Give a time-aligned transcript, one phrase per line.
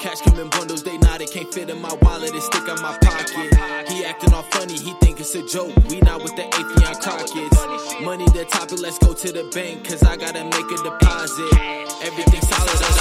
[0.00, 2.80] Cash come in bundles, they not, it can't fit in my wallet, it stick on
[2.80, 3.69] my pocket.
[4.00, 5.76] He acting all funny, he think it's a joke.
[5.90, 8.00] We not with the Atheon Crockett's.
[8.00, 11.52] Money the topic, let's go to the bank, cause I gotta make a deposit.
[12.00, 12.96] Everything solid, I'm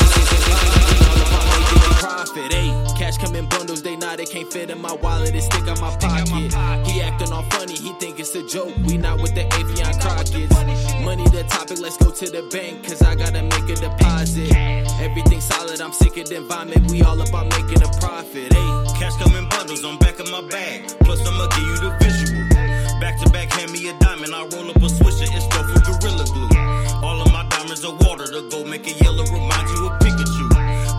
[1.55, 2.51] making profit.
[2.51, 5.67] Ayy, cash come in bundles, they not, it can't fit in my wallet, it stick
[5.67, 6.53] on my pocket.
[6.87, 8.75] He acting all funny, he think it's a joke.
[8.85, 11.03] We not with the Atheon Crockett's.
[11.03, 14.53] Money the topic, let's go to the bank, cause I gotta make a deposit.
[15.01, 16.81] Everything solid, I'm sicker than vomit.
[16.91, 18.53] We all about making a profit.
[18.53, 20.87] Hey, Cash come in bundles on back of my bag.
[20.99, 22.99] Plus, I'ma give you the visual.
[22.99, 24.35] Back to back, hand me a diamond.
[24.35, 26.49] I roll up a swisher, it's stuff with Gorilla Glue.
[27.01, 28.27] All of my diamonds are water.
[28.27, 29.98] The gold make it yellow, remind you of.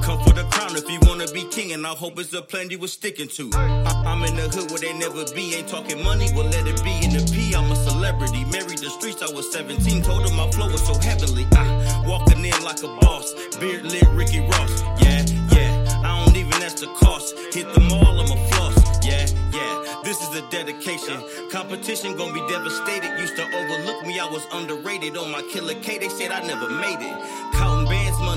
[0.02, 2.70] Come for the crown if you wanna be king, and I hope it's a plan
[2.70, 3.50] you was sticking to.
[3.55, 5.55] I- I'm in the hood where they never be.
[5.56, 7.55] Ain't talking money, well, let it be in the P.
[7.55, 8.44] I'm a celebrity.
[8.44, 10.02] Married the streets, I was 17.
[10.02, 11.47] Told them my flow was so heavenly.
[11.52, 13.34] I walking in like a boss.
[13.60, 14.83] Beard lit Ricky Ross.
[15.02, 16.03] Yeah, yeah.
[16.05, 17.34] I don't even ask the cost.
[17.53, 18.77] Hit the mall, I'm a floss.
[19.05, 20.00] Yeah, yeah.
[20.03, 21.22] This is a dedication.
[21.50, 23.10] Competition gon' be devastated.
[23.20, 25.16] Used to overlook me, I was underrated.
[25.16, 27.16] On my killer K, they said I never made it.
[27.55, 27.80] Counting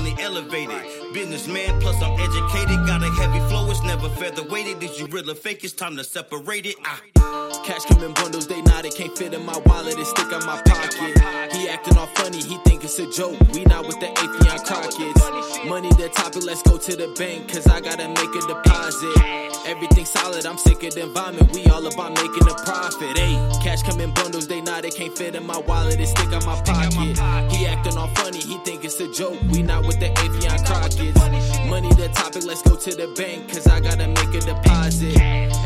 [0.04, 0.82] money elevated.
[1.12, 2.86] Businessman, plus I'm educated.
[2.86, 4.80] Got a heavy flow, it's never featherweighted.
[4.80, 5.64] Did you really fake?
[5.64, 6.76] It's time to separate it.
[6.84, 7.00] Ah.
[7.64, 10.44] Cash come in bundles, they not, it can't fit in my wallet, it stick on
[10.44, 11.52] my pocket.
[11.52, 13.40] He acting all funny, he think it's a joke.
[13.52, 15.64] We not with the Atheon Crockett's.
[15.64, 19.16] Money the topic, let's go to the bank, cause I gotta make a deposit.
[19.66, 21.50] Everything solid, I'm sicker than vomit.
[21.52, 23.16] We all about making a profit.
[23.16, 26.32] Ayy, cash come in bundles, they not, it can't fit in my wallet, it stick
[26.32, 27.16] on my pocket.
[27.50, 29.40] He acting all funny, he think it's a joke.
[29.50, 31.68] We not with the Atheon Crockett's.
[31.68, 35.16] Money the topic, let's go to the bank, cause I gotta make a deposit.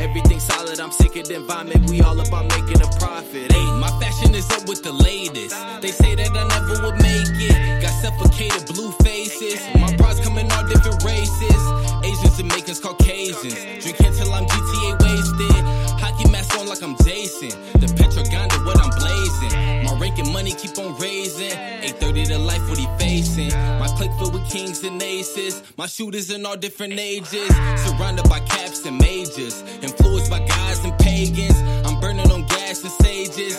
[0.00, 1.78] Everything solid, I'm sicker than vomit.
[1.90, 3.50] We all about making a profit.
[3.50, 5.54] Ayy, my fashion is up with the latest.
[5.82, 7.82] They say that I never would make it.
[7.82, 9.60] Got suffocated blue faces.
[9.78, 11.60] My bras come in all different races.
[12.04, 13.58] Asians, Jamaicans, Caucasians.
[13.82, 15.64] Drinking till I'm GTA wasted.
[16.00, 17.50] Hockey mask on like I'm Jason.
[17.80, 19.84] The Petroganda, what I'm blazing.
[19.84, 21.52] My rank money keep on raising.
[21.52, 23.50] 830 to life, what he facing.
[23.78, 25.62] My clique filled with kings and aces.
[25.76, 27.48] My shooters in all different ages.
[27.84, 29.62] Surrounded by caps and majors.
[29.82, 31.58] Influenced by guys and pagans.
[31.86, 33.56] I'm burning on gas and stages.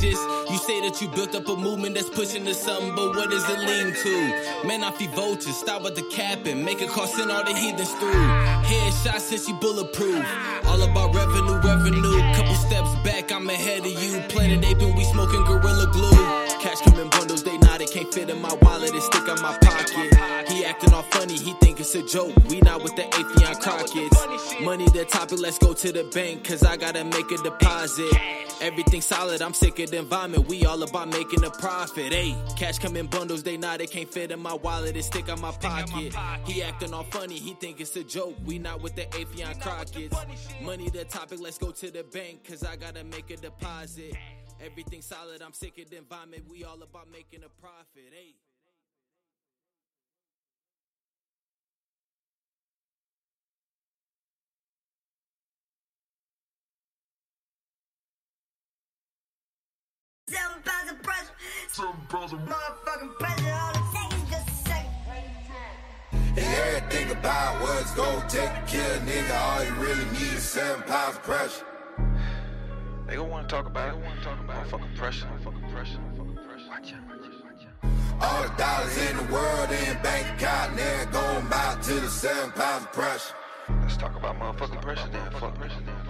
[0.00, 0.50] Contagious.
[0.50, 3.44] You say that you built up a movement that's pushing to something, but what does
[3.48, 4.66] it lean to?
[4.66, 5.56] Man, I feed vultures.
[5.56, 6.64] Stop with the capping.
[6.64, 8.28] Make a call, send all the heathens through.
[8.64, 10.24] Headshot since you bulletproof.
[10.66, 12.20] All about revenue, revenue.
[12.34, 14.20] Couple steps back, I'm ahead of you.
[14.28, 16.10] Planet aping, we smoking gorilla glue.
[16.60, 19.40] Cash come in bundles, they not, it can't fit in my wallet, it stick on
[19.42, 20.39] my pocket.
[20.50, 22.34] He acting all funny, he think it's a joke.
[22.48, 24.60] We not with the Atheon Crockett's.
[24.60, 28.12] Money the topic, let's go to the bank, cause I gotta make a deposit.
[28.60, 30.48] Everything solid, I'm sicker than vomit.
[30.48, 32.12] We all about making a profit.
[32.12, 35.30] Ayy, cash come in bundles, they not, it can't fit in my wallet, it stick
[35.30, 36.14] on my pocket.
[36.44, 38.36] He acting all funny, he think it's a joke.
[38.44, 40.16] We not with the Atheon Crockett's.
[40.62, 44.16] Money the topic, let's go to the bank, cause I gotta make a deposit.
[44.60, 46.42] Everything solid, I'm sicker than vomit.
[46.50, 48.12] We all about making a profit.
[48.12, 48.49] Ayy.
[60.30, 61.32] Seven pounds of pressure.
[61.70, 63.52] Seven pounds of motherfucking pressure.
[63.52, 64.92] All it takes is just a second.
[66.12, 70.44] And everything about what's gonna take to kill a nigga, all you really need is
[70.44, 71.66] seven pounds of pressure.
[73.08, 74.00] They gon' wanna talk about it.
[74.00, 75.26] They wanna talk about fucking pressure.
[75.42, 75.98] Fucking pressure.
[76.16, 76.68] Fucking pressure.
[76.68, 77.08] Watch out.
[77.08, 77.44] Watch out.
[77.44, 78.22] Watch out.
[78.22, 82.52] All the dollars in the world in bank account, they're going back to the seven
[82.52, 83.34] pounds of pressure.
[83.82, 85.22] Let's talk about motherfucking pressure then.
[85.22, 85.40] Pressure then.
[85.40, 86.09] Fuck pressure then.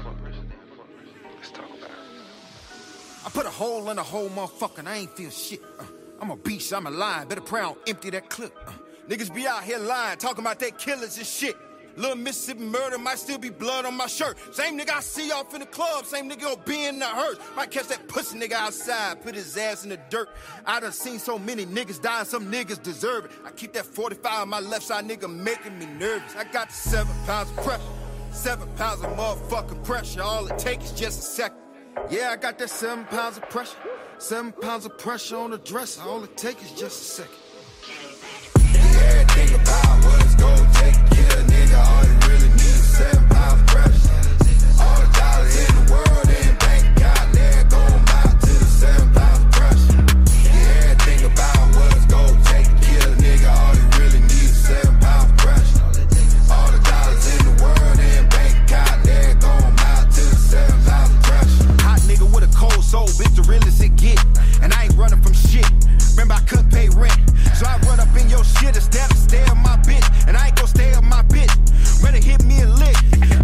[3.24, 5.62] I put a hole in a hole, motherfucker, and I ain't feel shit.
[5.78, 5.84] Uh,
[6.20, 7.28] I'm a beast, I'm a lion.
[7.28, 8.56] Better pray don't empty that clip.
[8.66, 8.72] Uh,
[9.08, 11.56] niggas be out here lying, talking about they killers and shit.
[11.96, 14.38] Little Mississippi murder might still be blood on my shirt.
[14.54, 17.36] Same nigga I see off in the club, same nigga gon' be in the hearse.
[17.56, 20.30] Might catch that pussy nigga outside, put his ass in the dirt.
[20.64, 23.32] I done seen so many niggas die, some niggas deserve it.
[23.44, 26.34] I keep that 45 on my left side, nigga, making me nervous.
[26.36, 27.82] I got the seven pounds of pressure,
[28.30, 30.22] seven pounds of motherfucking pressure.
[30.22, 31.58] All it takes is just a second.
[32.08, 33.76] Yeah, I got that seven pounds of pressure.
[34.18, 36.02] Seven pounds of pressure on the dresser.
[36.02, 37.36] All it takes is just a second.
[38.74, 39.99] Everything about
[63.00, 64.20] gold, bitch, the realest it get.
[64.62, 65.68] And I ain't running from shit.
[66.12, 67.16] Remember, I couldn't pay rent.
[67.56, 70.04] So I run up in your shit instead of stay on my bitch.
[70.28, 71.52] And I ain't gon' stay on my bitch.
[72.02, 72.96] Better hit me a lick.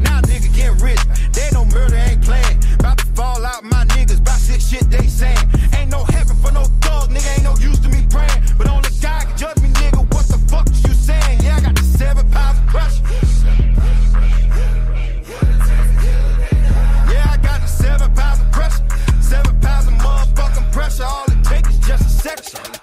[0.05, 1.01] Now nigga get rich.
[1.33, 2.59] They no murder, ain't playing.
[2.79, 4.21] About to fall out my niggas.
[4.21, 5.47] About six shit they saying.
[5.73, 7.29] Ain't no heaven for no thugs, nigga.
[7.35, 8.41] Ain't no use to me praying.
[8.59, 10.03] But only God can judge me, nigga.
[10.13, 11.41] What the fuck you saying?
[11.43, 12.97] Yeah, I got the seven pounds of crush.
[20.87, 21.05] pressure.
[21.05, 22.76] All it takes is just a section.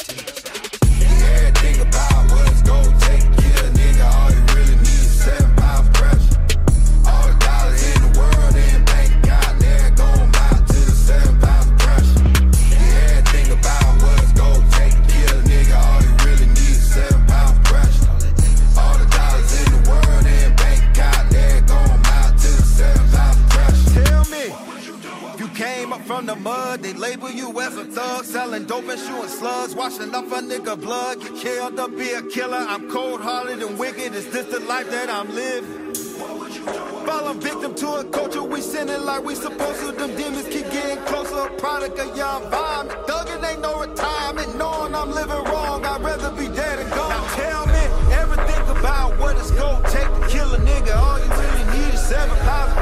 [26.43, 26.83] Mud.
[26.83, 30.79] They label you as a thug, selling dope and shooting slugs, washing off a nigga
[30.79, 31.21] blood.
[31.21, 32.65] Get killed up, be a killer.
[32.69, 34.13] I'm cold hearted and wicked.
[34.13, 35.93] Is this the life that I'm living?
[37.05, 39.91] Falling victim to a culture we sinning like we supposed to.
[39.91, 41.49] Them demons keep getting closer.
[41.57, 42.87] Product of young vibe.
[43.07, 44.57] Thuggin' ain't no retirement.
[44.57, 47.09] Knowing I'm living wrong, I'd rather be dead and gone.
[47.09, 50.95] Now tell me everything about what it's gonna take to kill a nigga.
[50.95, 52.72] All you really need is seven pounds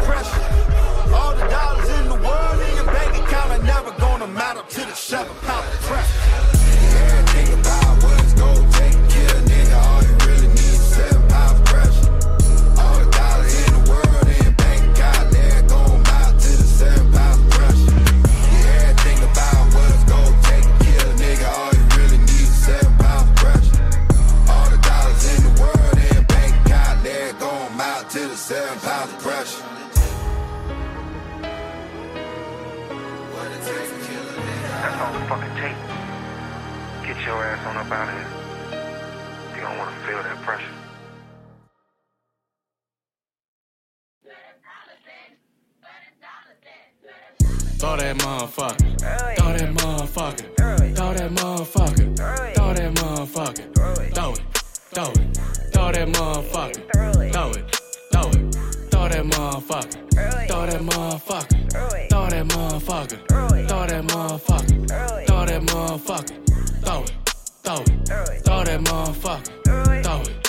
[4.22, 6.41] gonna matter to the seven pounds of
[37.22, 38.26] Get your ass on up out of here.
[39.56, 40.66] You don't want to feel that pressure.
[47.78, 48.98] Throw that motherfucker.
[49.38, 50.56] Throw that motherfucker.
[50.96, 52.56] Throw that motherfucker.
[52.56, 53.66] Throw that motherfucker.
[53.76, 54.42] Throw it.
[54.92, 55.38] Throw it.
[55.74, 56.82] Throw that motherfucker.
[56.92, 57.76] Throw it.
[58.12, 58.56] Throw it.
[58.90, 59.98] Throw that motherfucker.
[60.48, 62.10] Throw that motherfucker.
[62.10, 63.20] Throw that motherfucker.
[63.30, 65.28] Throw that motherfucker.
[65.28, 66.51] Throw that motherfucker.
[66.82, 67.12] Throw it.
[67.64, 68.44] Throw it.
[68.44, 70.04] Throw that motherfucker.
[70.04, 70.41] Throw it.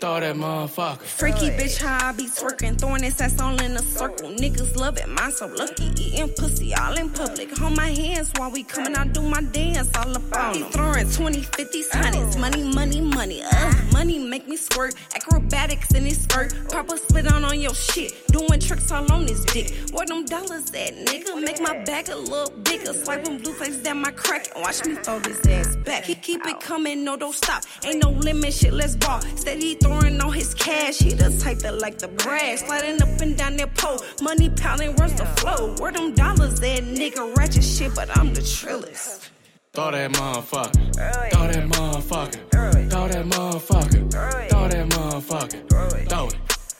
[0.00, 1.00] Throw that motherfucker.
[1.02, 4.30] Freaky bitch, how I be twerking, throwing this ass all in a circle.
[4.30, 7.50] Niggas love it, mine so lucky, eating pussy all in public.
[7.58, 11.10] Hold my hands while we coming out, do my dance all up on He throwing
[11.10, 13.42] 20, 50s, hundreds, money, money, money.
[13.42, 16.54] Uh, money make me squirt, acrobatics in his skirt.
[16.70, 19.74] Papa spit on on your shit, doing tricks all on his dick.
[19.90, 21.42] Where them dollars at, nigga?
[21.42, 22.92] Make my back a little bigger.
[22.92, 26.04] Swiping blue face down my crack watch me throw this ass back.
[26.04, 27.64] Keep it coming, no, don't stop.
[27.84, 29.20] Ain't no limit, shit, let's ball.
[29.36, 32.60] Steady throwing on his cash, he the type that like the brass.
[32.60, 35.74] Sliding up and down that pole, money pounding, where's the flow?
[35.78, 37.36] Where them dollars at, nigga?
[37.36, 39.30] Ratchet shit, but I'm the trillest.
[39.72, 40.94] Throw that motherfucker.
[41.32, 42.50] Throw that motherfucker.
[42.90, 44.10] Throw that motherfucker.
[44.50, 45.68] Throw that motherfucker.
[45.68, 46.36] Throw it.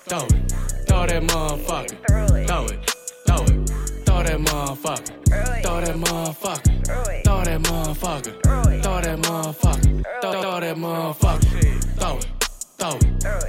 [0.08, 0.52] Throw it.
[0.88, 1.96] Throw that motherfucker.
[2.08, 2.90] Throw it.
[3.26, 3.70] Throw it.
[4.06, 5.62] Throw that motherfucker.
[5.62, 7.24] Throw that motherfucker.
[7.24, 8.42] Throw that motherfucker.
[8.82, 10.04] Throw that motherfucker.
[10.20, 12.00] Throw that motherfucker.
[12.00, 12.37] Throw it.
[12.78, 13.02] Throw it.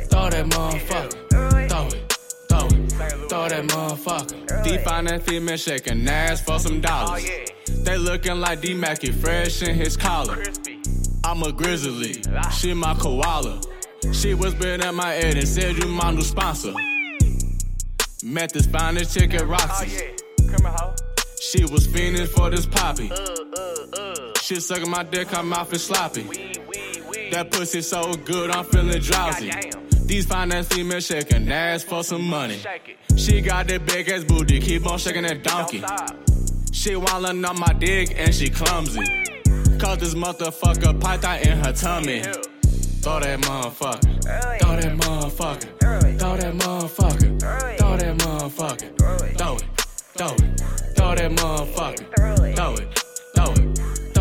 [0.09, 1.29] Throw that motherfucker.
[1.69, 2.17] Throw it.
[2.49, 3.29] Throw it.
[3.29, 4.63] Throw that motherfucker.
[4.63, 7.29] Deep Define that female shaking ass for some dollars.
[7.67, 10.43] They looking like D Mackey fresh in his collar.
[11.23, 13.61] I'm a grizzly, she my koala.
[14.11, 16.73] She whispered at my ear and said you my new sponsor.
[18.23, 20.15] Met this finest chick at Roxy.
[21.39, 23.11] She was fiending for this poppy.
[24.41, 26.58] She sucking my dick, her mouth is sloppy.
[27.31, 29.51] That pussy so good, I'm feeling drowsy.
[30.05, 32.59] These finance females shaking ass for some money.
[33.15, 35.83] She got that big ass booty, keep on shaking that donkey.
[36.71, 39.05] She wildin' on my dick and she clumsy.
[39.77, 42.21] Cause this motherfucker python in her tummy.
[42.21, 44.21] Throw that motherfucker.
[44.59, 45.79] Throw that motherfucker.
[46.19, 47.39] Throw that motherfucker.
[47.77, 48.97] Throw that motherfucker.
[49.37, 49.63] Throw it.
[50.17, 50.61] Throw it.
[50.95, 52.55] Throw that motherfucker.
[52.55, 52.98] Throw it.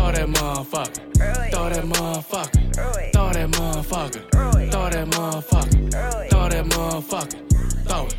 [0.09, 1.51] Throw that motherfucker.
[1.51, 3.13] Throw that motherfucker.
[3.13, 4.31] Throw that motherfucker.
[4.71, 6.29] Throw that motherfucker.
[6.31, 7.39] Throw that motherfucker.
[7.87, 8.15] Throw it.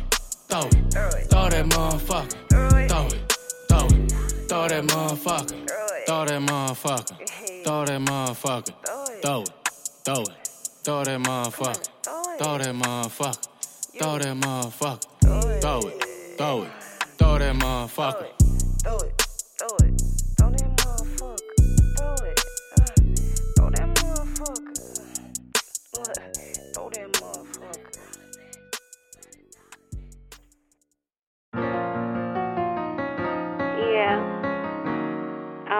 [0.47, 1.29] Throw it.
[1.29, 2.31] Throw that motherfucker.
[2.47, 3.33] Throw it.
[3.67, 4.11] Throw it.
[4.47, 5.67] Throw that motherfucker.
[6.05, 7.63] Throw that motherfucker.
[7.65, 8.73] Throw that motherfucker.
[9.21, 9.51] Throw it.
[10.05, 10.29] Throw it.
[10.83, 11.89] Throw that motherfucker.
[12.39, 13.47] Throw that motherfucker.
[13.99, 15.01] Throw that motherfucker.
[15.59, 16.01] Throw it.
[16.37, 16.71] Throw it.
[17.17, 18.27] Throw that motherfucker.
[18.81, 19.20] Throw it,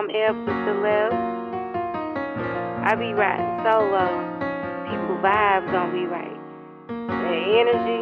[0.01, 1.13] I'm F with the left.
[2.83, 4.07] I be riding solo.
[4.89, 6.39] People vibes don't be right.
[6.87, 8.01] The energy.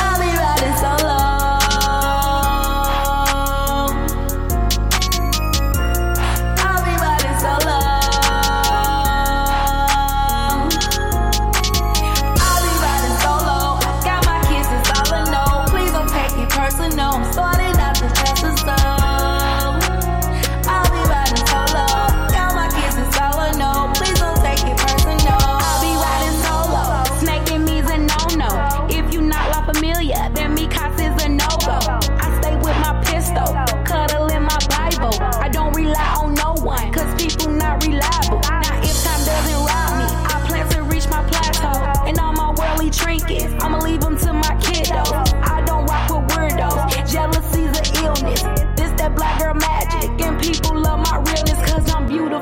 [0.00, 1.25] I'll be riding solo.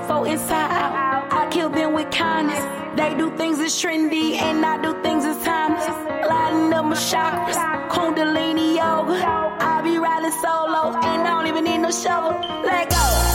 [0.06, 1.32] four inside out.
[1.32, 2.62] I kill them with kindness.
[2.96, 5.86] They do things that's trendy, and I do things that's timeless.
[6.28, 7.58] Lighting up my chakras,
[7.90, 9.18] Kundalini yoga.
[9.60, 12.32] I be riding solo, and I don't even need no shovel.
[12.62, 13.33] Let go.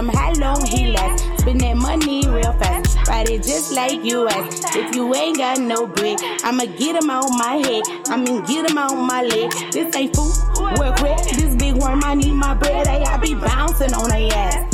[0.00, 1.26] Him how long he lasts.
[1.42, 2.96] Spend that money real fast.
[3.06, 4.76] Ride it just like you US.
[4.76, 7.82] If you ain't got no bread, I'ma get him on my head.
[8.08, 9.50] I mean, get him on my leg.
[9.72, 10.34] This ain't food,
[10.78, 11.18] work quick.
[11.36, 12.86] This big worm, I need my bread.
[12.86, 14.69] Hey, I be bouncing on a ass.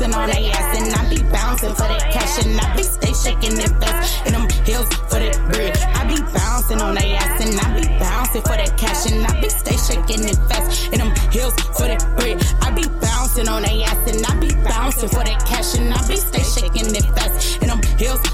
[0.00, 3.12] Bouncing on a ass and I be bouncing for that cash and I be stay
[3.12, 5.76] shaking it fast in them heels for that bread.
[5.76, 9.40] I be bouncing on a ass and I be bouncing for that cash and I
[9.42, 12.40] be stay shaking it fast in them heels for that bread.
[12.62, 16.00] I be bouncing on a ass and I be bouncing for that cash and I
[16.08, 18.24] be stay shaking it fast in them heels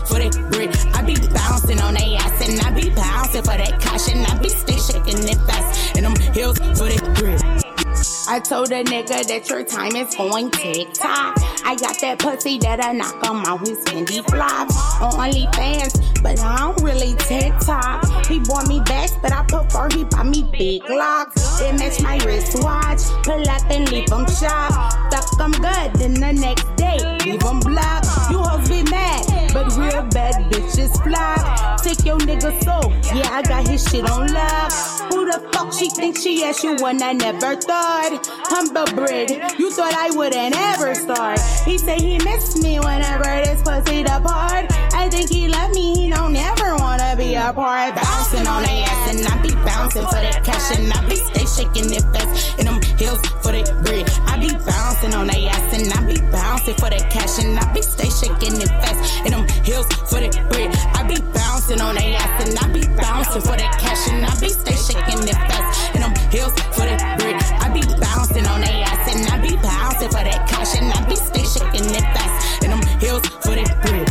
[8.28, 11.36] I told a nigga that your time is going TikTok.
[11.64, 16.40] I got that pussy that I knock him out his Fendi flops on OnlyFans, but
[16.40, 18.26] I don't really TikTok.
[18.26, 21.60] He bought me bags, but I prefer he buy me big locks.
[21.60, 23.02] It match my wristwatch.
[23.22, 24.74] Pull up and leave him shop.
[25.12, 28.08] Fuck him good, then the next day leave him blocked.
[28.30, 29.22] You hoes be mad,
[29.56, 31.76] but real bad bitches fly.
[31.82, 34.70] Take your nigga soul, yeah I got his shit on lock.
[35.10, 36.62] Who the fuck she think she is?
[36.62, 38.20] You one I never thought.
[38.52, 41.40] Humble bread, you thought I wouldn't ever start.
[41.64, 44.66] He say he miss me whenever this pussy depart.
[44.92, 47.94] I think he love me, he don't ever wanna be a part.
[47.94, 51.92] Bouncing on the and I be bouncing for that cash and I be stay shaking
[51.94, 54.04] it fast in them heels for that bread.
[54.26, 57.64] I be bouncing on the ass and I be bouncing for that cash and I
[57.72, 60.74] be stay shaking it fast in them heels for that bread.
[60.98, 64.32] I be bouncing on the ass and I be bouncing for that cash and I
[64.42, 67.38] be stay shaking it fast in them heels for that bread.
[67.62, 70.98] I be bouncing on the ass and I be bouncing for that cash and I
[71.06, 74.08] be stay shaking it fast in them heels for that bread.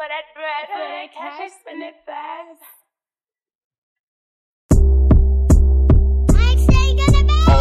[0.00, 2.71] For that bread, for that cash, spin it fast.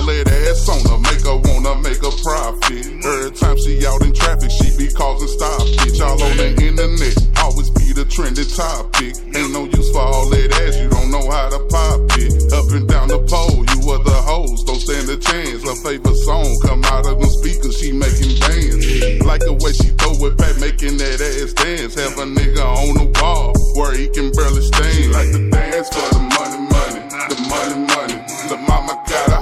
[0.02, 2.90] All ass on her, make her wanna make a profit.
[3.06, 6.02] Every time she out in traffic, she be causing stop bitch.
[6.02, 9.14] All on the internet, always be the trending topic.
[9.38, 12.34] Ain't no use for all that ass, you don't know how to pop it.
[12.50, 15.62] Up and down the pole, you other hoes, don't stand a chance.
[15.62, 18.82] Her favorite song come out of them speakers, she making bands.
[19.22, 21.94] Like the way she throw it back, making that ass dance.
[21.94, 24.98] Have a nigga on the wall where he can barely stand.
[24.98, 28.18] She like to dance for the money, money, the money, money.
[28.50, 29.41] The mama got a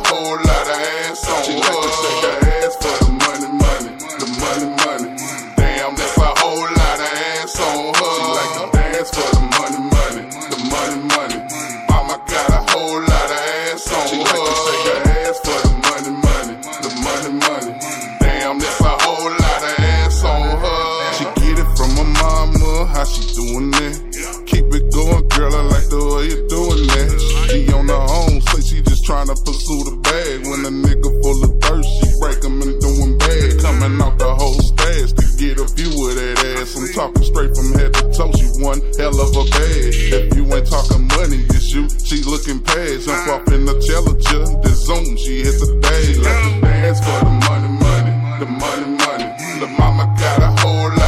[29.09, 30.45] tryna pursue the bag.
[30.45, 33.57] When a nigga full of thirst, she break 'em and doing bad.
[33.57, 36.77] Coming out the whole stash to get a view of that ass.
[36.77, 39.93] I'm talking straight from head to toe, she one hell of a bag.
[40.13, 43.09] If you ain't talking money, you shoot, she looking past.
[43.09, 46.05] Jump off in the challenger, the zoom, she hit the day.
[46.21, 49.27] Like to dance for the money, money, the money, money.
[49.59, 50.98] The mama got a whole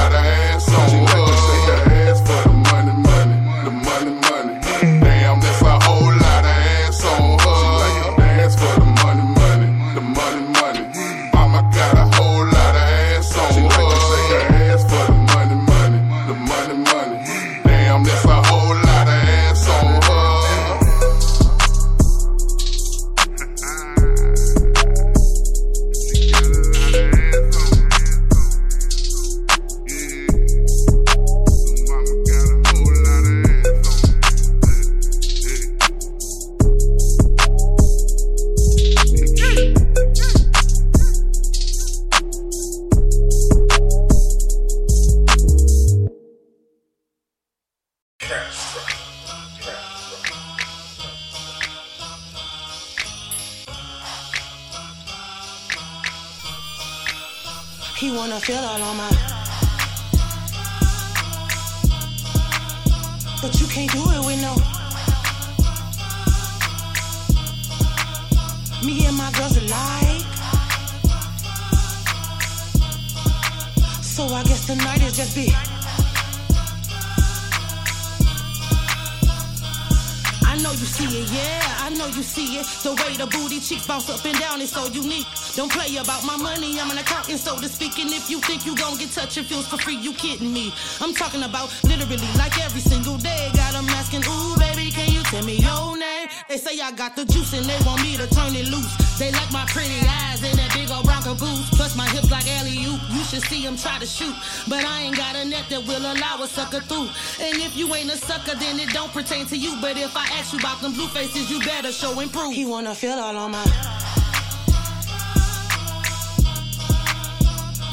[83.71, 85.25] cheeks bounce up and down, it's so unique.
[85.55, 87.99] Don't play about my money, I'm an accountant, so to speak.
[87.99, 90.73] And if you think you gon' get touch and feels for free, you kidding me.
[90.99, 93.49] I'm talking about literally like every single day.
[93.53, 96.10] Got Got 'em asking, ooh, baby, can you tell me your name?
[96.47, 98.91] They say I got the juice and they want me to turn it loose.
[99.17, 101.69] They like my pretty eyes and that big old Bronco goose.
[101.71, 103.01] Plus my hips like alley oop.
[103.09, 104.35] You should see 'em try to shoot.
[104.67, 107.09] But I ain't got a net that will allow a sucker through.
[107.39, 109.77] And if you ain't a sucker, then it don't pertain to you.
[109.81, 112.53] But if I ask you about them blue faces, you better show and prove.
[112.53, 113.63] He wanna feel all on my.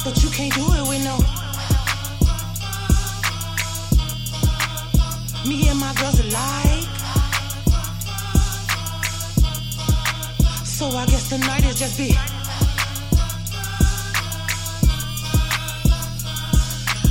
[0.03, 1.17] But you can't do it with no.
[5.47, 6.78] Me and my girls alike.
[10.79, 12.15] So I guess tonight is just be.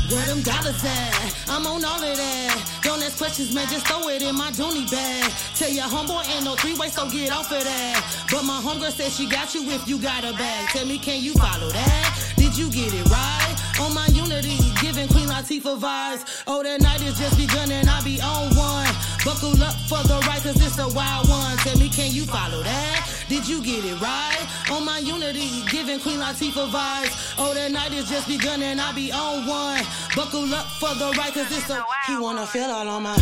[0.09, 1.37] Where them dollars at?
[1.50, 2.81] I'm on all of that.
[2.81, 5.31] Don't ask questions, man, just throw it in my dooney bag.
[5.54, 8.26] Tell your homeboy ain't no three way, so get off of that.
[8.31, 10.68] But my homegirl said she got you if you got a bag.
[10.70, 12.33] Tell me, can you follow that?
[12.37, 13.54] Did you get it right?
[13.83, 16.42] On my unity, giving Queen Latifah vibes.
[16.46, 18.88] Oh, that night is just begun and I be on one.
[19.26, 21.54] Buckle up for the ride, cause it's a wild one.
[21.59, 23.17] Tell me, can you follow that?
[23.29, 24.47] Did you get it right?
[24.71, 27.35] On my unity, giving Queen Latifah vibes.
[27.37, 29.83] Oh, that night is just begun and I be on one.
[30.17, 31.85] Buckle up for the ride, cause it's a.
[32.07, 33.14] He wanna feel all on my.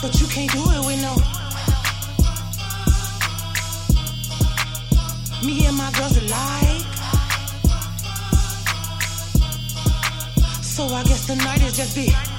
[0.00, 1.16] But you can't do it with no.
[5.44, 6.86] Me and my girls alike.
[10.62, 12.31] So I guess tonight is just be.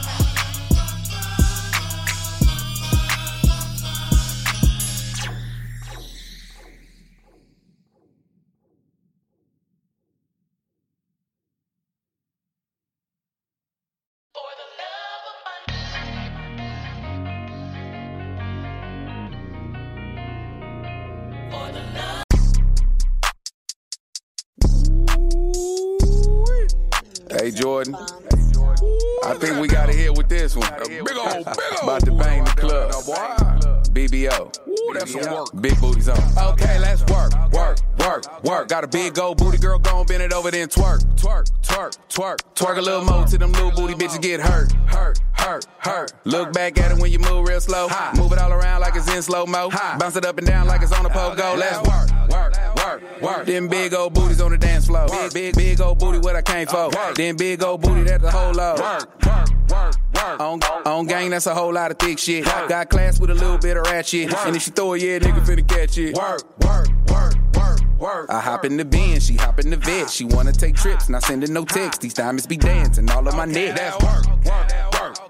[27.83, 27.95] Jordan.
[29.25, 30.69] I think we gotta hit with this one.
[30.87, 31.47] Big old, big old
[31.83, 32.91] About to bang the club.
[33.93, 34.51] BBO.
[34.93, 35.49] that's some work.
[35.61, 36.17] Big booties on.
[36.53, 38.67] Okay, let's work, work, work, work.
[38.67, 42.37] Got a big old booty girl, gon' bend it over, then twerk, twerk, twerk, twerk.
[42.55, 46.13] Twerk a little more till them little booty bitches get hurt, hurt, hurt, hurt.
[46.23, 47.87] Look back at it when you move real slow.
[48.15, 49.69] Move it all around like it's in slow mo.
[49.99, 51.57] Bounce it up and down like it's on a pogo.
[51.57, 53.45] Let's work, work, work, work.
[53.45, 55.07] Them big old booties on the dance floor.
[55.09, 56.89] Big, big, big old booty what I came for.
[57.15, 58.79] Them big old booty that's the whole load.
[58.79, 60.39] Work, work, work, work.
[60.39, 62.45] On, on gang, that's a whole lot of thick shit.
[62.45, 64.33] Got class with a little bit of rat shit.
[64.33, 66.15] And if she throw it, yeah, nigga finna catch it.
[66.15, 68.29] Work, work, work, work, work.
[68.29, 70.09] I hop in the Benz, she hop in the vet.
[70.09, 72.01] She wanna take trips, not sending no text.
[72.01, 73.75] These diamonds be dancing all of my neck.
[73.75, 74.82] That's work, work,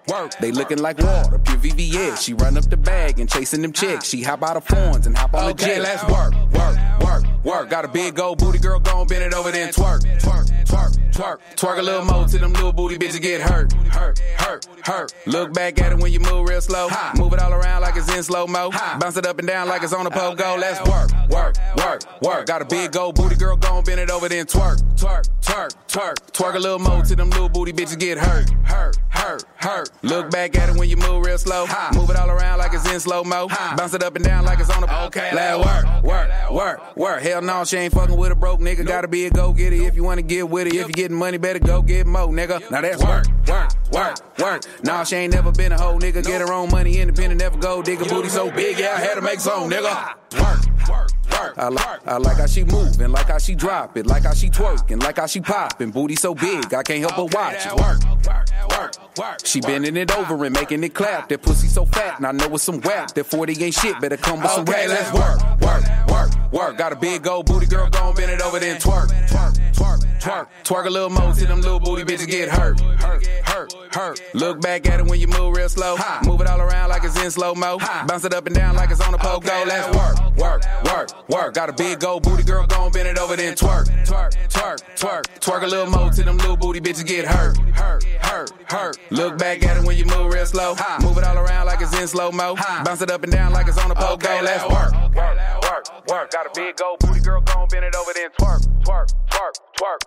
[0.08, 0.32] work, work.
[0.40, 2.22] They looking like water, pure VVS.
[2.22, 4.08] She run up the bag and chasing them chicks.
[4.08, 5.82] She hop out of phones and hop on the jet.
[5.82, 7.70] let's work, work, work, work.
[7.70, 11.40] Got a big old booty girl, gon' bend it over then twerk, twerk, twerk, twerk.
[11.56, 15.14] Twerk a little more till them little booty bitches get hurt, hurt, hurt, hurt.
[15.26, 16.90] Look back at it when you move real slow.
[17.18, 18.72] Move it all around like it's in slow mo.
[19.00, 20.60] Bounce it up and down like it's on a pogo.
[20.60, 22.46] Let's work, work, work, work.
[22.48, 26.16] Got a big old booty girl, gon' bend it over then twerk, twerk, twerk, twerk.
[26.32, 29.90] Twerk a little more till them little booty bitches get hurt, hurt, hurt, hurt.
[30.02, 31.66] Look back at it when you move real slow.
[31.94, 33.48] Move it all around like it's in slow mo.
[33.78, 35.08] Bounce it up and down like it's on a pogo.
[35.08, 37.22] Okay, let's work, work, work, work.
[37.34, 38.86] Hell no, she ain't fucking with a broke nigga.
[38.86, 40.76] Gotta be a go getter if you wanna get with it.
[40.76, 42.70] If you getting money, better go get more, nigga.
[42.70, 44.62] Now that's work, work, work, work.
[44.84, 46.24] Nah, she ain't never been a hoe, nigga.
[46.24, 48.06] Get her own money, independent, never go digger.
[48.06, 50.14] Booty so big, yeah, I had to make some, nigga.
[50.40, 51.58] Work, work.
[51.58, 54.52] I like, I like how she moving, like how she drop it, like how she
[54.52, 55.90] twerking, like how she popping.
[55.90, 57.74] Booty so big, I can't help but watch it.
[57.76, 59.46] Work, work, work.
[59.46, 61.30] She bending it over and making it clap.
[61.30, 63.16] That pussy so fat, and I know it's some whack.
[63.16, 64.88] That 40 ain't shit, better come with some rap.
[64.88, 66.78] Let's work, work, work, work.
[66.78, 70.48] Got a big old booty girl, gon' bend it over then twerk, twerk, twerk, twerk.
[70.64, 74.22] Twerk a little more till them little booty bitches get hurt, hurt, hurt, hurt.
[74.34, 75.98] Look back at it when you move real slow.
[76.24, 77.80] Move it all around like it's in slow mo.
[78.08, 79.66] Bounce it up and down like it's on a pogo.
[79.66, 81.54] Let's work, work, work, work.
[81.54, 85.24] Got a big old booty girl, gon' bend it over then twerk, twerk, twerk, twerk.
[85.40, 88.98] Twerk a little more till them little booty bitches get hurt, hurt, hurt, hurt.
[89.12, 90.76] Look back at it when you move real slow.
[91.02, 92.56] Move it all around like it's in slow mo.
[92.86, 94.42] Bounce it up and down like it's on a pogo.
[94.42, 96.32] Let's work, work, work, work.
[96.44, 100.00] Got a big gold booty girl, gon' bend it over, then twerk, twerk, twerk, twerk.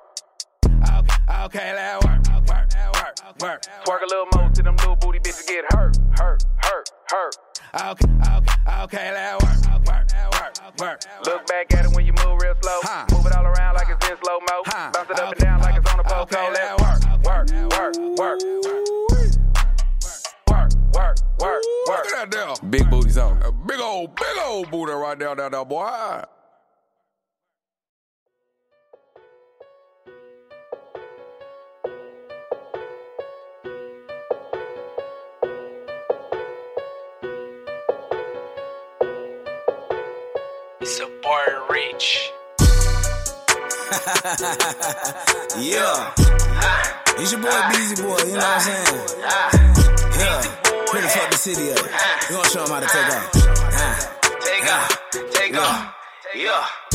[0.99, 3.63] Okay, okay, let work, work, work, work.
[3.87, 7.37] Twerk a little more till them little booty bitches get hurt, hurt, hurt, hurt.
[7.75, 11.01] Okay, okay, okay, let work, work, work, work.
[11.25, 12.81] Look back at it when you move real slow.
[13.13, 14.63] Move it all around like it's in slow mo.
[14.93, 16.51] Bounce it up and down like it's on a poco.
[16.53, 18.41] Let's work, work, work, work.
[18.43, 19.16] Work,
[20.95, 22.05] work, work, work.
[22.05, 22.71] Look at that there.
[22.71, 23.43] Big booties on.
[23.43, 26.23] A big old, big old booty right there, there, there, boy.
[40.81, 42.33] It's a boy Rich.
[45.59, 46.13] yeah.
[47.19, 49.76] It's your boy Beezy Boy, you know what I'm saying?
[50.19, 50.41] Yeah.
[50.87, 51.77] Pretty fuck the city ah.
[51.77, 52.31] up.
[52.31, 53.21] We gonna show him how to take ah.
[53.21, 53.33] off.
[54.41, 54.77] Take ah.
[54.77, 55.95] off, take off,
[56.35, 56.86] yeah.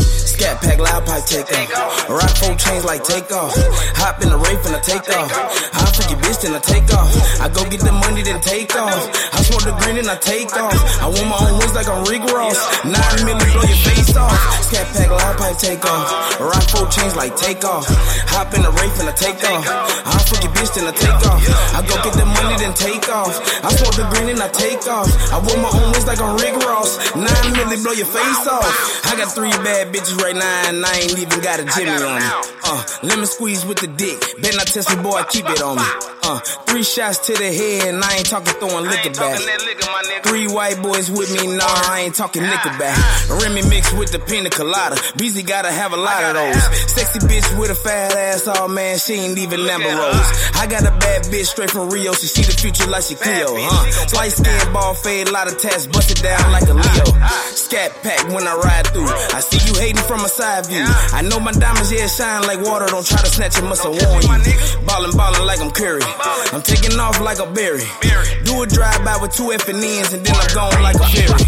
[0.41, 1.45] Scat pack, loud pipe, take
[1.77, 2.09] off.
[2.09, 3.53] Rock four chains like take off.
[3.93, 5.29] Hop in the Wraith and I take off.
[5.69, 7.13] Hop for your bitch then I take off.
[7.37, 8.89] I go get the money then take off.
[9.37, 10.73] I smoke the green and I take off.
[10.97, 12.57] I want my own wings like I'm Rick Ross.
[12.81, 14.33] Nine million blow your face off.
[14.65, 16.09] Scat pack, loud pipe, take off.
[16.41, 17.85] Rock four chains like take off.
[18.33, 19.61] Hop in the Wraith and I take off.
[20.09, 21.37] Hop for your bitch then I take off.
[21.77, 23.37] I go get the money then take off.
[23.61, 25.05] I smoke the green and I take off.
[25.29, 26.97] I want my own wings like I'm Rick Ross.
[27.13, 28.65] Nine million blow your face off.
[29.05, 32.15] I got three bad bitches right now and I ain't even got a Jimmy on
[32.15, 32.27] me.
[32.63, 34.19] Uh, lemon squeeze with the dick.
[34.41, 35.83] Bet not test me, boy, I keep it on me.
[36.23, 36.39] Uh,
[36.69, 39.39] three shots to the head and I ain't talking throwing liquor back.
[40.23, 42.95] Three white boys with me, nah, I ain't talking liquor back.
[43.29, 44.95] Remy mixed with the pina colada.
[45.17, 46.63] Beezy gotta have a lot of those.
[46.93, 50.29] Sexy bitch with a fat ass, oh man, she ain't even Amber Rose.
[50.55, 53.47] I got a bad bitch straight from Rio, she see the future like she Cleo,
[53.57, 54.15] huh?
[54.15, 57.05] Light skin, ball fade, A lot of tats, bust it down like a Leo.
[57.57, 59.09] Scat pack when I ride through.
[59.09, 60.83] I see you hating from a side view.
[60.85, 62.85] I know my diamonds, yeah, shine like water.
[62.87, 64.85] Don't try to snatch it, must have warned you.
[64.85, 66.01] Ballin', ballin' like I'm Curry.
[66.53, 67.85] I'm taking off like a berry.
[68.43, 71.07] Do a drive by with two F and N's and then I'm gone like a
[71.07, 71.45] ferry.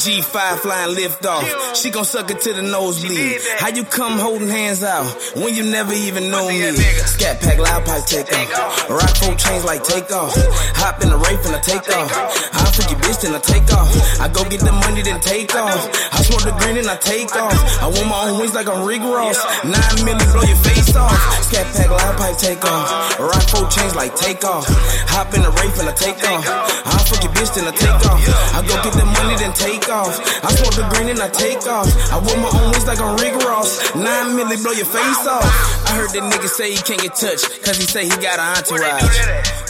[0.00, 1.76] G5 flying lift off.
[1.76, 3.36] She gon' suck it to the nosebleed.
[3.58, 5.04] How you come holding hands out
[5.36, 6.72] when you never even know me?
[7.04, 8.88] Scat pack, loud pipe, take off.
[8.88, 10.32] Rock four chains like take off.
[10.80, 12.10] Hop in the Wraith and I take off.
[12.56, 13.92] Hop for your bitch then I take off.
[14.20, 15.84] I go get the money then take off.
[16.12, 17.52] I smoke the green and I take off.
[17.84, 19.36] I want my own wings like I'm Rick Ross.
[19.64, 21.12] Nine million blow your face off.
[21.44, 23.18] Scat pack, loud pipe, take off.
[23.20, 24.64] Rock four chains like take off.
[25.12, 26.44] Hop in the Wraith and I take off.
[26.88, 28.20] Hop for your bitch then I take off.
[28.56, 30.16] I go get the money then take off.
[30.44, 31.88] I smoke the green and I take off.
[32.12, 33.94] I want my own wings like I'm Rick Ross.
[33.94, 35.44] Nine million blow your face off.
[35.90, 38.56] I heard that nigga say he can't get touched, cause he say he got an
[38.56, 39.04] entourage.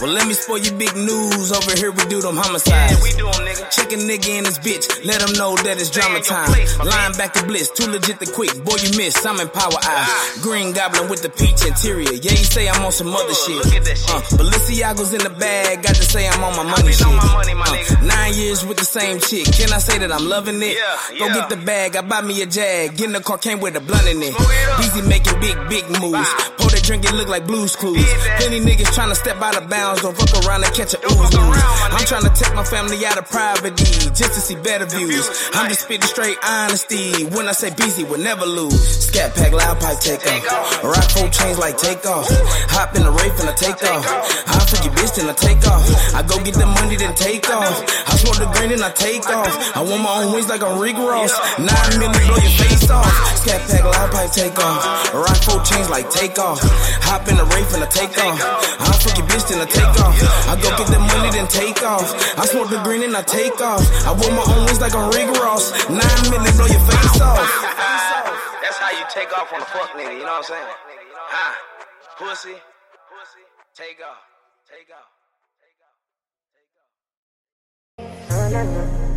[0.00, 1.52] Well, let me spoil you big news.
[1.52, 3.00] Over here we do them homicides.
[3.70, 6.50] Check a nigga in his bitch, let him know that it's drama time.
[6.84, 8.52] Line back to bliss, too legit to quit.
[8.64, 10.38] Boy, you miss, I'm in power eye.
[10.42, 12.12] Green goblin with the peach interior.
[12.12, 13.64] Yeah, you say I'm on some other shit.
[13.66, 17.06] Uh, Balenciaga's in the bag, got to say I'm on my money shit.
[17.06, 20.76] Uh, nine years with the same chick, can I say that I'm loving it?
[21.18, 22.96] Go get the bag, I buy me a jag.
[22.96, 24.34] Get in the car, came with a blunt in it.
[24.80, 26.28] Easy making big, big moves.
[26.60, 28.04] Pour that drink, it look like blues clues.
[28.38, 31.34] Plenty niggas trying to step out of bounds, don't fuck around and catch a ooze.
[31.34, 35.50] I'm trying to take my family out of poverty just to see better views.
[35.54, 37.24] I'm just spitting straight honesty.
[37.24, 39.06] When I say busy, we'll never lose.
[39.06, 40.82] Scat pack, loud pipe, take off.
[40.82, 42.26] Rock four chains like take off.
[42.74, 44.04] Hop in the Wraith and I take off.
[44.50, 45.86] Hop for your bitch then I take off.
[46.14, 47.70] I go get the money then take off.
[48.10, 49.50] I smoke the green and I take off.
[49.76, 51.30] I want my own wings like I'm Rick Ross.
[51.62, 53.06] Nine million blow your face off.
[53.38, 55.14] Scat pack, loud pipe, take off.
[55.14, 56.58] Rock four chains like take off.
[57.06, 58.38] Hop in the Wraith and I take off.
[58.82, 60.18] Hop for your bitch then I take off.
[60.50, 62.10] I go get the money then take off.
[62.34, 63.86] I smoke the green and I take off.
[64.02, 65.70] I want my own wings like I'm Rick Ross.
[65.86, 67.99] Nine million blow your face off.
[69.12, 70.66] Take off on a fuck nigga, you know what I'm saying?
[71.16, 71.54] Huh?
[72.16, 72.54] Pussy,
[73.10, 73.40] pussy.
[73.74, 74.22] Take off.
[74.70, 75.10] Take off.
[75.58, 75.98] Take off,
[76.54, 76.70] take
[78.46, 79.10] off.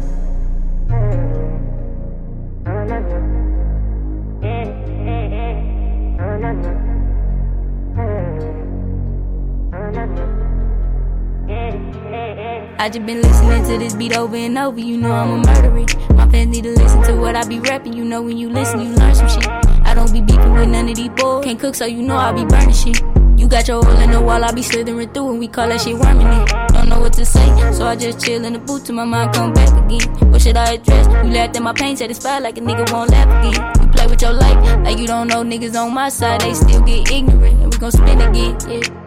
[12.80, 14.80] I just been listening to this beat over and over.
[14.80, 15.86] You know I'm a murderer.
[16.16, 17.94] My fans need to listen to what I be rapping.
[17.94, 19.73] You know when you listen, you learn some shit.
[19.86, 21.44] I don't be beefing with none of these boys.
[21.46, 23.02] Can't cook, so you know I be burning shit.
[23.38, 25.82] You got your hole in the wall, I be slithering through, and we call that
[25.82, 26.50] shit worming it.
[26.74, 29.34] Don't know what to say, so I just chill in the booth till my mind
[29.34, 30.32] come back again.
[30.32, 31.08] What should I address?
[31.08, 33.74] You laughed at my pain, satisfied like a nigga won't laugh again.
[33.82, 36.82] You play with your life, like you don't know niggas on my side, they still
[36.82, 39.03] get ignorant, and we gon' spin again, yeah.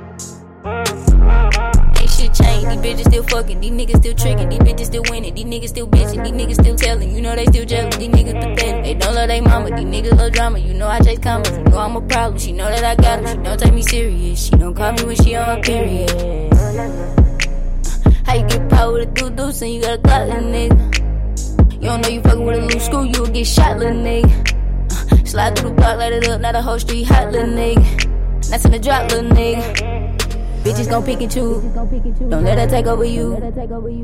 [2.56, 5.68] Changed, these bitches still fucking, these niggas still tricking, these bitches still winning, these niggas
[5.68, 8.84] still bitching, these niggas still telling, you know they still jealous, these niggas pathetic.
[8.84, 11.64] They don't love they mama, these niggas love drama, you know I chase commas, you
[11.64, 14.44] know I'm a problem, she know that I got them, she don't take me serious,
[14.46, 16.10] she don't call me when she on her period.
[18.24, 21.72] How you get power with a deuce and you got a clock, little nigga?
[21.74, 25.28] You don't know you fucking with a loose screw, you will get shot, little nigga.
[25.28, 28.48] Slide through the block, light it up, now the whole street hot, little nigga.
[28.48, 30.05] That's in the drop, little nigga.
[30.66, 31.62] Bitches gon' pick and choose.
[32.28, 33.38] Don't let her take over you.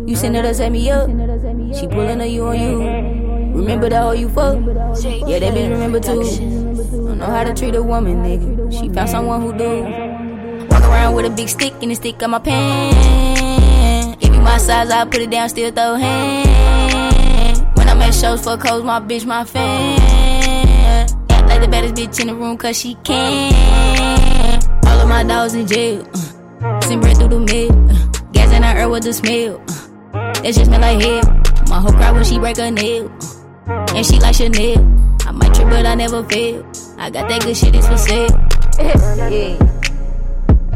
[0.06, 1.10] You send her to set me up.
[1.74, 2.78] She pulling a you on you.
[3.58, 4.54] Remember that hoe you fuck?
[5.26, 6.22] Yeah, that bitch remember too.
[6.22, 8.70] Don't know how to treat a woman, nigga.
[8.70, 9.82] She found someone who do.
[10.70, 14.16] Walk around with a big stick and a stick on my pen.
[14.20, 17.58] Give me my size, I put it down, still throw hands.
[17.76, 19.98] When I'm at shows for codes, my bitch, my fan.
[21.28, 23.52] Act like the baddest bitch in the room, cause she can.
[24.86, 26.06] All of my dogs in jail.
[26.14, 26.31] Uh,
[26.82, 27.72] send bread through the mail.
[27.90, 29.60] Uh, gas in her ear with the smell.
[30.14, 31.22] Uh, that shit smell like hell.
[31.68, 33.10] My whole cry when she break her nail.
[33.66, 34.78] Uh, and she like Chanel.
[35.26, 36.64] I might trip, but I never fail.
[36.98, 38.28] I got that good shit, it's for sale.
[39.30, 39.58] yeah.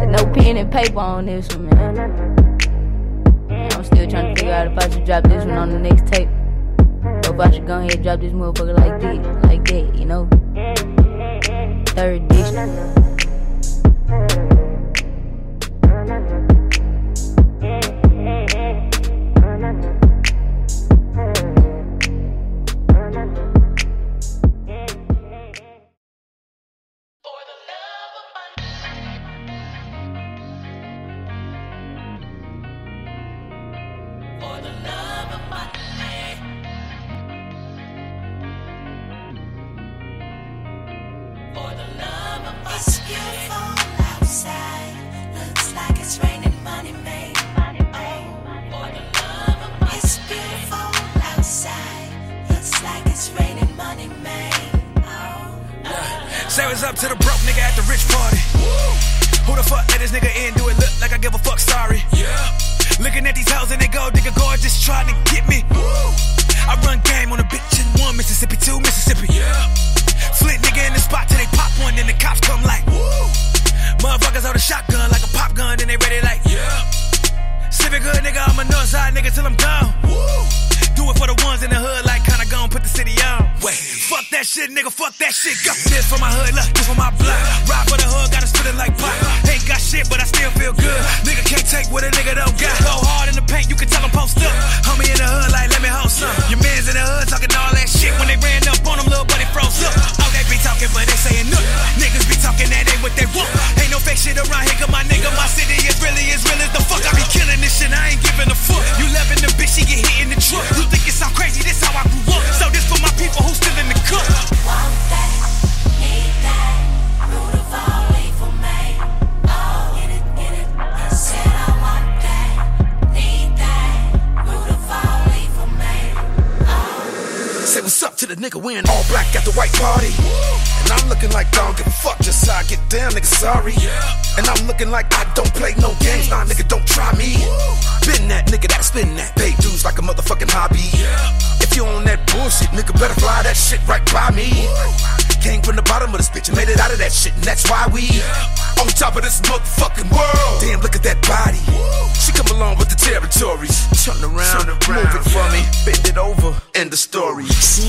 [0.07, 1.99] No pen and paper on this one, man.
[3.51, 6.07] I'm still trying to figure out if I should drop this one on the next
[6.12, 6.29] tape.
[7.05, 10.05] Or if I should go ahead and drop this motherfucker like this, like that, you
[10.05, 10.29] know?
[11.94, 13.07] Third edition.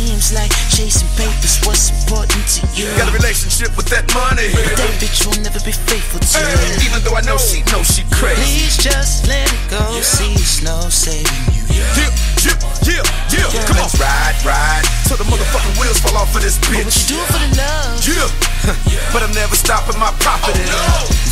[0.08, 2.88] Seems like chasing papers what's important to you.
[2.96, 4.56] Got a relationship with that money.
[4.80, 6.48] That bitch will never be faithful to Hey,
[6.80, 6.88] you.
[6.88, 8.40] even though I know she knows she crazy.
[8.40, 9.84] Please just let it go.
[10.00, 11.68] See, it's no saving you.
[11.76, 12.08] Yeah,
[12.40, 12.56] yeah,
[12.88, 13.04] yeah,
[13.52, 13.68] yeah.
[13.68, 14.88] Come on, ride, ride.
[15.12, 16.88] Till the motherfucking wheels fall off of this bitch.
[16.88, 18.00] What you do for the love?
[18.08, 20.56] Yeah, but I'm never stopping my profit.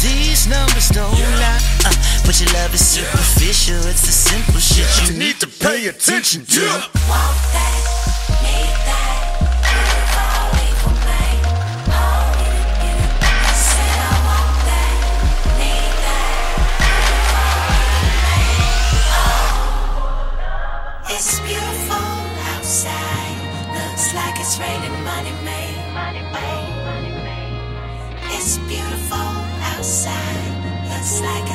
[0.03, 1.63] These numbers don't lie.
[1.87, 1.95] Uh,
[2.27, 3.79] but your love is superficial.
[3.87, 6.61] It's the simple shit you, need to pay attention to.
[7.07, 7.74] Want that,
[28.45, 29.25] it's beautiful
[29.73, 30.55] outside.
[30.89, 31.54] Looks like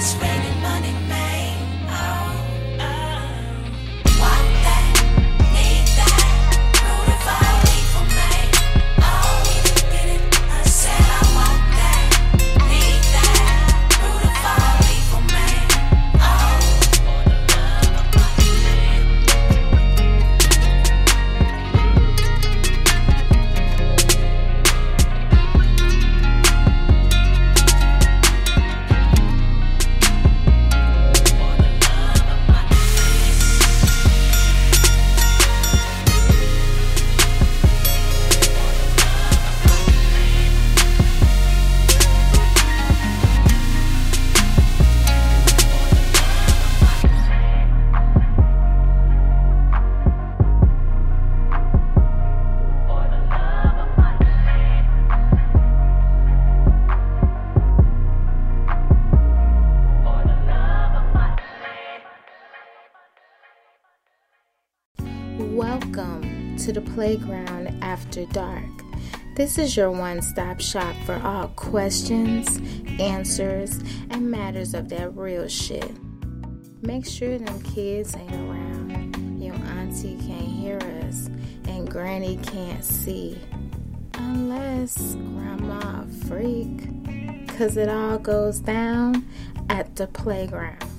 [67.01, 68.69] playground after dark.
[69.35, 72.61] This is your one stop shop for all questions,
[73.01, 73.79] answers,
[74.11, 75.91] and matters of that real shit.
[76.83, 79.43] Make sure them kids ain't around.
[79.43, 80.77] Your auntie can't hear
[81.09, 81.31] us,
[81.67, 83.41] and granny can't see.
[84.19, 86.87] Unless grandma freak.
[87.57, 89.27] Cause it all goes down
[89.71, 90.90] at the playground.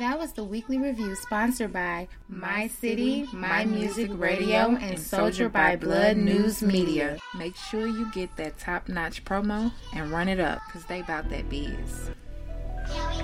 [0.00, 5.76] That was the weekly review sponsored by My City, My Music Radio, and Soldier by
[5.76, 7.18] Blood News Media.
[7.36, 11.28] Make sure you get that top notch promo and run it up, because they about
[11.28, 12.08] that biz.
[12.88, 13.20] Yeah,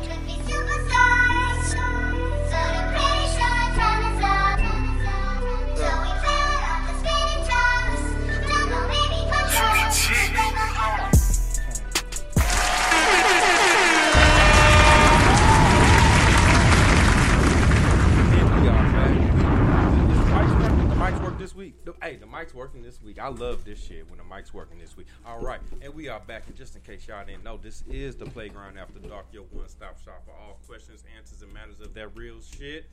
[21.46, 21.74] this week.
[22.02, 23.20] Hey, the mics working this week.
[23.20, 25.06] I love this shit when the mics working this week.
[25.24, 26.42] All right, and we are back.
[26.48, 29.26] And just in case y'all didn't know, this is the playground after dark.
[29.30, 32.86] Your one-stop shop for all questions, answers, and matters of that real shit.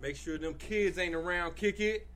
[0.00, 1.56] Make sure them kids ain't around.
[1.56, 2.06] Kick it.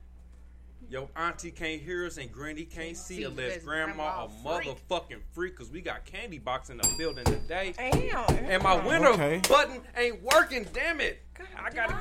[0.89, 4.61] Yo, auntie can't hear us and granny can't see See, unless because grandma, grandma a
[4.61, 5.57] motherfucking freak.
[5.57, 7.73] Cause we got candy box in the building today.
[7.75, 8.29] Damn.
[8.45, 9.41] And my winter Okay.
[9.49, 10.65] button ain't working.
[10.73, 11.19] Damn it!
[11.59, 11.97] I gotta.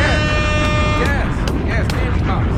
[0.00, 0.19] Yes,
[1.70, 2.48] yes, candy box.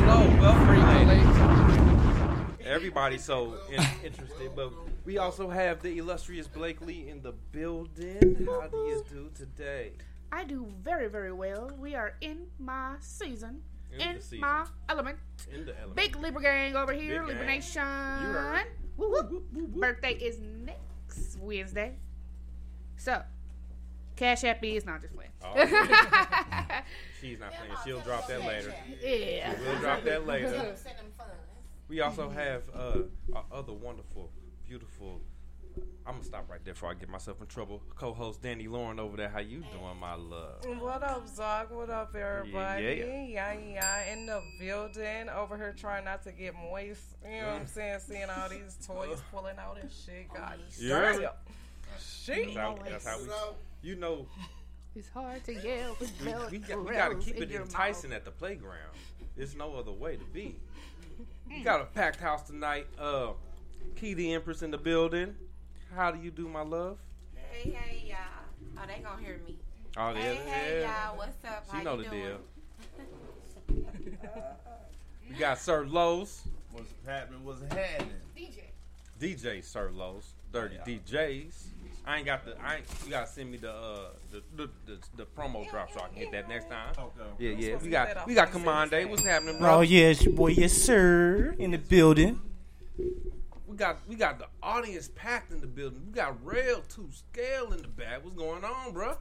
[0.00, 2.66] Hello, welcome, ladies.
[2.66, 4.72] Everybody so in- interested, but
[5.04, 8.46] we also have the illustrious Blakely in the building.
[8.46, 9.92] How do you do today?
[10.32, 11.70] I do very, very well.
[11.78, 13.62] We are in my season.
[13.92, 14.40] In In, the season.
[14.40, 15.18] my element.
[15.52, 15.96] In the element.
[15.96, 17.56] Big Libra gang over here, Big Libra gang.
[17.56, 17.82] Nation.
[18.22, 18.70] You.
[18.96, 19.10] Woo,
[19.52, 19.66] woo.
[19.80, 21.96] Birthday is next Wednesday.
[22.96, 23.22] So,
[24.20, 25.30] Cash App is not just playing.
[25.42, 25.54] Oh.
[27.22, 27.72] She's not playing.
[27.86, 28.74] She'll drop that later.
[29.02, 29.54] Yeah.
[29.64, 30.76] We'll drop that later.
[31.88, 32.98] We also have uh,
[33.32, 34.30] our other wonderful,
[34.68, 35.22] beautiful.
[36.06, 37.80] I'm gonna stop right there before I get myself in trouble.
[37.96, 39.30] Co-host Danny Lauren over there.
[39.30, 40.66] How you doing, my love?
[40.80, 41.70] What up, Zog?
[41.70, 42.84] What up, everybody?
[42.84, 43.22] Yeah.
[43.22, 47.16] Yeah, yeah, in the building over here trying not to get moist.
[47.24, 48.00] You know what I'm saying?
[48.00, 50.28] Seeing all these toys pulling out and shit.
[50.34, 51.22] God, You heard me?
[51.22, 51.32] damn.
[51.98, 52.54] Shit.
[52.54, 53.26] That's how, that's how we.
[53.82, 54.26] You know,
[54.94, 56.06] It's hard to yell we,
[56.50, 58.18] we, got, we gotta keep in it your enticing mouth.
[58.18, 58.96] at the playground.
[59.36, 60.56] There's no other way to be.
[61.48, 62.86] We got a packed house tonight.
[62.98, 63.28] Uh,
[63.96, 65.34] Key the Empress in the building.
[65.96, 66.98] How do you do, my love?
[67.34, 68.16] Hey, hey, y'all.
[68.76, 69.56] Oh, they gonna hear me.
[69.96, 71.06] Oh, yeah, hey, hey, yeah.
[71.08, 71.16] y'all.
[71.18, 71.64] What's up?
[71.70, 72.22] She How know you the doing?
[72.22, 72.38] deal.
[75.28, 76.42] We got Sir Lowe's.
[76.72, 77.44] What's happening?
[77.44, 78.10] What's happening?
[78.36, 78.62] DJ
[79.20, 80.32] DJ Sir Lowe's.
[80.52, 81.54] Dirty DJs.
[82.06, 82.56] I ain't got the.
[82.60, 82.84] I ain't.
[83.04, 86.16] You gotta send me the uh the the, the, the promo drop so I can
[86.16, 86.94] hit that next time.
[87.38, 87.76] Yeah, yeah.
[87.76, 89.04] We got we got Command Day.
[89.04, 89.76] What's happening, bro?
[89.76, 92.40] Oh yeah, it's your boy, yes sir, in the building.
[93.66, 96.02] We got we got the audience packed in the building.
[96.06, 98.24] We got Rail Two Scale in the back.
[98.24, 99.16] What's going on, bro?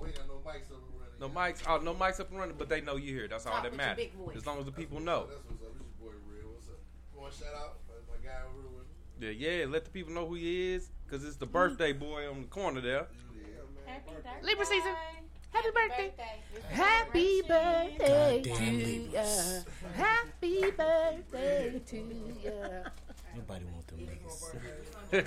[0.00, 1.18] We ain't got no mics up and running.
[1.20, 1.62] No mics.
[1.68, 3.26] Oh, no mics up and running, but they know you here.
[3.28, 4.04] That's all Talk that with your matters.
[4.04, 4.36] big voice.
[4.36, 5.26] As long as the people know.
[5.28, 5.72] That's what's up.
[5.72, 6.52] This your boy Real.
[6.52, 6.78] What's up?
[7.16, 7.78] Want to shout out
[8.08, 8.86] my guy over with
[9.20, 9.36] me?
[9.36, 9.66] Yeah, yeah.
[9.66, 12.80] Let the people know who he is, cause it's the birthday boy on the corner
[12.80, 13.06] there.
[14.42, 14.94] Libra season.
[15.50, 16.12] Happy birthday.
[16.68, 19.24] Happy birthday to Goddamn ya.
[19.94, 22.52] Happy birthday to you.
[23.34, 25.24] Nobody want them niggas.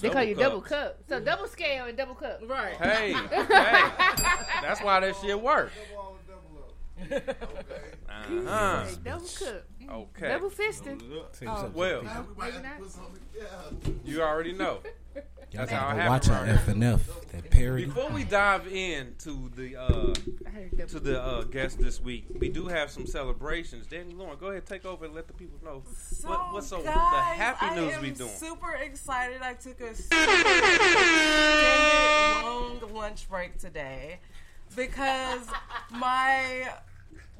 [0.00, 0.98] They call you double cup.
[0.98, 0.98] cup.
[1.08, 2.40] So double scale and double cup.
[2.46, 2.74] Right.
[2.74, 3.90] Hey, hey.
[4.60, 5.72] That's why that shit works.
[8.08, 8.84] Uh-huh.
[9.02, 9.64] Double cup.
[9.92, 10.28] Okay.
[10.28, 11.02] Double fisted.
[11.46, 12.02] Uh, well,
[14.04, 14.78] you already know.
[15.50, 16.66] Y'all That's how gotta go watch happens.
[16.66, 17.00] our FNF,
[17.32, 17.84] that parody.
[17.84, 20.14] Before we dive into the uh,
[20.86, 23.86] to the uh, guest this week, we do have some celebrations.
[23.86, 26.78] Danny Lauren, go ahead, take over and let the people know So, what, what's so
[26.78, 28.30] the guys, happy I news am we doing.
[28.30, 29.42] super excited.
[29.42, 30.80] I took a super extended
[32.42, 34.20] long lunch break today
[34.74, 35.46] because
[35.90, 36.66] my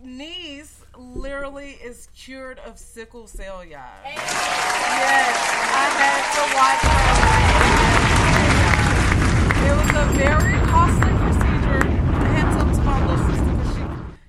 [0.05, 3.81] niece literally is cured of sickle cell, y'all.
[4.05, 5.37] Yes,
[5.75, 8.03] I had to watch her.
[9.67, 11.81] It was a very costly procedure.
[12.33, 13.83] To talk to my little sister because she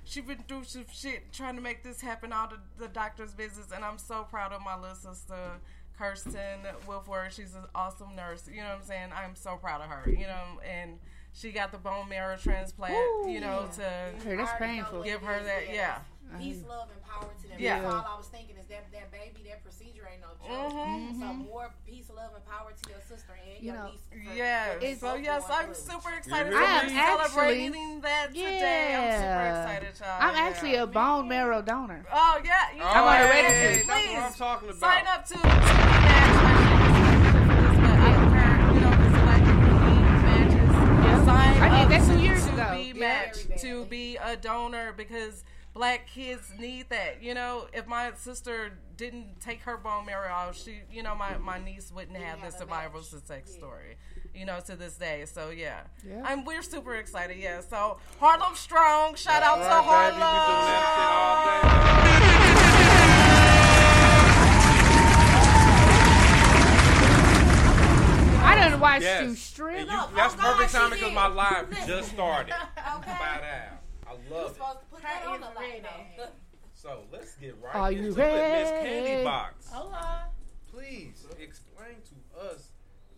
[0.04, 2.32] she been through some shit trying to make this happen.
[2.32, 5.60] All the, the doctor's visits, and I'm so proud of my little sister.
[5.98, 8.48] Kirsten Wilford, she's an awesome nurse.
[8.52, 9.10] You know what I'm saying?
[9.14, 10.10] I'm so proud of her.
[10.10, 10.98] You know, and
[11.34, 12.94] she got the bone marrow transplant.
[13.28, 13.82] you know, to
[14.24, 15.02] Hey, that's painful.
[15.02, 15.72] give her that.
[15.72, 15.98] Yeah.
[16.38, 17.56] Peace, love, and power to them.
[17.60, 17.80] Yeah.
[17.82, 20.72] That's all I was thinking is that that baby, that procedure ain't no joke.
[20.72, 21.20] Mhm.
[21.20, 24.00] So more peace, love, and power to your sister and You your know, niece.
[24.10, 24.72] for- Yeah.
[24.74, 25.74] for So yes, I'm through.
[25.74, 26.52] super excited.
[26.54, 28.94] I am to be actually- celebrating that today.
[28.96, 30.16] I'm super excited, y'all.
[30.20, 30.42] I'm Yeah.
[30.42, 32.04] actually a bone marrow donor.
[32.12, 33.84] Oh yeah, you I'm on the hey, register.
[33.92, 34.80] Please, That's what I'm talking about.
[34.80, 36.34] sign up to, to match.
[38.74, 39.44] You know, to select
[40.24, 40.70] matches.
[41.26, 42.92] Sign I did up that two to- years to ago.
[42.94, 43.00] Be Yeah.
[43.00, 45.44] matched to be a donor because
[45.74, 47.22] black kids need that.
[47.22, 51.36] You know, if my sister didn't take her bone marrow out, she, you know, my,
[51.38, 53.96] my niece wouldn't have the survival success story.
[54.34, 55.24] You know, to this day.
[55.26, 56.24] So yeah, Yeah.
[56.32, 57.36] and we're super excited.
[57.38, 57.60] Yeah.
[57.60, 59.14] So Harlem Strong.
[59.14, 60.22] Shout out to Right, baby, we
[61.84, 63.03] Harlem.
[68.70, 69.22] Done watched Yes.
[69.24, 69.80] you strip.
[69.80, 72.52] You, that's oh, perfect timing because my live just started.
[72.78, 73.12] okay.
[73.12, 73.82] About out.
[74.06, 74.54] I love it.
[74.54, 75.84] supposed to put that on the light.
[76.74, 78.16] So let's get right Are into you it.
[78.16, 78.88] Miss ready?
[78.88, 79.68] Candy Box.
[79.70, 80.24] Hola.
[80.70, 82.68] Please explain to us,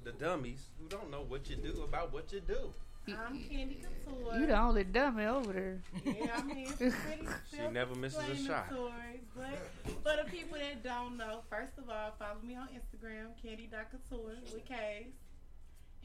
[0.04, 2.72] the dummies who don't know what you do, about what you do.
[3.08, 4.38] I'm Candy Couture.
[4.38, 5.78] You the only dummy over there.
[6.04, 8.68] Yeah, I mean, it's pretty She never misses a shot.
[8.68, 9.58] self-explanatory, But
[10.02, 14.64] for the people that don't know, first of all, follow me on Instagram, Candy.couture with
[14.64, 15.14] K's,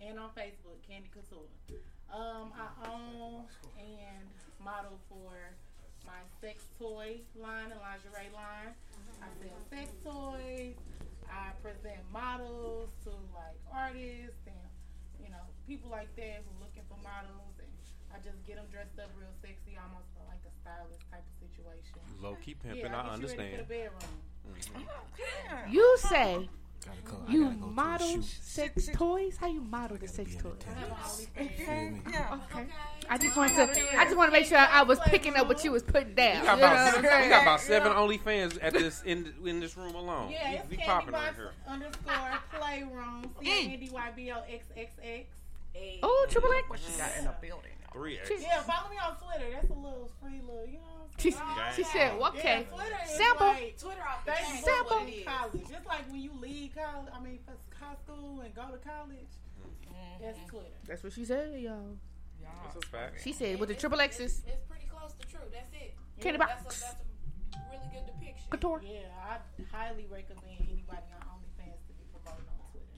[0.02, 1.46] and on Facebook, Candy Couture.
[2.12, 3.46] Um, I own
[3.80, 4.28] and
[4.64, 5.32] model for
[6.06, 8.74] my sex toy line and lingerie line.
[9.22, 10.76] I sell sex toys.
[11.32, 14.68] I present models to like artists and
[15.24, 17.72] you know people like that who looking for models, and
[18.12, 22.04] I just get them dressed up real sexy, almost like a stylist type of situation.
[22.20, 23.60] Low key pimping, Yeah, I get you ready for understand.
[23.64, 24.12] the bedroom.
[24.52, 25.72] Mhm.
[25.72, 26.50] You say
[26.86, 26.98] Gotta
[27.32, 29.38] you gotta go to model sex toys?
[29.38, 30.54] How you model the sex toys?
[31.38, 31.94] Okay.
[32.12, 32.38] Yeah.
[32.52, 32.66] Okay.
[33.10, 33.64] I just want to.
[33.98, 36.42] I just want to make sure I was picking up what you was putting down.
[36.42, 39.76] We got You know about, we got about seven OnlyFans at this in in this
[39.78, 40.32] room alone.
[40.32, 41.52] Yeah, we, it's we Candy popping Box on here.
[41.68, 43.32] underscore playroom.
[43.42, 45.26] C A N D Y B O X X X.
[46.04, 46.70] Oh, triple X.
[46.70, 47.72] What she got in the building?
[47.94, 48.32] Three X.
[48.42, 49.52] Yeah, follow me on Twitter.
[49.52, 51.01] That's a little free little, you know.
[51.22, 51.32] She,
[51.76, 52.66] she said, well, okay.
[52.76, 53.48] Yeah, Sample.
[53.48, 54.46] like Twitter off the chain.
[54.54, 54.64] chain.
[54.64, 54.98] Sample.
[54.98, 55.26] What it is.
[55.26, 55.70] College.
[55.70, 59.34] Just like when you leave college, I mean, for high school and go to college,
[59.62, 60.24] mm-hmm.
[60.24, 60.74] that's Twitter.
[60.88, 61.98] That's what she said, y'all.
[62.42, 63.24] That's a fact.
[63.24, 64.42] She said with the triple X's.
[64.48, 65.46] It's pretty close to true.
[65.52, 65.94] That's it.
[66.20, 66.64] Candy Yeah, box.
[66.64, 68.48] That's a, that's a really good depiction.
[68.50, 68.82] Couture.
[68.82, 69.38] Yeah, I
[69.70, 72.98] highly recommend anybody on OnlyFans to be promoting on Twitter.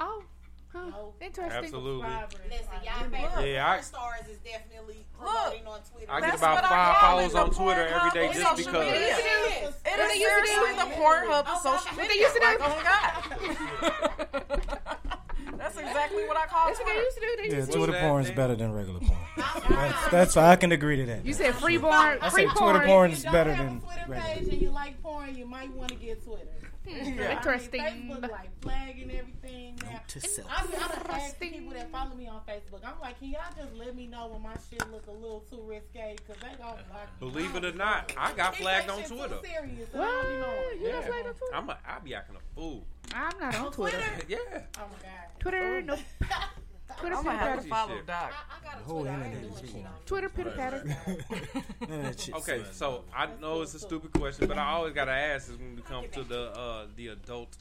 [0.00, 0.22] Oh,
[0.76, 1.02] huh.
[1.20, 1.64] Interesting.
[1.64, 2.08] Absolutely.
[2.50, 6.12] Listen, y'all favorite Yeah, I- stars is definitely promoting on Twitter.
[6.12, 8.86] I get about five follows on Twitter every day just because.
[8.88, 9.18] It is.
[9.84, 12.08] It is seriously the Pornhub of social What media.
[12.08, 12.46] they used to do?
[12.46, 13.12] Like, oh God.
[15.58, 16.76] That's exactly what I call it.
[16.76, 17.36] That's what they used to do.
[17.42, 17.98] They Yeah, used to Twitter do.
[17.98, 19.18] porn is better than regular porn.
[19.68, 21.24] That's, that's I can agree to that.
[21.26, 22.18] You said free porn.
[22.20, 22.72] I Free say porn.
[22.74, 24.34] Twitter porn is If you better don't have than a Twitter regular.
[24.36, 26.44] page and you like porn, you might want to get Twitter.
[26.86, 27.36] Yeah.
[27.36, 27.80] Interesting.
[27.80, 30.00] I mean, Facebook like flagging everything now.
[30.06, 30.48] to self.
[30.50, 32.80] I'm, I'm asking people that follow me on Facebook.
[32.84, 35.62] I'm like, can y'all just let me know when my shit look a little too
[35.66, 36.16] risque?
[36.16, 37.28] Because they gonna block me.
[37.30, 39.38] Believe it or not, I got They flagged take on shit too Twitter.
[39.44, 40.82] serious, and I don't be knowing.
[40.82, 41.54] You got flagged on Twitter?
[41.54, 42.86] I'm a, I be acting a fool.
[43.14, 43.98] I'm not on Twitter.
[44.28, 44.36] Yeah.
[44.44, 45.40] Oh my god.
[45.40, 45.80] Twitter, oh.
[45.80, 45.96] no.
[46.98, 47.62] Twitter, I'm pitter gonna have patter.
[47.62, 48.32] to follow Doc.
[48.78, 49.86] The whole internet is porn.
[50.06, 50.84] Twitter, pitter patter.
[51.88, 52.34] None of that shit.
[52.36, 55.76] Okay, so I know it's a stupid question, but I always gotta ask is when
[55.76, 57.56] we come to the uh, the adult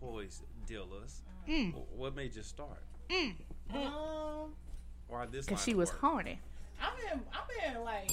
[0.00, 1.22] toys dealers.
[1.48, 1.74] Mm.
[1.96, 2.82] What made you start?
[3.08, 3.34] Mm.
[3.74, 4.52] Um,
[5.08, 5.46] Why this?
[5.46, 6.00] Cause she was work?
[6.00, 6.40] horny.
[6.80, 8.10] I've been, I've been like,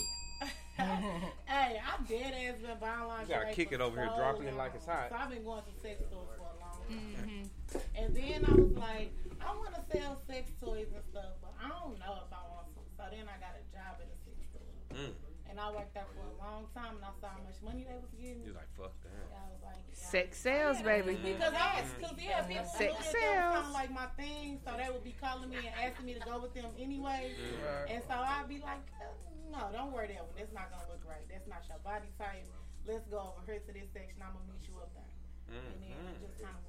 [0.77, 3.35] hey, I'm dead ass been buying lingerie.
[3.35, 4.57] You gotta kick it over here, so dropping it long.
[4.57, 5.07] like it's hot.
[5.09, 7.49] So I've been going to sex stores for a long time.
[7.95, 9.11] And then I was like,
[9.41, 12.67] I want to sell sex toys and stuff, but I don't know if I want
[12.75, 12.81] to.
[12.97, 14.73] So then I got a job at a sex store.
[14.93, 15.13] Mm.
[15.47, 17.95] And I worked there for a long time, and I saw how much money they
[17.95, 18.43] was getting.
[18.43, 19.31] You're like, fuck that.
[19.31, 21.15] I was like, Sex sales, baby.
[21.15, 24.75] because I was, cause yeah, people Sex looked at kind of like my thing, so
[24.75, 27.31] they would be calling me and asking me to go with them anyway.
[27.63, 27.95] Right.
[27.95, 29.07] And so I'd be like, uh,
[29.47, 30.35] no, don't wear that one.
[30.35, 31.23] That's not gonna look right.
[31.31, 32.43] That's not your body type.
[32.83, 34.19] Let's go over here to this section.
[34.19, 35.07] I'm gonna meet you up there.
[35.47, 36.66] And then it just kind of there.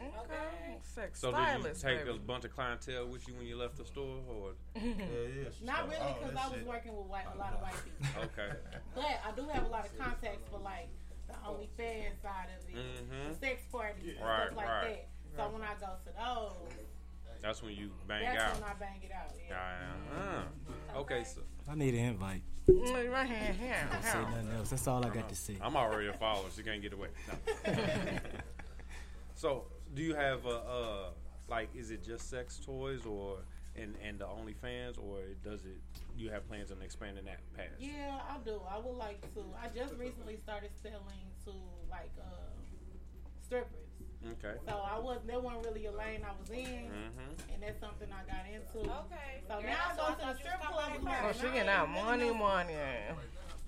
[0.00, 0.76] Okay.
[0.82, 2.10] Sex So did you take baby.
[2.10, 4.52] a bunch of clientele with you when you left the store, or?
[5.64, 8.22] Not really, because I was working with white, a lot of white people.
[8.24, 8.54] Okay.
[8.94, 10.88] But I do have a lot of contacts for like
[11.28, 13.28] the OnlyFans side of it, Mhm.
[13.32, 15.06] the sex parties, and Right, stuff like right.
[15.34, 15.36] that.
[15.36, 16.72] So when I go to those,
[17.42, 18.54] That's when you bang that's out.
[18.60, 19.32] when I bang it out.
[19.48, 19.90] Yeah.
[20.14, 21.00] Uh-huh.
[21.00, 22.42] Okay, so I need an invite.
[22.68, 24.70] Mm, Right here, here, Don't say nothing else.
[24.70, 25.56] That's all I got to say.
[25.60, 26.46] I'm already a follower.
[26.54, 27.08] She can't get away.
[27.28, 27.72] No.
[29.34, 29.66] so,
[29.96, 31.08] do you have a uh,
[31.48, 31.70] like?
[31.74, 33.38] Is it just sex toys, or
[33.74, 35.80] and and the OnlyFans, or does it?
[36.16, 37.80] You have plans on expanding that past?
[37.80, 38.60] Yeah, I do.
[38.70, 39.40] I would like to.
[39.60, 41.50] I just recently started selling to
[41.90, 42.24] like uh,
[43.42, 43.72] strippers.
[44.32, 44.58] Okay.
[44.66, 47.54] So I was that wasn't really a lane I was in, Mhm.
[47.54, 48.78] and that's something I got into.
[48.90, 49.40] Okay.
[49.48, 50.92] So Girl, now I so go to the strip club.
[50.92, 52.74] coming like, So she I getting ain't out really money, no- money.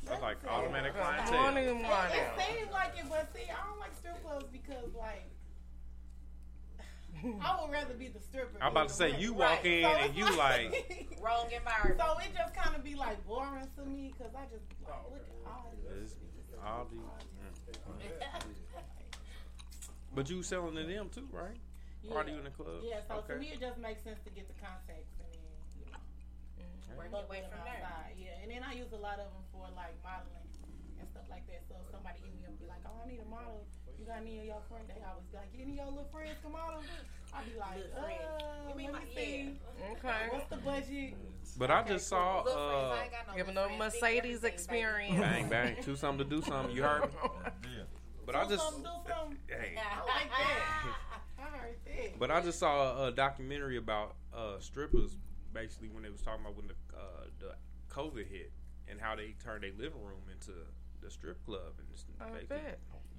[0.05, 1.43] That's like automatic Money, clientele.
[1.53, 2.17] money.
[2.17, 5.25] It, it seems like it, but see, I don't like strip clubs because like.
[7.41, 8.59] I would rather be the stripper.
[8.61, 12.01] I'm about to say, you walk in so and you like- Wrong environment.
[12.01, 15.27] So it just kind of be like boring to me because I just like, look
[15.27, 16.17] at all these.
[16.65, 16.97] All the.
[16.97, 17.09] mm.
[20.15, 21.57] But you selling to them too, right?
[22.11, 22.81] Party in the club.
[22.83, 23.35] Yeah, so okay.
[23.35, 25.45] to me it just makes sense to get the contacts and then
[25.77, 26.01] you know
[26.97, 27.85] Work book your way them from there.
[28.17, 30.49] Yeah, and then I use a lot of them for like modeling
[30.99, 31.63] and stuff like that.
[31.69, 33.78] So if somebody hit me up and be like, "Oh, I need a model," you
[34.09, 34.89] got any of your friends?
[34.89, 36.83] They always be like, "Any of your little friends can model?"
[37.33, 38.71] I be like, Little "Uh.
[38.71, 39.61] You mean let my- me see.
[39.93, 40.29] Okay.
[40.31, 41.15] What's the budget?"
[41.57, 42.43] But I just saw.
[42.43, 43.95] Little friends, Uh, I ain't got no Giving them friends.
[43.95, 45.21] Mercedes everything, experience.
[45.21, 46.75] bang bang, choose something to do something.
[46.75, 47.09] You heard me.
[48.27, 48.63] But I just.
[48.65, 49.39] something, do something.
[49.49, 49.77] Hey.
[49.79, 50.97] I like that.
[51.39, 52.19] I heard that.
[52.19, 55.17] But I just saw a, a documentary about uh, strippers,
[55.53, 57.55] basically when they was talking about when the uh, the
[57.95, 58.53] COVID hit
[58.89, 60.53] and how they turned their living room into
[61.01, 62.79] the strip club and just I bet.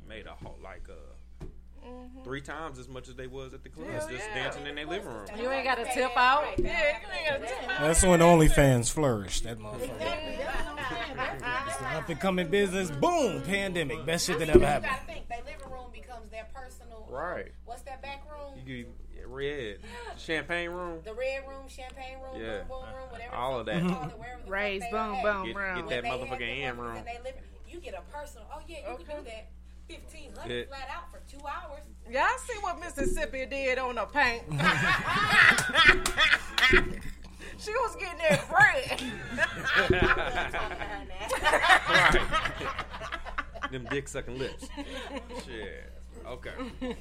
[0.10, 1.46] Made a whole like uh,
[1.86, 2.24] Mhm.
[2.26, 4.44] three times as much as they was at the club, Hell just yeah.
[4.44, 5.26] dancing in their living room.
[5.38, 6.44] You ain't got to tip out.
[6.60, 7.80] Yeah, you ain't got to tip out.
[7.80, 9.44] That's when OnlyFans flourished.
[9.46, 9.84] That motherfucker.
[9.94, 10.36] Exactly.
[10.44, 11.16] That's what I'm saying.
[11.16, 12.92] That's- It's an up and coming business.
[12.92, 14.06] Boom, pandemic.
[14.06, 14.92] Best shit that ever You happened.
[14.92, 17.08] gotta think, their living room becomes their personal.
[17.10, 17.54] Right.
[17.66, 18.60] What's that back room?
[18.66, 18.84] You
[19.16, 19.80] get red
[20.18, 21.00] champagne room.
[21.06, 22.60] The red room, champagne room, Yeah.
[22.64, 23.36] boom boom room, whatever.
[23.36, 23.82] All of that.
[23.84, 25.76] you call it, wherever the fuck Raise boom boom Get- room.
[25.76, 26.98] get When that they motherfucking the in room.
[26.98, 27.06] in
[27.68, 28.48] You get a personal.
[28.52, 29.48] Oh yeah, you can do that.
[29.90, 30.66] Fifteen hundred Yeah.
[30.68, 31.84] flat out for two hours.
[32.10, 34.44] Y'all see what Mississippi did on the paint?
[37.60, 39.02] she was getting that bread.
[43.60, 43.72] right.
[43.72, 44.68] Them dick sucking lips.
[45.46, 45.92] Shit.
[46.26, 46.52] Okay.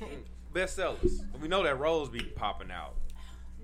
[0.55, 1.21] Bestsellers.
[1.41, 2.95] We know that Rose be popping out.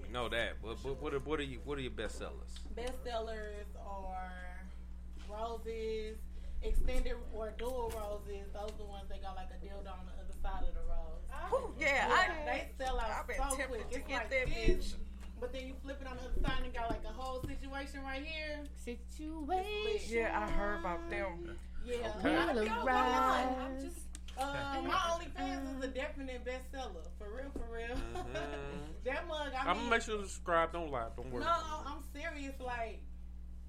[0.02, 0.54] We know that.
[0.62, 1.60] But, but what, are, what are you?
[1.64, 2.58] What are your bestsellers?
[2.76, 4.32] bestsellers are
[5.30, 6.18] roses,
[6.64, 8.46] extended or dual roses.
[8.52, 10.80] Those are the ones that got like a dildo on the other side of the
[10.80, 11.52] rose.
[11.52, 13.90] Ooh, yeah, I- they sell out I've so tempted quick.
[13.90, 14.94] to It's get like that this, bitch.
[15.40, 18.02] But then you flip it on the other side and got like a whole situation
[18.02, 18.64] right here.
[18.82, 20.16] Situation.
[20.18, 21.56] Yeah, I heard about them.
[21.84, 21.96] Yeah.
[22.18, 22.34] Okay.
[22.34, 22.86] I don't know Will why.
[22.86, 23.56] rise.
[23.60, 23.98] I'm just-
[24.38, 27.04] Uh, my OnlyFans is a definite bestseller.
[27.18, 27.96] For real, for real.
[29.04, 30.72] that mug, I I'm mean, gonna make sure to subscribe.
[30.72, 31.06] Don't lie.
[31.16, 31.44] Don't worry.
[31.44, 31.52] No,
[31.86, 32.54] I'm serious.
[32.58, 33.00] Like,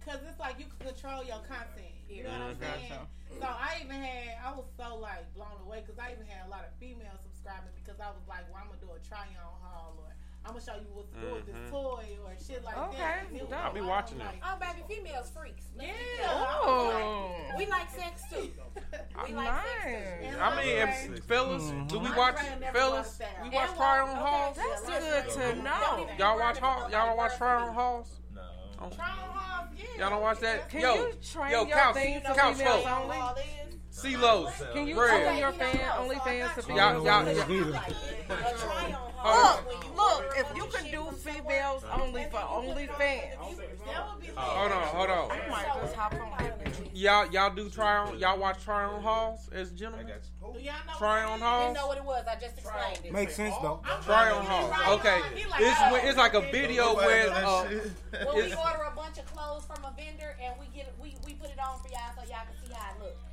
[0.05, 1.93] cause it's like you can control your content.
[2.09, 2.89] You know what I'm saying?
[2.89, 3.07] Gotcha.
[3.41, 6.49] So I even had, I was so like blown away because I even had a
[6.49, 9.57] lot of females subscribing because I was like, well, I'm gonna do a try on
[9.65, 10.13] haul or
[10.45, 11.71] I'm gonna show you what to do with this Mhm.
[11.73, 13.25] toy or shit like Okay, that.
[13.27, 13.65] And it was dope.
[13.65, 15.65] I'll be all watching like, Oh baby, females freaks.
[15.75, 16.27] Let's Yeah.
[16.29, 16.29] clear.
[16.29, 17.51] Oh.
[17.57, 18.53] We like sex too.
[19.25, 20.37] We like sex too.
[20.37, 20.37] Nice.
[20.39, 22.37] I mean, if, fellas, do we watch
[22.71, 23.19] fellas?
[23.41, 24.55] We watch try on hauls.
[24.55, 26.07] That's good to know.
[26.19, 26.91] Y'all watch haul?
[26.91, 28.19] Y'all watch try on hauls?
[28.79, 28.89] No.
[28.89, 29.05] Try
[29.77, 30.01] yeah.
[30.01, 30.69] Y'all don't watch that?
[30.69, 32.85] Can yo, you train yo, your couch, things to couch females
[33.95, 34.73] folks, only?
[34.73, 35.23] Can you Red.
[35.25, 37.35] train your fan OnlyFans to be Y'all, y'all, Look,
[39.23, 39.59] y'all.
[39.95, 43.37] look, if you can do females only for OnlyFans,
[44.35, 45.31] Hold on, hold on.
[45.31, 46.51] I might just hop on.
[46.93, 48.17] Y'all, y'all do try on.
[48.19, 50.07] Y'all watch try on hauls as gentlemen.
[50.07, 50.13] Do
[50.61, 52.25] y'all know Try on Didn't know what it was.
[52.29, 53.11] I just explained it.
[53.11, 53.81] Makes sense though.
[54.03, 54.99] Try on hauls.
[54.99, 57.63] Okay, it's when- it's like a video where uh,
[58.25, 61.33] When we order a bunch of clothes from a vendor and we get we, we
[61.33, 63.24] put it on for y'all so y'all can see how it looks.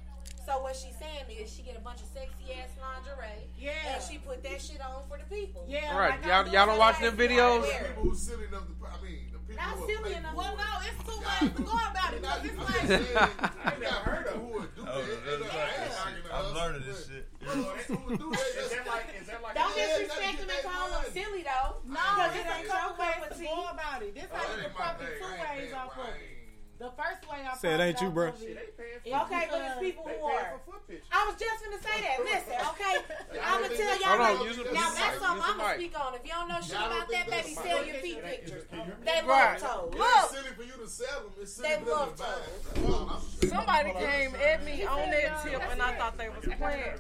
[0.44, 3.46] So what she's saying is she get a bunch of sexy ass lingerie.
[3.58, 3.70] Yeah.
[3.94, 5.64] And she put that shit on for the people.
[5.68, 5.96] Yeah.
[5.96, 6.18] right.
[6.20, 7.62] like Y'all, y'all don't watch them videos.
[7.62, 10.34] People who silly enough to, I mean, the people Not who silly enough.
[10.34, 12.22] Well, no, it's two ways to go about it.
[12.22, 13.30] Cause it's I'm like,
[13.62, 16.34] I never heard of who would do Oh, that.
[16.34, 17.28] I'm learning this shit.
[17.42, 18.42] Who do that?
[18.58, 21.76] Is that like, is that like Don't Yeah, disrespect them and call them silly though.
[21.86, 23.46] no, Because it's it a ain't couple your ways cup of to tea.
[23.46, 24.14] go about it.
[24.14, 26.41] This oh, how you can profit two ways off of it.
[26.82, 28.30] The first way I Say it ain't you, bro.
[28.34, 30.58] profit off of it is Okay, but because- it's people They who are.
[30.66, 31.06] for foot pictures.
[31.14, 32.16] I was just gonna say that.
[32.26, 32.94] Listen, okay?
[33.46, 34.08] I'm gonna tell y'all.
[34.10, 35.76] Hold on, right- use the- now that's something I'm gonna mic.
[35.78, 36.10] speak on.
[36.18, 38.64] If you don't know shit Y'all about that, think baby, sell your feet pictures.
[38.66, 39.62] it- is it- They Right.
[39.62, 39.94] love toes.
[39.94, 41.32] It Look, ain't silly for you to sell them.
[41.38, 42.42] It's silly They for them love to buy them.
[42.42, 42.66] toes.
[42.66, 43.52] That's all I'm saying.
[43.54, 46.98] Somebody came at me on that tip, and I thought they was playing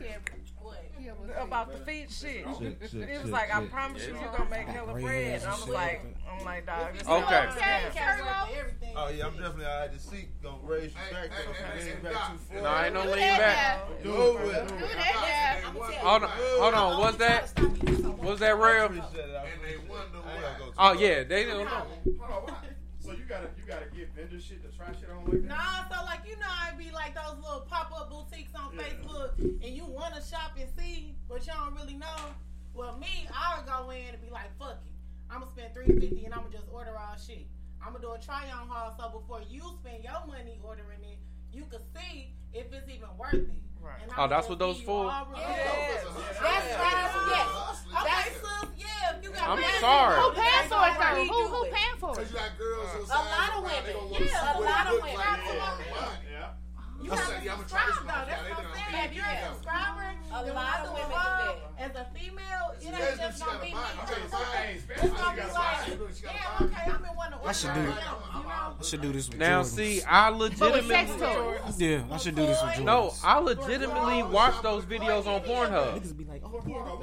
[1.38, 2.44] about the feet shit.
[2.58, 3.70] Shit, shit, It was shit, like, I shit.
[3.70, 5.40] promise you, you gonna make hella bread.
[5.40, 6.92] And I was like, I'm like, dog.
[6.94, 7.22] this Okay.
[7.22, 7.92] Okay, scam.
[7.92, 8.92] carry on everything.
[8.96, 9.92] Oh yeah, I'm definitely all right.
[9.92, 11.30] The seat gonna raise you back.
[11.30, 12.62] Hey, hey, hey, Lean back too far.
[12.62, 14.02] No, ain't no lean back.
[14.02, 14.68] Do it.
[14.68, 15.98] Do that I'm gonna tell you.
[15.98, 17.00] Hold on, hold on.
[17.00, 17.48] What's that?
[17.48, 18.86] Stop Was that real?
[18.86, 20.70] And they wonder why.
[20.78, 21.70] Oh yeah, they don't know.
[21.70, 22.64] Hold on, what?
[23.00, 25.48] So you gotta you gotta get vendor shit to try shit on like that.
[25.48, 29.38] Nah, so like you know, I be like those little pop up boutiques on Facebook,
[29.38, 32.30] and you want to shop and see, but you don't really know.
[32.74, 34.90] Well, me, I would go in and be like, "Fuck it,
[35.30, 37.46] I'm gonna spend three fifty, and I'm gonna just order all shit.
[37.84, 41.18] I'm gonna do a try on haul, so before you spend your money ordering it,
[41.52, 43.50] you can see if it's even worth it."
[43.82, 45.10] And Oh, that's what those give for?
[45.10, 45.48] all reviews.
[45.48, 46.04] Yes.
[46.38, 47.02] That's right.
[47.34, 47.82] Yes.
[47.90, 49.16] Okay, sis, yeah.
[49.18, 50.22] If you got I'm money, sorry.
[50.22, 51.24] Who paying for it though?
[51.26, 51.72] Who who it.
[51.74, 52.16] paying for it?
[52.22, 54.22] Cause you got girls on A lot of women.
[54.22, 55.16] Yeah, a lot of women.
[55.18, 55.26] like.
[55.26, 56.30] Absolutely.
[56.30, 56.61] Yeah.
[57.02, 58.32] You have saying, to yeah, I'ma try this subscribe though.
[58.32, 59.04] That's Yeah, what I'm saying.
[59.04, 59.54] If you're a figure it out.
[59.56, 63.36] subscriber, A lot of women go do on, As a female, it ain't just if
[63.36, 63.74] she gonna be me.
[63.74, 66.14] I'm It's saying, hey, gonna be she got a like, body.
[66.14, 67.94] She got a damn, okay, I'm in one to I should do right it.
[67.94, 68.16] now.
[68.32, 68.76] You know?
[68.78, 69.66] I should do this with Now Jordans.
[69.66, 71.86] see, I But with sex legitimately.
[71.86, 72.84] Yeah, I should do this with Jordans.
[72.84, 76.00] no, I legitimately watch those videos on Pornhub.
[76.00, 77.00] Niggas be like, oh,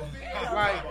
[0.53, 0.83] Like,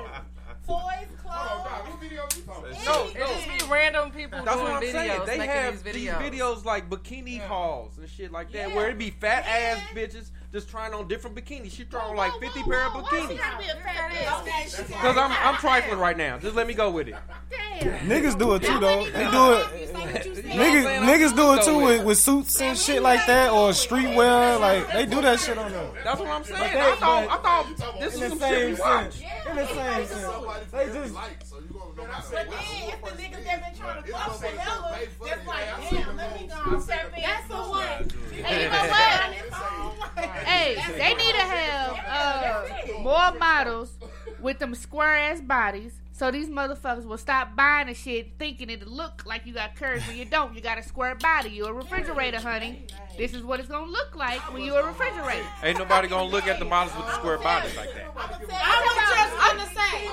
[0.68, 1.64] Toys, clothes.
[1.64, 2.84] What video you talking about?
[2.84, 3.26] no, It no.
[3.26, 5.20] just be random people That's doing what I'm videos, saying.
[5.26, 6.30] They making have these these videos.
[6.30, 10.68] videos like bikini hauls and shit like that, where it'd be fat ass bitches just
[10.68, 11.72] trying on different bikinis.
[11.72, 13.38] She trying on like 50 pair of Why she bikinis.
[13.38, 14.40] gotta be a fat bitch?
[14.42, 16.38] Okay, she Cause I'm I'm trifling right now.
[16.38, 17.14] Just let me go with it.
[17.50, 17.98] Damn.
[18.08, 19.04] Niggas do it too though.
[19.10, 19.87] They do it.
[20.12, 24.58] Niggas, niggas do it too with, with suits and shit like that or streetwear.
[24.60, 25.90] Like they do that shit on there.
[26.04, 26.58] That's what I'm saying.
[26.60, 29.20] But they- I thought I thought this in was the some shit same we watch.
[29.50, 30.70] In the same sense.
[30.72, 31.14] They just
[31.48, 34.12] So you gonna know how to But then it's the niggas that been trying to
[34.12, 34.98] fuck Vanilla.
[35.24, 37.22] That's like, damn, let me go and step in.
[37.22, 38.10] That's the one.
[38.32, 40.24] Hey, you know what?
[40.44, 43.90] Hey, they need to have uh, more models
[44.40, 45.92] with them square ass bodies.
[46.18, 50.04] So these motherfuckers will stop buying the shit thinking it'll look like you got curves
[50.08, 50.52] when you don't.
[50.52, 51.50] You got a square body.
[51.50, 52.86] You're a refrigerator, honey.
[53.16, 55.46] This is what it's gonna look like when you're a refrigerator.
[55.62, 58.08] Ain't nobody gonna look at the models with the square bodies like that.
[58.16, 58.38] I was
[59.14, 60.08] just gonna say.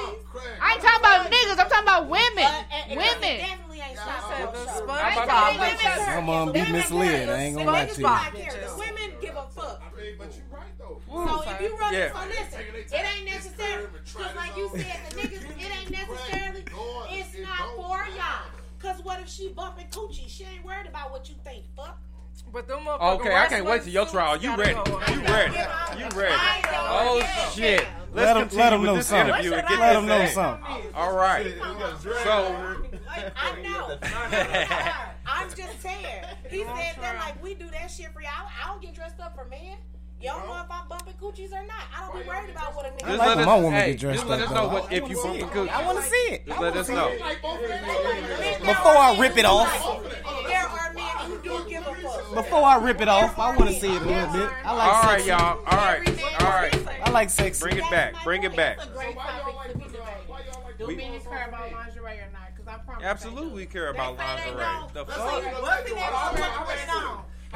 [0.61, 1.57] I ain't talking about niggas.
[1.57, 2.51] I'm talking about women.
[2.89, 3.37] Women.
[3.39, 4.53] Definitely ain't said stop.
[4.53, 4.85] the show.
[4.85, 5.61] SpongeBob I ain't talking bitches.
[5.61, 6.15] women care.
[6.15, 7.29] My mom be misled.
[7.29, 8.84] I ain't gonna lie to you.
[9.25, 9.35] SpongeBob cares.
[9.35, 9.81] Give a fuck.
[9.81, 11.01] I mean, but you're right though.
[11.07, 12.11] So if you run Yeah.
[12.13, 13.85] so listen, it ain't necessary.
[14.13, 16.63] Cause like you said, the niggas, it ain't necessarily.
[17.11, 18.45] It's not for y'all.
[18.79, 20.27] Cause what if she bumping coochie?
[20.27, 21.63] She ain't worried about what you think.
[21.75, 21.97] Fuck.
[22.51, 24.37] But them motherfucking Okay, I can't wait till your trial.
[24.37, 24.71] You ready?
[24.73, 25.57] You ready?
[25.99, 26.35] You ready?
[26.73, 27.21] Oh
[27.53, 27.85] shit!
[28.13, 29.33] Let's Let 'em- continue let 'em with know this something.
[29.35, 30.29] interview and get Let this 'em know in.
[30.31, 30.93] something.
[30.95, 31.53] All right.
[32.23, 32.75] So
[33.35, 33.97] I know.
[35.25, 36.23] I'm just saying.
[36.49, 38.29] He said that like we do that shit for y'all.
[38.63, 39.77] I don't get dressed up for men.
[40.21, 41.83] You don't know if I'm bumping coochies or not.
[41.95, 43.03] I don't be worried about what a nigga.
[43.09, 45.09] I like when my woman hey, get dressed just let up, us know what, if
[45.09, 45.73] you bumping cookies.
[45.73, 46.47] I want to see it.
[46.47, 47.11] Just let us know.
[48.59, 50.01] Before I rip it off.
[50.47, 52.33] There are men who do give a fuck.
[52.33, 54.49] Before I rip it off, I want to see it a little bit.
[54.63, 55.59] I like All right, y'all.
[55.59, 56.87] All right, all right.
[57.03, 57.61] I like sexy.
[57.61, 58.15] Bring it back.
[58.23, 58.77] Bring it back.
[58.77, 59.85] It's a great topic to be.
[60.77, 62.49] Do We- men care about lingerie or not?
[62.55, 63.03] Because I promise.
[63.05, 64.65] Absolutely, we care about lingerie.
[64.93, 65.43] The Let's fuck?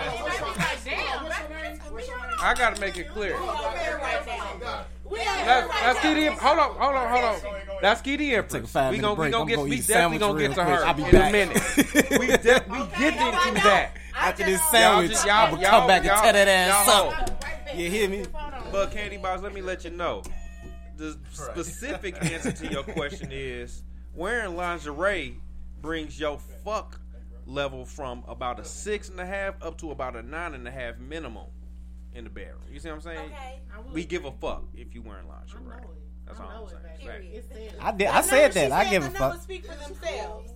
[0.03, 1.19] See what's in that put it on.
[1.19, 2.03] And they might be like, damn, that's for me.
[2.41, 3.35] I gotta make it clear.
[3.37, 4.85] right now.
[5.09, 6.33] We Let's, let's get in.
[6.33, 7.59] Hold on, hold on, hold on.
[7.81, 8.43] Let's get in.
[8.47, 9.31] Take a five We minute gonna, we break.
[9.31, 10.79] gonna I'm get, gonna we eat a definitely sandwich gonna get real to quick.
[10.79, 11.29] her I'll be in back.
[11.29, 12.19] a minute.
[12.19, 13.91] we de- we get into that.
[14.15, 16.47] After this Y'all sandwich, just- I y'all- will come y'all- back and y'all- tear that
[16.47, 17.45] ass y'all up.
[17.75, 18.25] You hear me?
[18.71, 20.21] But Candy Box, let me let you know.
[20.97, 23.83] The specific answer to your question is
[24.13, 25.37] wearing lingerie
[25.81, 26.99] brings your fuck
[27.49, 30.71] level from about a six and a half up to about a nine and a
[30.71, 31.47] half minimum
[32.13, 32.61] in the bedroom.
[32.71, 33.19] You see what I'm saying?
[33.31, 33.59] Okay.
[33.91, 35.61] We give a fuck if you wearing lingerie.
[36.25, 37.07] That's all I'm saying.
[37.07, 37.23] Fact.
[37.33, 37.71] It's there.
[37.81, 38.07] I did.
[38.07, 38.71] I said that.
[38.71, 39.19] I give a fuck.
[39.19, 40.51] numbers speak for themselves.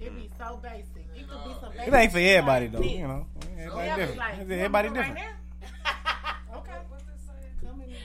[0.00, 1.06] It'd be so basic.
[1.16, 2.80] It could be some It ain't for everybody though.
[2.82, 4.18] You know, everybody Yeah, different.
[4.18, 5.36] like, Everybody wanna go right different.
[5.84, 6.54] now?
[6.58, 6.72] Okay.
[7.64, 7.98] Come in here.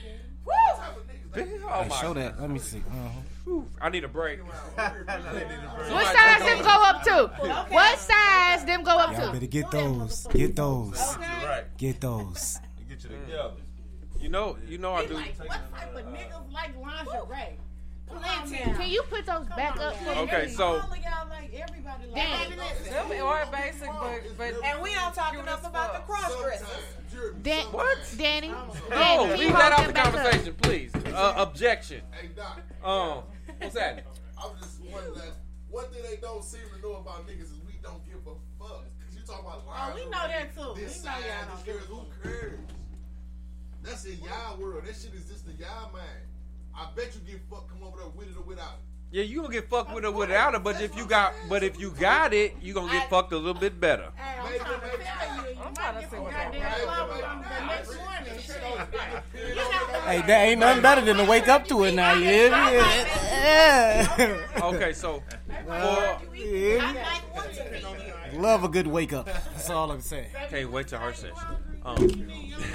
[1.36, 2.40] Oh Hey, show that.
[2.40, 2.78] Let me see.
[2.78, 3.60] Uh-huh.
[3.80, 4.40] I need a break.
[4.40, 7.30] What size them go up to?
[7.70, 9.32] What size them go up Y'all to?
[9.32, 10.26] better get those.
[10.30, 11.16] Get those.
[11.16, 11.64] Okay.
[11.76, 12.58] Get those.
[12.88, 13.52] Get you together.
[14.20, 15.14] You know, you know I do.
[15.14, 17.58] like, what type of niggas like lingerie?
[18.10, 18.56] Plenty.
[18.58, 20.10] Can you put those back up for me?
[20.20, 22.50] Okay, so All of y'all like everybody like Damn.
[23.08, 26.66] Them are basic, but but And we don't talk enough about the cross dressers.
[27.42, 27.98] Dan- What?
[28.16, 28.48] Danny?
[28.48, 30.12] No, Danny, leave that hold out the them up?
[30.14, 30.92] conversation, please.
[31.14, 32.00] Uh, objection.
[32.12, 32.60] Hey, Doc.
[32.84, 33.22] Um,
[33.58, 34.04] what's that?
[34.42, 35.32] I'm just wondering that
[35.68, 38.84] one thing they don't seem to know about niggas is we don't give a fuck.
[39.04, 40.80] Cause you talk about Oh, we know that too.
[40.80, 42.60] This We know side, y'all this don't girl, who cares?
[43.82, 44.84] That's in y'all world.
[44.84, 46.04] That shit is just in y'all mind.
[46.78, 48.80] I bet you get fucked come over there with it or without it.
[49.10, 51.62] Yeah, you gonna get fucked with it or without it, but if you got, but
[51.64, 54.10] if you got it, you gonna get fucked a little bit better.
[54.14, 56.82] Hey, I'm trying to tell you, you I'm might get some that goddamn was.
[56.82, 58.18] flowers on the next morning.
[60.04, 62.12] Hey, that ain't nothing better than to wake up to it now.
[62.14, 62.56] You hear me?
[62.56, 64.46] Yeah.
[64.62, 67.18] Okay, so for, yeah.
[68.34, 69.26] Love a good wake up.
[69.26, 70.28] That's all I'm saying.
[70.50, 71.34] can't wait till her session.
[71.84, 72.28] Um,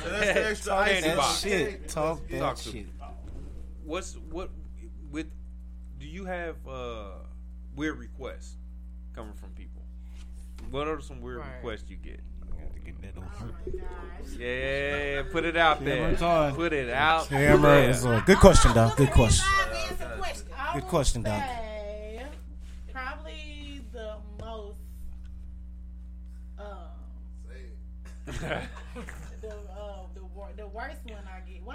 [0.09, 1.87] That's Talk that shit.
[1.89, 2.87] Talk that Talk shit.
[3.83, 3.89] Me.
[3.89, 4.49] What's what
[5.11, 5.27] with?
[5.99, 7.11] Do you have uh,
[7.75, 8.55] weird requests
[9.15, 9.81] coming from people?
[10.71, 11.55] What are some weird Right.
[11.57, 12.19] requests you get?
[12.85, 13.53] Get that over.
[14.37, 16.15] Yeah, put it out there.
[16.15, 16.55] Camera's.
[16.55, 17.27] Put it out.
[17.29, 17.89] Camera there.
[17.91, 18.23] is on.
[18.25, 18.97] Good question, Doc.
[18.97, 19.45] Good question.
[20.73, 21.41] Good question, Doc.
[22.91, 24.75] Probably the most.
[26.59, 26.65] Um,
[28.25, 31.23] the uh, the wor- the worst one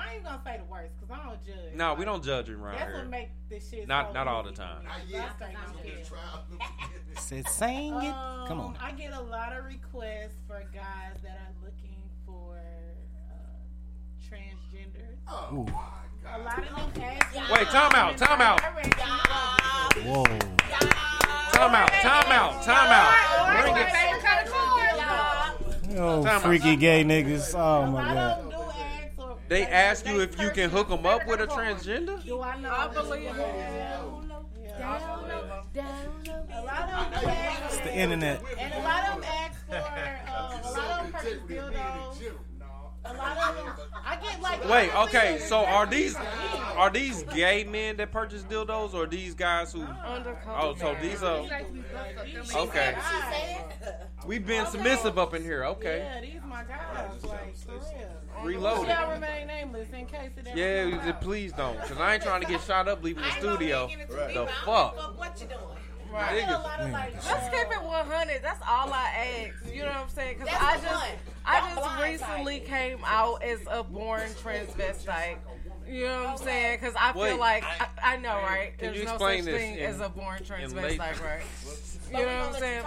[0.08, 0.22] I get.
[0.24, 1.74] Well, I ain't gonna say the worst because I don't judge.
[1.74, 2.98] No, we don't judge around That's here.
[2.98, 3.86] what make this shit.
[3.88, 4.84] Not so not all the easy for time.
[4.84, 4.90] me.
[4.90, 5.00] I
[5.30, 7.22] straight don't care.
[7.22, 8.14] Said sing it.
[8.48, 8.66] Come on.
[8.66, 11.96] Um, I get a lot of requests for guys that are looking
[12.26, 12.58] for
[13.30, 13.34] uh,
[14.28, 15.52] transgenders.
[15.52, 15.66] Ooh.
[16.30, 18.60] A lot of them ask Wait, time out, time out.
[20.04, 20.24] Whoa.
[21.52, 23.62] Time out, time out, time out.
[23.62, 23.88] Bring it.
[25.96, 26.42] Yo, Time out.
[26.42, 27.54] freaky gay niggas.
[27.58, 28.44] Oh my god.
[29.48, 32.22] They ask you if you can hook them up with a transgender.
[32.24, 32.70] Do I know?
[32.70, 33.30] I believe it.
[34.80, 35.28] A lot of
[37.12, 38.42] them ask It's the internet.
[38.58, 39.82] And a lot of them ask for, um,
[40.64, 42.22] a lot of them purchase dildos.
[43.04, 43.66] A lot of them,
[44.04, 44.68] I get like.
[44.68, 46.14] Wait, okay, so are these
[46.76, 49.86] are these gay men that purchase dildos or these guys who
[50.46, 51.46] Oh, so these are
[52.54, 52.96] Okay.
[54.26, 55.64] We've been submissive up in here.
[55.64, 55.98] Okay.
[55.98, 58.17] Yeah, these my guys, like for real.
[58.44, 58.86] Reloaded.
[58.88, 61.20] Shall remain nameless in case it ever Yeah, comes out.
[61.20, 63.88] please don't, cause I ain't trying to get shot up leaving the studio.
[64.08, 65.18] The fuck.
[65.18, 65.58] What you doing?
[66.10, 66.42] Right.
[66.42, 67.26] Niggas.
[67.26, 68.42] Let's keep it 100.
[68.42, 69.74] That's all I ask.
[69.74, 70.38] You know what I'm saying?
[70.38, 71.08] Because That's I the just, fun.
[71.44, 72.02] I Don't just blindside
[72.34, 75.36] recently came out as a born transvestite.
[75.86, 76.78] You know what I'm saying?
[76.80, 77.38] Because I feel Wait.
[77.38, 78.76] like I, I know, right?
[78.78, 80.98] Can There's you no explain such this thing in- as a born in lay- transvestite,
[81.24, 81.42] right?
[82.10, 82.84] You know what I'm saying?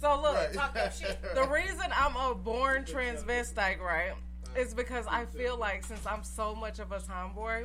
[0.00, 0.52] So look, Right.
[0.54, 1.18] Talk that shit.
[1.34, 4.12] the reason I'm a born transvestite, right,
[4.56, 7.64] is because I feel like since I'm so much of a tomboy,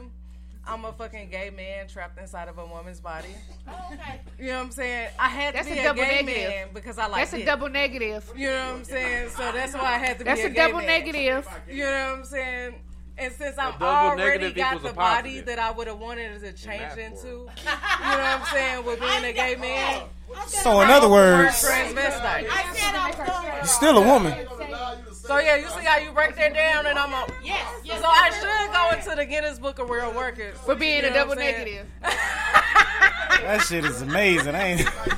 [0.66, 3.30] I'm a fucking gay man trapped inside of a woman's body.
[3.68, 4.20] Oh, okay.
[4.38, 5.10] You know what I'm saying?
[5.18, 6.50] I had That's to be a a, double gay negative.
[6.50, 7.46] man because I like That's a it.
[7.46, 8.32] double negative.
[8.36, 9.30] You know what I'm saying?
[9.30, 10.64] So that's why I had to That's be a, big thing.
[10.64, 10.88] That's a double man.
[10.88, 11.48] negative.
[11.70, 12.76] You know what I'm saying?
[13.20, 16.98] And since I'm already got the body that I would have wanted to change math
[17.00, 20.04] into, you know what I'm saying, with being a gay man.
[20.48, 22.48] So in other words, transvestite.
[22.52, 23.56] I said I was going.
[23.56, 24.48] you're still a woman.
[25.28, 27.66] So yeah, you see how you break that down, and I'm a Yes.
[27.84, 31.10] yes so I should go into the Guinness Book of World Records For being You
[31.10, 31.58] a double what I'm saying?
[31.66, 31.88] negative.
[33.44, 34.56] That shit is amazing.
[34.56, 34.82] Ain't.
[34.82, 34.88] it?
[34.88, 35.14] How did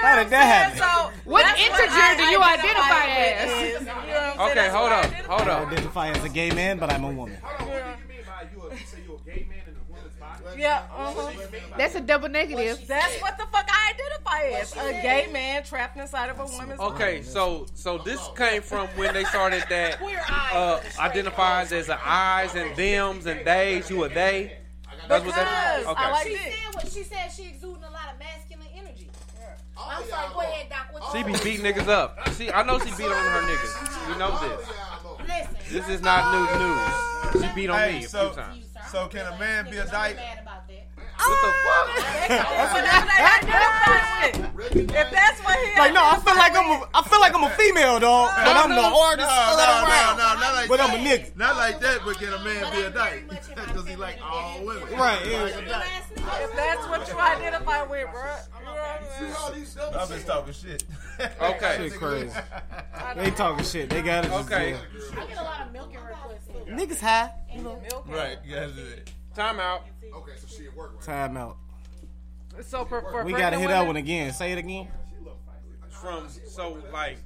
[0.00, 0.30] that what I'm saying?
[0.30, 0.78] happen?
[0.78, 3.50] So What that's integer I do you identify with as?
[3.50, 4.58] is, you know what I'm saying?
[4.58, 5.68] Okay, hold what I up, hold I up.
[5.68, 7.36] identify as a gay man, but I'm a woman.
[7.42, 7.70] What do you
[8.08, 8.62] mean by you?
[8.62, 10.43] A, you say you're a gay man in a woman's body?
[10.56, 11.30] Yeah, uh-huh.
[11.76, 12.86] That's a double negative.
[12.86, 14.72] That's what the fuck I identify as.
[14.76, 19.12] A gay man trapped inside of a woman's Okay, so so this came from when
[19.14, 23.90] they started that Queer uh, identifies as an eyes and thems and days.
[23.90, 24.58] You a they.
[25.08, 25.78] That's what that.
[25.80, 26.04] Because Okay.
[26.04, 26.38] I like She it.
[26.40, 27.28] said what she said.
[27.30, 29.08] She exuding a lot of masculine energy.
[29.76, 30.32] I'm sorry.
[30.32, 30.86] Go ahead, Doc.
[30.92, 32.16] What She you be beating niggas up.
[32.36, 34.08] She, I know she beat on her niggas.
[34.12, 34.68] We know this.
[35.28, 35.56] Listen.
[35.74, 37.42] This is not news news.
[37.48, 38.63] She beat on Hey, me a so few times.
[38.90, 40.16] So can a man be a dyke?
[40.16, 40.86] Mad about that.
[41.16, 42.28] What the fuck?
[42.28, 42.98] That's what I
[43.38, 44.90] identify with.
[44.94, 47.44] If that's what he Like no, I feel like I'm a, I feel like I'm
[47.44, 50.90] a female dog, but I'm the hardest No, no, no, no, not like But that.
[50.90, 51.36] I'm a nigga.
[51.36, 53.28] Not like that, but can a man be a dyke?
[53.28, 54.82] Because he like all women.
[54.98, 55.42] Right, yeah.
[55.42, 55.88] Like a dyke.
[56.16, 58.22] If that's what you identify with, bro.
[58.60, 59.94] You know what I'm saying?
[59.94, 60.84] I've been talking shit.
[61.40, 61.76] Okay.
[61.88, 62.30] Shit crazy.
[63.16, 63.90] They talking shit.
[63.90, 64.32] They got it.
[64.32, 64.74] Okay.
[64.74, 66.23] I get a lot of milking requests too.
[66.66, 66.76] There.
[66.76, 67.30] Niggas high.
[67.54, 67.80] You know.
[68.06, 69.10] right, you gotta do it.
[69.34, 69.86] Time out.
[70.14, 71.56] Okay, so she at work right Time out.
[72.62, 74.32] So for, for We gotta hit that one again.
[74.32, 74.88] Say it again.
[75.90, 77.18] From so like,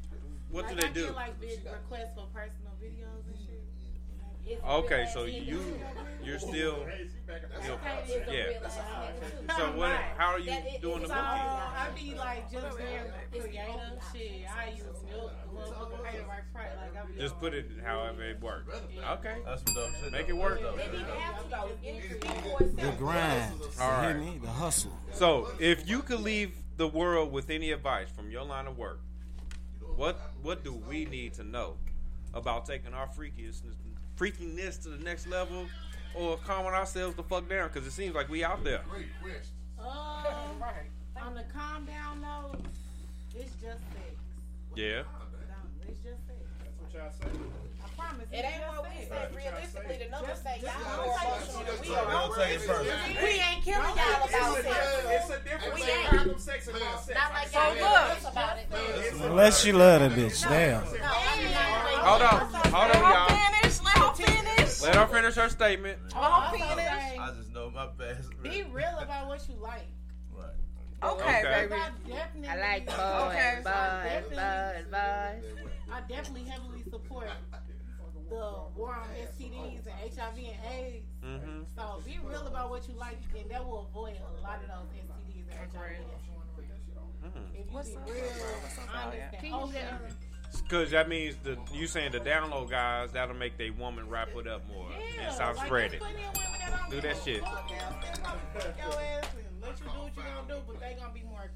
[0.50, 1.06] what do they do?
[1.06, 3.36] get like big requests for personal videos and
[4.46, 4.60] shit.
[4.66, 5.60] Okay, so you
[6.24, 6.86] you're still
[7.28, 8.66] you're, It's a real yeah.
[8.66, 9.54] ass nigga, too.
[9.56, 9.96] So what?
[10.16, 11.40] How are you That doing the it's So milking?
[11.76, 14.46] I be like just very creative shit.
[14.56, 16.70] I use milk, motherfucker pay the right price.
[16.76, 18.74] Like I be Just put it however it works.
[19.10, 19.36] Okay.
[19.44, 20.12] That's some dope shit.
[20.12, 20.60] Make it work.
[20.76, 22.66] They didn't have to though.
[22.82, 23.52] The grind.
[23.80, 24.38] All You hear me?
[24.42, 24.92] The hustle.
[25.12, 29.00] So, if you could leave the world with any advice from your line of work,
[29.96, 31.74] what what do we need to know
[32.34, 33.62] about taking our freakiness
[34.16, 35.66] freakiness to the next level,
[36.14, 37.68] or calming ourselves the fuck down?
[37.68, 38.82] Because it seems like we out there.
[38.90, 39.42] Great question.
[39.78, 42.60] Um, on the calm down note,
[43.34, 44.14] it's just sex.
[44.74, 45.02] Yeah.
[45.02, 46.38] Don't- It's just sex.
[46.58, 47.38] That's what y'all say.
[47.84, 48.26] I promise.
[48.32, 49.34] It ain't what we said.
[49.34, 52.36] Realistically, the numbers say y'all Just more say- emotional than we are.
[52.36, 53.22] take it personal.
[53.22, 54.66] We ain't killing y'all about It's a sex.
[54.66, 56.06] different- It's a difference We ain't.
[56.08, 57.14] condom sex and all sex.
[57.18, 58.22] Not like So y'all look.
[58.22, 58.66] look about it.
[59.22, 60.42] Unless she love that bitch.
[60.48, 60.82] Damn.
[60.82, 63.28] Hold on, hold on, y'all.
[64.82, 65.98] Let her finish her statement.
[66.14, 67.18] Let her finish.
[67.18, 68.30] I just know my best.
[68.42, 69.86] Be real about what you like.
[70.32, 70.50] Right.
[71.02, 71.66] Okay, Okay.
[71.68, 71.74] baby.
[71.74, 73.54] I definitely, I like boys, Okay.
[73.64, 75.68] boys, boys, boys.
[75.92, 77.28] I definitely heavily support
[78.30, 81.06] the war on STDs and HIV and AIDS.
[81.24, 81.62] Mm-hmm.
[81.76, 84.90] So be real about what you like, and that will avoid a lot of those
[84.94, 85.96] STDs and HIV.
[87.54, 88.06] If you What's be up?
[88.06, 88.22] real,
[88.94, 90.14] honest, Can and open.
[90.52, 94.28] Get Cause that means the you saying the download guys that'll make they woman wrap
[94.36, 94.88] it up more
[95.22, 96.00] and stop like, spread there's it.
[96.00, 97.40] plenty of women that don't Do give that shit.
[97.42, 97.68] fuck.
[97.68, 100.62] They'll stand up and fuck your ass and let you do what you gonna do,
[100.66, 101.50] but they gonna be more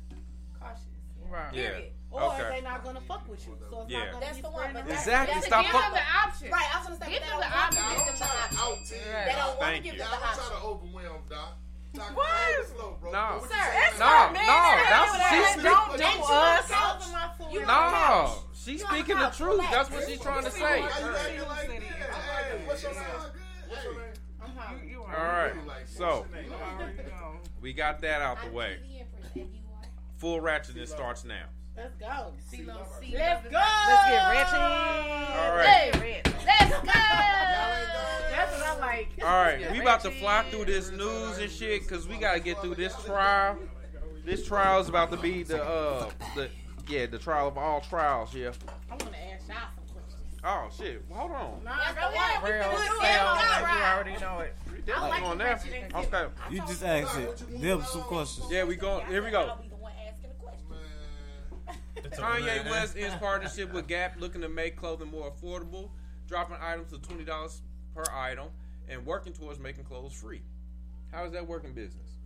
[0.60, 0.82] cautious.
[1.28, 1.54] Right.
[1.54, 1.68] Yeah.
[1.70, 1.92] Period.
[2.10, 2.48] Or Okay.
[2.50, 3.56] they not gonna fuck with you.
[3.70, 3.98] So it's Yeah.
[4.04, 4.88] not gonna That's be the one, but.
[4.90, 5.34] Exactly.
[5.34, 6.50] That's Stop Give fuck- them the option.
[6.52, 7.82] Right, I was gonna say, Give them the don't want to option.
[7.96, 8.98] give them the option.
[9.00, 9.98] They don't want to give you.
[9.98, 10.60] them Y'all the don't try option.
[10.60, 11.56] to overwhelm, Doc.
[11.94, 12.66] Doc, What?
[12.68, 13.12] slow, bro.
[13.12, 13.40] No.
[13.42, 13.82] Sir, saying?
[13.90, 14.46] it's No, not no, men.
[14.88, 16.72] that's They she's don't Don't do Ain't you us.
[17.52, 18.30] You No, couch.
[18.54, 19.50] she's You speaking the truth.
[19.52, 19.70] Relax.
[19.70, 20.60] That's what she's trying to say.
[20.60, 21.82] Why you acting like that?
[21.82, 22.58] Hey, uh-huh.
[22.66, 23.02] what's your name?
[23.68, 24.12] What's your name?
[24.84, 25.08] You, you All.
[25.86, 27.36] So you already know.
[27.60, 28.78] we got that out the way.
[28.82, 29.82] TV Empress, and you are.
[30.16, 31.44] Full ratcheting starts now.
[31.82, 32.32] Let's go.
[32.48, 32.64] See, C.
[33.16, 33.58] Let's go.
[33.88, 34.52] Let's get rich.
[34.54, 35.90] All right.
[36.46, 36.92] Let's go.
[38.30, 39.08] That's what I like.
[39.20, 42.60] All right, we about to fly through this news and shit because we gotta get
[42.60, 43.58] through this trial.
[44.24, 46.48] This trial is about to be the uh the
[46.88, 48.32] yeah the trial of all trials.
[48.32, 48.52] Yeah.
[48.88, 50.40] I want to ask y'all some questions.
[50.44, 51.04] Oh shit.
[51.08, 51.64] Well, hold on.
[51.64, 52.14] Nah, That's go the one.
[52.14, 52.42] ahead.
[52.44, 52.86] We Real can do it.
[53.02, 53.76] sound Let's like go.
[53.76, 54.54] you already know it.
[54.94, 55.60] I like on the there.
[55.94, 56.26] Okay.
[56.50, 57.60] You just asked it.
[57.60, 58.46] Them some questions.
[58.50, 59.00] Yeah, we go.
[59.08, 59.40] Here we go.
[59.40, 61.80] I'll be the one asking the question.
[61.96, 65.90] Kanye West ends partnership with Gap, looking to make clothing more affordable,
[66.26, 67.62] dropping items to twenty dollars
[67.94, 68.48] per item,
[68.88, 70.42] and working towards making clothes free.
[71.12, 72.16] How is that working business?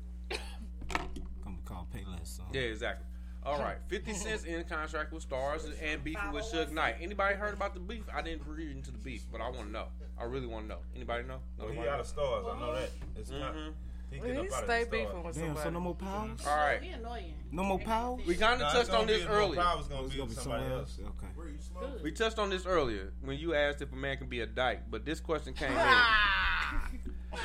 [1.43, 2.41] Come call Payless.
[2.53, 3.07] Yeah, exactly.
[3.45, 6.97] All right, Fifty Cent's in contract with Starz and beefing with Suge Knight.
[7.01, 8.03] Anybody heard about the beef?
[8.13, 9.87] I didn't read into the beef, but I want to know.
[10.19, 10.79] I really want to know.
[10.97, 11.39] Anybody know?
[11.57, 12.57] Well, he Nobody out of Starz.
[12.57, 12.91] I know that.
[13.17, 13.55] It's not.
[13.55, 13.71] Mm-hmm.
[14.11, 15.25] He Well, get he up out of stay the beefing Starz.
[15.25, 16.31] with Damn, so no more powers?
[16.41, 16.49] Mm-hmm.
[16.49, 17.35] All right, He annoying.
[17.53, 18.27] No more powers?
[18.27, 19.63] we kind Nah, of it's touched on this Mo earlier.
[19.63, 20.99] Power's gonna be gonna with be somebody somewhere else.
[21.03, 21.11] else.
[21.19, 21.27] Okay.
[21.75, 21.91] Where?
[22.03, 24.83] We touched on this earlier when you asked if a man can be a dyke,
[24.91, 25.77] but this question came in.
[25.79, 26.89] Ah!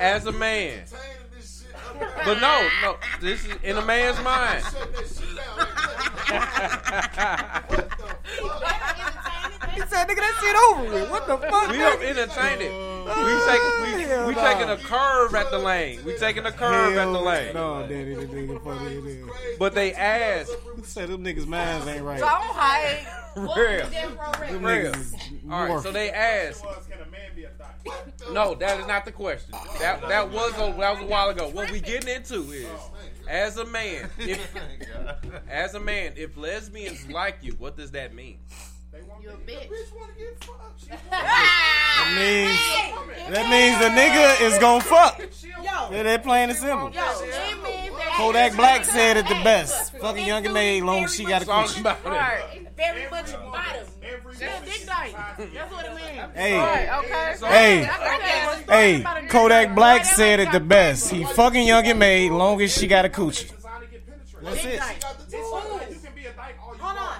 [0.00, 2.22] As a man, entertaining this shit up there.
[2.24, 4.64] but no, no, this is in a man's mind.
[9.76, 10.08] Shut that shit down.
[10.08, 10.08] Like, what the fuck?
[10.08, 11.10] He said, nigga, that shit over with.
[11.10, 11.70] What the fuck?
[11.70, 12.92] We are entertaining.
[13.04, 16.04] Oh, we take we, we taking a curve at the lane.
[16.04, 17.54] We taking a curve at the lane.
[17.54, 19.36] No, daddy, the nigga funny as hell.
[19.58, 22.20] But they asked He said them niggas' minds ain't right.
[22.20, 23.06] Don't hide.
[23.36, 23.88] real.
[23.88, 24.92] Them Real.
[24.92, 26.64] niggas All right, so they asked.
[26.64, 28.30] Was can a man be a dyke?
[28.32, 29.52] No, that is not the question.
[29.80, 31.48] That that was a, that was a while ago.
[31.48, 32.68] What we getting into is,
[33.28, 34.54] as a man, if
[35.48, 38.38] as a man, if lesbians like you, what does that mean?
[38.94, 39.68] You a bitch.
[40.90, 45.18] That means that means the nigga is gonna fuck.
[45.18, 45.26] Yo,
[45.90, 46.90] Yeah, that plain and simple.
[46.90, 49.96] yo, it means Kodak Black said it the best.
[49.96, 51.80] Fucking young and maid, long as she got a Talking coochie.
[51.80, 52.08] about it.
[52.08, 52.76] Right.
[52.76, 53.86] Very much bottom.
[54.02, 55.14] Every Yeah, dick dyke.
[55.54, 56.34] That's what it means.
[56.34, 57.36] Hey, Okay.
[57.48, 57.88] hey,
[58.68, 59.02] Okay.
[59.04, 61.10] hey, Kodak Black said it the best.
[61.10, 63.54] He fucking young and maid, long as she got a coochie.
[63.54, 64.42] designed to get penetrated.
[64.42, 64.80] That's it.
[65.32, 66.98] You can be a dyke all you Hold want.
[66.98, 67.16] on.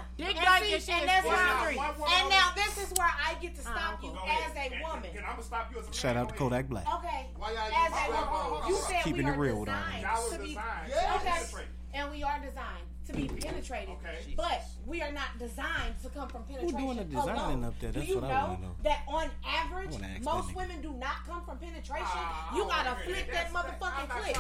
[0.73, 1.37] Dick And dyke see, and shit and that's fine.
[1.37, 1.77] boundary.
[1.77, 5.11] One And now this is where I get to stop you as a woman.
[5.17, 5.93] And I'm gonna stop you as a man.
[5.93, 6.87] Shout out to Kodak Black.
[6.95, 7.27] Okay.
[7.39, 10.39] Y'all As use a strap woman, you said Keeping we it real with designed to
[10.39, 11.51] be designed Yes.
[11.51, 13.89] to okay, and we are designed to be penetrated.
[13.91, 14.35] Okay.
[14.37, 16.77] But we are not designed to come from penetration.
[16.79, 17.65] doing the designing alone.
[17.65, 17.91] up there?
[17.93, 18.77] Do That's you what I know wanna know.
[18.85, 22.07] that on average, wanna ask that most women do not come from penetration?
[22.09, 24.37] Ah, you gotta wanna hear flick That's- that motherfucking I'm not clip.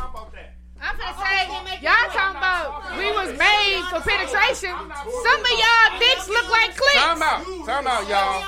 [0.83, 1.47] Talking about that.
[1.47, 4.70] I'm gonna say, y'all talking about we was made for penetration.
[4.72, 7.45] Some of y'all dicks look like Time out.
[7.66, 8.43] Time out, y'all.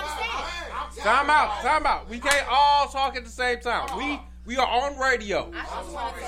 [1.03, 1.61] Time out.
[1.63, 2.09] Time out.
[2.09, 3.97] We can't all talk at the same time.
[3.97, 5.51] We we are on radio,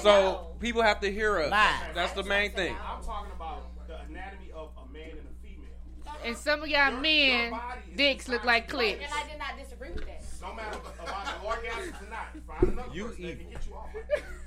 [0.01, 1.51] so people have to hear us.
[1.95, 2.75] That's the main thing.
[2.75, 6.15] I'm talking about the anatomy of a man and a female.
[6.25, 7.53] And some of y'all men
[7.95, 9.05] dicks look like Right, clips.
[9.05, 10.23] and I did not disagree with that.
[10.41, 13.43] No matter about the orgasms or not, find another You person that evil.
[13.45, 13.89] can get you off.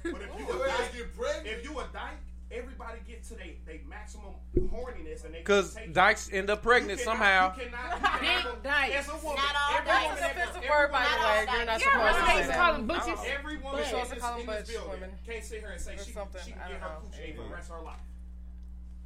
[0.03, 1.18] But if you Your a ass dyke, get pregnant.
[1.45, 2.17] If you a dyke,
[2.51, 5.93] everybody get to their they maximum horniness and they Cause take it.
[5.93, 7.55] dykes end up pregnant You cannot- somehow.
[7.55, 8.95] You cannot, you cannot, Big dyke.
[8.95, 10.07] As a woman, Not all every dykes.
[10.07, 11.57] That's that- an offensive word, by the way.
[11.57, 12.55] You're not Yeah, supposed to say that.
[12.57, 13.19] call them butches.
[13.27, 15.09] Every woman in supposed to this, call them in this butch building women.
[15.25, 16.41] can't sit here and say Or she, something.
[16.43, 17.01] she can get her know.
[17.05, 17.99] coochie ate for the rest of her life.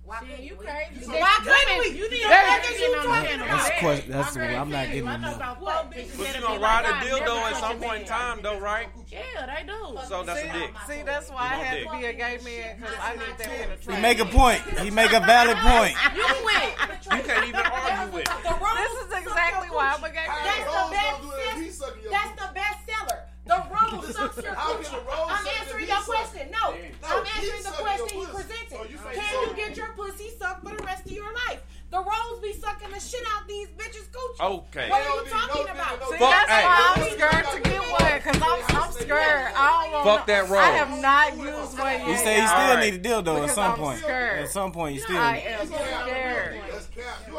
[0.06, 0.66] Why Shit, couldn't you we?
[0.66, 1.06] crazy.
[1.06, 1.88] So why couldn't we?
[1.98, 3.80] You need to That's- fucking you that's- talking That's about.
[3.80, 4.12] question.
[4.12, 5.36] That's Okay, I'm not shit, getting I in know there.
[5.38, 7.80] about fuck bitches But that'll you be gonna ride a I never dildo at some
[7.80, 8.88] point in time, though, right?
[9.08, 9.98] Yeah, they do.
[10.10, 10.72] So that's a dick.
[10.88, 11.88] See, that's why I You had dick.
[11.90, 13.96] to be a gay man because I need that man to try.
[13.96, 14.62] He make a point.
[14.80, 15.96] He make a valid point.
[16.16, 16.70] You win.
[17.18, 18.44] You can't even argue with it.
[18.44, 20.90] This is exactly why I'm a gay That's man.
[20.90, 22.12] the best.
[22.12, 23.20] That's the best seller.
[23.46, 24.92] The rose sucks your How can coochie.
[24.92, 26.48] the rose I'm answering your question.
[26.52, 28.78] No, No, I'm answering the question your he presented.
[28.80, 31.60] Oh, you Can you get your pussy sucked for the rest of your life?
[31.92, 34.40] The rose be sucking the shit out these bitches coochie.
[34.64, 34.90] Okay.
[34.90, 36.00] What are you talking about?
[36.10, 36.64] See, Fuck, that's hey.
[36.64, 39.54] why I'm scared to get one because I'm, I'm scared.
[39.56, 40.54] I don't want Fuck that rose.
[40.54, 42.08] I have not used one yet.
[42.08, 42.48] He said he y'all.
[42.48, 42.94] still Alright.
[42.94, 44.00] need a dildo at some I'm point.
[44.00, 44.40] scared.
[44.40, 45.18] At some point, you still.
[45.18, 46.60] I am scared.
[46.72, 47.30] That's cap.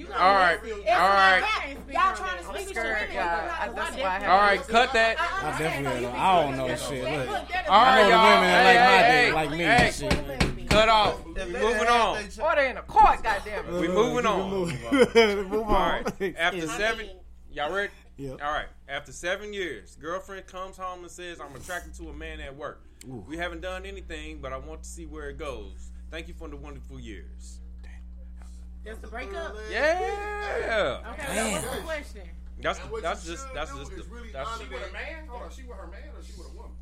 [0.00, 0.20] You only been doing so long.
[0.20, 0.58] You All right.
[0.64, 1.76] It's All right.
[1.90, 3.12] Y'all trying to speak to women.
[3.12, 3.12] y'all.
[3.12, 4.30] but I- not That's to why I women.
[4.30, 5.16] All have right, cut that.
[5.20, 6.14] I definitely don't.
[6.14, 7.28] I don't know shit.
[7.28, 8.34] Look, All I know y'all.
[8.34, 9.58] women Hey, like my hey, like me.
[9.58, 9.90] hey.
[9.92, 10.70] shit.
[10.70, 11.24] Cut off.
[11.26, 12.16] We moving on.
[12.40, 13.72] Order in a court, goddamn it.
[13.80, 13.90] We it.
[13.94, 14.50] moving on.
[14.50, 16.04] Move on.
[16.20, 16.36] right.
[16.38, 17.06] After seven,
[17.52, 17.92] y'all ready?
[18.16, 18.40] Yep.
[18.42, 18.66] All right.
[18.88, 22.82] After seven years, girlfriend comes home and says, "I'm attracted to a man at work.
[23.06, 25.90] We haven't done anything, but I want to see where it goes.
[26.10, 27.59] Thank you for the wonderful years."
[28.84, 29.56] That's the breakup.
[29.70, 30.98] Yeah.
[31.12, 32.22] Okay, so what's the question?
[32.62, 35.26] That's And what that's just that's just the, really that's honor She with a man?
[35.28, 36.72] Hold on, she with her man or she with a woman?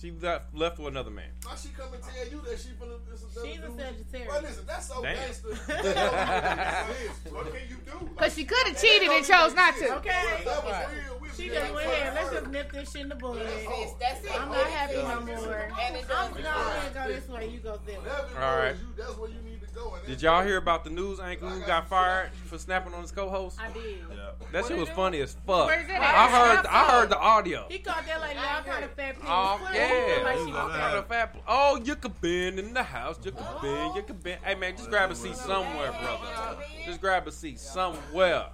[0.00, 1.30] she got left for another man.
[1.44, 4.28] Why she come and tell you that she finna this is She's a Sagittarius.
[4.32, 5.14] Well, listen, that's so Damn.
[5.14, 5.48] gangster.
[5.54, 7.32] That what it is.
[7.32, 8.08] What can you do?
[8.16, 9.94] Because she could have cheated and chose not to.
[9.98, 10.42] Okay.
[10.44, 11.18] That was real.
[11.22, 12.14] We She just getting went ahead.
[12.14, 13.36] Let's just nip this shit in the bud.
[13.38, 14.40] That's, that's it.
[14.40, 15.70] I'm not happy no more.
[15.80, 16.42] And it I'm does.
[16.42, 17.46] gonna go this way.
[17.48, 18.02] You go this way.
[18.42, 18.68] All right.
[18.70, 19.61] it is, you- That's where you need to go.
[19.61, 19.61] And
[20.06, 23.58] Did y'all hear about the news anchor who got fired for snapping on his co-host?
[23.60, 24.04] I did.
[24.52, 25.66] That shit was funny as fuck.
[25.66, 27.66] Where's that I heard I heard the audio.
[27.70, 29.28] He called that like y'all kind of fat people.
[29.30, 31.36] Oh yeah, Like she was kind of fat.
[31.48, 33.18] Oh, you could bend in the house.
[33.24, 33.96] You could bend.
[33.96, 34.40] You could bend.
[34.44, 36.58] Hey man, just grab a seat somewhere, brother.
[36.84, 38.46] Just grab a seat somewhere.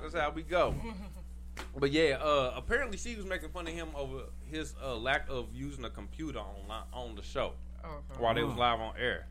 [0.00, 0.74] That's how we go.
[1.78, 5.48] But yeah, uh, apparently she was making fun of him over his uh, lack of
[5.54, 7.52] using a computer on on the show
[8.18, 9.26] while they was live on air,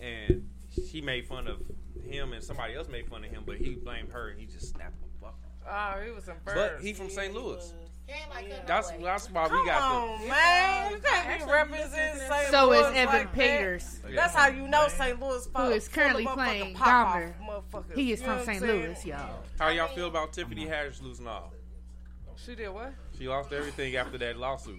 [0.00, 0.48] and
[0.90, 1.58] she made fun of
[2.02, 4.70] him, and somebody else made fun of him, but he blamed her, and he just
[4.70, 5.34] snapped the fuck.
[5.70, 6.84] Oh, he was some But embarrassed.
[6.84, 7.34] he from St.
[7.34, 7.74] Louis.
[8.06, 10.28] He ain't like that no That's that's why we Come got on, the.
[10.28, 10.92] man.
[10.92, 12.30] You can't be representing St.
[12.30, 12.46] Louis.
[12.50, 13.34] So Louis is Evan like that.
[13.34, 14.00] Peters.
[14.14, 15.20] That's how you know St.
[15.20, 17.34] Louis Who full- is currently playing motherfucking
[17.70, 17.94] Dahmer.
[17.94, 18.62] He is You from know what I'm St.
[18.62, 19.42] Louis, y'all.
[19.58, 21.52] How y'all feel about Tiffany Haddish losing all?
[22.36, 22.94] She did what?
[23.18, 24.78] She lost everything after that lawsuit.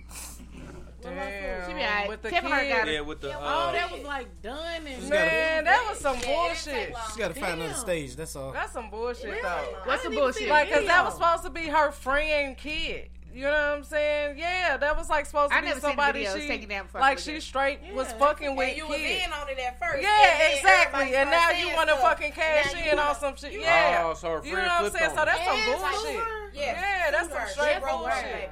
[1.02, 1.68] Damn.
[1.70, 2.10] She be alright.
[2.10, 2.94] With the Kevin Hart got kid.
[2.94, 6.94] Yeah, with the Oh, uh, that was like done and Man, that was some bullshit.
[7.14, 8.16] She got to find another stage.
[8.16, 8.52] That's all.
[8.52, 9.76] That's some bullshit, though.
[9.86, 10.50] What's the bullshit?
[10.50, 13.10] Like, cause that was supposed to be her friend kid.
[13.32, 14.40] You know what I'm saying?
[14.40, 16.88] Yeah, that was like supposed to I be never seen the somebody she taken down
[16.96, 17.44] like she at it.
[17.44, 18.18] straight was Yeah.
[18.18, 20.02] fucking with And you was in on it at first.
[20.02, 21.16] Yeah, and exactly.
[21.16, 23.54] And now you want to fucking cash in wanna- on some shit.
[23.54, 24.02] Yeah.
[24.04, 25.10] Oh, so her you know friend what I'm saying?
[25.16, 26.24] So that's some bullshit.
[26.56, 28.52] Yeah, Yeah, that's some straight She broke her, bullshit.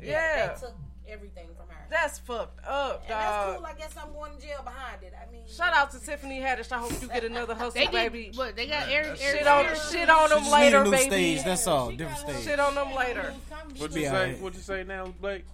[0.00, 0.46] Yeah.
[0.54, 0.74] They took
[1.08, 1.63] everything from her.
[1.94, 3.66] That's fucked up, And that's cool.
[3.66, 5.12] I guess I'm going to jail behind it.
[5.16, 6.72] I mean, Shout out to Tiffany Haddish.
[6.72, 8.24] I hope you get another hustle, They baby.
[8.26, 9.90] did, what, they got Eric, Eric Shit on, Spears?
[9.92, 11.04] shit on them later, new baby.
[11.10, 11.44] stage.
[11.44, 11.90] That's all.
[11.92, 12.42] Different stage.
[12.44, 13.32] Shit on them later.
[13.78, 14.12] what Be you say?
[14.12, 14.40] alright.
[14.40, 15.44] What you say now, Blake?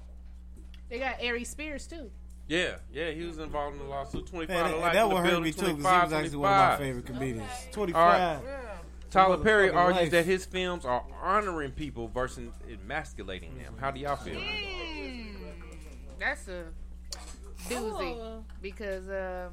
[0.89, 2.11] They got Ari Spears, too.
[2.49, 4.27] Yeah, yeah, he was involved in the lawsuit.
[4.27, 4.57] Twenty five.
[4.57, 4.93] Man, that, life.
[4.95, 7.49] that would hurt me too because he was actually one of my favorite comedians.
[7.67, 7.95] All 25.
[8.45, 8.55] right.
[9.11, 10.11] Tyler Perry argues life.
[10.11, 13.75] that his films are honoring people versus emasculating them.
[13.79, 14.35] How do y'all feel?
[14.41, 15.30] Mm,
[16.21, 16.65] that's a
[17.69, 18.17] doozy.
[18.21, 18.45] Oh.
[18.63, 19.53] Because, um,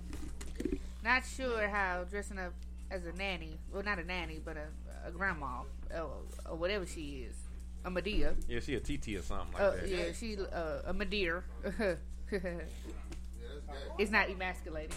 [1.03, 2.53] not sure how dressing up
[2.91, 5.61] as a nanny, well, not a nanny, but a, a grandma,
[5.95, 6.09] or,
[6.49, 7.35] or whatever she is,
[7.85, 8.35] a Madea.
[8.47, 9.87] Yeah, she a TT or something like Uh, that.
[9.89, 11.41] yeah, she uh, a Madea.
[13.97, 14.95] it's not emasculating.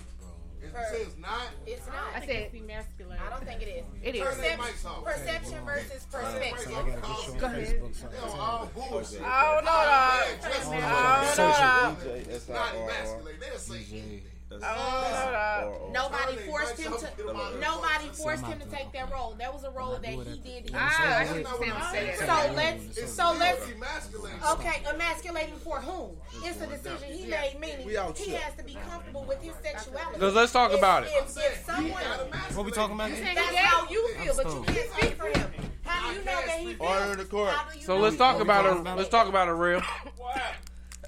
[0.62, 1.96] If you say it's not, it's not.
[2.14, 3.22] I said emasculating.
[3.26, 3.84] I don't think it is.
[4.02, 4.22] It is.
[4.22, 5.04] Turn that Perception, mics off.
[5.04, 7.40] perception versus perspective.
[7.40, 7.66] Go ahead.
[8.10, 8.68] They are.
[9.24, 10.24] I don't know, dog.
[10.42, 10.52] I
[11.36, 12.16] don't know, dog.
[12.28, 13.40] It's not emasculate.
[13.40, 14.22] They'll say anything.
[14.52, 15.92] I don't know, dog.
[15.92, 17.60] Nobody forced him to.
[17.60, 19.36] Nobody forced him to take that role.
[19.38, 20.70] That was a role that he did.
[20.74, 21.62] Ah, I himself.
[21.62, 22.16] see what you're saying.
[22.18, 23.12] So let's.
[23.12, 23.66] So let's.
[24.52, 26.16] Okay, emasculating for whom?
[26.44, 30.18] It's a decision he made, meaning he has to be comfortable with his sexuality.
[30.20, 31.10] Let's- let's talk about it.
[31.14, 32.02] If, if someone,
[32.54, 33.10] What we talking about?
[33.10, 35.50] that's how you feel, but you can't speak for him.
[35.84, 36.80] How do you know that he feels?
[36.80, 37.50] Order the court.
[37.52, 38.96] How do you So let's talk about it.
[38.96, 39.82] Let's talk about it, real.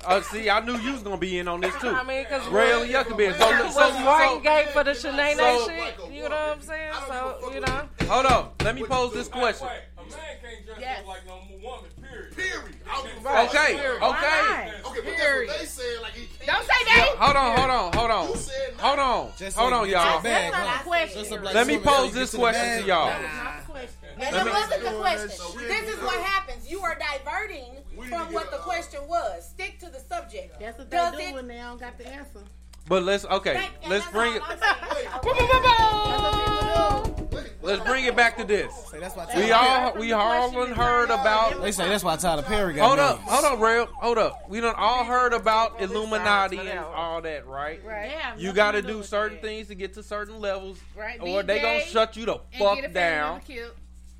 [0.05, 1.89] Uh, see, I knew you was gonna be in on this too.
[1.89, 3.17] I mean, cause Rail and Yucca So,
[3.65, 6.13] was so, Martin so, gay for the Shanae so- shit.
[6.13, 6.93] You know what I'm saying?
[7.09, 7.89] So you know.
[8.09, 8.51] hold on.
[8.65, 9.69] Let me pose this question.
[9.69, 10.11] A man
[10.43, 10.99] can't dress Yes.
[11.01, 12.37] up like no woman, period.
[12.37, 12.77] Period.
[12.91, 13.49] I don't give a Right.
[13.49, 14.03] Okay, Period.
[14.03, 14.09] okay.
[14.09, 15.49] Okay, but that's Period.
[15.49, 16.03] what they said.
[16.03, 16.47] Like he can't.
[16.47, 17.17] Don't say Yeah, that.
[17.19, 19.93] hold on, hold on, hold on, You said hold on, Just hold so on, you
[19.95, 20.21] get to y'all.
[20.23, 21.19] bag, That's not a question.
[21.21, 23.07] Just a- like Let me pose this get to the question to y'all.
[23.07, 24.02] That's not the question.
[24.23, 25.29] And that wasn't the question.
[25.69, 26.71] This is what happens.
[26.71, 27.77] You are diverting
[28.09, 29.49] from what the question was.
[29.49, 30.59] Stick to the subject.
[30.61, 32.41] That's what they Does do it- when they don't got the answer.
[32.89, 34.43] But let's okay, Thank- let's bring it.
[34.43, 35.21] all I'm.
[35.23, 37.49] Boom, boom, boom, boom.
[37.63, 38.75] Let's bring it back to this.
[38.91, 41.63] Say that's why We all we all heard about.
[41.63, 43.31] they say that's why Tyler Perry got Hold up, names.
[43.31, 44.49] hold up, real, Hold up.
[44.51, 47.81] We done all heard about Illuminati and all that, right?
[47.85, 48.11] Right.
[48.11, 51.19] Yeah, You got to do do certain things to get to certain levels, Right.
[51.21, 53.41] or they gonna shut you the fuck get a down.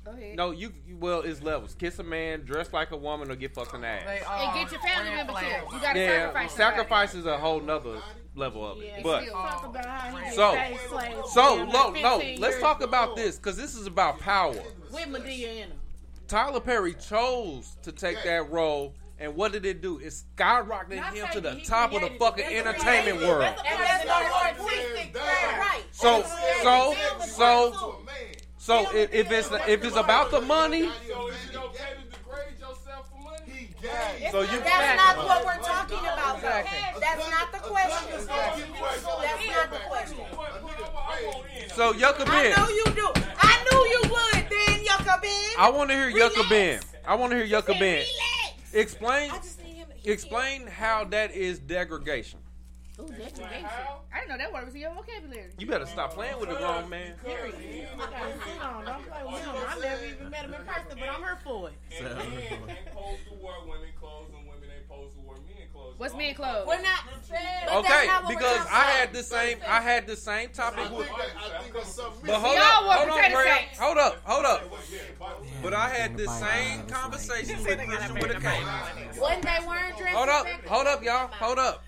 [0.05, 0.19] Member killed.
[0.19, 0.37] Go ahead.
[0.37, 1.75] No, you you- well, it's levels.
[1.75, 4.03] Kiss a man, dress like a woman, or get fucking ass.
[4.05, 5.65] They and get your family red member flags.
[5.73, 6.51] You got to Yeah, sacrifice.
[6.53, 8.01] sacrifice is a whole nother
[8.35, 9.03] level of Yeah, it.
[9.03, 12.21] But still talk about how he So- enslaved slaves so for no, no.
[12.37, 14.53] Let's talk about this because this is about power.
[14.91, 15.79] With Madea in him.
[16.27, 19.99] Tyler Perry chose to take that role, and what did it do?
[19.99, 22.19] It skyrocketed Not him to the he top of the created it.
[22.19, 23.27] fucking That's entertainment creative.
[23.27, 23.43] world.
[23.43, 24.59] And that's creative not art.
[24.59, 25.15] artistic.
[25.15, 25.83] Right.
[25.91, 27.23] So, That's so, creative.
[27.29, 28.15] so, To a man.
[28.63, 32.55] So if, if it's if it's about the money, So is it okay to degrade
[32.59, 33.43] yourself for money?
[33.51, 34.23] He gay.
[34.23, 36.41] It's So not- you- that's not what we're talking about.
[36.41, 36.47] though.
[36.47, 37.01] Exactly.
[37.01, 38.11] That's not the question.
[38.11, 40.17] That's That's not the question.
[41.75, 43.07] so Yucca I Ben, know you do.
[43.37, 45.51] I knew you would, Ben Yucca Ben.
[45.57, 46.79] I want to hear Yucca Ben.
[47.05, 48.05] I want to hear Yucca Ben.
[48.73, 49.87] Explain, I just need him.
[49.95, 52.39] he- explain how that is degradation.
[52.99, 53.65] Ooh, that's gay shit.
[54.13, 55.49] I didn't know that word was in your vocabulary.
[55.57, 57.13] You better stop playing with the wrong man.
[57.25, 57.55] Period.
[57.95, 58.85] I gotta sit on.
[58.85, 59.55] Don't play with him.
[59.67, 61.75] I never even met him in person, but I'm here for it.
[61.97, 62.29] And men
[62.69, 65.95] ain't supposed to wear women clothes, and women ain't supposed to wear men clothes.
[65.97, 66.67] What's So men clothes?
[66.67, 67.01] We're not.
[67.09, 68.93] but that's Okay, not what we're because talking I about.
[68.93, 71.09] had the same, I had the same I topic think with.
[71.09, 73.45] I think that's something But hold Y'all up, wore hold on, potato Rail.
[73.47, 73.79] sacks.
[73.79, 74.61] Hold up, hold up.
[75.63, 78.49] But I had the same conversation with Christian with a K.
[79.17, 80.13] When they weren't dressed.
[80.15, 80.75] Hold up, respectful.
[80.75, 81.85] hold up, y'all, hold up.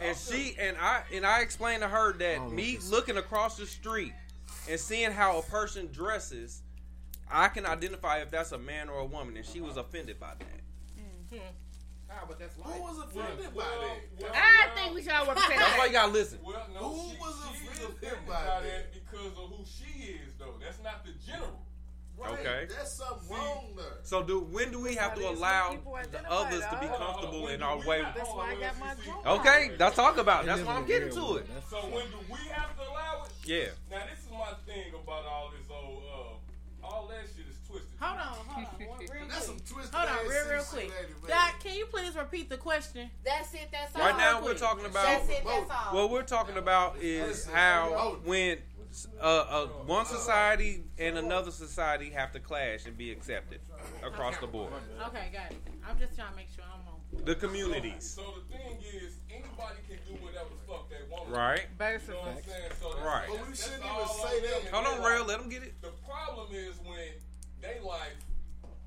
[0.00, 4.12] And she and I and I explained to her that me looking across the street
[4.68, 6.62] and seeing how a person dresses,
[7.30, 10.32] I can identify if that's a man or a woman, and she was offended by
[10.38, 10.60] that.
[10.98, 11.44] Mm-hmm.
[12.08, 12.80] Nah, but that's Who life.
[12.80, 13.64] was offended by
[14.22, 14.34] that?
[14.34, 16.38] I think we should all wear potato That's why you gotta listen.
[16.42, 18.62] Well, no, Who she, was she's offended offended by by that?
[18.62, 20.54] that because of who she is, though.
[20.60, 21.60] That's not the general.
[22.20, 22.32] Right.
[22.40, 22.66] Okay.
[22.68, 23.84] That's something wrong there.
[24.02, 25.76] So, do when do we have to allow
[26.10, 28.02] the others to be comfortable in our way?
[28.14, 29.26] That's why I got my joint.
[29.40, 30.42] Okay, let's talk about.
[30.44, 30.46] it.
[30.46, 31.46] That's why I'm getting to it.
[31.70, 33.32] So when do we have to allow it?
[33.44, 33.66] Yeah.
[33.90, 36.02] Now this is my thing about all this old,
[36.82, 37.88] uh, all that shit is twisted.
[38.00, 38.86] Hold on, hold on.
[38.88, 39.66] One, real That's some quick.
[39.68, 40.82] twisted Hold on, ass real, real quick.
[40.84, 41.28] ain't it.
[41.28, 43.10] Doc, can you please repeat the question?
[43.24, 43.68] That's it.
[43.70, 44.02] That's all.
[44.02, 45.04] Right now, we're talking about.
[45.04, 45.42] That's it.
[45.44, 45.94] That's all.
[45.94, 48.58] What we're talking about is how when
[49.20, 53.60] uh, uh, one society and another society have to clash and be accepted
[54.04, 54.72] across the board.
[55.08, 55.58] Okay, got it.
[55.88, 57.24] I'm just trying to make sure I'm on.
[57.24, 61.28] The communities, So the thing is, anybody can do whatever the fuck they want.
[61.30, 61.60] right?
[61.62, 62.14] You Basically.
[62.14, 62.72] know what I'm saying?
[62.80, 63.26] So that's, Right.
[63.28, 64.60] But we shouldn't even say that.
[64.60, 65.18] and Hold their on, Rail.
[65.20, 65.28] life.
[65.28, 65.80] Let them get it.
[65.82, 67.08] The problem is when
[67.62, 68.16] they life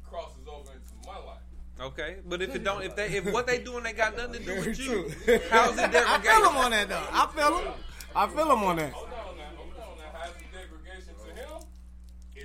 [0.08, 1.40] crosses over into my life.
[1.80, 4.46] Okay, but if it don't, if they, if what they doing, they got nothing to
[4.46, 5.10] do with you.
[5.50, 7.08] How's it I feel them on that though.
[7.12, 7.74] I feel them.
[8.16, 8.94] I feel him on that.
[8.94, 10.04] Hold on now, hold on now.
[10.14, 11.62] How's the degradation to him?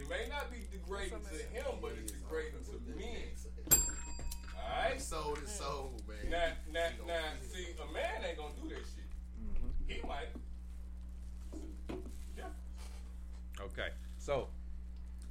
[0.07, 3.25] It may not be degrading to him, but it's degrading to me.
[4.55, 5.01] Alright?
[5.01, 6.31] Sold is sold, man.
[6.31, 7.23] Now, now, now,
[7.53, 9.11] see, a man ain't gonna do that shit.
[9.43, 9.69] Mm-hmm.
[9.89, 10.29] He might.
[12.39, 12.45] Yeah.
[13.61, 13.89] Okay,
[14.19, 14.47] so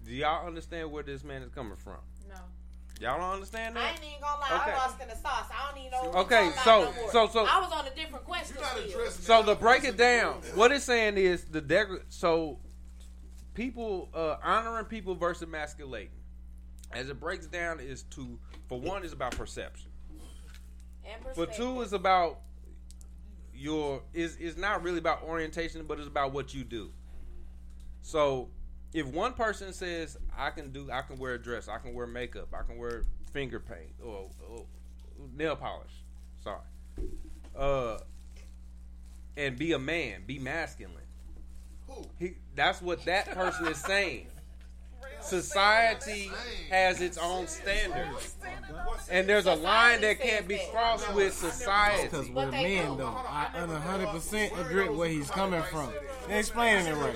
[0.06, 2.00] do y'all understand where this man is coming from?
[2.28, 2.36] No.
[3.00, 3.82] Y'all don't understand that?
[3.82, 3.92] I that?
[3.94, 4.62] ain't even gonna lie.
[4.62, 4.72] Okay.
[4.72, 5.46] I lost in the sauce.
[5.52, 6.20] I don't even know.
[6.20, 8.58] Okay, so- no so- so- I was on a different question.
[8.60, 9.42] You're not still.
[9.42, 9.54] So that.
[9.54, 12.60] to break it down, what it's saying is the deg- so
[13.56, 16.10] people uh, honoring people versus emasculating.
[16.92, 18.38] As it breaks down, is to
[18.68, 19.90] for one is about perception.
[21.04, 22.42] And For two is about
[23.54, 26.92] your is is not really about orientation, but it's about what you do.
[28.02, 28.50] So
[28.94, 32.06] if one person says I can do I can wear a dress, I can wear
[32.06, 33.04] makeup, I can wear
[33.34, 34.66] finger paint or, or
[35.36, 35.92] nail polish.
[36.44, 36.60] Sorry.
[37.58, 37.98] Uh
[39.38, 41.05] and be a man, be masculine.
[41.88, 42.06] Who?
[42.20, 44.28] He, that's what that person is saying.
[45.22, 46.30] Society
[46.70, 48.36] has its own standards.
[49.10, 52.04] And there's a line that can't be crossed with society.
[52.04, 55.90] Because with men though, I 100 percent agree with where he's coming from.
[56.28, 57.16] They explaining it right.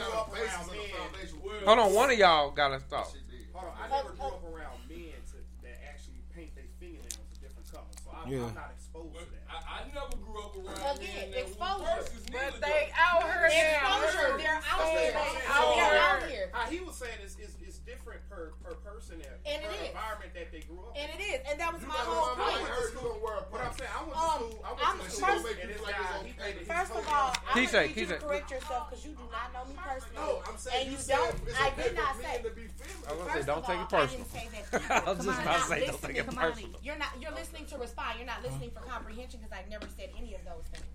[1.66, 3.12] Hold on, one of y'all gotta stop.
[3.54, 7.40] Hold on, I never grew up around men to, that actually paint their fingernails a
[7.42, 8.46] different color, so I'm, Yeah.
[8.46, 9.44] I'm not exposed to that.
[9.50, 12.09] I, I never grew up around Again, men that exposure.
[12.52, 14.02] Was versus But neither they out here now.
[14.02, 14.38] Exposure.
[14.38, 15.12] They're out here.
[15.14, 16.46] They're out here.
[16.54, 19.20] How he was saying is, is, is different per, per person.
[19.20, 19.38] person there.
[19.46, 19.90] And it her is.
[19.94, 21.20] environment that they grew up And in.
[21.20, 22.62] it is, and that was You my know, whole I point.
[22.64, 24.60] went to school and wear But I'm saying, I went to Um, school.
[24.60, 26.56] I went I'm to first- school make and you this like guy, it's he paid
[26.68, 27.44] First of all, year.
[27.50, 30.20] I'm Keisha, gonna need you to correct yourself because you do not know me personally.
[30.20, 31.36] No, I'm saying and you you don't.
[31.60, 32.36] I did not say.
[32.44, 33.08] to be feminine.
[33.08, 34.00] I was gonna say, don't take it personal.
[34.00, 34.68] I didn't say that.
[35.08, 36.80] I was just about to not say, don't take it personal.
[36.84, 37.12] You're not.
[37.22, 38.12] You're listening to respond.
[38.20, 40.86] You're not listening for comprehension because I've never said any of those things.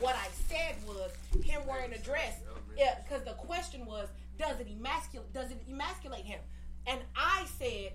[0.00, 1.10] What I said was
[1.44, 2.34] him wearing a dress.
[2.76, 5.32] Yeah, because the question was, does it emasculate?
[5.32, 6.40] Does it emasculate him?
[6.86, 7.92] And I said,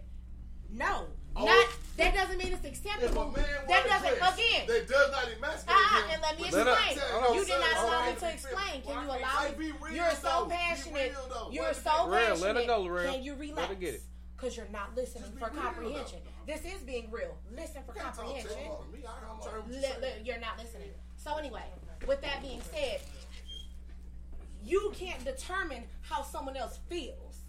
[0.72, 1.06] no.
[1.36, 1.46] Oh.
[1.46, 3.32] Not that doesn't mean it's acceptable.
[3.68, 4.68] That doesn't dress again.
[4.68, 6.98] that does not emasculate Uh-uh, him, and let me Let explain.
[7.22, 8.82] hold you did not allow me to explain.
[8.82, 9.74] Can you Well, allow hey, be me?
[9.82, 11.14] real, You're so passionate.
[11.52, 12.42] You're so Real, passionate.
[12.42, 13.14] let it go, real.
[13.14, 13.68] Can you Let relax?
[13.70, 14.02] her get it.
[14.38, 16.20] Because you're not listening for real, comprehension.
[16.48, 17.36] This is being real.
[17.52, 18.58] Listen for Can't talk to comprehension.
[18.58, 18.92] her.
[18.92, 20.90] Me, I- I'm trying to Li- li- you're not listening.
[21.22, 21.64] So anyway,
[22.08, 23.02] with that being said,
[24.66, 27.40] you can't determine how someone else feels.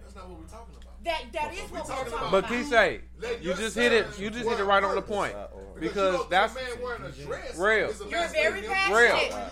[0.00, 1.04] That's not what we're talking about.
[1.04, 2.48] That that is what we're talking But about.
[2.50, 3.00] Key say,
[3.40, 4.06] you just hit it.
[4.20, 5.34] You just hit it right on the point
[5.80, 7.88] Because because that's man wearing a dress real.
[7.88, 8.96] is a You're very passionate,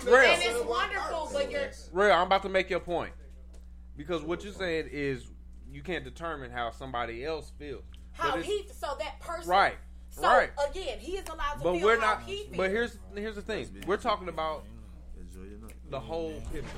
[0.04, 0.30] Real, real.
[0.30, 1.30] and it's wonderful.
[1.32, 3.12] But you're Real, I'm about to make your point
[3.96, 5.24] because what you said is
[5.68, 7.82] you can't determine how somebody else feels.
[8.12, 9.76] how he so that person right,
[10.10, 10.50] So right.
[10.70, 12.22] again, he is allowed to But feel we're how not.
[12.22, 12.56] he feels.
[12.56, 13.68] But here's here's the thing.
[13.86, 14.64] We're talking about
[15.88, 16.68] the whole picture.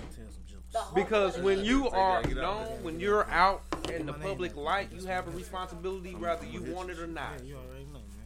[0.94, 5.30] Because when you are known, when you're out in the public light, you have a
[5.30, 7.40] responsibility whether you want it or not.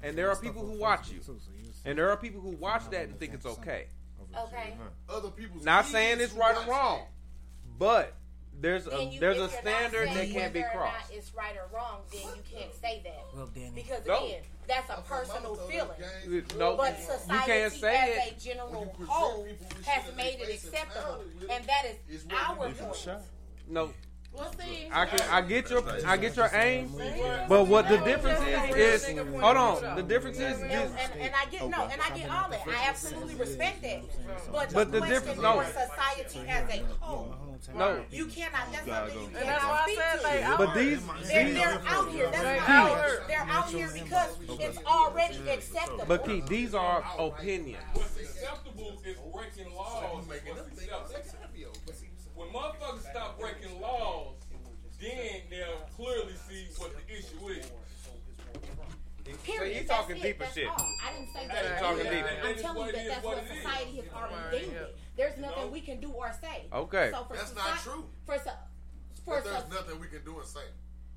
[0.02, 1.20] And there are people who watch you.
[1.84, 3.86] And there are people who watch that and think it's okay.
[4.36, 4.74] okay,
[5.08, 7.02] Other people Not saying it's right or wrong,
[7.78, 8.14] but
[8.60, 11.12] there's a you, there's if a standard that can't be crossed.
[11.12, 13.72] It's right or wrong, then you can't say that Well, Danny.
[13.74, 16.44] because again, that's a personal feeling.
[16.58, 18.36] No, But you society can't say as it.
[18.36, 19.46] a general whole
[19.84, 23.08] has made it acceptable, and that is our point.
[23.68, 23.90] No,
[24.36, 26.90] Well, see, I can I get your I get your aim,
[27.48, 28.40] but what the difference
[28.76, 29.96] is is hold on.
[29.96, 32.60] The difference is, And, and, and I get no, and I get all that.
[32.68, 34.02] I absolutely respect that.
[34.52, 35.62] But, But the, the question difference- no.
[35.62, 37.34] society as a whole,
[37.74, 38.04] no.
[38.10, 38.70] you cannot.
[38.72, 40.22] That's something you And that's cannot why I speak said to.
[40.26, 42.30] they out But these They're, these they're out here.
[42.30, 43.00] That's They the out point.
[43.00, 43.22] here.
[43.28, 46.04] They're out here because it's already acceptable.
[46.06, 47.82] but Keith, these are opinions.
[47.94, 50.26] What's acceptable is breaking laws.
[50.26, 51.72] What's acceptable.
[52.34, 54.25] When motherfuckers stop breaking laws,
[55.06, 57.70] then they'll clearly see what the issue is.
[59.42, 59.74] Period.
[59.82, 60.22] you That's talking it.
[60.22, 60.68] deeper That's shit.
[60.68, 60.76] all.
[61.02, 61.80] I didn't say You that.
[61.80, 62.14] talking either.
[62.14, 62.26] deep.
[62.44, 63.56] I'm telling you that that's what it is.
[63.58, 64.98] society has already deemed it.
[65.16, 66.66] There's nothing we can do or say.
[66.72, 67.10] Okay.
[67.12, 68.04] So for That's soci- not true.
[68.24, 68.50] For so,
[69.24, 70.60] for But there's so, nothing we can do and say.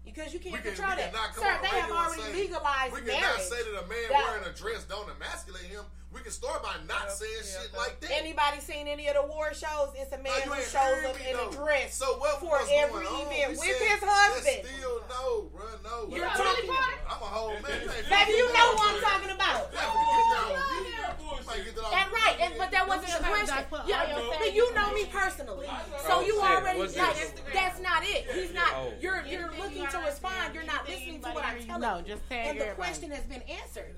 [0.03, 1.13] because you can't We can, control we that.
[1.13, 3.41] cannot come Sir, they have already say, legalized We cannot marriage.
[3.45, 5.85] say that a man That- wearing a dress don't emasculate him.
[6.11, 8.09] We can start by not saying shit like that.
[8.17, 9.93] Anybody seen any of the war shows?
[9.93, 11.49] It's a man you who ain't shows up me, in though.
[11.49, 13.29] a dress So what for every on?
[13.29, 14.57] event We with said, his husband.
[14.65, 16.09] That's still no, bro, no.
[16.09, 17.77] You're I'm a whole man.
[17.85, 19.69] You ain't Baby, you finna know get what I'm that talking about.
[19.69, 20.89] off me.
[21.29, 22.17] You might get that off And me.
[22.17, 23.65] right, and, but that wasn't the question.
[23.87, 25.67] Yeah, but you know me personally,
[26.07, 27.33] so you already What's like this?
[27.53, 28.25] that's not it.
[28.33, 28.73] He's not.
[28.75, 28.93] Oh.
[28.99, 30.53] You're you're looking to respond.
[30.55, 32.03] You're not listening to what I'm telling No, you.
[32.17, 33.93] just tag And the question has been answered.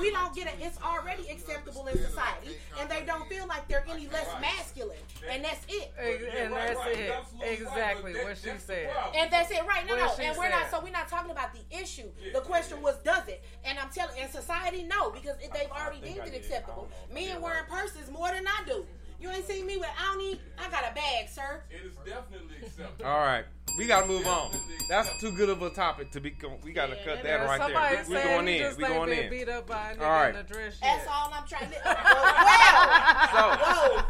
[0.00, 0.54] We don't get it.
[0.60, 4.96] It's already acceptable in society, and they don't feel like they're any less masculine,
[5.30, 5.92] and that's it.
[6.00, 7.12] And that's it.
[7.42, 8.90] Exactly what she said.
[9.14, 9.86] And that's it, right?
[9.86, 10.12] No, no.
[10.20, 10.70] And we're not.
[10.70, 12.08] So we're not talking about the issue.
[12.32, 13.42] The question was, does it?
[13.64, 14.12] And I'm telling.
[14.22, 16.88] In society, no, because it, they've already deemed it acceptable.
[17.12, 18.86] Men wearing purses more than I do.
[19.22, 19.88] You ain't seen me with.
[19.96, 20.36] I.
[20.58, 21.62] I got a bag, sir.
[21.70, 23.04] It is definitely acceptable.
[23.04, 23.44] All right,
[23.78, 24.50] we gotta move on.
[24.88, 26.30] That's too good of a topic to be.
[26.30, 28.04] Go- we gotta cut that There's right somebody there.
[28.08, 28.62] We, we going he in.
[28.62, 29.30] just We ain't going been in.
[29.30, 30.30] beat up by a nigga All right.
[30.34, 31.08] in a dress That's yet.
[31.08, 31.76] all I'm trying to.
[33.32, 34.02] Well, whoa.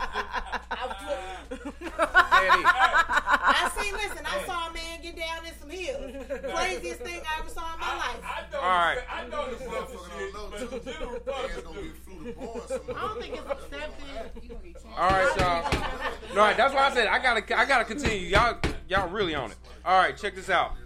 [1.53, 2.65] Daddy.
[2.65, 3.32] I
[3.83, 3.93] see.
[3.93, 6.27] Listen, I saw a man get down in some hills.
[6.55, 8.21] Craziest thing I ever saw in my life.
[8.25, 8.99] I know, All right.
[9.11, 14.87] I know the stuff and shit, but the general public I don't think it's accepted.
[14.97, 15.83] All right, y'all.
[16.31, 18.29] All right, that's why I said I gotta, I gotta continue.
[18.29, 18.59] Y'all,
[18.89, 19.57] y'all really on it.
[19.85, 20.77] All right, check this out.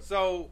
[0.00, 0.50] So,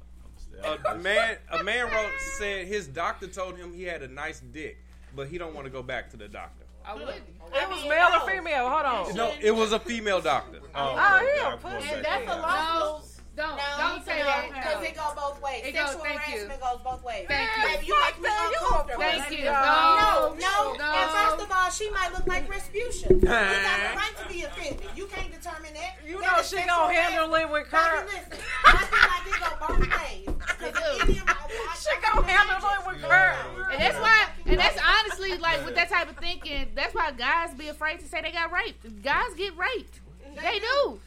[0.88, 4.78] a man, a man wrote said his doctor told him he had a nice dick,
[5.16, 6.61] but he don't want to go back to the doctor.
[6.84, 7.10] I wouldn't.
[7.54, 8.68] It was male or female?
[8.68, 9.14] Hold on.
[9.16, 10.60] No, it was a female doctor.
[10.74, 11.88] Oh, yeah, pussy.
[11.90, 13.11] And that's a No, lawsuit.
[13.34, 14.48] Don't, No, don't say no, that.
[14.52, 15.62] Because it goes both ways.
[15.64, 16.18] It goes- Sexual you.
[16.18, 17.24] harassment goes both ways.
[17.28, 17.62] Thank you.
[17.64, 19.02] Baby, you make me Fuck that, you uncomfortable.
[19.02, 19.44] Thank you.
[19.44, 20.74] No, No, no.
[20.76, 20.92] No.
[20.92, 23.08] And first of all, she might look like Respucia.
[23.10, 23.96] You got the uh-huh.
[23.96, 24.84] right to be offended.
[24.94, 25.96] You can't determine that.
[26.06, 27.42] You That know she sexual gonna handle harassment.
[27.42, 28.04] it with Baby, her.
[28.04, 30.26] listen, I feel like it go both ways.
[30.42, 30.68] 'Cause
[31.00, 33.28] if any of my- I- She I gonna handle it with her.
[33.72, 36.68] And that's why, and that's honestly like with that type of thinking.
[36.74, 39.02] That's why guys be afraid to say they got raped.
[39.02, 40.00] Guys get raped.
[40.34, 41.00] They do.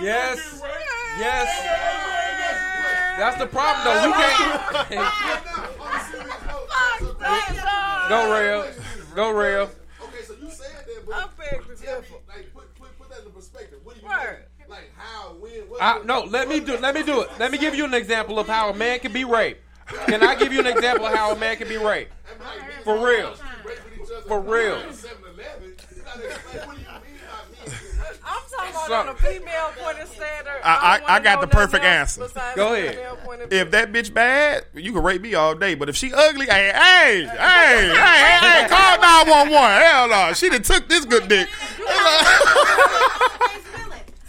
[0.00, 0.62] Yes.
[1.18, 1.48] Yes.
[3.18, 4.06] That's the problem, though.
[4.06, 4.60] We can't.
[8.08, 8.66] Go rail.
[9.14, 9.70] Go rail.
[10.02, 13.08] Okay, so you said that, but I beg to tell me, like, put, put, put
[13.08, 13.78] that in perspective.
[13.82, 14.18] What do you mean?
[14.68, 15.82] Like, how, when, what?
[15.82, 16.76] I, no, let me do.
[16.76, 17.30] Let me do it.
[17.38, 19.60] Let me give you an example of how a man can be raped.
[20.06, 22.12] Can I give you an example of how a man can be raped?
[22.82, 23.34] For real.
[24.26, 24.82] For real.
[28.28, 30.52] I'm talking about So- on a female point of standard.
[30.64, 32.22] I, don't I, I got the perfect answer.
[32.22, 35.74] besides the female point of If that bitch bad, you can rape me all day.
[35.74, 39.82] But if she ugly, hey, hey, hey, hey, hey, hey, call 911.
[39.82, 40.32] Hell no.
[40.32, 41.48] She done took this good dick.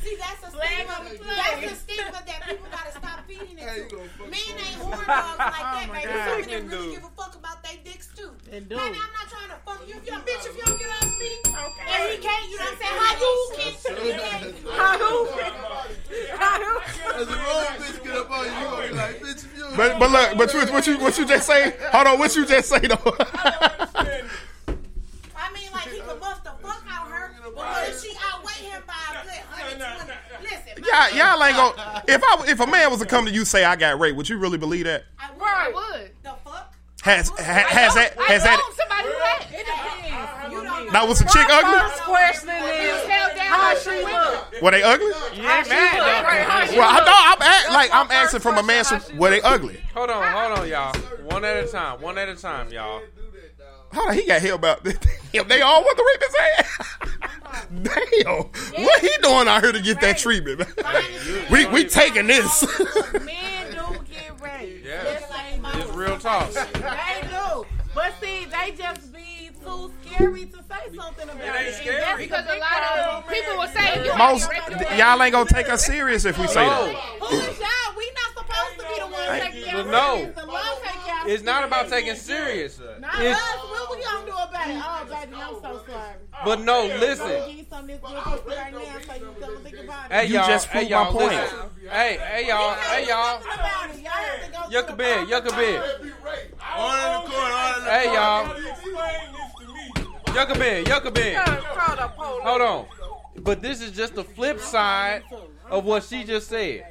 [0.04, 1.04] See, that's a stigma.
[1.26, 4.00] That's a stigma that people gotta stop feeding into.
[4.38, 6.14] Men ain't horn dogs like that, oh baby.
[6.14, 8.32] Some of them really give a fuck about their dicks too.
[8.52, 8.76] And do.
[8.78, 9.96] Baby, I'm not trying to fuck you.
[9.98, 12.66] If you're a bitch, if you don't get off me, and he can't, you know
[12.66, 12.98] what I'm saying?
[13.02, 13.74] How you can?
[14.78, 15.12] How you?
[16.38, 16.74] How you?
[17.18, 19.66] As a grown bitch get up on you, you gonna be like, bitch, if you
[19.76, 21.74] But but look, but you, what you what you just say?
[21.92, 23.16] Hold on, what you just say though?
[25.36, 28.12] I mean, like he could bust the fuck out of her, but what if she
[28.32, 29.44] outweigh him by a good
[29.80, 29.94] 120?
[29.98, 30.10] Listen,
[30.92, 32.04] y'all, y'all ain't gonna.
[32.08, 34.30] If I if a man was to come to you say I got raped, would
[34.30, 35.06] you really believe that?
[35.20, 35.44] I would.
[35.44, 36.12] I would.
[36.24, 36.74] The fuck?
[37.04, 38.58] Has ha, has that has I that?
[38.58, 39.60] know somebody who had.
[39.60, 40.54] It depends.
[40.54, 40.94] You don't.
[40.94, 41.80] Now was the chick ugly?
[41.80, 44.62] First question is held down how by she three look.
[44.62, 45.12] Were they ugly?
[45.14, 46.24] How she look?
[46.26, 47.06] Right, how she Well, I look?
[47.06, 48.84] know I'm a, like I'm asking from a man.
[48.84, 49.80] So, were they ugly?
[49.94, 50.96] Hold on, hold on, y'all.
[51.30, 52.02] One at a time.
[52.02, 53.02] One at a time, y'all.
[53.94, 54.84] Hold on, he got held about.
[54.84, 56.97] Damn, they all want to rape his ass.
[57.70, 58.36] Damn,
[58.84, 60.60] what he doing out here to get that treatment?
[60.60, 61.04] man?
[61.52, 62.64] we we taking this.
[63.14, 64.86] Men do get raped.
[64.86, 65.04] Yeah.
[65.04, 65.80] Yes, they do.
[65.80, 66.50] It's real talk.
[66.52, 67.66] They do.
[67.94, 71.44] But see, they just be too scary to say something about it.
[71.44, 72.00] ain't And scary.
[72.00, 73.16] that's Because a lot problem.
[73.24, 76.48] of people will say you Most ain't y'all ain't gonna take us serious if we
[76.48, 76.96] say that.
[76.96, 77.98] Who is y'all?
[77.98, 80.16] We not supposed to be the ones taking Well, y'all no.
[80.18, 80.36] serious.
[80.36, 82.80] The law take y'all It's not about taking serious.
[83.00, 83.56] Not It's, us.
[83.70, 84.78] What we gonna do about it?
[84.78, 85.87] Oh, baby, I'm so sorry.
[86.46, 87.28] But no, listen.
[87.28, 90.14] give you some of this good pussy right now so you don't think about it.
[90.14, 91.28] Hey You y'all, just hey my y'all, point.
[91.30, 91.60] listen.
[91.90, 93.40] Hey, hey y'all, hey y'all.
[93.40, 94.00] Think about it.
[94.02, 95.84] Y'all have to go to Yucca the bed, yucca bed.
[96.76, 98.94] On in the corner, on in the Hey y'all, Explain
[100.26, 101.46] this yucca bed, yucca bed.
[101.46, 102.86] Crowd up, hold Hold on.
[103.42, 105.24] But this is just the flip side
[105.70, 106.86] of what she just said.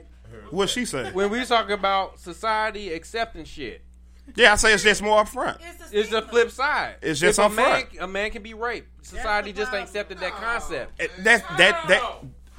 [0.50, 1.14] What she said?
[1.14, 3.82] When we talk about society accepting shit,
[4.34, 5.58] Yeah, I say it's just more upfront.
[5.92, 6.96] it's the flip side.
[7.00, 8.02] It's just if a man, upfront.
[8.02, 9.06] a man can be raped.
[9.06, 11.00] Society just ain't accepted that concept.
[11.00, 12.02] It- That that that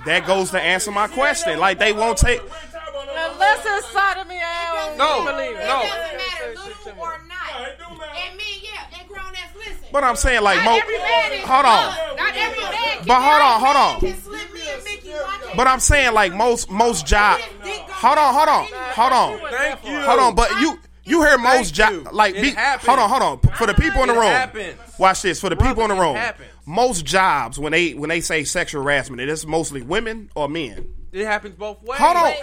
[0.05, 1.59] that goes to answer my question.
[1.59, 2.41] Like they won't take.
[2.41, 5.61] Unless it's sodomy, I don't No, believe it.
[5.61, 5.81] It no.
[5.81, 7.51] doesn't matter, little or not.
[7.59, 9.85] And men, yeah, and grown ass listen.
[9.91, 10.77] But I'm saying like Not mo.
[10.77, 11.41] every man is.
[11.45, 12.15] Hold on.
[12.17, 12.73] Not every man.
[12.73, 13.99] Can But hold on, hold on.
[13.99, 17.39] Can slip me and But I'm saying like most most job.
[17.41, 19.99] Hold on, hold on, hold on, Thank you.
[20.01, 20.35] hold on.
[20.35, 22.03] But you you hear most you.
[22.03, 23.39] job like be, hold on, hold on.
[23.55, 24.75] For the people in the It room, happens.
[24.99, 25.39] watch this.
[25.41, 26.49] For the people in the room, happens.
[26.65, 30.93] most jobs when they when they say sexual harassment, it is mostly women or men.
[31.13, 31.99] It happens both ways.
[31.99, 32.33] Hold on, No,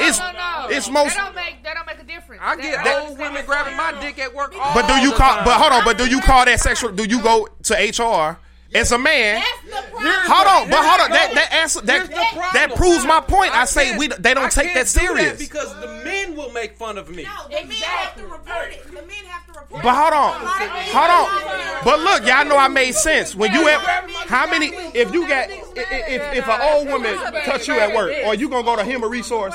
[0.00, 0.66] it's no, no.
[0.70, 1.14] it's most.
[1.14, 2.40] That don't make that don't make a difference.
[2.44, 5.44] I get That- old women grabbing my dick at work all But do you call?
[5.44, 5.84] But hold on.
[5.84, 6.90] But do you call that sexual?
[6.92, 8.38] Do you go to HR
[8.74, 9.42] as a man?
[9.70, 10.70] Hold on.
[10.70, 11.10] But hold on.
[11.10, 12.10] That that answer that
[12.54, 13.54] that proves my point.
[13.54, 15.38] I say we they don't take can't that do serious.
[15.38, 17.24] because the men will make fun of me.
[17.24, 18.84] No, the men have to report it.
[18.86, 20.32] The men have to report But hold on,
[20.92, 21.84] hold on.
[21.84, 23.34] But look, y'all know I made sense.
[23.34, 23.80] When you at
[24.28, 24.66] how many?
[24.94, 28.48] If you got if if, if an old woman touch you at work, or you
[28.48, 29.54] gonna go to him a resource,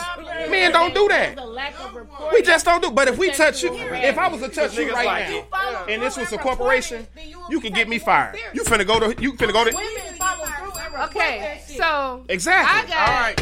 [0.50, 1.36] men don't do that.
[1.36, 2.30] The lack of reporting.
[2.34, 2.92] We just don't do.
[2.92, 6.18] But if we touch you, if I was to touch you right now, and this
[6.18, 7.08] was a corporation,
[7.50, 8.38] you can get me fired.
[8.54, 12.94] You finna go to you finna go to Women follow through and Okay, so exactly.
[12.94, 13.38] I All got right.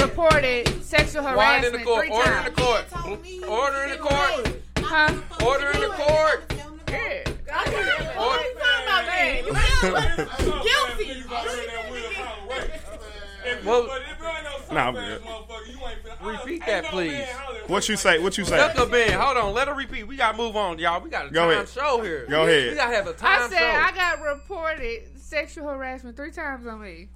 [0.00, 2.06] reported sexual Wide in the harassment court.
[2.06, 2.54] three Order in times.
[2.54, 2.84] the court.
[3.48, 4.58] Order in the court.
[4.78, 5.44] Huh?
[5.44, 6.52] Order in the court.
[6.88, 7.24] Yeah.
[8.16, 9.44] What are you talking about, man?
[10.64, 11.24] Guilty.
[13.64, 13.82] Well,
[14.72, 15.20] Nah, I'm good.
[16.24, 17.26] Repeat that, please.
[17.66, 18.18] What you say?
[18.18, 18.58] What you say?
[18.58, 19.54] Yucca Ben, hold on.
[19.54, 20.04] Let her repeat.
[20.06, 21.00] We gotta move on, y'all.
[21.00, 21.68] We got a Go time ahead.
[21.68, 22.26] show here.
[22.28, 22.70] Go We- ahead.
[22.70, 23.66] We gotta have a I time I said show.
[23.66, 25.02] I got reported
[25.34, 27.08] sexual harassment three times on me.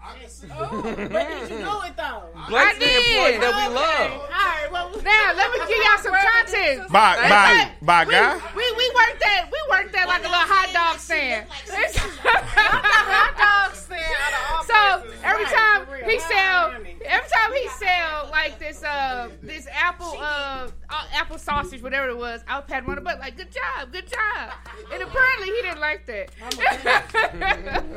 [0.50, 2.24] Oh, but did you know it though?
[2.48, 3.42] Black I the employee did.
[3.42, 3.74] that we Okay.
[3.74, 4.10] love.
[4.10, 4.68] All right.
[4.72, 6.90] Well, Now let me give y'all some context.
[6.92, 8.34] By It's by like- by we, guy.
[8.56, 11.46] We we worked that we worked that like a little hot dog stand.
[11.48, 16.70] Hot dog stand out of all so every time he Oh, sell,
[17.06, 22.16] every time he sell like this uh this apple uh, uh apple sausage whatever it
[22.16, 24.52] was, I will pat him on the butt like good job, good job,
[24.92, 26.30] and apparently he didn't like that.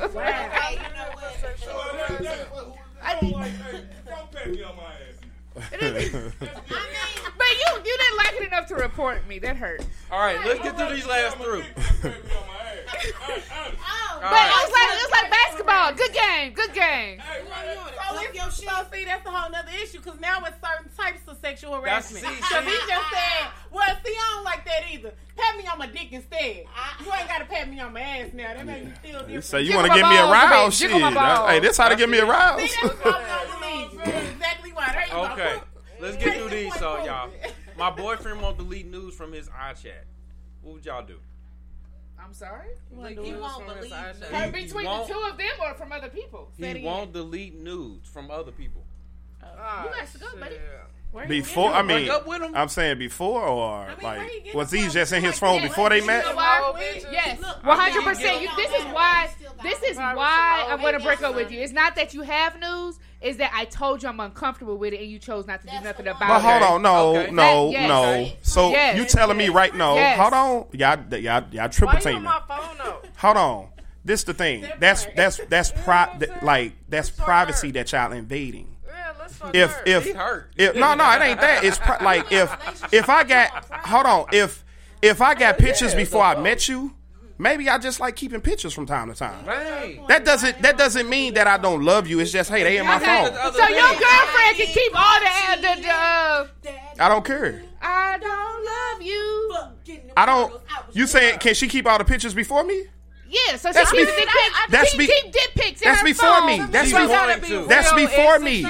[0.13, 1.31] Hey, you know what?
[3.21, 5.10] Don't like, hey, don't pat me on my ass.
[5.55, 6.33] It
[7.37, 9.39] But you you didn't like it enough to report me.
[9.39, 9.83] That hurt.
[10.11, 11.63] All right, let's get through these last three.
[14.21, 15.93] But it was like it was like basketball.
[15.93, 16.53] Good game.
[16.53, 17.21] Good game.
[17.21, 21.37] So, it's, so see, that's a whole nother issue because now it's certain types of
[21.41, 22.25] sexual That's- harassment.
[22.25, 25.13] see, Because he just said, well, see, I don't like that either.
[25.37, 26.65] Pat me on my dick instead.
[27.03, 28.53] You ain't got to pat me on my ass now.
[28.53, 29.33] That makes me feel different.
[29.33, 30.77] You say you want to get me aroused?
[30.77, 30.91] Shit.
[30.91, 32.69] Hey, this how to get me aroused.
[32.69, 34.05] See, that's what I'm believe.
[34.05, 34.91] That's exactly why.
[34.91, 35.40] There you go.
[35.47, 35.61] Okay,
[35.99, 37.29] let's get through these, so y'all.
[37.77, 40.03] My boyfriend won't delete news from his iChat.
[40.61, 41.17] What would y'all do?
[42.23, 42.67] I'm sorry.
[42.89, 42.95] He
[43.33, 46.49] won't believe Her He between the won't- two of them or from other people.
[46.59, 46.83] Say He again.
[46.83, 48.83] won't delete nudes from other people.
[49.43, 49.47] Oh.
[49.57, 50.55] Ah, you got to go, buddy.
[51.11, 52.53] Where Before, I mean, up with him?
[52.55, 55.99] I'm saying before or where he like, was he just in his phone before they
[55.99, 56.23] met?
[56.23, 56.73] You know why?
[57.11, 58.47] Yes, one hundred percent.
[58.55, 59.29] This is why.
[59.61, 61.59] This is why I'm going to break up with you.
[61.59, 62.97] It's not that you have news.
[63.21, 65.73] It's that I told you I'm uncomfortable with it, and you chose not to do
[65.83, 66.27] nothing about But it.
[66.29, 67.31] But hold on, no, Okay.
[67.31, 67.87] no, That- yes.
[67.87, 68.31] no.
[68.41, 68.97] So Yes.
[68.97, 69.93] you telling me right now?
[69.95, 70.19] Yes.
[70.19, 72.23] Hold on, y'all, y'all, y'all triple Why you on teaming.
[72.23, 72.97] my phone though?
[73.17, 73.67] Hold on.
[74.03, 74.65] This the thing.
[74.79, 78.75] That's that's that's pri- that- like that's privacy that y'all invading.
[78.87, 79.83] Yeah, let's fuck If her.
[79.85, 80.51] if hurt.
[80.57, 81.63] if no no it ain't that.
[81.63, 82.49] It's pri- like if
[82.91, 84.63] if I got hold on if
[85.03, 86.95] if I got pictures before I met you.
[87.41, 89.43] Maybe I just like keeping pictures from time to time.
[90.07, 92.19] That doesn't that doesn't mean that I don't love you.
[92.19, 93.33] It's just hey, they in my phone.
[93.53, 95.81] So your girlfriend can keep all the the.
[95.81, 96.47] the uh,
[96.99, 97.63] I don't care.
[97.81, 99.53] I don't love you.
[100.15, 100.61] I don't.
[100.93, 102.83] You saying can she keep all the pictures before me?
[103.27, 104.59] Yeah, so she That's keeps be- dick pics.
[104.69, 105.81] that's she be- keep dick pics.
[105.81, 106.47] in that's her before phone.
[106.47, 106.65] me.
[106.69, 108.61] That's She before- gotta be that's before me.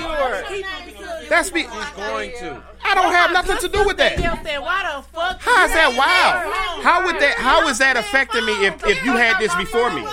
[1.32, 1.70] Insecure.
[1.70, 2.02] That's be.
[2.02, 2.64] Going to.
[2.84, 4.18] I don't have nothing to do with that.
[4.18, 5.42] Said, why the fuck?
[5.42, 6.82] How is that wow?
[6.84, 7.36] How would that?
[7.38, 10.06] How is that affecting me if if you had this before me?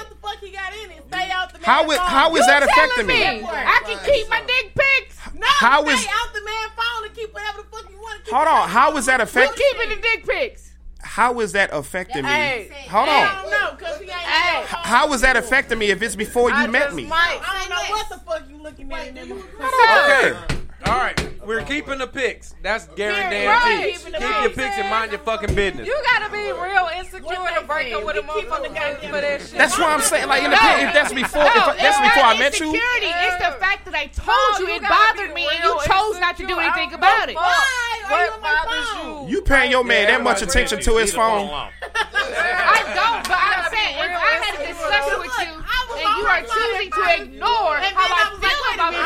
[1.08, 2.06] Stay out the How man's is phone.
[2.08, 3.42] how is that affecting me me?
[3.48, 5.16] I can keep my dick pics.
[5.34, 8.18] No, How stay is- out the man's phone and keep whatever the fuck you want
[8.18, 8.34] to keep.
[8.34, 8.68] Hold on.
[8.68, 9.64] How is that We're affecting?
[9.72, 10.72] keeping the dick pics.
[11.00, 12.28] How is that affecting me?
[12.30, 12.70] Hey.
[12.90, 13.42] Hold I on.
[13.42, 14.12] don't know, cause he ain't.
[14.12, 14.64] Hey.
[14.66, 17.08] How is that affecting me if it's before you met me?
[17.10, 19.08] I don't know what the fuck you looking at.
[19.08, 19.42] in them.
[19.60, 20.67] Okay.
[20.86, 22.54] All right, we're keeping the pics.
[22.62, 23.46] That's guaranteed.
[23.48, 23.94] Right.
[23.98, 25.86] Keep your pics and mind your fucking business.
[25.88, 29.58] You gotta be real insecure to break up with a motherfucker for that shit.
[29.58, 30.62] That's why I'm saying, like, in the No.
[30.76, 33.06] pit, if that's before, if No, that's before I met you, insecurity.
[33.10, 35.80] It's the fact that I told No, you you it bothered me, and you real
[35.82, 37.36] chose not to do anything I don't about give it.
[37.36, 38.08] a fuck.
[38.08, 39.36] What bothers you?
[39.36, 41.50] you paying your man that much attention to his phone.
[41.82, 45.58] I don't, but I'm saying if I had a discussion with you
[45.98, 49.02] and you are choosing to ignore how I feel about the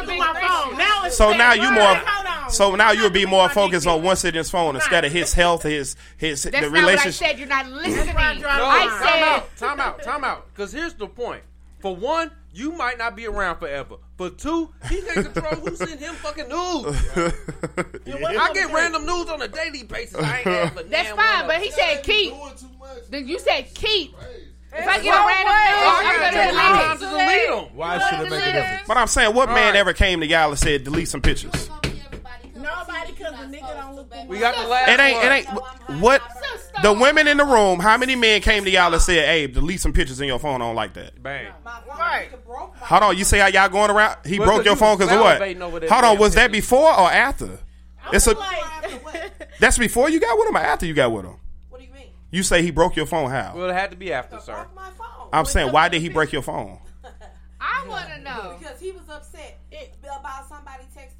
[0.00, 0.78] situation, that's go the through my phone.
[0.78, 4.38] Now it's So now you more, so now you'll be more focused on one sitting
[4.38, 7.14] his phone instead of his health, his his That's the not what I relationship.
[7.28, 7.38] said.
[7.38, 8.14] You're not listening.
[8.14, 10.46] No, I time said out, time out, time out.
[10.54, 11.42] Because here's the point.
[11.80, 13.96] For one, you might not be around forever.
[14.16, 16.96] For two, he can control who send him fucking news.
[17.16, 20.16] I get random news on a daily basis.
[20.16, 22.32] I ain't have a that's damn fine, one but he said keep.
[23.10, 24.14] Then you said keep.
[24.76, 25.70] If I get a random way.
[25.70, 27.76] news, I I'm gonna take time delete to delete them.
[27.76, 28.82] Why should it make a difference?
[28.88, 29.76] But I'm saying, what man Alright.
[29.76, 31.70] ever came to y'all and said delete some pictures?
[32.56, 34.70] Nobody, cause the nigga don't look through We got the phone.
[34.70, 35.16] last It ain't.
[35.16, 35.26] one.
[35.26, 35.32] It
[35.90, 36.00] ain't.
[36.00, 36.22] What
[36.82, 37.78] the women in the room?
[37.78, 40.62] How many men came to y'all and said, "Hey, delete some pictures in your phone"?
[40.62, 41.22] I don't like that.
[41.22, 41.48] Bang.
[41.98, 42.30] Right.
[42.46, 43.16] Hold on.
[43.18, 44.16] You say how y'all going around?
[44.26, 45.40] He Well, broke 'cause your phone because of what?
[45.40, 46.18] salivating over that Hold on.
[46.18, 47.58] Was that before or after?
[48.12, 48.32] It's a.
[48.32, 49.30] Like,
[49.60, 51.36] That's before you got with him or after you got with him.
[52.34, 53.30] What do you say he broke your phone.
[53.30, 53.52] How?
[53.54, 54.66] Well, it had to be after, sir.
[54.74, 55.28] My phone.
[55.32, 56.80] I'm saying, why did he break your phone?
[57.60, 58.56] I want to know.
[58.58, 59.33] Because he was upset about somebody texting.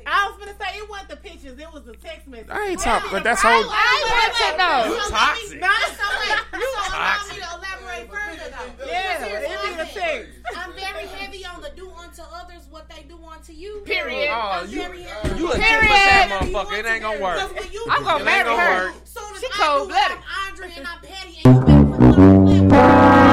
[0.06, 2.48] I was gonna say it wasn't the pictures, it was the text message.
[2.50, 3.64] I ain't talking, but that's I, whole.
[3.70, 4.94] I want to know.
[4.94, 5.60] You toxic.
[5.60, 8.86] No, So wait, you allow me to elaborate further though.
[8.86, 10.26] Yeah, Because it be the thing.
[10.26, 10.56] text.
[10.56, 13.82] I'm very heavy on the do unto others what they do unto you.
[13.86, 14.28] Period.
[14.30, 15.38] Oh, I'm you, very heavy.
[15.40, 15.88] you a Period.
[15.88, 16.78] 10 percent motherfucker.
[16.78, 17.36] It ain't gonna work.
[17.48, 18.84] Because when you I'm gonna It marry her.
[18.86, 18.94] work.
[19.40, 20.18] She cold blooded.
[20.48, 23.23] Andre and I'm petty and you make me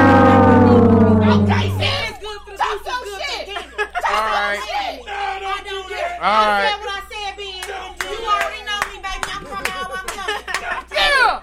[4.11, 4.59] All right.
[4.61, 6.17] I don't care.
[6.19, 6.67] All I right.
[6.67, 7.63] said what I said, Ben.
[8.11, 9.27] You already know me, baby.
[9.31, 10.43] I'm coming how I'm coming.
[10.91, 11.41] Yeah.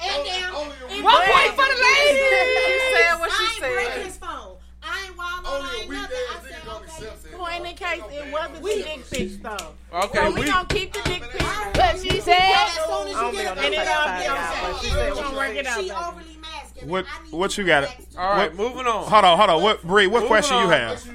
[0.00, 0.72] And down.
[0.90, 1.30] And One down.
[1.30, 2.18] point for the lady.
[2.18, 4.56] She said what she I she ain't breaking his phone.
[4.82, 6.16] I ain't wild on I ain't nothing.
[6.16, 7.36] I said, okay.
[7.36, 9.74] Point in case it wasn't the dick pics though.
[9.92, 10.46] Okay, So we we.
[10.46, 11.44] gonna keep the dick pics.
[11.74, 12.34] But she said.
[12.38, 14.38] As soon as you think get I'm a gonna picture take of time me, out,
[14.38, 15.76] I'm she saying, said work it out.
[15.80, 15.94] She baby.
[15.94, 16.88] overly masculine.
[16.90, 17.84] What what you got?
[18.16, 19.04] All right, What- moving on.
[19.08, 19.62] Hold on, hold on.
[19.62, 20.06] What Bree?
[20.06, 20.70] What Moving question you on.
[20.70, 21.08] have?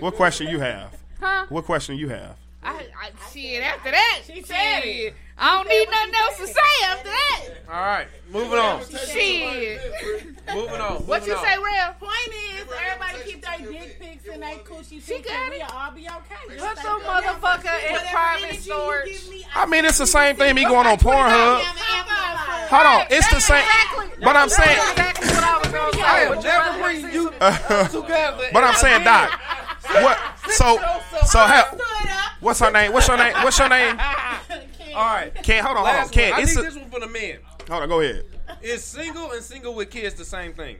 [0.00, 0.94] What question you have?
[1.20, 1.46] Huh?
[1.48, 2.36] What question you have?
[2.64, 5.14] I, I, shit, after that, She said it.
[5.36, 7.48] I don't need nothing else to say after that.
[7.68, 8.84] All right, moving on.
[8.84, 9.80] Shit.
[10.54, 10.96] Moving on.
[11.06, 11.44] What you on.
[11.44, 11.94] say, Real?
[11.98, 12.12] Point
[12.54, 16.06] is, everybody keep their dick pics and they coochie She picture, got we'll all be
[16.06, 16.36] okay.
[16.46, 19.20] Put Just some motherfucker in Whatever private storage.
[19.54, 20.54] I mean, it's the same thing.
[20.54, 21.62] Me going on Pornhub.
[22.70, 23.64] Hold on, it's the same.
[24.20, 24.78] But I'm saying.
[24.78, 26.02] I was gonna say.
[26.02, 27.30] I am never bring you
[27.90, 28.48] together.
[28.52, 29.40] But I'm saying, Doc.
[29.90, 30.18] What?
[30.50, 30.78] So,
[31.26, 31.76] so how?
[32.40, 32.92] What's her name?
[32.92, 33.34] What's your name?
[33.42, 33.98] What's your name?
[34.94, 35.32] All right.
[35.42, 35.94] Ken, hold on, hold on.
[36.02, 36.40] Last Ken, one.
[36.40, 37.38] I it's need a- this one for the men.
[37.68, 38.24] Hold on, go ahead.
[38.60, 40.76] Is single and single with kids the same thing?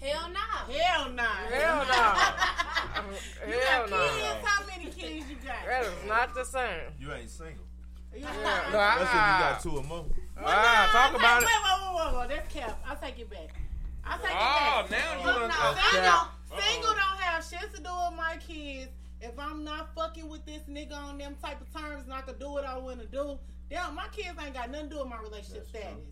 [0.00, 0.72] Hell no.
[0.74, 1.22] Hell no.
[1.24, 3.12] Hell no.
[3.46, 4.08] You Hell got no.
[4.16, 4.46] kids?
[4.48, 5.56] How many kids you got?
[5.66, 6.80] That is not the same.
[7.00, 7.64] You ain't single.
[8.16, 8.26] Yeah.
[8.72, 10.06] That's if you got two or more.
[10.40, 11.46] Ah, talk about it.
[11.46, 12.82] Wait, wait, wait, wait, That's cap.
[12.88, 13.54] I'll take it back.
[14.08, 14.90] I'll take Oh, it ah, back.
[14.90, 16.62] now you Look, done- no, oh, single, cap.
[16.64, 18.90] single don't have shit to do with my kids.
[19.20, 22.38] If I'm not fucking with this nigga on them type of terms and I could
[22.38, 25.08] do what I want to do, damn, my kids ain't got nothing to do with
[25.08, 25.88] my relationship status.
[25.92, 26.02] True.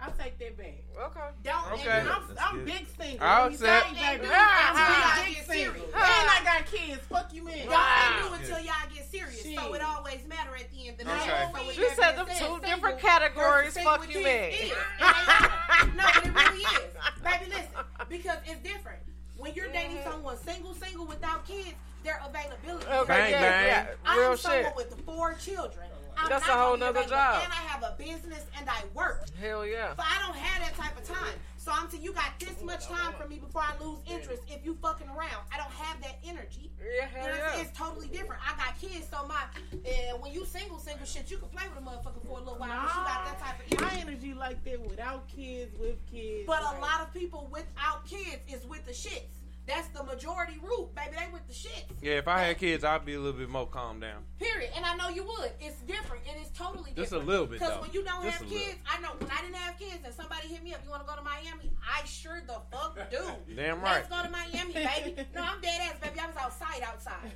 [0.00, 0.84] I'll take that back.
[1.06, 1.20] Okay.
[1.44, 1.88] Don't, Okay.
[2.00, 3.26] and I'm, I'm big single.
[3.26, 3.88] I'll Let me accept.
[3.90, 5.74] you, baby, Ah, I'm big get single.
[5.74, 5.94] serious.
[5.94, 7.00] And I got kids.
[7.08, 7.58] Fuck you, man.
[7.64, 9.42] Y'all can't do it until y'all get serious.
[9.42, 9.74] So Shit.
[9.74, 11.26] it always matter at the end of the Okay.
[11.26, 11.48] day.
[11.54, 13.72] So with You said them two single different categories.
[13.72, 14.50] single Fuck you, kids man.
[14.50, 14.60] is.
[14.60, 16.94] It ain't- no, but it really is.
[17.22, 17.68] Baby, listen,
[18.08, 19.00] because it's different.
[19.36, 22.86] When you're dating someone single, single without kids, their availability.
[22.86, 23.66] Okay, Bang, yeah, bang.
[23.66, 23.86] yeah.
[24.04, 25.86] I'm Real someone with four children.
[26.16, 27.42] I'm That's a whole gonna nother job.
[27.42, 29.26] And I have a business and I work.
[29.40, 29.94] Hell yeah.
[29.96, 31.34] So I don't have that type of time.
[31.56, 34.64] So I'm saying you got this much time for me before I lose interest if
[34.66, 35.48] you fucking around.
[35.50, 36.70] I don't have that energy.
[36.78, 37.60] Yeah, You know hell yeah.
[37.62, 38.42] It's totally different.
[38.44, 39.40] I got kids, so my
[39.72, 42.58] and when you single, single shit, you can play with a motherfucker for a little
[42.58, 42.68] while.
[42.68, 43.84] But you got that type of energy.
[43.84, 44.30] My energy.
[44.30, 46.44] energy like that without kids, with kids.
[46.46, 49.43] But a lot of people without kids is with the shits.
[49.66, 51.16] That's the majority root, baby.
[51.16, 51.84] They with the shits.
[52.02, 54.22] Yeah, if I had kids, I'd be a little bit more calm down.
[54.38, 54.70] Period.
[54.76, 55.52] And I know you would.
[55.58, 56.96] It's different, and it's totally different.
[56.96, 58.66] Just a little bit, Because when you don't Just have a little.
[58.66, 61.02] kids, I know when I didn't have kids and somebody hit me up, you want
[61.02, 61.72] to go to Miami?
[61.82, 63.24] I sure the fuck do.
[63.56, 64.04] Damn right.
[64.04, 65.26] Let's go to Miami, baby.
[65.34, 66.20] No, I'm dead ass, baby.
[66.20, 67.32] I was outside, outside.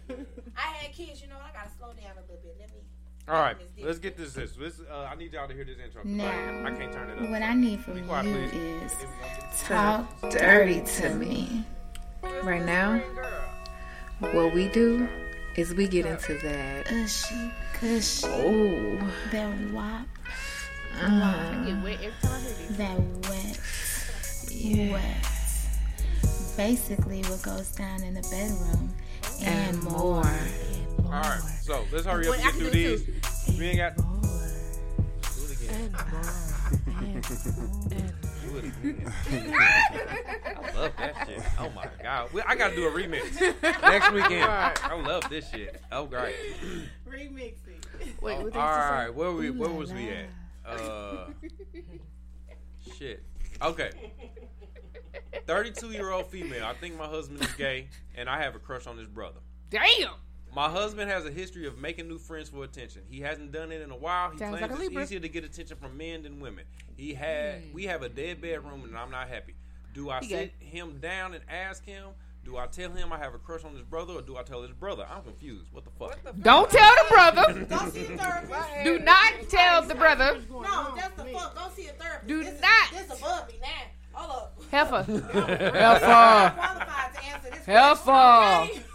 [0.56, 1.36] I had kids, you know.
[1.36, 2.56] I gotta slow down a little bit.
[2.60, 2.80] Let me.
[3.26, 4.32] All right, let's get this.
[4.32, 6.02] This, this uh, I need y'all to hear this intro.
[6.04, 7.28] Now, I, I can't turn it up.
[7.28, 8.94] What I need from Be quiet, you is
[9.66, 11.64] talk dirty to me.
[12.22, 13.00] Right now,
[14.20, 15.08] what we do
[15.56, 16.86] is we get into that.
[16.86, 18.26] Cushy, cushy.
[18.28, 19.10] Oh.
[19.30, 20.06] That wop.
[21.00, 22.76] Uh, Get wet every time I hear this.
[22.76, 24.92] That wet.
[24.92, 26.56] Wet.
[26.56, 28.92] Basically, what goes down in the bedroom
[29.40, 30.24] and, And more.
[31.04, 33.58] All right, so let's hurry up Wait, and I get can through do it these.
[33.58, 33.96] We ain't got.
[33.96, 34.04] Do
[35.44, 35.52] it
[37.92, 38.14] again.
[38.48, 39.12] Do it again.
[39.30, 41.42] I love that shit.
[41.58, 43.40] Oh my god, I gotta do a remix
[43.82, 44.44] next weekend.
[44.44, 45.80] I love this shit.
[45.92, 46.34] Oh great.
[47.08, 48.20] Remix it.
[48.22, 49.10] Wait, Oh, what all they right, say?
[49.14, 50.26] where we where was we at?
[50.66, 51.26] Uh,
[52.98, 53.22] shit.
[53.62, 53.90] Okay.
[55.46, 56.64] 32 year old female.
[56.64, 59.40] I think my husband is gay, and I have a crush on his brother.
[59.70, 60.10] Damn.
[60.54, 63.02] My husband has a history of making new friends for attention.
[63.10, 64.30] He hasn't done it in a while.
[64.30, 65.02] He Sounds claims like it's Libra.
[65.02, 66.64] easier to get attention from men than women.
[66.96, 69.54] He had we have a dead bedroom, and I'm not happy.
[69.94, 72.08] Do I He sit him down and ask him?
[72.44, 74.62] Do I tell him I have a crush on his brother, or do I tell
[74.62, 75.06] his brother?
[75.10, 75.66] I'm confused.
[75.70, 76.18] What the fuck?
[76.40, 77.64] Don't tell the brother.
[77.68, 78.84] Go see a therapist.
[78.84, 80.40] Do not tell the brother.
[80.50, 81.54] No, that's the fuck.
[81.54, 82.26] Go see a therapist.
[82.26, 83.00] Do this not.
[83.00, 83.68] Is, this above me now.
[84.18, 84.60] Hold up.
[84.70, 85.04] Heifer.
[85.08, 86.56] I'm Heifer.
[86.56, 88.80] qualified to Heifer.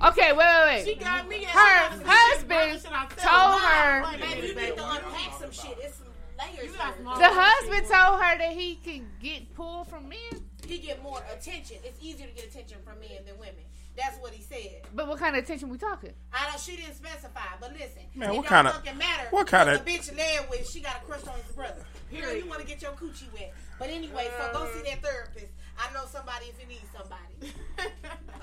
[0.00, 0.84] Okay, wait, wait, wait.
[0.84, 1.42] She got me.
[1.42, 2.82] Her husband
[3.16, 4.04] told her.
[4.12, 5.76] Baby, you need to unpack some shit.
[5.80, 6.06] It's some
[6.38, 6.72] layers.
[6.72, 10.44] The husband told her that he can get pulled from men.
[10.68, 11.78] He get more attention.
[11.82, 13.64] It's easier to get attention from men than women.
[13.96, 14.82] That's what he said.
[14.94, 16.12] But what kind of attention we talking?
[16.32, 16.60] I don't.
[16.60, 19.26] she didn't specify, but listen, Man, it what don't kinda- fucking matter.
[19.30, 20.68] what kinda- what the bitch led with?
[20.70, 21.84] She got a crush on his brother.
[22.12, 23.52] Girl, you want to get your coochie wet.
[23.78, 25.52] But anyway, so go see that therapist.
[25.78, 27.54] I know somebody if you need somebody.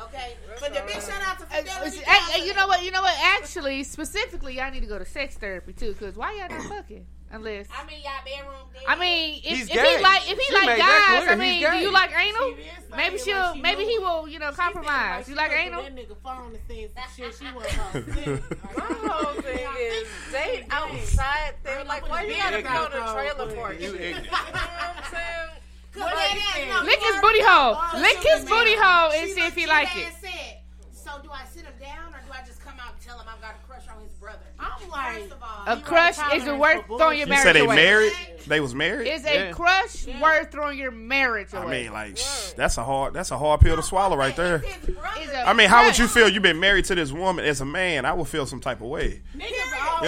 [0.01, 1.97] okay, but the big shout out to Hey, Fidelity.
[1.97, 2.83] hey, hey, you know what?
[2.83, 3.15] You know what?
[3.21, 5.93] Actually, specifically, y'all need to go to sex therapy too.
[5.95, 7.05] Cause why y'all not fucking?
[7.31, 8.67] Unless I mean, y'all bedroom.
[8.73, 8.83] Dead.
[8.87, 11.27] I mean, if, if he like if he She like guys.
[11.27, 12.49] I mean, do you like anal?
[12.49, 15.27] She did Maybe she'll like she maybe he will you know compromise.
[15.27, 15.81] You like she anal?
[15.83, 18.07] That nigga phone and said shit she wasn't
[18.77, 21.55] My whole thing is date outside.
[21.63, 23.81] They're like, why you gotta go to trailer park?
[23.81, 24.31] You You know ignorant.
[24.31, 25.49] what I'm saying?
[25.93, 28.01] Cause that ass, no, Lick his booty hole.
[28.01, 30.13] Lick his booty hole and She see if he like it.
[30.21, 30.59] Said,
[30.91, 33.25] so do I sit him down or do I just come out and tell him
[33.27, 34.44] I've got a crush on his brother?
[34.59, 36.59] I'm like, First of all, A crush is it tolerance
[36.89, 37.75] worth throwing your You marriage said they away?
[37.75, 38.13] married?
[38.47, 39.07] They was married?
[39.07, 39.51] Is a Yeah.
[39.51, 41.65] crush worth throwing your marriage away?
[41.65, 44.59] I mean, like, shh, that's a hard that's a hard pill to swallow right there.
[44.59, 45.19] his brother.
[45.21, 46.29] Is a I mean, how would you crush- feel?
[46.29, 48.05] You've been married to this woman as a man.
[48.05, 49.21] I would feel some type of way.
[49.33, 49.39] You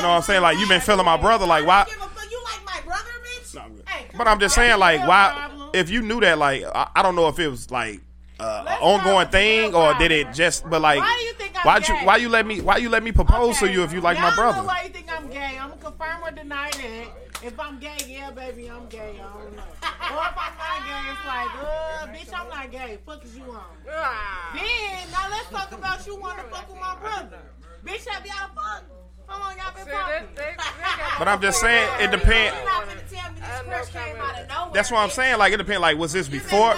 [0.01, 0.41] know what I'm saying?
[0.41, 1.45] Like you've been feeling my brother.
[1.45, 1.85] Like why?
[1.85, 2.31] Give a fuck.
[2.31, 3.55] You like my brother, bitch?
[3.55, 3.87] No, I'm good.
[3.89, 5.49] Hey, come But I'm just saying, like, why?
[5.73, 8.01] If you knew that, like, I, I don't know if it was like
[8.39, 10.69] uh, ongoing thing, or did it just?
[10.69, 12.89] But like, Why do you think I'm why'd you why you let me why you
[12.89, 14.59] let me propose to you if you like my brother?
[14.59, 15.57] Know why you think I'm gay?
[15.59, 17.07] I'm gonna confirm or deny that.
[17.43, 19.19] If I'm gay, yeah, baby, I'm gay.
[19.21, 19.61] I don't know.
[19.83, 22.97] or if I'm not gay, it's like, uh, bitch, I'm not gay.
[23.05, 23.63] Fuck is you on?
[23.85, 27.39] Then now let's talk about you want to fuck with my brother.
[27.85, 28.96] Bitch, have y'all fucked?
[29.27, 30.27] How long y'all been fucking?
[31.19, 32.55] But I'm just saying it depends.
[32.55, 34.73] You're not gonna tell me this crush came out of nowhere.
[34.73, 35.39] That's what I'm saying.
[35.39, 35.81] Like it depends.
[35.81, 36.75] Like was this before?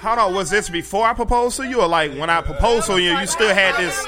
[0.00, 2.98] Hold on, was this before I proposed to you, or like when I proposed to
[2.98, 4.00] you, you still had this?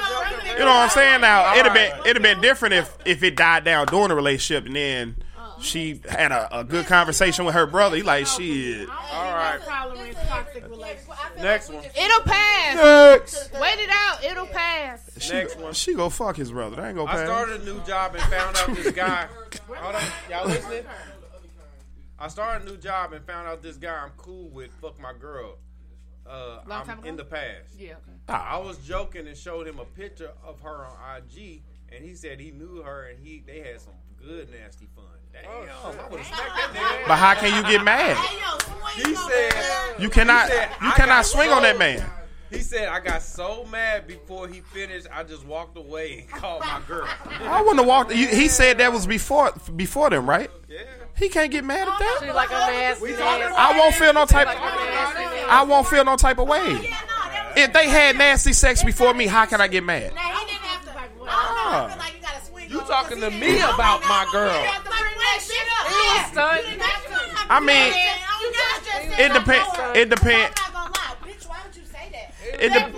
[0.53, 1.21] You know what I'm saying?
[1.23, 4.15] Now it'd have been it'd have been different if if it died down during the
[4.15, 5.17] relationship and then
[5.61, 7.97] she had a, a good conversation with her brother.
[7.97, 8.89] He like shit.
[8.89, 9.59] All right.
[11.37, 11.75] Tolerance, toxic.
[11.75, 12.05] Next one.
[12.05, 12.75] It'll pass.
[12.77, 13.53] Next.
[13.61, 14.25] Wait it out.
[14.25, 15.11] It'll pass.
[15.19, 15.73] She, Next one.
[15.73, 16.77] she go fuck his brother.
[16.77, 19.29] That ain't gonna I started a new job and found out this guy.
[19.69, 20.85] Hold on, y'all listening?
[22.19, 24.71] I started a new job and found out this guy I'm cool with.
[24.81, 25.57] Fuck my girl.
[26.27, 27.09] Uh, Long I'm time ago?
[27.09, 27.75] in the past.
[27.79, 27.93] Yeah.
[28.29, 28.39] Okay.
[28.43, 31.63] I was joking and showed him a picture of her on IG,
[31.93, 35.05] and he said he knew her and he they had some good nasty fun.
[35.35, 37.09] Damn, I would have smacked that nigga.
[37.09, 38.17] But how can you get mad?
[38.97, 39.55] He said
[39.99, 42.05] You cannot he said, you cannot got swing on that man.
[42.51, 46.61] He said I got so mad before he finished, I just walked away and called
[46.63, 47.09] my girl.
[47.43, 48.13] I wouldn't have walked.
[48.13, 50.51] He said that was before before them, right?
[50.69, 50.79] Yeah.
[51.17, 52.19] He can't get mad at that.
[52.23, 53.15] She like a nasty.
[53.17, 54.49] I won't feel no type.
[54.49, 56.91] I won't feel no type of way.
[57.57, 60.13] If they had nasty sex before me, how can I get mad?
[60.15, 60.91] Now, he didn't have to.
[60.99, 61.25] I don't know.
[61.27, 61.89] I Ah.
[61.89, 62.21] feel like
[62.75, 64.51] you talking to me about my girl?
[64.51, 66.41] Have to.
[67.51, 67.93] I mean,
[69.17, 69.69] it depends.
[69.97, 70.61] It depends.
[72.57, 72.93] It de-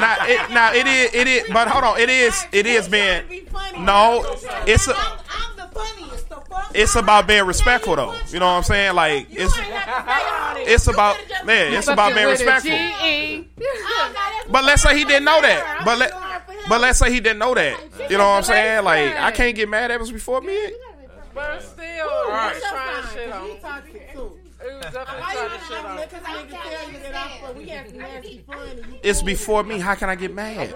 [0.00, 3.22] now, it, now it is it is but hold on it is it is being
[3.80, 4.24] no
[4.66, 4.94] it's a,
[5.76, 6.28] I'm the funniest.
[6.28, 6.70] The fuck?
[6.74, 8.14] it's about being respectful though.
[8.28, 8.94] you know what I'm saying?
[8.94, 9.54] Like it's
[10.68, 12.70] it's about man it's about being respectful.
[12.70, 13.48] G-E.
[14.50, 15.82] but let's say he didn't know that.
[15.84, 16.12] But let
[16.68, 17.78] but let's say he didn't know that.
[18.10, 18.84] You know what I'm saying?
[18.84, 20.58] Like I can't get mad that was before me
[21.34, 22.52] But still, All right.
[22.52, 22.62] right.
[22.62, 24.41] trying to shit on.
[24.62, 24.68] He toxic too.
[24.68, 25.96] He was definitely trying to shit on.
[25.96, 28.96] Because I can tell you that I'm we had nasty fun.
[29.02, 29.78] it's before me.
[29.78, 30.74] how can I get mad?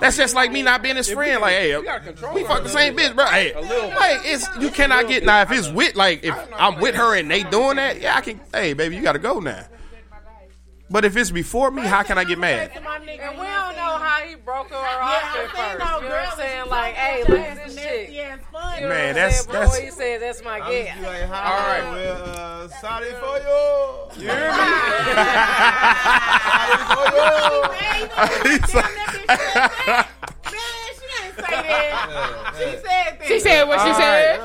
[0.00, 1.40] That's just like me not being his friend.
[1.40, 3.26] like hey we fuck the same bitch bro.
[3.26, 7.16] Hey like it's you cannot get now if it's with like if I'm with her
[7.16, 9.66] and they doing that yeah I can hey baby you gotta go now
[10.92, 14.20] but if it's before me how can I get mad And we don't know how
[14.26, 15.58] he broke her off I'm at saying first.
[15.58, 16.68] no, You know what I'm girl, saying?
[16.68, 18.08] Like, hey, nasty look at this nasty chick.
[18.08, 18.38] ass.
[18.76, 19.52] You know Man, what that's- saying?
[19.52, 20.84] that's- Before he said, that's my I'm gal.
[20.86, 21.84] just be like, All right.
[21.92, 24.22] well, uh, sorry for you.
[24.22, 25.72] You hear me?
[31.42, 33.18] She said that.
[33.26, 34.40] She said what she said.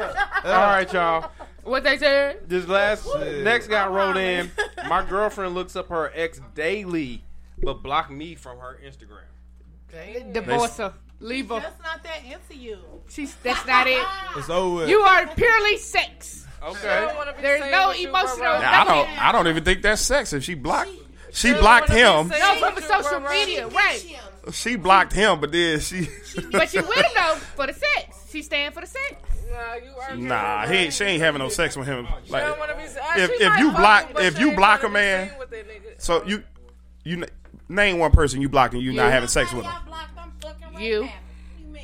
[0.45, 1.31] All right, y'all.
[1.67, 2.47] What they said.
[2.47, 3.05] This last
[3.43, 4.49] next guy wrote in.
[4.87, 7.23] My girlfriend looks up her ex daily,
[7.61, 10.33] but blocked me from her Instagram.
[10.33, 10.93] Divorce her.
[11.19, 11.59] Leave her.
[11.59, 12.77] That's not that into you.
[13.09, 14.05] She's that's not it.
[14.37, 14.81] It's over.
[14.81, 14.89] with.
[14.89, 16.45] You are purely sex.
[16.63, 17.11] Okay.
[17.41, 18.59] There's no emotional.
[18.59, 19.23] Now, I don't.
[19.23, 20.31] I don't even think that's sex.
[20.31, 20.91] If she blocked,
[21.31, 22.29] she blocked him.
[22.29, 24.19] No, from social media, right?
[24.53, 26.07] She blocked him, but then she.
[26.51, 28.27] But she with him though for the sex.
[28.29, 29.15] She stand for the sex.
[29.51, 32.07] Nah, you arguing Nah, he ain't, she ain't having no sex with him.
[32.29, 32.83] Like, don't wanna be-
[33.21, 36.01] if if you block if you block a man, seen with that nigga.
[36.01, 36.43] so you
[37.03, 37.25] you
[37.69, 39.73] name one person you blocking, you not having sex with him.
[40.79, 41.09] You.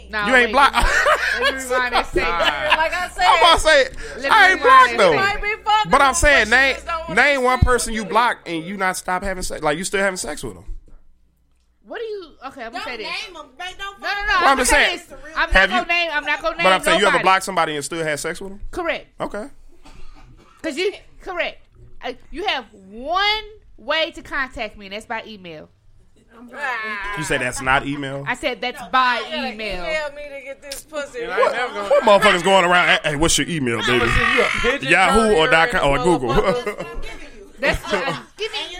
[0.09, 0.75] Nah, You ain't wait, blocked.
[1.41, 2.29] Let me rewind that statement.
[2.29, 3.89] Like I said, I'm about to say
[4.21, 5.15] Let I ain't rewind blocked that though.
[5.15, 7.93] might be fucking But I'm him, saying but name just don't wanna name one person
[7.95, 9.63] you block and you not stop having sex.
[9.63, 10.65] Like you still having sex with him.
[11.85, 12.31] What do you?
[12.47, 13.05] Okay, I'm gonna say this.
[13.27, 13.45] Name him.
[13.57, 14.27] They don't No, no, no.
[14.27, 15.33] Well, I'm I'm just gonna saying, say this.
[15.35, 16.11] I'm have not you- gonna name.
[16.13, 16.63] I'm not gonna name.
[16.65, 17.23] But I'm saying you ever nobody.
[17.23, 18.61] block somebody and still have sex with them?
[18.71, 19.07] Correct.
[19.19, 19.47] Okay.
[20.61, 21.61] Cause you correct.
[22.01, 23.43] Uh, you have one
[23.77, 25.69] way to contact me, and that's by email.
[27.17, 28.23] You say that's not email.
[28.27, 29.83] I said that's by email.
[29.83, 31.21] Email me to get this pussy.
[31.21, 32.87] And I ain't never gonna- What motherfuckers going around?
[32.87, 34.07] Hey, hey, what's your email, baby?
[34.09, 36.33] send you a pigeon Yahoo or dot com or Google.
[37.63, 38.25] That's I'm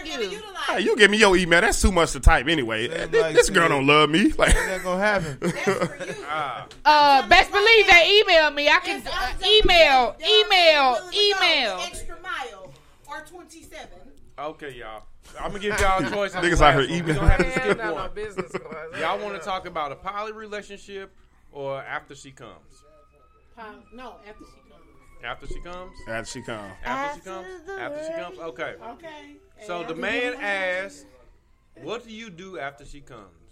[0.04, 0.42] giving you.
[0.66, 1.60] Hey, you give me your email.
[1.60, 2.88] That's too much to type anyway.
[2.88, 3.70] Seems This, like this girl shit.
[3.70, 4.32] don't love me.
[4.32, 6.14] Like, Ain't that gonna happen?
[6.26, 6.66] Ah.
[6.84, 8.68] Uh, best believe they email me.
[8.68, 11.78] I can uh, email, email, email.
[11.86, 12.72] Extra mile
[13.08, 13.88] or 27.
[14.38, 15.02] Okay, y'all.
[15.40, 16.34] I'm gonna give y'all a choice.
[16.34, 17.06] on the Niggas out last here one.
[17.06, 17.14] We emailing.
[17.16, 18.10] gonna have to skip Not no one.
[18.14, 19.00] business class.
[19.00, 21.14] Y'all want to talk about a poly relationship
[21.52, 22.82] or after she comes?
[23.56, 24.63] Um, no, after she comes.
[25.24, 25.96] After she comes?
[26.06, 26.70] after she come.
[26.84, 27.46] After she comes?
[27.78, 28.38] After she comes?
[28.38, 28.74] Okay.
[28.82, 29.36] Okay.
[29.66, 31.06] So the man asks,
[31.82, 33.43] "What do you do after she comes?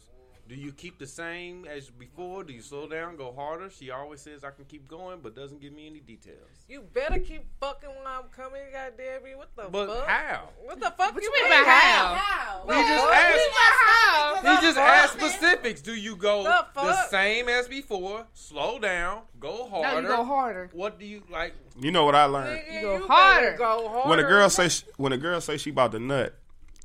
[0.53, 2.45] Do you keep the same as before?
[2.45, 3.71] Do you slow down, go harder?
[3.71, 6.37] She always says I can keep going, but doesn't give me any details.
[6.69, 9.35] You better keep fucking when I'm coming, goddamn me.
[9.35, 10.07] What the But fuck?
[10.07, 10.49] how?
[10.63, 12.15] What the fuck What you you mean mean by how?
[12.17, 12.65] how?
[12.67, 13.15] He just What?
[13.15, 13.49] asked.
[13.55, 14.35] How?
[14.57, 15.81] He just asked specifics.
[15.81, 18.27] Do you go The the, same as before?
[18.35, 20.03] Slow down, go No, harder.
[20.03, 20.71] you go harder.
[20.75, 21.55] What do you like?
[21.81, 22.61] You know what I learned?
[22.61, 23.57] Nigga, go you harder.
[23.57, 24.09] Go harder.
[24.11, 26.35] When a girl say she, when a girl say she about to nut,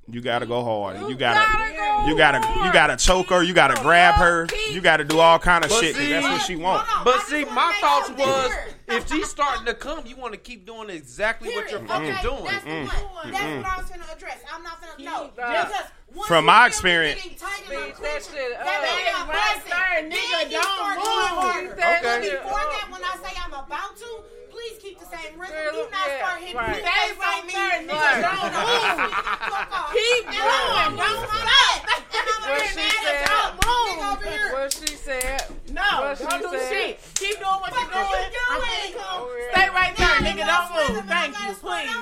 [0.09, 0.99] you gotta go hard.
[0.99, 3.43] You, You gotta, gotta go you gotta you gotta choke her.
[3.43, 4.47] You gotta grab her.
[4.71, 6.87] You gotta do all kind of But shit 'cause see- that's what she want.
[7.03, 8.51] But see, my thoughts was
[8.87, 12.21] if she's starting to come, you want to keep doing exactly what you're fucking Okay,
[12.21, 12.43] doing.
[12.45, 12.87] That's the Mm.
[13.13, 13.31] one.
[13.31, 13.57] That's Mm.
[13.63, 14.37] what I was gonna address.
[14.53, 15.11] I'm not finna no.
[15.11, 15.29] Nah.
[15.65, 15.87] Because once
[16.25, 18.83] From my experience- getting tight in my Beat that coochie, shit that up.
[18.83, 19.69] means I'm Right busting.
[19.69, 21.05] there, Then nigga, you don't start move.
[21.05, 21.61] going harder.
[21.67, 24.09] Beat that But shit before that, when I say I'm about to,
[24.49, 25.75] please keep the same rhythm.
[25.75, 26.75] Do not yeah, start hitting right.
[26.75, 28.21] Stay Stay right there, Nigga, nigga.
[28.23, 29.11] don't move.
[29.13, 29.93] Fuck off.
[29.93, 30.95] Keep going.
[30.97, 31.45] Don't stop.
[31.87, 33.15] And I'm What gonna she mad said.
[33.15, 33.51] at y'all.
[33.57, 34.53] Nigga over here.
[34.53, 35.43] What she said.
[35.69, 36.69] No, What don't she do said.
[36.71, 36.99] shit.
[37.15, 38.25] Keep doing what you're What are doing.
[38.25, 38.93] I'm doing?
[38.95, 39.27] gonna come.
[39.37, 39.51] Yeah.
[39.53, 40.43] Stay right there, nigga.
[40.47, 41.05] Don't move.
[41.05, 41.95] Thank you, please.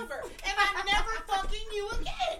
[0.45, 2.39] And I'm never fucking you again.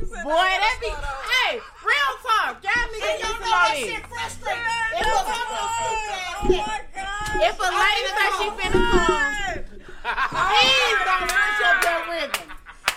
[0.00, 2.56] Boy, that be hey, real talk.
[2.64, 3.84] Y'all And niggas y'all listen on this.
[3.84, 4.64] shit frustrating.
[4.64, 5.44] Oh, it was so
[5.76, 6.72] stupid ass shit.
[7.40, 9.28] If a lady say she finna come,
[10.00, 12.48] please don't switch up your rhythm.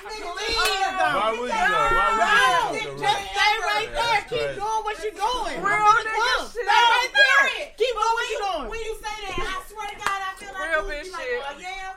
[0.03, 1.15] Please don't.
[1.15, 1.91] Why would you though?
[1.91, 2.87] Why would No, you?
[3.03, 4.21] just stay right there.
[4.31, 5.55] Keep doing what you're doing.
[5.59, 6.63] Real I'm finna nigga shit.
[6.63, 7.67] Stay right there.
[7.77, 8.67] Keep doing what you, you're doing.
[8.71, 11.11] when you say that, I swear to God, I feel like Real you bitch be
[11.11, 11.43] like, shit.
[11.43, 11.91] oh, yeah.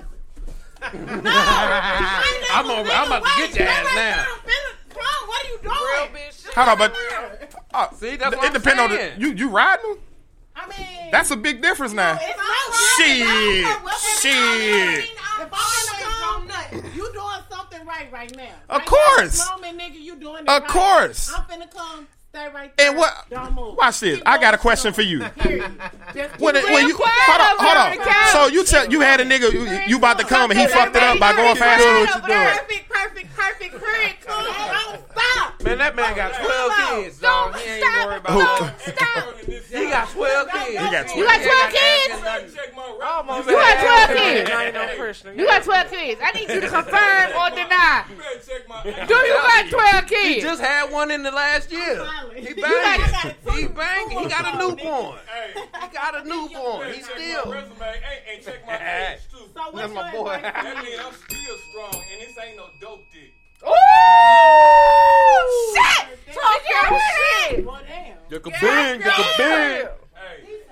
[0.86, 4.24] I'm, over, I'm about to get your ass now.
[4.96, 5.74] Come what are you doing?
[5.74, 6.46] Real bitch.
[6.54, 6.94] Hold on, but
[7.74, 9.20] uh, See, that's it what I'm depends on the saying.
[9.20, 9.96] you you riding.
[10.58, 12.18] I mean, That's a big difference now.
[12.20, 15.04] it's no Shit, shit.
[15.04, 16.50] If I'm finna
[16.80, 18.54] come, you doing something right right now.
[18.70, 19.38] Of Right course.
[19.38, 20.66] Now, moment, nigga, you doing it Of right.
[20.70, 21.30] course.
[21.34, 22.08] I'm finna come.
[22.36, 22.88] Stay right there.
[22.90, 23.24] And what?
[23.30, 23.76] Don't.
[23.76, 24.20] Watch this.
[24.26, 25.20] I got a question for you.
[25.20, 25.72] Period.
[26.14, 28.06] Just When, when you hold on, hold on the on.
[28.06, 28.32] couch.
[28.32, 30.94] So you tell you had a nigga you, you about to come and he fucked
[30.96, 32.20] it up by going Perfect, faster.
[32.20, 34.26] Perfect, perfect, perfect, perfect.
[34.26, 35.02] Cool.
[35.16, 35.62] Don't stop.
[35.64, 36.72] Man, that man got 12
[37.04, 37.56] kids, dog.
[37.56, 38.90] He ain't worried about Who?
[38.92, 39.40] Stop.
[39.40, 40.68] He got 12 kids.
[40.68, 41.26] He got You 12.
[41.26, 42.56] got 12 kids?
[43.02, 44.50] Almost You got had 12 kids.
[44.50, 45.38] I ain't no Christian.
[45.38, 46.20] You got 12 kids.
[46.22, 48.04] I need you to confirm or deny.
[48.10, 48.82] You better check my.
[48.82, 50.42] Do you got 12 He kids?
[50.44, 52.06] just had one in the last year.
[52.34, 53.56] He You got- banging.
[53.56, 54.18] He banging.
[54.20, 55.18] He got a newborn.
[55.26, 56.92] Hey, He got a newborn.
[56.92, 57.52] He check my still.
[57.52, 58.74] resume and, and check my
[59.12, 59.36] age too.
[59.56, 60.30] So what's That's my your boy.
[60.34, 60.52] advice?
[60.52, 63.32] That means I'm still strong, and this ain't no dope dick.
[63.64, 63.70] Ooh!
[65.74, 66.34] Shit!
[66.34, 67.64] Talk your shit!
[67.66, 68.16] Well, damn.
[68.30, 69.00] You can bang.
[69.00, 69.86] You can bang.
[69.86, 69.90] Hey,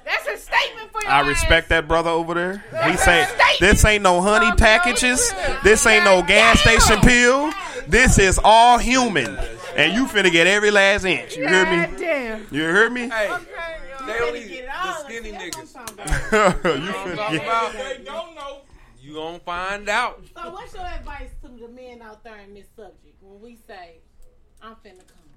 [0.05, 2.65] That's a statement for your I respect that brother over there.
[2.91, 3.27] He say
[3.61, 5.33] this ain't no honey packages.
[5.63, 7.53] This ain't no gas station pill.
[7.87, 9.37] This is all human.
[9.77, 11.37] And you finna get every last inch.
[11.37, 11.97] You hear me?
[11.99, 12.47] damn.
[12.51, 13.09] You hear me?
[13.09, 13.35] Hey,
[14.07, 15.75] they only get it the skinny niggas.
[15.75, 16.65] what I'm talking about.
[16.65, 17.43] you You know what I'm finna get.
[17.47, 17.73] about?
[17.73, 18.61] they don't know.
[19.15, 20.25] You gonna find out.
[20.35, 24.01] So what's your advice to the men out there in this subject when we say,
[24.61, 25.31] I'm finna come?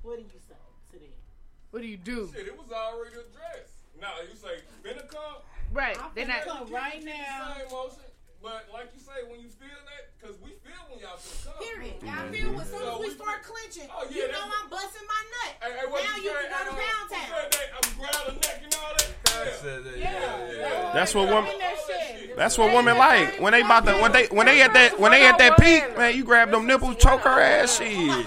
[0.00, 0.56] What do you say
[0.92, 1.08] to them?
[1.72, 2.32] What do you do?
[2.34, 3.84] Shit, it was already addressed.
[4.00, 5.42] Now you say finna come.
[5.74, 5.98] Right.
[6.02, 6.46] I'm finna not.
[6.46, 7.56] come right now.
[7.58, 7.98] Same motion,
[8.46, 11.58] but like you say, when you feel that, because we feel when y'all finna come.
[11.66, 11.98] Period.
[11.98, 12.06] Mm-hmm.
[12.06, 14.70] Y'all feel as soon as So we we- start clenching, Oh, yeah, you know I'm
[14.70, 15.50] busting my nut.
[15.58, 16.46] Hey, hey, what now you you say?
[16.46, 17.26] can go to Pound Town.
[17.50, 17.68] that?
[17.74, 19.10] I'm grab the neck and all that.
[19.98, 20.90] Yeah.
[20.94, 21.50] That's what women.
[21.52, 22.36] In that shit.
[22.36, 25.12] That's what women like when they about to when they when they at that when
[25.12, 26.16] they at that peak, man.
[26.16, 27.76] You grab them nipples, choke her ass.
[27.78, 28.26] Shit,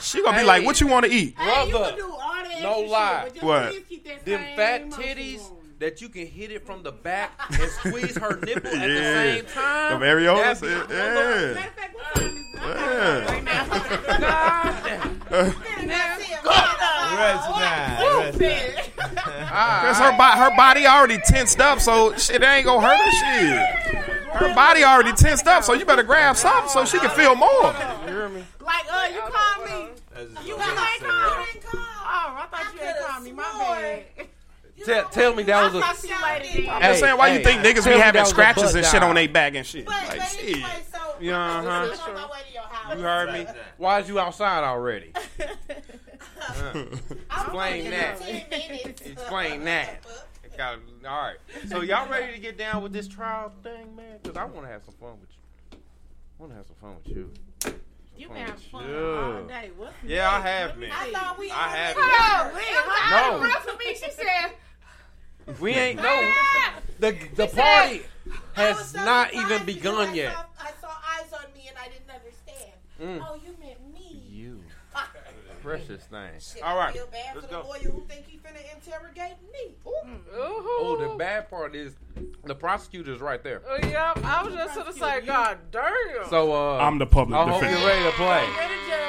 [0.00, 2.46] she gonna be like, "What you want to eat?" Hey, Brother, can do all that
[2.50, 3.28] extra no lie.
[3.40, 3.70] What?
[3.72, 5.55] please keep that Them fat titties going.
[5.78, 9.34] That you can hit it from the back and squeeze her nipple at the Yeah.
[9.34, 10.00] same time.
[10.00, 11.52] Them areolas, That be- yeah.
[11.54, 12.60] Matter of fact, what time is it?
[12.62, 13.24] I'm Yeah.
[13.26, 13.66] right now.
[14.18, 15.20] God damn.
[17.16, 18.18] Rest now.
[18.20, 19.80] Rest now.
[19.82, 23.10] Cause her body, her body already tensed up, so shit ain't gonna hurt her.
[23.12, 23.96] Shit,
[24.34, 27.74] her body already tensed up, so you better grab something so she can feel more.
[28.06, 28.44] You hear me?
[28.60, 29.88] Like, uh, you called me.
[30.14, 31.60] That's You just- ain't called me.
[31.74, 31.78] Oh,
[32.08, 33.32] I thought you had called me.
[33.32, 33.42] My
[34.16, 34.26] bad.
[34.84, 35.94] Tell, tell me that was I a.
[35.94, 36.68] thought you might have did.
[36.68, 39.02] I'm just saying, why you think niggas be having that was a scratches and shit
[39.02, 39.84] on their back and shit?
[39.86, 40.44] But, Like but shit.
[40.56, 41.68] anyway, so Yeah, uh-huh.
[41.68, 42.96] I'm on my way to your house.
[42.96, 43.46] You heard me?
[43.78, 45.12] Why is you outside already?
[46.48, 47.00] I'm
[47.30, 48.18] Explain that.
[48.20, 49.00] give you 10 minutes.
[49.06, 50.04] Explain that.
[50.58, 50.74] All
[51.04, 51.36] right.
[51.68, 54.18] So y'all ready to get down with this trial thing, man?
[54.22, 55.78] Because I want to have some fun with you.
[56.38, 57.30] I want to have some fun with you.
[58.16, 58.96] You Fun been having fun you.
[59.16, 59.70] all day.
[59.76, 60.90] What's Yeah, I have me been.
[60.96, 63.10] I thought we I already have Hold on.
[63.10, 63.38] No.
[63.38, 63.44] No.
[63.44, 64.52] Real for me, she said.
[65.60, 66.32] We ain't no.
[66.98, 68.02] The the said- party
[68.54, 70.32] has not even because begun I yet.
[70.32, 72.72] Saw, I saw eyes on me and I didn't understand.
[73.00, 73.26] Mm.
[73.28, 73.65] Oh, you meant me.
[73.65, 73.65] You.
[75.66, 76.28] Precious thing.
[76.38, 77.68] Shit, All I feel bad let's for the go.
[77.68, 79.74] lawyer who think he finna interrogate me.
[79.84, 81.94] Oh, the bad part is
[82.44, 83.62] the prosecutor's right there.
[83.68, 84.24] Oh, yep.
[84.24, 86.28] I was just gonna say, God damn.
[86.30, 87.78] So uh, I'm the public I hope defender.
[87.80, 88.48] you're ready to play.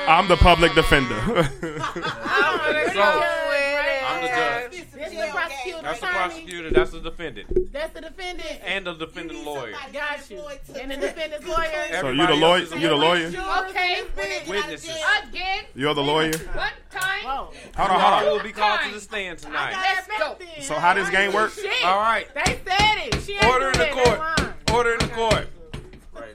[0.07, 1.15] I'm the public defender.
[1.19, 3.19] I'm gonna So, go
[3.49, 4.03] with.
[4.09, 4.71] I'm the judge.
[4.71, 5.81] This is the prosecutor.
[5.84, 6.71] That's the prosecutor.
[6.71, 8.59] That's the defendant, That's the defendant.
[8.65, 9.73] and the defendant lawyer.
[9.93, 10.41] Got you.
[10.79, 11.88] And the defendant's lawyer.
[12.01, 12.63] so you the lawyer?
[12.63, 13.27] You the lawyer?
[13.69, 14.01] Okay.
[14.47, 14.97] Witnesses.
[15.27, 15.65] Again.
[15.75, 16.31] You're the lawyer.
[16.53, 17.24] One time.
[17.24, 19.74] Hold Y'all on, hold will be called to the stand tonight.
[19.74, 20.38] Let's go.
[20.61, 21.52] So how this game work?
[21.84, 22.28] All right.
[22.34, 23.22] They said it.
[23.24, 24.56] She Order in the court.
[24.72, 25.48] Order in the court.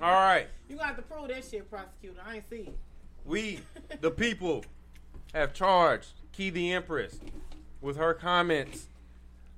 [0.01, 0.47] All right.
[0.69, 2.21] You gonna have to prove that shit, prosecutor.
[2.27, 2.79] I ain't see it.
[3.25, 3.61] We,
[4.01, 4.65] the people,
[5.33, 7.19] have charged Key the Empress
[7.81, 8.89] with her comments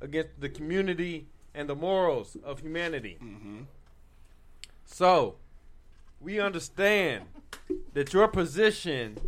[0.01, 3.16] against the community and the morals of humanity.
[3.22, 3.62] Mm-hmm.
[4.85, 5.36] So,
[6.20, 7.24] we understand
[7.93, 9.18] that your position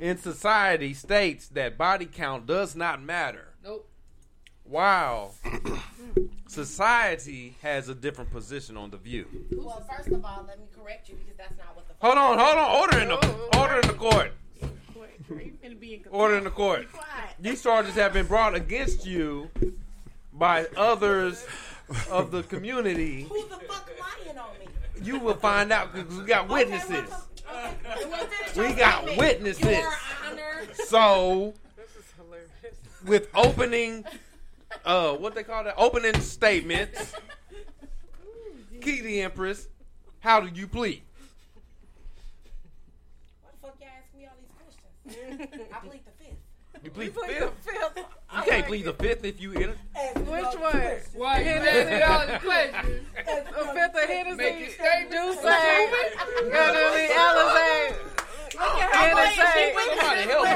[0.00, 3.54] in society states that body count does not matter.
[3.64, 3.88] Nope.
[4.64, 5.34] While
[6.46, 9.26] society has a different position on the view.
[9.52, 11.94] Well, first of all, let me correct you because that's not what the.
[12.00, 12.76] Hold on, hold on.
[12.76, 14.32] Order in the order in the court.
[15.28, 16.86] You in Order in the court.
[17.38, 19.50] These charges have been brought against you
[20.32, 21.44] by others
[22.10, 23.24] of the community.
[23.24, 24.66] Who the fuck lying on me?
[25.02, 26.90] You will find out because we got witnesses.
[26.90, 27.27] Okay, well, finish
[28.56, 29.18] We got statement.
[29.18, 29.64] witnesses.
[29.64, 29.92] Your
[30.26, 30.62] Honor.
[30.86, 31.54] So,
[33.06, 34.04] with opening,
[34.84, 35.74] uh, what they call that?
[35.76, 37.12] Opening statements.
[38.80, 39.68] Key the Empress,
[40.20, 41.02] how do you plead?
[43.42, 45.68] Why the fuck y'all ask me all these questions?
[45.74, 46.84] I plead the fifth.
[46.84, 48.17] You plead the Plead fifth?
[48.30, 48.46] The fifth.
[48.46, 49.76] You can't plead the fifth if you enter.
[50.16, 50.82] Which one?
[51.14, 53.06] Why you asking all the questions?
[53.16, 54.36] The fifth of Hennessy.
[54.36, 55.10] Make it statement.
[55.10, 57.68] Juice Gonna be Alizé.
[58.92, 59.72] Hennessy.
[59.74, 60.50] Somebody help me.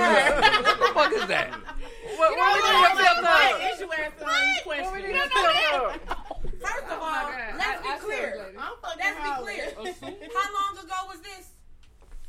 [0.63, 1.49] What the fuck is that?
[1.53, 2.93] What, You what we know do what?
[2.93, 3.57] your fifth Why of?
[3.73, 4.87] is you asking all these questions?
[4.87, 6.19] What we do your fifth of?
[6.63, 7.27] First of oh all,
[7.59, 8.29] let's be clear.
[8.55, 9.65] Let's be clear.
[10.35, 11.45] How long ago was this?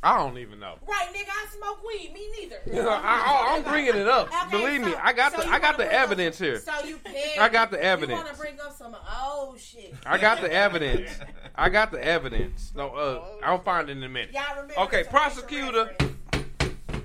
[0.04, 0.74] I don't even know.
[0.86, 2.12] Right, nigga, I smoke weed.
[2.12, 2.88] Me neither.
[2.90, 4.28] I, I, I'm bringing it up.
[4.28, 6.60] Okay, Believe me, I got so the I got the bring up- evidence here.
[6.60, 7.38] So you pissed.
[7.40, 8.10] I got the evidence.
[8.10, 8.24] You evidence.
[8.24, 9.94] want to bring up some oh shit.
[10.04, 11.10] I got the evidence.
[11.56, 12.72] I got the evidence.
[12.76, 14.36] No, uh, I'll find it in a minute.
[14.76, 15.96] Okay, prosecutor.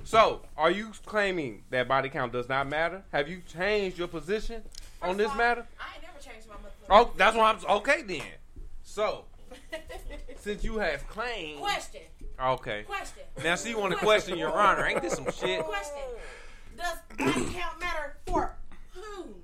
[0.04, 3.02] So, are you claiming that body count does not matter?
[3.12, 4.62] Have you changed your position
[5.00, 5.64] on this matter?
[5.80, 6.74] I ain't never changed my mother.
[6.90, 8.22] Oh, that's why I'm okay then.
[8.82, 9.24] So,
[10.36, 12.00] since you have claimed, Question.
[12.42, 12.82] Okay.
[12.84, 13.22] Question.
[13.42, 14.86] Now, so you want to question your honor?
[14.86, 15.62] Ain't this some shit?
[15.64, 16.02] Question.
[16.76, 18.56] Does body count matter for
[18.94, 19.34] whom?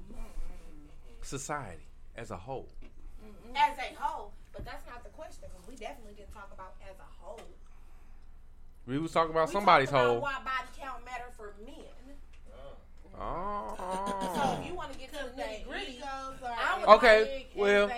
[1.23, 1.82] Society
[2.16, 2.68] as a whole.
[3.24, 3.56] Mm-hmm.
[3.56, 4.32] As a whole.
[4.52, 7.40] But that's not the question because we definitely didn't talk about as a whole.
[8.86, 10.20] We was talking about We somebody's talked about whole.
[10.23, 11.74] Why body count matter for men?
[13.18, 13.74] Oh.
[13.78, 14.59] So Oh.
[14.60, 17.90] if you want to get to the nitty gritty, I I would Okay, well,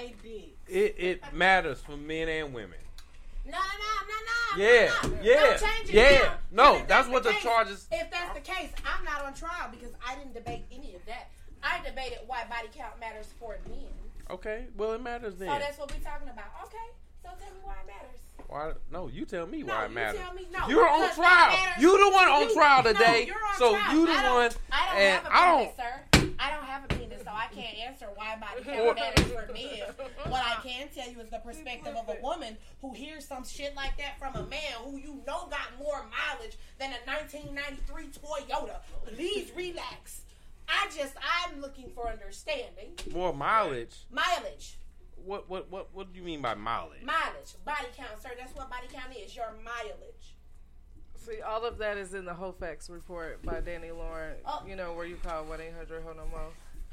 [0.69, 2.79] it it matters for men and women.
[3.51, 4.17] No, no, no,
[4.59, 5.23] no, Yeah, no, no.
[5.23, 6.19] yeah, Don't change it yeah.
[6.53, 6.73] now.
[6.73, 9.69] No, If that's what the case- charges- If that's the case, I'm not on trial
[9.71, 11.31] because I didn't debate any of that.
[11.63, 13.89] I debated why body count matters for men.
[14.31, 15.49] Okay, well it matters then.
[15.49, 16.45] So that's what we're talking about.
[16.65, 16.77] Okay,
[17.23, 18.21] so tell me why it matters.
[18.47, 18.73] Why?
[18.91, 20.21] No, you tell me No, why it you matters.
[20.21, 20.47] tell me.
[20.53, 21.49] No, you're on trial.
[21.57, 21.83] matters.
[21.83, 23.25] You the one on You- trial no, today.
[23.27, 23.95] you're on so trial.
[23.95, 25.77] you the I don't- one, I don't and have a I don't.
[25.77, 26.05] sir.
[26.39, 30.09] I don't have a penis, so I can't answer why body count matters for men.
[30.29, 33.75] What I can tell you is the perspective of a woman who hears some shit
[33.75, 38.77] like that from a man who you know got more mileage than a 1993 Toyota.
[39.15, 40.23] Please relax.
[40.69, 42.93] I just I'm looking for understanding.
[43.13, 43.97] More mileage.
[44.11, 44.79] Mileage.
[45.25, 47.03] What what what what do you mean by mileage?
[47.03, 47.55] Mileage.
[47.65, 48.31] Body count, sir.
[48.39, 49.35] That's what body count is.
[49.35, 50.37] Your mileage.
[51.19, 54.41] See, all of that is in the HOFAX report by Danny Lawrence.
[54.67, 56.39] You know, where you call 1 800 Ho No Mo.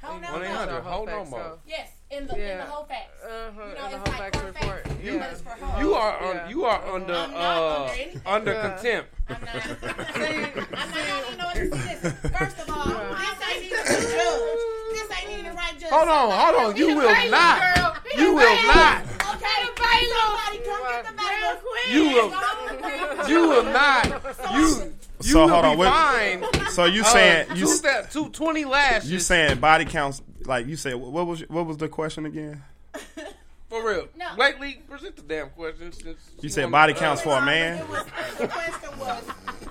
[0.02, 0.47] Ho No can Mo.
[0.47, 1.57] 1-800 on Ho No HOFAX, Mo.
[1.65, 3.23] Yes, in the in the whole facts.
[3.23, 4.84] Uh-huh, you know, in the it's like report.
[4.84, 5.31] but Yeah.
[5.31, 5.43] it's.
[5.80, 6.49] You are un, Yeah.
[6.49, 8.69] you are under I'm not uh under under Yeah.
[8.76, 9.10] contempt.
[9.30, 9.56] I'm not.
[9.56, 11.95] I'm not even know what to say.
[11.95, 12.14] This.
[12.38, 14.61] First of all, this ain't even the judge.
[14.91, 15.89] This ain't even the right judge.
[15.91, 16.76] Hold on, hold on.
[16.77, 17.97] You will not.
[18.18, 19.06] You will not.
[19.36, 21.64] Okay, somebody come get the bailiff.
[21.91, 23.30] You will.
[23.30, 24.06] You will not.
[24.53, 24.94] You.
[25.22, 26.70] You So will hold be on, wait.
[26.72, 29.12] So you uh, saying you two, step, two, 20 lashes?
[29.12, 30.22] you saying body counts?
[30.45, 32.62] Like you said, what was what was the question again?
[33.70, 34.07] for real?
[34.16, 34.28] No.
[34.38, 35.91] Lately, present the damn question.
[35.91, 37.88] Since You said body counts for a man.
[37.90, 38.06] Was,
[38.38, 39.24] the question was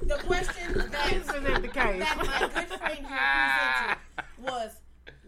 [0.03, 1.99] the question that, Isn't it the case?
[1.99, 3.99] that my good friend here presented
[4.39, 4.71] was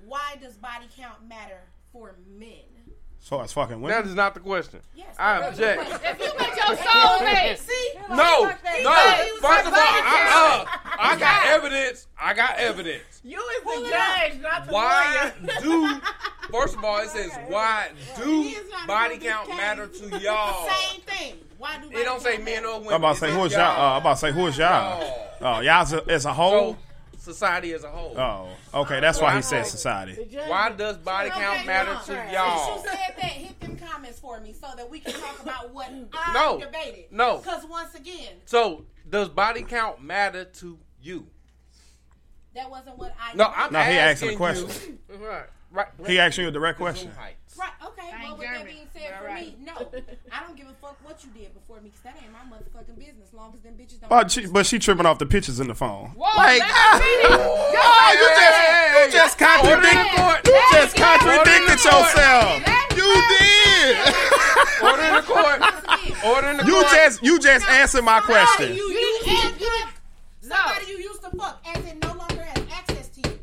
[0.07, 1.61] why does body count matter
[1.93, 2.65] for men?
[3.27, 3.91] So it's fucking women.
[3.91, 4.79] That is not the question.
[4.95, 5.83] Yes, I object.
[5.83, 7.91] If you met your soulmate, See?
[8.09, 8.53] No, no.
[8.53, 9.81] thought he was First of all.
[9.81, 12.07] I, uh, I got evidence.
[12.17, 13.23] I got evidence.
[13.25, 15.61] You is the judge, not the Why lawyer.
[15.61, 16.01] do
[16.53, 20.69] first of all it says why do He is not body count matter to y'all?
[20.69, 21.35] Same thing.
[21.59, 22.95] Why do It don't say men or women.
[22.95, 23.63] I'm about to say who is y'all?
[23.63, 25.03] Uh, I'm about to say who is y'all?
[25.41, 26.75] Oh, y'all as a, as a whole.
[26.75, 26.79] So
[27.27, 28.17] society as a whole.
[28.19, 28.49] Oh,
[28.83, 29.01] okay.
[29.01, 30.15] That's why he said society.
[30.47, 31.99] Why does body count matter no.
[31.99, 32.77] to Since y'all?
[32.77, 35.91] you said that, hit them comments for me so that we can talk about what
[36.15, 36.59] I No.
[36.61, 37.07] debated.
[37.11, 37.39] No.
[37.39, 41.27] Because once again, So does body count matter to you?
[42.55, 43.35] that wasn't what I.
[43.37, 44.99] No, I'm No, he asking a question.
[45.11, 45.89] You, right, right.
[46.07, 47.11] He asked you a direct question.
[47.59, 47.71] Right.
[47.87, 48.11] Okay.
[48.13, 49.59] I Well, ain't with that being said, All for right.
[49.59, 49.73] me, no,
[50.33, 52.99] I don't give a fuck what you did before me because that ain't my motherfucking
[52.99, 53.29] business.
[53.29, 54.11] As long as them bitches don't.
[54.11, 56.11] But she, but she tripping off the pictures in the phone.
[56.17, 57.37] Whoa, like, that's ah, cheating.
[57.41, 58.61] oh, you just,
[58.97, 62.63] you just contradict, you just contradicted yourself.
[62.97, 63.97] You did.
[64.83, 65.61] Order in the court.
[66.25, 66.67] Order in the court.
[66.67, 66.93] You court.
[66.93, 68.75] just, you just answered my question.
[68.75, 69.85] You, you, you, you,
[70.41, 73.39] somebody you used to fuck as it no longer has access to you.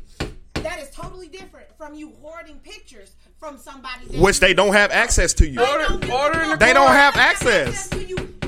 [0.62, 3.12] That is totally different from you hoarding pictures
[3.44, 4.06] from somebody.
[4.06, 5.60] That Which they don't have access to you.
[5.60, 7.92] Order, order in the They don't have access.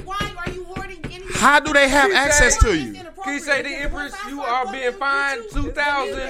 [0.05, 1.24] Why are you hoarding any?
[1.35, 2.93] How do they have access said- to you?
[3.24, 6.20] Can you say the Empress, you are being fined 2,000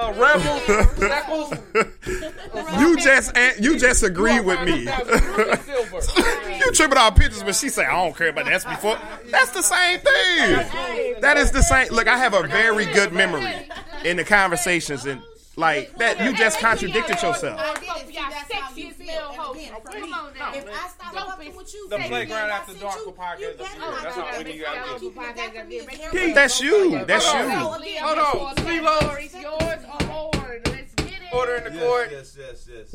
[0.00, 0.62] uh, rebels,
[0.96, 1.52] shekels?
[2.78, 4.82] You just, an- you just agreed with me.
[6.58, 8.50] you tripping off pictures, but she say I don't care about that.
[8.52, 8.96] That's before.
[9.30, 11.20] That's the same thing.
[11.20, 11.88] That is the same.
[11.88, 13.68] Look, I have a very good memory
[14.04, 15.20] in the conversations, and
[15.56, 17.58] like that, you just contradicted yourself.
[17.58, 18.06] I did it.
[18.08, 19.30] See, that's how you feel.
[19.30, 22.78] And again, for me, if I stop fucking with you, The playground me, after I
[22.78, 23.40] dark sent for you, podcast.
[23.40, 24.62] you That's not all do we need.
[24.62, 25.08] Gotta I'm do.
[25.08, 27.04] it that for me is very Keith, that's you.
[27.06, 27.48] That's you.
[27.48, 28.56] Hold on.
[29.02, 30.30] Stories, yours or more.
[30.66, 31.34] Let's get it.
[31.34, 32.08] Order in the court.
[32.12, 32.94] Yes, yes, yes.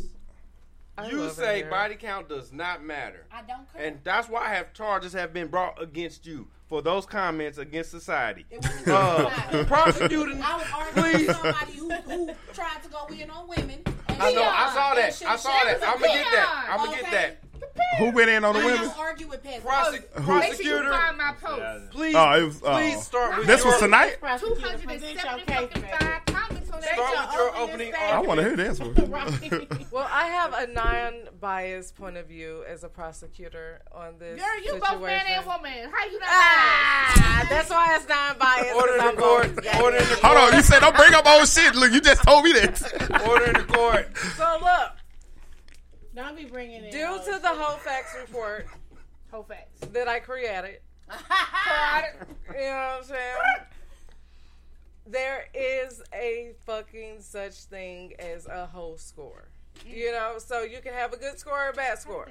[1.10, 3.26] You say body count does not matter.
[3.32, 3.84] I don't care.
[3.88, 7.92] And that's why I have charges have been brought against you for those comments against
[7.92, 8.46] society.
[8.50, 9.66] wasn't Uh, society.
[9.66, 11.28] prosecuting, I was arguing please.
[11.28, 13.84] with somebody who, who tried to go in on women.
[14.08, 15.22] and I know, I saw that.
[15.28, 15.74] I saw that.
[15.74, 16.68] was a I'm gonna get that.
[16.72, 17.38] I'm gonna get that.
[18.00, 18.82] Who went in on the I women?
[18.84, 19.66] don't argue with peasants.
[19.66, 21.92] Prosec- Make sure you prosecutor, find my post.
[21.92, 23.02] please, Oh, it was, please oh.
[23.02, 24.18] start with This your, was tonight.
[24.22, 26.31] 275 comments on that.
[26.82, 28.94] Start with your opening I want to hear this one.
[29.92, 34.40] Well, I have a non-biased point of view as a prosecutor on this.
[34.40, 34.80] Girl, you situation.
[35.00, 35.92] both man and woman.
[35.92, 38.76] How you not Ah, that's why it's non-biased.
[38.76, 39.56] Order in 'cause the court.
[39.56, 39.82] both.
[39.82, 41.76] Order in the Hold on, you said don't bring up old shit.
[41.76, 43.22] Look, you just told me that.
[43.28, 44.18] Order in the court.
[44.38, 44.92] So look,
[46.16, 46.92] Don't be bringing in.
[46.92, 48.68] due to the whole facts report
[49.32, 49.80] Whole facts.
[49.92, 50.80] that I created,
[51.10, 51.18] you know
[52.50, 53.36] what I'm saying?
[55.06, 59.50] There is a fucking such thing as a whole score.
[59.86, 62.30] You know, so you can have a good score or a bad score.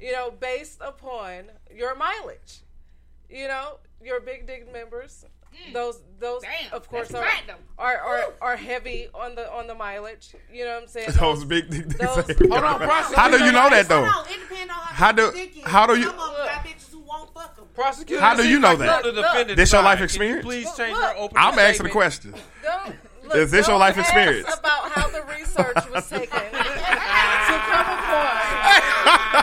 [0.00, 2.60] You know, based upon your mileage.
[3.30, 5.24] You know, your big dig members.
[5.72, 7.26] Those those Damn, of course are,
[7.78, 10.28] are are are heavy on the on the mileage.
[10.52, 11.08] You know what I'm saying?
[11.18, 11.70] Those big.
[11.70, 13.20] those- Hold on, prosecutor.
[13.20, 14.04] How do you know that though?
[14.04, 15.64] No, it depends on how, How do thick it is.
[15.64, 17.64] how do you Some of them got bitches who won't fuck them.
[17.74, 19.04] Prosecutor, How do you know that?
[19.04, 20.44] you're the defendant's This your life experience?
[20.44, 22.34] Please change Look, your opening I'm asking the question.
[23.24, 24.58] Look, Is this your don't life ask experience?
[24.58, 29.41] About how the research was taken to come upon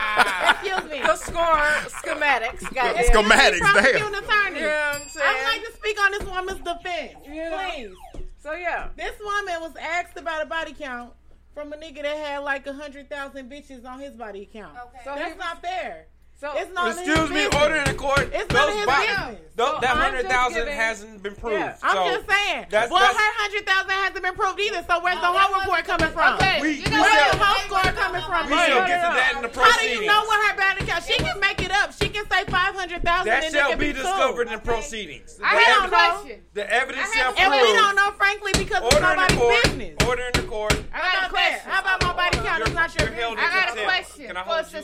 [0.86, 1.08] Excuse me.
[1.08, 2.74] the score schematics.
[2.74, 3.06] Got it.
[3.12, 3.78] Schematics, damn.
[4.14, 4.60] attorney.
[4.60, 5.26] You know what I'm saying?
[5.28, 7.14] I would like to speak on this woman's defense.
[7.26, 7.70] You know?
[7.76, 8.24] Please.
[8.42, 11.12] So yeah, This woman was asked about a body count
[11.54, 14.76] from a nigga that had like a hundred thousand bitches on his body count.
[15.04, 16.08] So That's he- not fair.
[16.40, 17.62] So It's not Excuse me, business.
[17.62, 18.30] order in the court.
[18.34, 19.40] It's Those none of his bo- business.
[19.56, 21.60] tho- So that I'm hundred just thousand giving- hasn't been proved.
[21.60, 21.76] Yeah.
[21.84, 22.66] I'm just saying.
[22.70, 24.82] That's, well, that's, her hundred thousand hasn't been proved either.
[24.88, 26.36] So where's the whole report coming from?
[26.40, 28.44] Okay, We- we Where's the whole score coming from?
[28.48, 28.68] we babe?
[28.72, 30.00] shall get to that in the How do proceedings.
[30.00, 31.04] you know what her body count?
[31.04, 31.92] She can make it up.
[31.92, 33.28] She can say five hundred thousand.
[33.28, 34.54] that and shall be be discovered sued.
[34.56, 35.40] in proceedings.
[35.44, 36.42] I The have a question.
[36.54, 39.64] The evidence shall And we don't know, frankly, because it's Order in the nobody's court.
[39.64, 40.08] business.
[40.08, 40.76] Order in the court.
[40.94, 41.60] I got a question.
[41.70, 42.62] How about my body count?
[42.64, 43.36] It's not your business.
[43.44, 44.84] I got a question for hold you in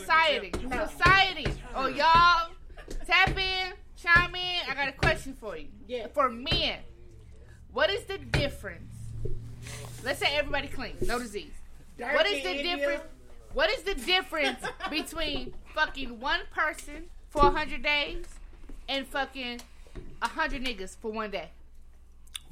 [0.89, 1.44] society.
[1.75, 2.49] Oh, y'all,
[3.05, 4.61] tap in, chime in.
[4.69, 5.67] I got a question for you.
[5.87, 6.07] Yeah.
[6.13, 6.79] For men,
[7.73, 8.93] what is the difference?
[10.03, 11.51] Let's say everybody clean, no disease.
[11.97, 12.77] what is the Dirty India.
[12.77, 13.03] difference?
[13.53, 14.59] What is the difference
[14.89, 18.25] between fucking one person for hundred days
[18.87, 19.61] and fucking
[20.21, 21.49] hundred niggas for one day?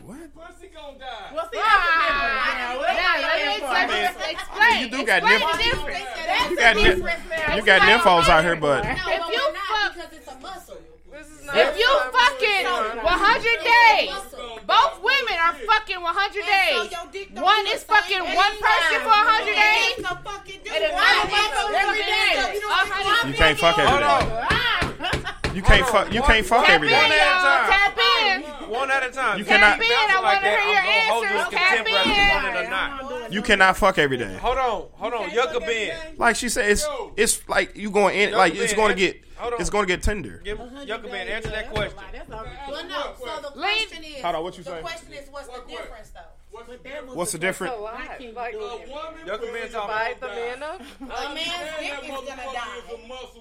[0.02, 1.32] Pussy gonna die.
[1.34, 2.98] Well, see, Ah, that's the difference.
[2.99, 4.34] now, let me Now, explain.
[4.36, 4.82] Explain.
[4.82, 6.49] You do got explain nip- the difference.
[6.49, 7.56] You got nip- difference.
[7.56, 9.06] You got nymphos out here, but No, If you
[9.53, 10.78] fuck- because it's a muscle.
[11.11, 12.65] this is not If you fucking
[13.03, 14.11] 100 days,
[14.68, 16.91] both women are fucking 100 And so days.
[16.91, 19.02] your dick don't One is fucking one person time.
[19.07, 19.94] for 100 days.
[19.94, 20.07] A.
[20.74, 22.34] And another the fuck every every day?
[22.34, 22.53] day.
[22.56, 23.20] You don't A think hundred.
[23.24, 24.36] I'm you can't fuck every Hold day.
[24.36, 25.30] on.
[25.53, 26.11] You can't fuck.
[26.11, 26.99] You can't fuck Tap every in, day.
[26.99, 27.41] One at a y'all.
[27.44, 27.70] time.
[27.70, 28.03] Tap in.
[28.69, 29.40] One One at a time.
[29.40, 31.30] You cannot- If Tap in, I like wanna that, hear your I'm gonna hold you
[31.30, 31.45] answers.
[31.53, 33.31] in Tap contempt whether you want it or not.
[33.34, 34.34] You cannot fuck every day.
[34.35, 35.98] Hold on, hold on, Yucca Ben.
[36.18, 36.85] Like she said, it's
[37.18, 39.61] it's like you going in, like it's going to get hold on.
[39.61, 40.41] it's going to get tender.
[40.44, 41.98] Give Yucca Ben answer that question.
[42.30, 43.14] Well, no.
[43.19, 44.22] So the question is.
[44.22, 46.22] Hold on, what you the question is, what's the difference, though?
[46.53, 47.73] What's the difference?
[47.80, 50.81] Like, Yucca Ben talking bite the man up.
[51.01, 51.49] A man's
[51.80, 52.81] dick is gonna die.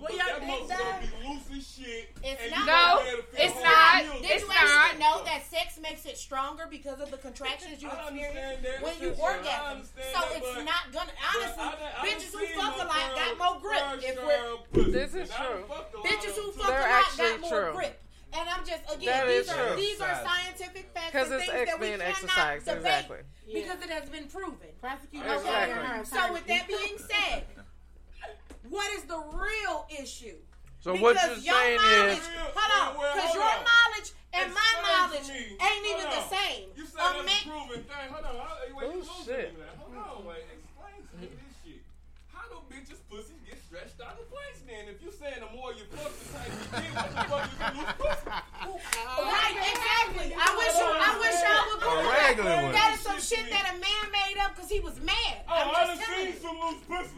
[0.01, 1.03] Well, your dick die?
[1.27, 2.11] Loose as shit.
[2.23, 2.67] It's not.
[2.67, 4.03] No, gonna be able to feel it's all not.
[4.23, 5.19] Did It's you actually not.
[5.19, 9.29] know that sex makes it stronger because of the contractions you experience when you Sure,
[9.29, 9.83] I orgasm?
[9.85, 11.13] So that, it's but- not gonna.
[11.35, 13.83] Honestly, I done- I bitches who fuck no a lot got girl- more grip.
[14.03, 14.17] If
[14.73, 14.91] we're.
[14.91, 15.65] This is And I done true.
[15.69, 18.01] fucked a lot bitches who fuck a lot got more grip.
[18.35, 19.77] And I'm just again, That these are true.
[19.77, 23.19] these are scientific facts Because and it's things that we being cannot exercised, debate exactly.
[23.53, 24.73] because it has been proven.
[24.81, 26.05] Prosecute Exactly.
[26.07, 27.45] So with that being said,
[28.71, 30.37] what is the real issue?
[30.81, 33.63] So what Because you're your saying knowledge, is, hold on, Wait, wait, because your on.
[33.63, 36.65] knowledge and my Explain to knowledge ain't even Hold the same.
[36.75, 38.07] You said A that's man- proven thing.
[38.11, 38.35] Hold on.
[38.35, 39.55] Hold- Wait, Oh, shit.
[39.79, 40.25] Hold on.
[40.27, 40.43] Wait.
[40.51, 41.83] Explain to me this shit.
[42.35, 43.32] How do bitches' pussies get stretched out
[44.89, 44.95] of place then?
[44.95, 47.59] If you saying the more you fuck, the tighter you get, what the fuck is
[47.61, 48.43] a loose pussy?
[49.23, 50.29] Right, exactly.
[50.35, 51.91] I wish you, I wish y'all would go.
[51.93, 52.73] Google regular that.
[52.73, 55.45] That is some shit that a man made up because he was mad.
[55.49, 56.41] Oh, I'm I done just telling seen you.
[56.41, 57.13] some loose pussy.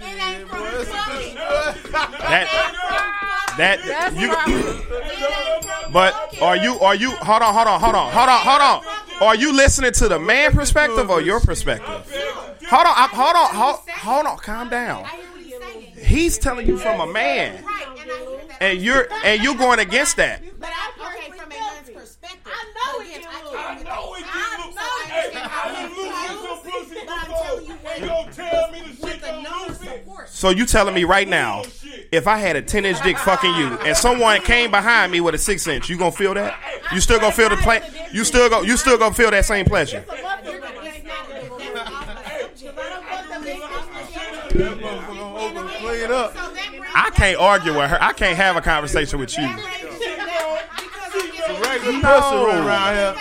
[0.00, 1.36] It ain't from boy, fucking.
[2.30, 2.46] That
[3.58, 4.32] that That's you.
[4.32, 8.60] from But are you are you hold on hold on hold on hold on hold
[8.62, 8.82] on?
[9.22, 11.86] Are you listening to the man perspective or your perspective?
[12.70, 15.04] Hold on, I'm, hold on, hold, hold on, calm down.
[16.10, 18.62] I hear what he's telling you from a man, Right, and I hear that.
[18.62, 20.42] and you're and you going against that.
[20.58, 22.52] But I, okay, from a man's perspective.
[22.52, 24.74] I know it I can't I know it I get loose.
[24.74, 27.44] know I Hey, understand how I men done loosened some feel, pussy but I'm before.
[27.46, 29.86] telling you And what don't tell me the with shit the don't numbers loosen.
[30.04, 30.28] support.
[30.28, 31.62] So you telling me right now,
[32.12, 35.34] if I had a ten inch dick fucking you, and someone came behind me with
[35.34, 36.58] a six inch, you gonna feel that?
[36.92, 37.80] You still gonna feel the ple-
[38.12, 38.62] You still go.
[38.62, 40.04] You still gonna feel that same pleasure?
[46.00, 46.60] You're gonna- it's not- that's off the subject.
[46.60, 46.94] That motherfucker gonna open and clean up.
[46.94, 47.98] So I can't argue with her.
[48.02, 49.42] I can't have a conversation with you.
[49.46, 53.14] that brings it to that because I'm giving Regular you- pussy around here.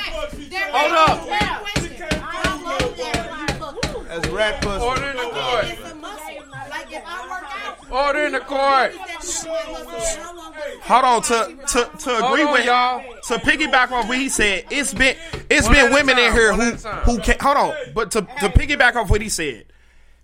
[0.72, 1.18] Hold up.
[1.18, 2.20] me to that question.
[2.22, 4.10] How long have you fucked?
[4.10, 4.86] That's rat pussy.
[4.86, 5.66] order in the court.
[5.66, 6.36] It's a muscle.
[6.70, 8.94] Like if I work out, Order in the court.
[9.08, 10.00] that's my muscle.
[10.22, 13.04] How long was Hold on to to to agree on, with y'all.
[13.28, 14.66] to piggyback off what he said.
[14.70, 15.16] It's been
[15.50, 17.74] it's One been at a women in here who at a who can hold on,
[17.94, 19.66] but to to piggyback off what he said,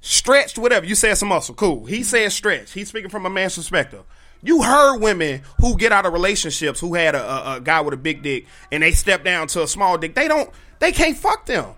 [0.06, 1.86] stretched whatever you said some muscle, cool.
[1.86, 2.04] He mm-hmm.
[2.04, 2.72] said stretch.
[2.72, 4.04] He's speaking from a man's perspective.
[4.44, 7.96] You heard women who get out of relationships who had a, a, a guy with
[7.96, 10.14] a big dick and they step down to a small dick.
[10.14, 10.50] They don't.
[10.80, 11.74] They can't fuck them.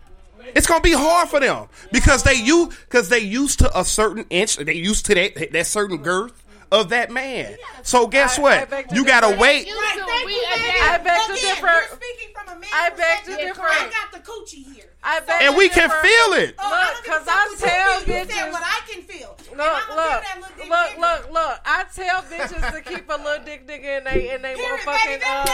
[0.56, 4.26] It's gonna be hard for them because they you because they used to a certain
[4.30, 4.58] inch.
[4.58, 7.56] They used to that that certain girth of that man.
[7.84, 8.70] So guess I- I what?
[8.70, 9.68] beg to You gotta wait.
[9.68, 10.82] Right, thank you, again- baby.
[10.82, 11.68] I beg to differ.
[11.68, 13.62] You're speaking from a man's I beg to differ.
[13.62, 14.92] I got the coochie here.
[15.04, 16.56] I beg And to we can feel it.
[16.60, 17.70] Oh, Look, I don't give
[18.10, 18.52] a 'cause fuck I what tell you feel.
[18.52, 19.38] Said what I can feel.
[19.52, 21.60] And Look, I'ma feel that dick look, look, look.
[21.66, 25.20] I tell bitches to keep a little dick nigga in they in they Period, motherfucking
[25.20, 25.24] baby.
[25.26, 25.46] Uh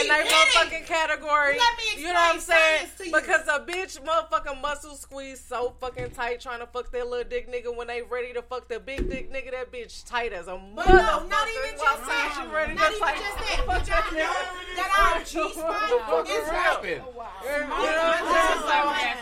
[0.00, 1.56] in they motherfucking category.
[1.96, 2.78] You know what I'm saying?
[2.86, 3.12] science to you.
[3.12, 7.50] Because a bitch motherfucking muscle squeeze so fucking tight trying to fuck that little dick
[7.50, 9.50] nigga when they ready to fuck the big dick nigga.
[9.52, 10.86] That bitch tight as a motherfucker.
[10.86, 12.50] no, not even just that.
[12.52, 13.64] Ready Not to even just that.
[13.66, 14.34] But y'all know
[14.76, 16.82] that our G spot is like.
[16.84, 16.98] You
[17.56, 19.16] know what I'm saying?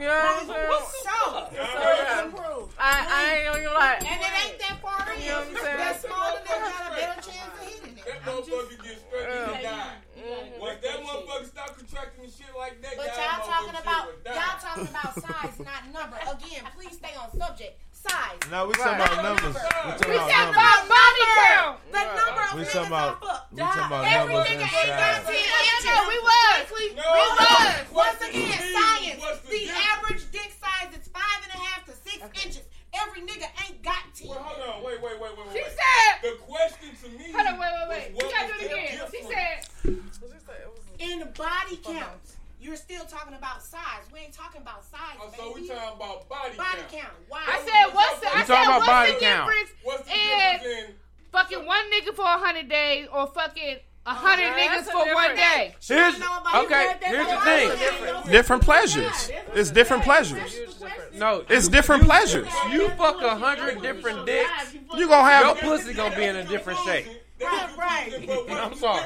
[0.00, 0.84] You know what I'm saying?
[1.04, 2.24] So, Yeah.
[2.24, 2.74] improve.
[2.78, 3.98] I, I ain't gonna lie.
[4.24, 5.20] And it ain't that far in.
[5.20, 5.78] You know what I'm saying?
[5.78, 8.04] That smaller than got a better chance of hitting it.
[8.04, 9.96] That motherfucker get stretched and die.
[10.14, 10.60] Mm-hmm.
[10.60, 14.24] Once that motherfucker stop contracting and shit like that, But y'all talking about shit will
[14.24, 14.34] die.
[14.40, 16.16] y'all talking about size, not number.
[16.24, 17.76] Again, please stay on subject.
[17.92, 18.36] Size.
[18.50, 19.54] No, we talking about numbers.
[19.56, 21.76] We talking We about talking about body count.
[21.88, 23.40] The number of We niggas talking about I fuck.
[23.52, 25.24] we talking about Every nigga and ain't got size.
[25.24, 26.00] 10 Yeah, inches.
[26.12, 26.64] we was.
[26.74, 27.44] We was.
[27.88, 29.20] what's Once the again, science.
[29.24, 32.64] The The average dick size is five and a half to six inches.
[33.02, 34.28] Every nigga ain't got 10.
[34.28, 36.14] Well, hold on, wait, wait, wait, wait, She said.
[36.22, 37.32] The question to me.
[37.32, 38.14] Hold on, wait, wait, wait.
[38.14, 39.10] was You gotta do it the again.
[39.10, 39.68] She difference?
[39.82, 39.98] said.
[41.00, 42.22] In body count,
[42.60, 44.06] you're still talking about size.
[44.12, 45.18] We ain't talking about size.
[45.20, 46.58] Oh, so we talking about body, count.
[46.58, 46.90] body count.
[46.90, 47.14] count.
[47.28, 47.42] Why?
[47.46, 48.28] I said, what's the?
[48.28, 49.50] I You talking said, about what's body the count.
[49.50, 50.94] difference What's the difference in
[51.32, 54.92] fucking one nigga for a hundred days or fucking a hundred Okay, niggas that's a
[54.92, 55.40] for one difference.
[55.88, 55.94] day?
[55.94, 56.96] Here's know about okay.
[57.00, 58.30] that, Here's the thing.
[58.32, 59.30] Different pleasures.
[59.54, 60.58] It's different pleasures.
[61.14, 62.48] No, It's different pleasures.
[62.70, 64.74] you fuck a hundred different dicks.
[64.94, 67.06] You gonna have Your pussy gonna be in a different shape.
[67.40, 68.48] Right, right.
[68.50, 69.04] I'm sorry.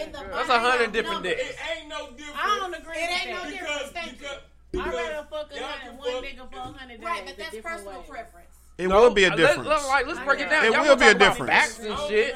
[0.00, 1.40] In That's a hundred different dicks.
[1.42, 2.38] It ain't no difference.
[2.42, 3.50] I don't agree It ain't no that.
[3.50, 3.90] difference.
[3.92, 4.28] Thank you.
[4.72, 7.04] because, I'd rather fuck a y'all hundred, can one fuck- nigga for a hundred days.
[7.04, 8.46] Right, but that's personal preference.
[8.80, 9.68] It will be a difference.
[9.68, 10.64] Let's, like, let's break it down.
[10.64, 11.50] It Y'all will be a difference.
[11.50, 12.34] Facts and shit.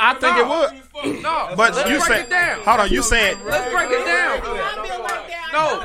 [0.00, 1.22] I think it would.
[1.22, 1.52] No.
[1.56, 2.60] But Let's you break said, it down.
[2.62, 4.40] hold on, you saying Let's break it down.
[5.52, 5.84] No.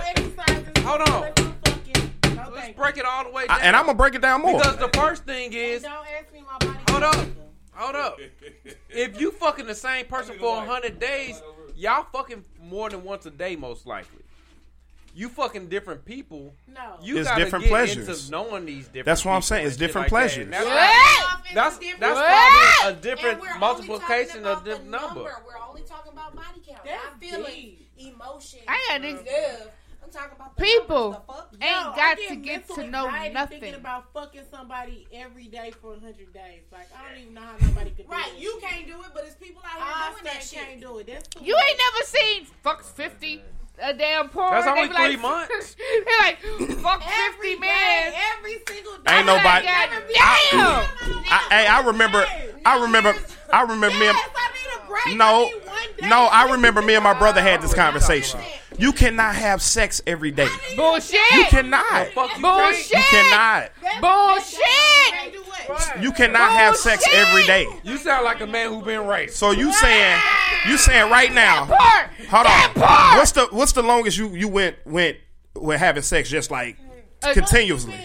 [0.88, 2.54] Hold on.
[2.54, 3.60] Let's break it all the way down.
[3.60, 4.58] I- and I'm gonna break it down more.
[4.58, 5.86] Because the first thing is,
[6.90, 7.16] hold up,
[7.74, 8.20] hold up.
[8.90, 11.42] If you fucking the same person for hundred days,
[11.76, 14.24] y'all fucking more than once a day, most likely.
[15.18, 16.54] You fucking different people.
[16.68, 16.98] No.
[17.02, 18.08] You It's gotta different get pleasures.
[18.08, 19.06] into knowing these different.
[19.08, 20.38] That's what I'm saying, it's different like that.
[20.38, 21.54] And pleasures.
[21.56, 25.24] That's, that's, that's probably a different And we're only multiplication of the about the number.
[25.24, 26.82] We're only talking about body count.
[26.86, 27.48] That's Not feelings,
[27.98, 28.14] deep.
[28.14, 29.16] emotions, I got this-
[29.60, 29.72] love.
[30.04, 31.54] I'm talking about the People numbers, the fuck.
[31.62, 33.60] ain't Yo, got get to get to know nothing.
[33.60, 37.56] Thinking about fucking somebody every day for hundred days, like I don't even know how
[37.60, 38.08] nobody could.
[38.08, 38.40] Right, do that Right.
[38.40, 38.70] you shit.
[38.70, 40.60] can't do it, but it's people out here I doing that shit.
[40.60, 41.08] can't do it.
[41.08, 41.64] That's too You much.
[41.68, 43.42] ain't never seen fuck fifty
[43.82, 44.52] a damn porn.
[44.52, 45.76] That's They only be like, three months.
[46.06, 46.40] They're like
[46.80, 48.14] fuck fifty man.
[48.38, 49.18] every single day.
[49.18, 49.66] Ain't nobody.
[49.66, 49.90] God
[50.20, 51.24] I, damn.
[51.30, 52.26] I, hey, I remember.
[52.66, 53.16] I remember.
[53.52, 54.08] I remember me.
[54.08, 55.50] And, no,
[56.02, 56.26] no.
[56.32, 58.40] I remember me and my brother had this conversation.
[58.78, 60.50] You cannot have sex every day.
[60.76, 61.20] Bullshit.
[61.34, 62.14] You cannot.
[62.14, 62.92] Bullshit.
[62.92, 63.72] You cannot.
[64.02, 65.34] Bullshit.
[66.02, 67.68] You cannot have sex every day.
[67.84, 69.34] You sound like a man who been raped.
[69.34, 70.20] So you saying
[70.68, 71.66] you saying right now?
[71.66, 72.10] Part.
[72.30, 73.18] Hold on.
[73.18, 75.18] What's the what's the longest you you went went
[75.56, 76.78] with having sex just like
[77.34, 77.96] continuously?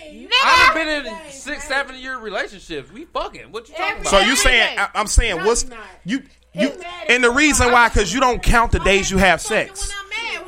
[0.45, 2.91] I've been in six, seven year relationships.
[2.91, 3.53] We fucking.
[3.53, 4.11] What you talking about?
[4.11, 5.67] So you saying I, I'm saying what's
[6.05, 6.23] you
[6.55, 6.73] you
[7.09, 9.93] and the reason why because you don't count the days you have sex.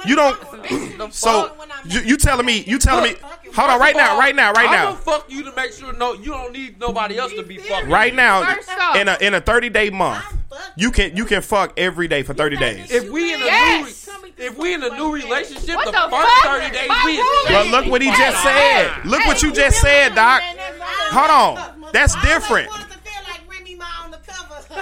[0.06, 0.38] You don't.
[1.10, 1.52] So
[1.84, 3.18] you, you telling me you telling me?
[3.54, 4.84] Hold on, right now, right now, right I'm now.
[4.86, 7.88] gonna fuck you to make sure no, you don't need nobody else to be fucking.
[7.88, 10.24] Right now, off- in a in a 30 day month,
[10.76, 12.90] you can you can fuck every day for 30 days.
[12.90, 14.08] If we in a Yes.
[14.08, 16.44] new, if we in a new relationship, What the, the first fuck?
[16.44, 17.52] thirty days My we.
[17.54, 18.90] But look what he just said.
[19.04, 20.42] Look what you just said, Doc.
[21.12, 22.70] Hold on, that's different.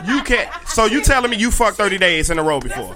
[0.06, 0.50] You can't.
[0.68, 2.94] So you telling me you fucked 30 days in a row before?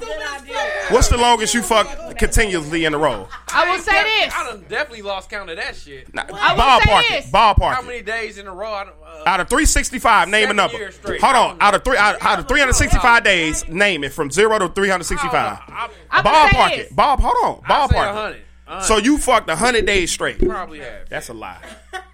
[0.90, 3.28] What's the longest you fucked continuously in a row?
[3.52, 4.32] I will say this.
[4.34, 6.12] I done definitely lost count of that shit.
[6.14, 7.22] Nah, I will ballpark say it.
[7.24, 7.30] this.
[7.32, 7.86] Ballpark How it.
[7.86, 8.72] many days in a row?
[8.72, 10.76] I don't, uh, Out of 365, name a Seven number.
[10.76, 11.20] years straight.
[11.20, 11.56] Hold on.
[11.60, 15.58] Out of three, out, out of 365 days, name it from zero to 365.
[15.68, 16.86] I'ma say Ballpark this.
[16.90, 16.96] it.
[16.96, 17.62] Bob, hold on.
[17.66, 18.36] I'll say Ballpark 100.
[18.36, 18.82] it.
[18.84, 20.38] So you fucked 100 days straight.
[20.38, 21.08] probably have.
[21.08, 21.58] That's a lie.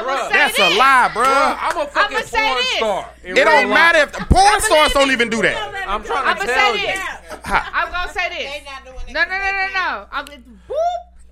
[0.00, 0.28] I will Bruh.
[0.28, 0.74] say That's this.
[0.74, 1.22] a lie, bro.
[1.24, 2.70] Bruh, I'm a fucking I'ma say porn this.
[2.76, 3.10] star.
[3.24, 3.74] in It real don't life.
[3.94, 5.56] matter if porn stars don't even do that.
[5.88, 6.86] I'm trying I'm to gonna tell say you.
[6.86, 7.00] this.
[7.44, 9.12] I'm gonna say this.
[9.12, 10.06] No, no, no, no, no.
[10.12, 10.26] I'm
[10.68, 10.76] whoop.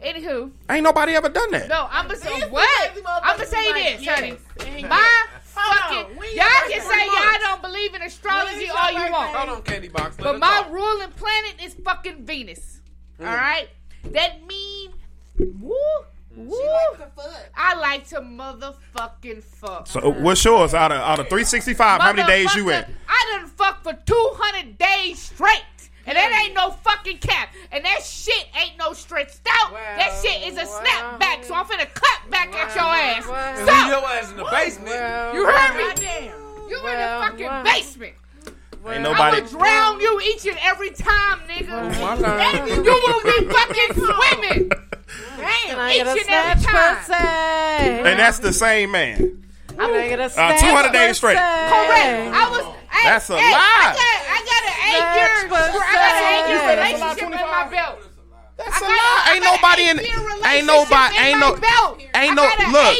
[0.05, 1.69] Anywho, Ain't nobody ever done that.
[1.69, 2.93] no, I'm gonna say what?
[3.24, 4.36] I'm gonna say this, honey.
[4.86, 9.35] My fucking y'all can say y'all don't believe in astrology all you want.
[9.35, 10.16] Hold on, candy box.
[10.20, 10.70] Let But my talk.
[10.73, 12.81] ruling planet is fucking Venus.
[13.20, 13.27] Mm.
[13.28, 13.69] All right,
[14.12, 14.93] that mean
[15.61, 15.74] woo
[16.47, 16.56] woo.
[17.56, 19.86] I like to motherfucking fuck.
[19.86, 22.01] So what's yours out of out of 365?
[22.01, 22.82] How many days you in?
[22.82, 25.62] Motherfucker, I done fuck for 200 days straight.
[26.06, 27.52] And that ain't no fucking cap.
[27.70, 29.73] And that shit ain't no stretched out.
[29.73, 31.44] that shit is a snapback.
[31.44, 33.27] So I'm finna clap back at your ass.
[33.27, 35.35] And So, leave your ass in the basement.
[35.35, 36.31] you heard me?
[36.70, 38.15] You in the fucking basement.
[38.87, 39.41] Ain't I nobody.
[39.43, 42.01] will drown you each and every time, nigga.
[42.01, 42.85] my turn.
[42.85, 44.71] you will be fucking swimming.
[45.37, 48.07] Can I Each and every time.
[48.07, 49.43] And that's the same man.
[49.69, 51.37] Can I get a Uh, snatch 200 days straight.
[51.37, 52.35] Correct.
[52.35, 52.65] I was.
[52.91, 53.59] Hey, That's a hey, lie.
[53.59, 55.31] I got, I got an eight year.
[55.45, 58.08] I got an eight year relationship in my belt.
[58.59, 59.35] That's I a got- lie.
[59.35, 60.01] Ain't nobody in.
[60.47, 61.17] Ain't nobody.
[61.19, 61.55] Ain't no.
[62.15, 62.43] Ain't no.
[62.73, 62.97] Look.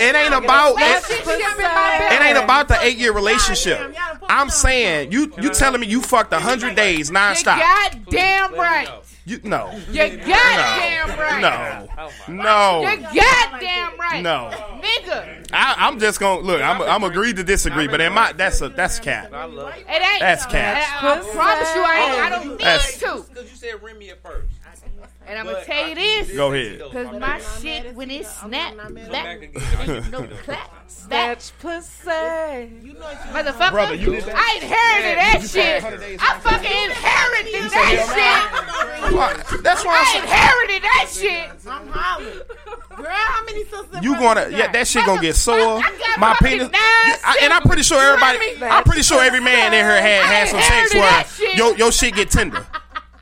[0.00, 0.76] It ain't about.
[0.78, 2.12] It, relationship in my belt.
[2.12, 3.96] it ain't about the eight year relationship.
[4.28, 5.32] I'm saying you.
[5.40, 7.58] You telling me you fucked a hundred days You nonstop?
[7.58, 8.88] goddamn right.
[9.26, 9.70] You no.
[9.90, 11.40] You goddamn right.
[11.40, 11.88] No.
[11.98, 12.80] Oh, no.
[12.90, 14.22] You goddamn right.
[14.22, 14.50] No.
[14.82, 15.48] Nigga.
[15.52, 16.60] I, I'm just gonna look.
[16.60, 16.82] I'm.
[16.82, 19.32] I'm agreed to disagree, but in my that's a that's cap.
[19.32, 19.86] I love it.
[19.88, 20.20] It ain't.
[20.20, 21.02] That's cap.
[21.02, 23.24] I, I promise you, I, ain't, I don't need That's- to.
[23.28, 24.48] Because you said Remy at first.
[25.26, 26.30] And I'm gonna tell you this.
[26.36, 26.80] Go ahead.
[26.92, 30.70] Cause my shit when it snap Come back, back no clap back.
[30.86, 32.10] Snatch pussy.
[32.10, 34.36] Motherfucker, Brother, you did that?
[34.36, 35.82] I inherited that shit.
[36.20, 37.88] I fucking inherited that
[39.50, 39.62] shit.
[39.62, 41.50] That's why I I inherited that shit.
[41.66, 42.40] I'm hollering.
[42.96, 44.02] Girl, how many sisters?
[44.02, 45.80] You gonna yeah that shit gonna get sore.
[46.18, 48.38] My penis, I- and I'm pretty sure everybody.
[48.62, 51.56] I'm pretty sure every man in here had had some sex inherited where that shit.
[51.56, 52.66] your your shit get tender.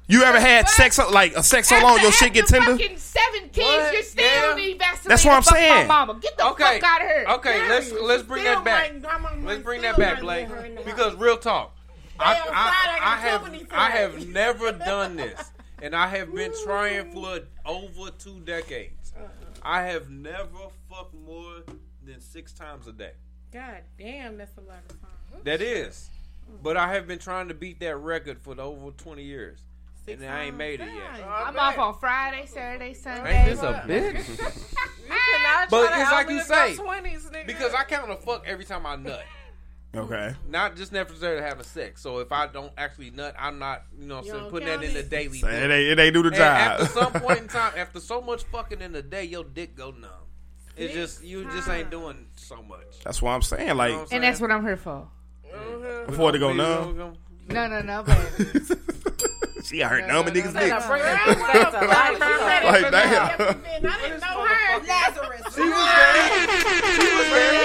[0.08, 0.70] You ever had what?
[0.70, 2.76] sex like a sex so long your shit get tender?
[2.96, 3.92] Seven kids, what?
[3.92, 4.54] you're still yeah.
[4.54, 5.08] need Vaseline.
[5.08, 5.86] That's what I'm saying.
[5.86, 6.80] mama, get the okay.
[6.80, 7.26] fuck out of here.
[7.30, 8.04] Okay, Damn let's you.
[8.04, 8.92] let's bring that back.
[9.42, 10.48] Let's bring that back, Blake.
[10.84, 11.76] Because real talk,
[12.18, 15.50] I, I, I, have I have never done this,
[15.80, 19.12] and I have been trying for over two decades.
[19.16, 19.28] Uh-uh.
[19.62, 21.62] I have never fucked more
[22.04, 23.12] than six times a day.
[23.52, 25.42] God damn, that's a lot of time.
[25.44, 26.10] That is.
[26.62, 29.60] But I have been trying to beat that record for over 20 years
[30.04, 30.20] six.
[30.22, 31.24] And I ain't made it yet.
[31.24, 33.36] Oh, I'm off on Friday, Saturday, Sunday.
[33.36, 34.74] Ain't this a bitch?
[35.70, 39.24] but it's like you say, 20s, because I count a fuck every time I nut.
[39.94, 40.34] Okay.
[40.48, 42.00] Not just necessarily having sex.
[42.00, 44.82] So if I don't actually nut, I'm not, you know, what I'm saying, putting that
[44.82, 45.38] in the daily.
[45.38, 46.80] So it ain't, it ain't do the and job.
[46.80, 49.90] After some point in time, after so much fucking in the day, your dick go
[49.90, 50.10] numb.
[50.74, 53.00] It's just you just ain't doing so much.
[53.04, 53.76] That's what I'm saying.
[53.76, 54.22] Like, you know I'm saying?
[54.22, 55.06] and that's what I'm here for.
[55.54, 56.10] Mm-hmm.
[56.10, 57.16] Before to go numb.
[57.48, 58.02] No, no, no.
[58.02, 58.16] But
[59.68, 60.88] she heard no, numb niggas' no, dicks.
[62.62, 63.40] Like, damn.
[63.40, 64.86] I didn't know her.
[64.86, 65.54] Lazarus.
[65.54, 66.46] She was there.
[66.94, 67.62] She was there.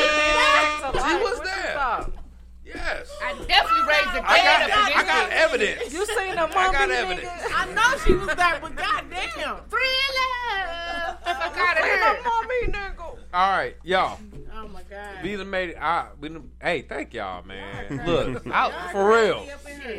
[0.93, 2.17] She was there.
[2.65, 3.09] Yes.
[3.23, 5.93] I definitely raised the dead up against I got evidence.
[5.93, 7.29] You seen the mummy, I got evidence.
[7.53, 9.57] I know she was there, but goddamn.
[9.69, 11.17] Thriller.
[11.23, 12.19] Fuck out of here.
[12.23, 13.17] mummy, nigga.
[13.33, 14.19] All right, y'all.
[14.55, 15.23] Oh my God.
[15.23, 15.77] We made it.
[15.79, 18.05] I, we, hey, thank y'all, man.
[18.05, 19.47] Look, I, for real.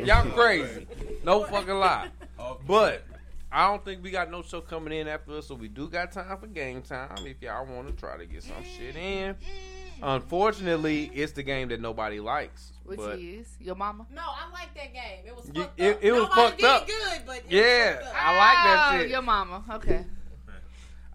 [0.05, 0.87] Y'all crazy.
[1.23, 2.09] No fucking lie.
[2.65, 3.03] But
[3.51, 6.11] I don't think we got no show coming in after us, so we do got
[6.11, 9.35] time for game time if y'all want to try to get some shit in.
[10.01, 12.71] Unfortunately, it's the game that nobody likes.
[12.85, 14.05] Which but is your mama?
[14.13, 15.25] No, I like that game.
[15.25, 15.73] It was fucked up.
[15.77, 16.87] It, it was nobody fucked up.
[16.87, 19.09] good, but yeah, I like that oh, shit.
[19.09, 20.05] Your mama, okay.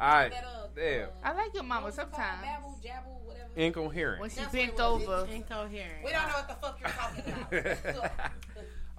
[0.01, 0.32] All right,
[0.76, 1.06] yeah.
[1.22, 2.43] I like your mama sometimes.
[2.43, 3.48] Babble, jabble, whatever.
[3.56, 4.20] Incoherent.
[4.20, 5.26] When she That's bent over.
[5.32, 6.05] Incoherent.
[6.05, 8.10] We don't know what the fuck you're talking about.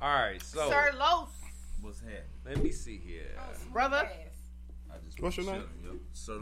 [0.01, 1.29] All right, so Sir Los.
[1.81, 2.21] What's happening?
[2.45, 4.09] Let me see here, oh, brother.
[5.19, 5.63] What's your name?
[6.13, 6.39] Sir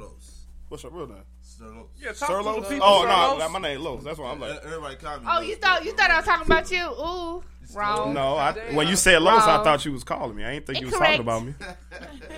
[0.70, 1.18] What's your real name?
[1.42, 1.86] Sir Los.
[2.02, 4.04] Yeah, talk Sir People, oh no, my name Los.
[4.04, 4.64] That's why I'm like.
[4.64, 5.26] Everybody call me.
[5.30, 6.84] Oh, you thought you thought I was talking about you?
[6.84, 7.44] Ooh,
[7.76, 8.14] wrong.
[8.14, 10.44] No, I, when you said Los, I thought you was calling me.
[10.44, 11.54] I didn't think you was talking about me.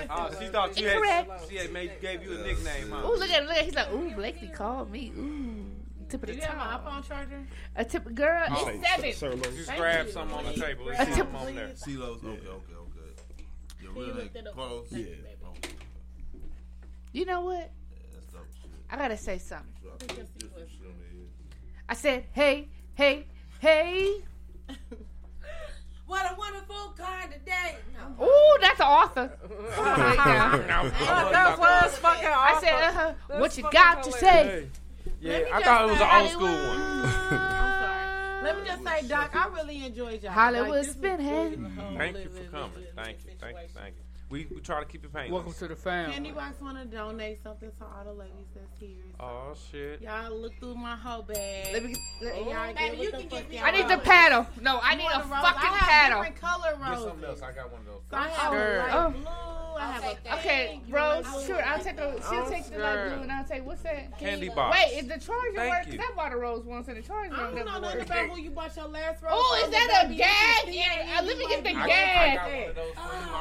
[0.08, 0.98] Oh, she thought you had.
[0.98, 1.50] Incorrect.
[1.50, 2.92] She had made, gave you a nickname.
[2.92, 3.08] Huh?
[3.08, 3.66] Ooh, look at look at.
[3.66, 5.12] He's like, ooh, Blakely called me.
[5.18, 5.55] Ooh.
[6.10, 7.48] Tip of the Do you have an iPhone charger?
[7.76, 8.46] A tip, girl.
[8.50, 9.14] Oh, it's seven.
[9.14, 10.90] Sir, just Thank grab some on the table.
[10.90, 11.72] A tip on there.
[11.76, 12.24] Silos.
[12.24, 13.06] Okay, okay, okay.
[13.82, 14.88] You're really close.
[14.92, 15.06] Yeah.
[17.12, 17.72] You know what?
[17.92, 18.40] Yeah,
[18.90, 19.72] I gotta say something.
[21.88, 23.26] I said, hey, hey,
[23.60, 24.24] hey.
[26.08, 27.78] What a wonderful oh, God today.
[27.96, 28.26] No.
[28.26, 29.32] Ooh, that's an author.
[31.32, 32.26] that was fucking.
[32.28, 34.68] I said, uh-huh, what you got to say?
[35.26, 36.80] Yeah, I thought it was an old school one.
[37.32, 38.44] I'm sorry.
[38.44, 40.32] Let me just say, Doc, I really enjoyed y'all.
[40.32, 41.98] Hollywood like, Spinhead.
[41.98, 42.72] Thank you for coming.
[42.96, 43.32] Thank you.
[43.42, 43.68] Thank you.
[43.74, 44.05] Thank you.
[44.28, 45.32] We, we try to keep it painless.
[45.32, 46.16] Welcome to the family.
[46.16, 49.04] Anybody's want to donate something to all the ladies that's here?
[49.20, 50.02] So oh shit!
[50.02, 51.74] Y'all look through my whole bag.
[51.74, 53.60] Let me, let, oh, y'all baby, you can get me.
[53.60, 54.48] I need the paddle.
[54.62, 56.24] No, I you need a fucking I paddle.
[56.24, 57.04] Different color roses.
[57.04, 57.42] Get something else.
[57.44, 58.02] I got one of those.
[58.10, 58.62] So I have Girl.
[58.62, 59.10] a light oh.
[59.12, 59.26] blue.
[59.78, 61.26] I have a okay, rose.
[61.46, 62.14] Sure, I'll take the.
[62.30, 64.18] She'll oh, take the light blue, and I'll take what's that?
[64.18, 64.76] Candy box.
[64.76, 65.86] Wait, is the charger work?
[65.86, 68.42] Because I bought a rose once, and the charger I don't know nothing about who
[68.42, 69.34] you bought your last rose.
[69.34, 71.26] Oh, is that a gag?
[71.26, 72.76] Let me get the gag.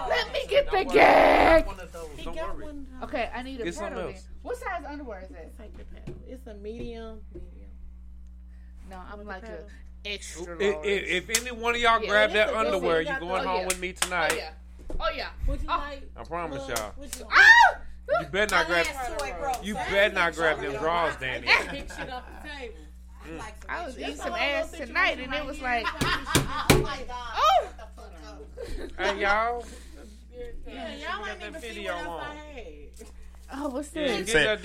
[0.09, 2.07] Let me get the.
[2.17, 2.65] He got worry.
[2.65, 2.87] one.
[3.03, 4.09] Okay, I need a It's of pedal.
[4.09, 4.27] else.
[4.43, 5.55] What size underwear is it?
[5.59, 6.15] Take the pedal.
[6.27, 7.21] It's a medium.
[7.33, 7.71] Medium.
[8.91, 9.65] No, I'm like a
[10.05, 10.87] extra If, large.
[10.87, 13.67] if, any one of y'all Yeah, grab that underwear, you're going the- oh, home yeah.
[13.67, 14.33] with me oh, tonight.
[14.33, 14.51] Oh yeah.
[15.01, 15.29] Oh yeah.
[15.47, 15.77] Would you Oh.
[15.79, 16.03] like?
[16.17, 16.93] I promise y'all.
[17.01, 17.09] You?
[17.31, 17.79] Ah!
[18.21, 18.87] You better not grab.
[19.63, 21.47] You better not grab them drawers, Danny.
[21.47, 23.41] Mm.
[23.71, 27.01] I was eating some ass tonight, and it was like, oh,
[27.39, 27.69] oh,
[28.99, 29.65] hey y'all,
[30.67, 32.65] Yeah, y'all ain't even see what else I had.
[33.57, 34.33] Oh, what's this?
[34.33, 34.61] Said,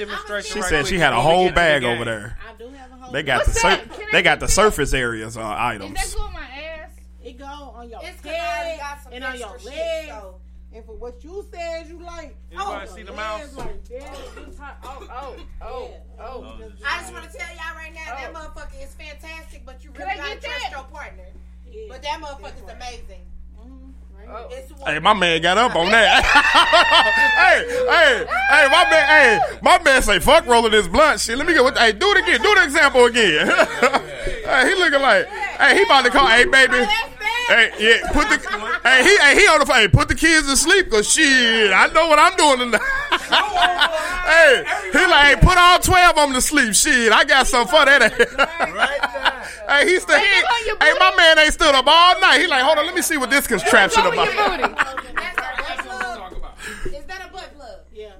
[0.45, 2.37] she said she had a whole bag over there.
[2.47, 3.11] I do have a whole.
[3.11, 3.81] They got the sur-
[4.11, 5.99] they got the surface areas on items.
[5.99, 6.91] Is that go on my ass?
[7.23, 8.79] It go on your it's head
[9.11, 10.07] and on your legs.
[10.07, 10.39] So.
[10.71, 12.35] And for what you said, you like.
[12.51, 13.55] You oh, see the mouse.
[13.55, 13.81] Like
[14.83, 16.57] oh, oh, oh, oh.
[16.85, 20.15] I just want to tell y'all right now, that motherfucker is fantastic, but you really
[20.15, 21.25] gotta trust your partner.
[21.89, 23.25] But that motherfucker is amazing.
[24.31, 24.47] Oh.
[24.85, 26.23] Hey, my man got up on that.
[27.35, 31.37] hey, hey, hey, my man, hey, my man say fuck rolling this blunt shit.
[31.37, 31.69] Let me go.
[31.71, 32.41] Hey, do it again.
[32.41, 33.47] Do the example again.
[34.45, 36.27] hey, he looking like, hey, he about to call.
[36.27, 36.85] Hey, baby.
[37.49, 38.37] Hey, yeah, put the
[38.83, 39.77] hey he hey, he on the phone.
[39.77, 42.81] Hey, put the kids to sleep, cause shit, I know what I'm doing tonight.
[44.29, 46.75] hey, he like, hey, put all twelve of them to sleep.
[46.75, 49.25] Shit, I got some for that.
[49.69, 50.17] Hey, he's the.
[50.17, 52.41] He, hey, my man ain't stood up all night.
[52.41, 54.27] He like, hold on, let me see what this contraption about.
[56.85, 57.81] Is that a butt plug?
[57.93, 58.13] Yeah.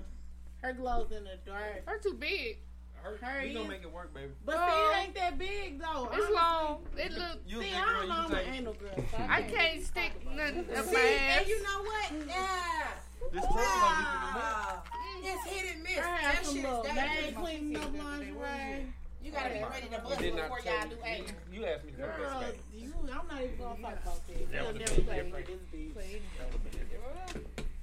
[0.62, 1.88] Her glows in the dark.
[1.88, 2.60] Her too big.
[3.02, 4.32] Her, her we gonna make it work, baby.
[4.46, 4.68] But oh.
[4.68, 6.10] see, it ain't that big though.
[6.14, 6.36] It's honestly.
[6.36, 6.86] long.
[6.98, 7.40] It look.
[7.48, 8.16] You see, I don't know.
[8.16, 8.76] I'm an girl.
[8.96, 11.40] So I, can't can't stick nothing up see, my ass.
[11.40, 12.12] And you know what?
[12.28, 12.88] Yeah.
[13.34, 14.84] This wow.
[15.22, 15.96] It's hit and miss.
[15.96, 16.54] That shit.
[16.54, 16.96] dangerous.
[16.96, 18.94] Man, cleaning up lingerie.
[19.24, 21.36] You gotta be ready to bust before y'all do anything.
[21.52, 24.52] You, you asked me to Girl, this you, I'm not even gonna talk about that.
[24.52, 25.96] That would never play this beat.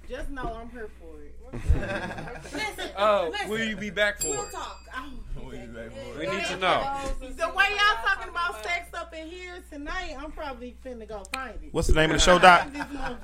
[0.08, 1.34] Just know I'm here for it.
[2.52, 3.50] Listen, oh, listen.
[3.50, 4.42] will you be back for we'll it?
[4.42, 4.80] We'll talk.
[6.18, 6.98] We need to know.
[7.20, 11.54] The way y'all talking about sex up in here tonight, I'm probably finna go find
[11.62, 11.68] it.
[11.72, 12.66] What's the name of the show, Doc?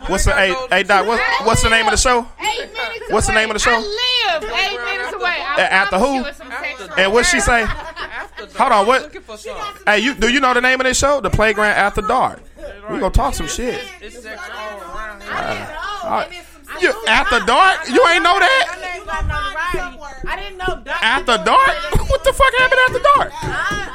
[0.08, 1.06] What's the hey, hey Doc?
[1.06, 2.26] What, what's the name of the show?
[2.40, 3.40] Eight minutes What's the away.
[3.42, 3.70] name of the show?
[3.72, 5.24] I live eight minutes away.
[5.40, 6.14] I A- after who?
[6.14, 7.64] you it's some sexual And what she say?
[7.64, 9.02] Hold on, what?
[9.02, 9.82] Looking for something.
[9.86, 11.20] Hey, you do you know the name of this show?
[11.22, 12.42] The Playground After Dark.
[12.90, 13.80] We gonna talk some shit.
[14.00, 15.78] It's sex all around here.
[16.04, 16.44] All right.
[16.82, 17.88] You after dark?
[17.88, 18.66] You ain't know that?
[18.70, 19.98] I ain't got notoriety.
[20.28, 21.02] I didn't know Doc.
[21.02, 21.76] After dark?
[22.12, 23.30] What the fuck happened after dark?
[23.42, 23.44] I,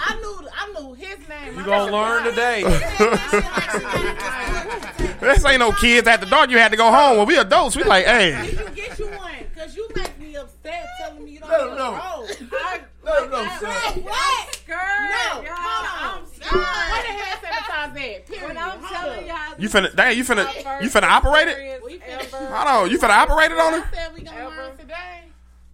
[0.10, 1.56] I knew I knew his name.
[1.58, 2.64] You gonna learn today.
[5.20, 6.50] This ain't no kids after dark.
[6.52, 7.18] You had to go home.
[7.18, 8.50] When we adults, we like, hey.
[8.52, 12.26] You get you one because you make me upset telling me you don't know.
[12.26, 12.50] him know.
[12.54, 14.04] I, Let him know, son.
[14.04, 14.62] What?
[14.68, 16.27] Girl, No, y'all, hold on.
[16.52, 16.58] I'm
[16.92, 17.94] Where the hell sanitize at?
[18.28, 18.48] Period.
[18.48, 19.52] When I'm Hold telling up.
[19.52, 21.84] y'all, You finna, dang, you finna, you finna operate it?
[21.84, 22.30] We finna.
[22.32, 23.88] Hold on, you finna operate it on her?
[23.92, 24.94] I said we gonna learn today.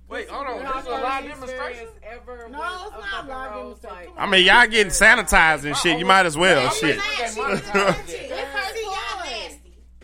[0.10, 0.60] Wait, hold on.
[0.64, 1.88] There's a live demonstration.
[2.04, 4.16] ever No, went it's up not the live roads, demonstration.
[4.16, 5.98] like- I mean, y'all getting sanitized and shit.
[5.98, 6.70] You might as well.
[6.70, 7.00] Shit.
[7.20, 7.96] It's her toy.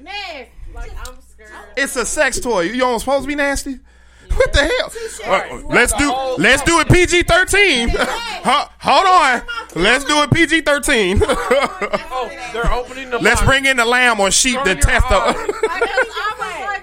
[0.01, 0.49] Nasty.
[0.73, 1.49] Like I'm scared.
[1.77, 2.61] It's a sex toy.
[2.61, 3.79] You don't supposed to be nasty.
[4.39, 4.91] What the hell?
[5.25, 7.89] Uh, let's do let's do it PG thirteen.
[7.93, 9.41] Hold on.
[9.75, 11.21] Let's do it PG thirteen.
[12.11, 13.19] Oh, they're opening the.
[13.19, 15.35] Let's bring in the lamb or sheep to Turn your test the.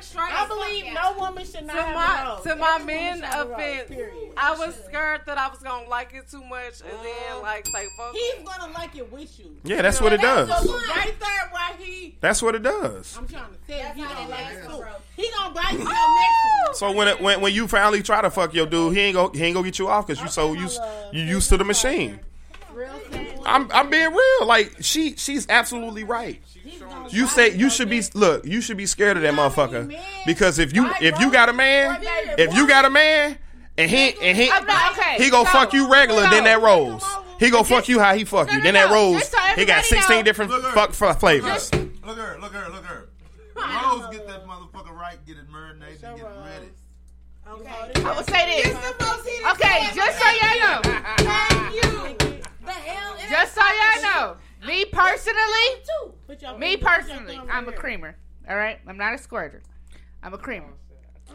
[0.46, 2.42] I was like straight I believe no woman should not to have my a rose.
[2.42, 4.34] to my Every woman men should rose, offense.
[4.36, 7.66] I was scared that I was gonna like it too much, and then uh, like
[7.66, 8.12] say fuck.
[8.14, 9.56] He's gonna like it with you.
[9.64, 10.48] Yeah, that's what it does.
[10.48, 12.16] Right there, why he?
[12.20, 13.16] That's what it does.
[13.16, 14.84] I'm trying to tell you, he gonna like it too.
[15.16, 16.66] He gonna buy you your oh!
[16.66, 16.78] next.
[16.78, 19.30] So when it, when when you finally try to fuck your dude, he ain't go
[19.30, 20.80] he ain't gonna get you off because you so used
[21.12, 22.20] you used to the machine.
[22.72, 23.25] Real simple.
[23.46, 24.46] I'm I'm being real.
[24.46, 26.42] Like she she's absolutely right.
[27.10, 28.44] You say you should be look.
[28.44, 32.00] You should be scared of that motherfucker because if you if you got a man,
[32.38, 33.38] if you got a man
[33.78, 37.04] and he and he okay, he gonna fuck you regular, then that rose.
[37.38, 38.60] He gonna fuck you how he fuck you.
[38.60, 39.32] Then that no, rose.
[39.54, 41.72] He got sixteen different fuck flavors.
[41.72, 43.08] Look at her, look at her, look at her.
[43.56, 46.70] Rose get that motherfucker right, get it marinated, and get it ready.
[47.48, 48.04] Okay.
[48.04, 48.74] I will say this.
[49.52, 50.80] Okay, just so y'all know.
[52.18, 52.25] The
[52.76, 54.36] hell is Just so y'all know.
[54.66, 55.38] Me personally,
[56.58, 58.16] me personally, I'm a creamer.
[58.48, 59.62] All right, I'm not a squirter.
[60.22, 60.72] I'm a creamer.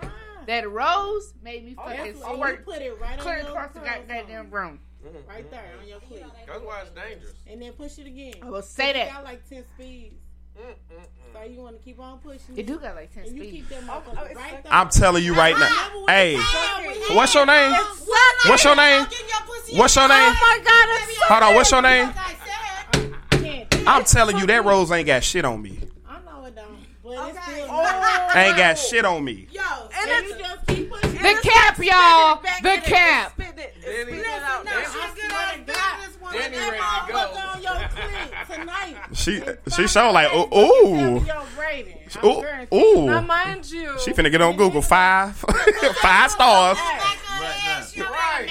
[0.02, 0.12] Ah.
[0.48, 3.38] That rose made me oh, fucking That's why you squirt put it right on clear
[3.38, 4.52] your across the curls goddamn on.
[4.52, 4.80] room.
[5.28, 6.26] Right there on your clit.
[6.48, 7.34] That's why it's dangerous.
[7.48, 8.34] And then push it again.
[8.42, 9.14] I will say that.
[9.14, 10.16] got like 10 speeds.
[10.56, 12.58] So you want to keep on pushing.
[12.58, 13.70] It do got like 10 And you speeds.
[13.70, 14.72] keep that motherfucker right there.
[14.74, 16.06] I'm telling you right now.
[16.08, 16.38] Hey,
[17.16, 17.74] what's your name?
[18.46, 19.08] What's your name?
[19.74, 20.18] What's your name?
[20.20, 22.14] Oh my god, it's so Hold on, what's your name?
[23.88, 25.80] I'm telling you that rose ain't got shit on me.
[26.08, 26.78] I know it don't.
[27.04, 29.48] But it's still Ain't got shit on me.
[29.52, 29.62] Yo,
[30.00, 31.14] and you just keep pushing.
[31.14, 32.42] The cap, y'all.
[32.62, 33.32] The cap.
[33.32, 33.76] Spit it.
[33.82, 34.66] Danny, Spit it out.
[34.66, 37.40] No, I swear to God, this woman, Danny that ready to go.
[37.50, 38.98] on your tonight.
[39.14, 39.42] She
[39.76, 41.98] she sound like ooh Tell me ooh your rating.
[42.22, 43.06] I'm ooh.
[43.06, 45.36] Now mind you, She finna get on Google five
[46.02, 46.78] five stars.
[47.98, 48.50] Right.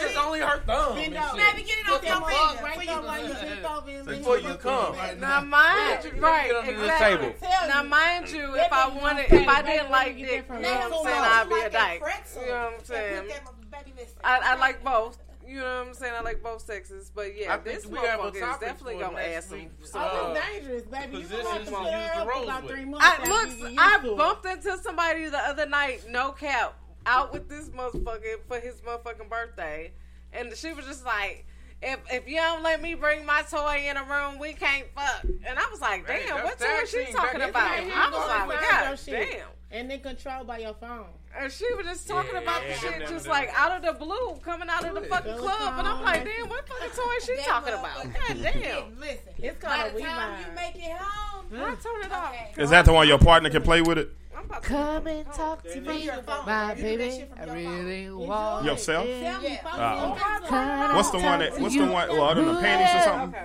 [0.00, 0.94] It's only her thumb.
[0.94, 1.36] Bend over.
[1.36, 2.62] Baby, get it off your finger.
[2.62, 4.96] Right there while you bent over and Before you come.
[5.20, 7.26] now mind you, right, Get under the exactly.
[7.28, 7.48] table.
[7.68, 10.92] Now mind you, if I wanted, if I didn't like you dick, you know what
[10.92, 12.02] I'm saying, I'd be a like dyke.
[12.40, 13.22] You know what I'm saying?
[13.22, 14.18] Put that baby listen.
[14.22, 15.18] I, I like both.
[15.48, 16.12] You know what I'm saying?
[16.18, 19.16] I like both sexes, but yeah, I this we have a motherfucker is definitely gonna
[19.18, 19.58] add next some.
[19.58, 19.70] week.
[19.82, 21.16] some Oh, it's dangerous, baby.
[21.18, 22.72] You gonna have positions to to put use her the about with.
[22.72, 23.06] three months.
[23.06, 23.48] I after look,
[23.78, 24.16] I used to it.
[24.18, 26.74] bumped into somebody the other night, no cap,
[27.06, 29.92] out with this motherfucker for his motherfucking birthday,
[30.32, 31.46] and she was just like.
[31.80, 35.22] If, if you don't let me bring my toy in a room, we can't fuck.
[35.22, 37.70] And I was like, damn, that's what toy is she talking about?
[37.70, 39.30] I was like, your god shit.
[39.38, 39.46] damn.
[39.70, 41.06] And then controlled by your phone.
[41.40, 44.34] And she was just talking Yeah, about the shit just like out of the blue,
[44.44, 45.74] coming out of the fucking club.
[45.78, 48.02] And I'm like, like- damn, what fucking toy is she That talking about?
[48.04, 48.98] God damn.
[49.00, 52.28] Listen, It's by called a the time you make it home, I turn it off.
[52.30, 52.62] okay.
[52.62, 54.10] Is that the one your partner can play with it?
[54.36, 56.46] I'm about to Come and talk to me, your phone.
[56.46, 57.24] my You do that baby.
[57.40, 59.06] I really want Yourself?
[59.06, 59.20] it.
[59.22, 59.68] Tell me, Yeah.
[59.68, 60.94] Uh, me on Facebook.
[60.94, 61.58] What's the one that?
[61.60, 62.08] What's the one?
[62.08, 63.40] Well, other than the panties or something.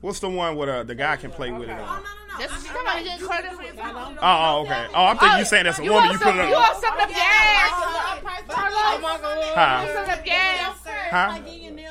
[0.00, 0.06] Nah.
[0.06, 2.02] What's the one where uh, the guy can play with it Oh, no, on?
[2.02, 2.38] no, no.
[2.46, 4.18] Just I mean, come getting credit for your phone.
[4.20, 4.86] Oh, oh, okay.
[4.94, 6.12] Oh, I'm thinking you saying that's a You woman.
[6.12, 6.50] You put it You on.
[6.52, 7.70] want something up your ass?
[7.74, 8.56] Oh my God.
[8.58, 8.96] Huh?
[8.96, 9.22] You want
[9.92, 10.76] something up your ass?
[11.10, 11.40] Huh?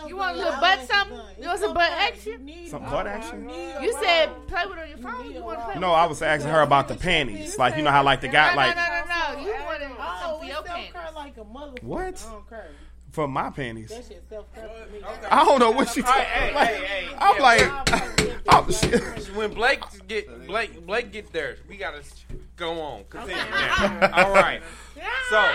[0.08, 1.20] You want a little butt something?
[1.42, 2.52] You want some butt action?
[2.70, 3.50] Some butt action?
[3.82, 5.32] You said play with it on your phone.
[5.34, 5.80] You want to play?
[5.80, 7.58] No, I was asking her about the panties.
[7.58, 9.42] Like you know how like the guy like no, no, no.
[9.42, 9.46] No.
[9.46, 9.90] You want it?
[10.00, 11.16] Oh, something for it your panties.
[11.16, 11.84] like a motherfucker.
[11.84, 12.26] What?
[13.18, 13.90] I for my panties.
[13.90, 14.62] That shit self for
[14.94, 15.02] me.
[15.30, 16.02] I don't know what she.
[16.02, 19.36] Hey, hey, like, hey, hey, I'm yeah, like, I'm, shit.
[19.36, 22.04] when Blake get Blake Blake get there, we gotta
[22.56, 23.06] go on.
[23.10, 23.36] Continue.
[23.36, 24.10] now.
[24.14, 24.62] All right.
[25.30, 25.46] So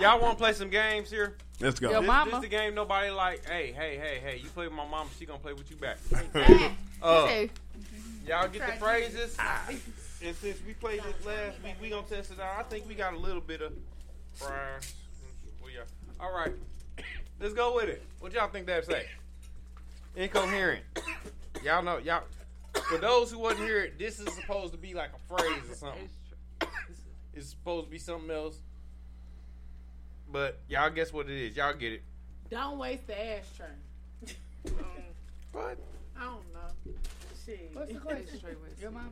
[0.00, 1.36] y'all want to play some games here?
[1.60, 1.88] Let's go.
[1.88, 3.48] This, Yo, this the game nobody like.
[3.48, 4.40] Hey, hey, hey, hey!
[4.42, 5.98] You play with my mom, she gonna play with you back.
[6.32, 6.72] Hey.
[7.02, 7.46] uh,
[8.26, 9.36] y'all get the phrases.
[10.24, 12.58] And since we played this last week, we gonna test it out.
[12.58, 13.72] I think we got a little bit of
[14.40, 14.80] prior.
[15.62, 15.82] Well, yeah.
[16.18, 16.52] All right.
[17.40, 18.02] Let's go with it.
[18.20, 19.06] What y'all think that say?
[20.14, 20.82] Incoherent.
[21.62, 22.22] Y'all know y'all.
[22.88, 26.08] For those who wasn't here, this is supposed to be like a phrase or something.
[27.34, 28.58] It's supposed to be something else.
[30.32, 31.56] But y'all guess what it is.
[31.56, 32.02] Y'all get it.
[32.50, 33.66] Don't waste the ashtray.
[35.52, 35.78] What?
[36.18, 36.92] I don't know.
[37.44, 37.70] Shit.
[37.72, 38.40] What's the question?
[38.80, 39.08] Your mama?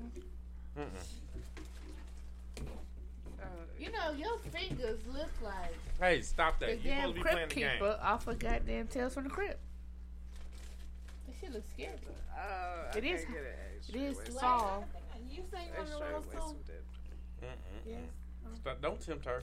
[3.79, 6.77] You know, your fingers look like Hey, stop the that.
[6.85, 7.71] You damn supposed to be playing crypt the game.
[7.73, 9.59] keeper off of goddamn Tales from the Crypt.
[11.27, 11.91] That shit looks scary.
[12.37, 13.25] Uh, It I is.
[13.25, 13.97] can't get It it.
[13.97, 14.85] is Straight Saul.
[15.31, 16.57] You say you That's want to straight roll waist soul?
[16.67, 17.49] with.
[17.51, 17.87] Mm-mm.
[17.87, 18.57] Yes.
[18.61, 19.43] Stop, don't tempt her.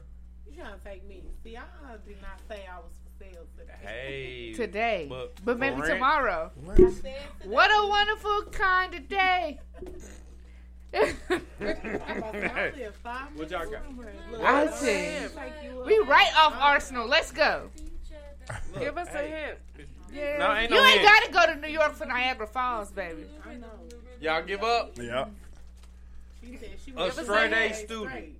[0.49, 1.23] You trying to take me?
[1.43, 1.63] See, I
[2.07, 3.73] did not say I was for sale today.
[3.81, 4.53] Hey.
[4.55, 5.05] Today.
[5.09, 6.51] But, But maybe for rent- tomorrow.
[6.71, 7.17] I said today.
[7.45, 9.59] What a wonderful kind of day.
[9.77, 11.11] I'm about to say, I live five What
[13.49, 13.95] y'all got?
[13.95, 14.45] minutes from here.
[14.45, 14.85] I Look, see.
[14.85, 15.83] take you.
[15.85, 17.07] We right off Arsenal.
[17.07, 17.69] Let's go.
[18.79, 19.31] Give us hey.
[19.31, 19.57] a hint.
[20.13, 20.37] Yeah.
[20.39, 23.23] No, ain't you no ain't got to go to New York for Niagara Falls, baby.
[23.49, 23.67] I know.
[24.19, 24.91] Y'all give up?
[24.97, 25.25] Yeah.
[26.43, 27.75] She said she A was straight A straight.
[27.75, 28.35] student.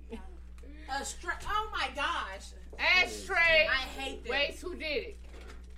[0.90, 1.36] A straight.
[1.48, 2.50] Oh my gosh.
[2.78, 3.66] Ashtray.
[3.70, 4.30] I hate this.
[4.30, 5.16] Waste who did it?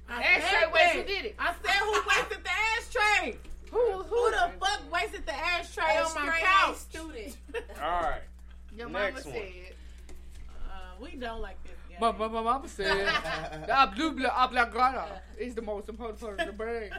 [0.08, 1.36] I Ashtray said waste who did it?
[1.38, 3.36] I said who wasted the ashtray?
[3.74, 6.76] Who Who the fuck wasted the ashtray on my couch?
[6.76, 7.36] student.
[7.82, 8.20] All right.
[8.76, 9.34] Your mama Next one.
[9.34, 9.42] said.
[10.70, 11.98] Uh, we don't like this game.
[12.00, 13.08] My, my, my mama said,
[13.70, 16.90] "Ah, blue, blah, oblongata is the most important part of the brain."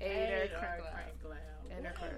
[0.00, 1.78] Aaron Ada Crank Crank Loud.
[1.78, 2.12] Ada Crank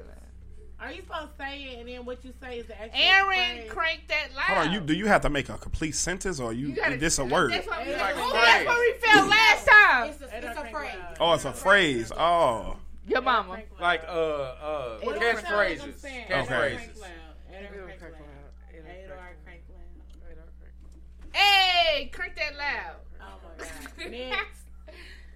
[0.81, 3.57] Are you supposed to say it and then what you say is the actual Aaron,
[3.59, 3.71] phrase?
[3.71, 4.45] crank that loud.
[4.57, 4.73] Hold on.
[4.73, 6.69] You do you have to make a complete sentence or you?
[6.69, 7.53] You gotta- is this a word?
[7.53, 8.43] That's what, we, Like a Ooh, phrase.
[8.45, 10.11] that's what we felt last time.
[10.11, 10.95] It's a, it's a phrase.
[11.21, 12.12] Oh, it's a phrase.
[12.17, 12.77] Oh.
[13.07, 13.59] Your mama.
[13.81, 15.99] Like, uh, uh, What do you catchphrases.
[15.99, 16.43] sound like I'm?
[16.45, 16.77] Okay.
[16.77, 17.11] Crank loud.
[17.49, 18.21] Crank Crank loud.
[18.21, 18.75] Loud.
[18.75, 20.31] Ada Aaron Crank Crank loud.
[20.31, 21.33] Ada Crank.
[21.33, 22.97] Hey, crank that loud.
[23.21, 23.65] Oh my
[24.05, 24.11] god.
[24.11, 24.63] Next.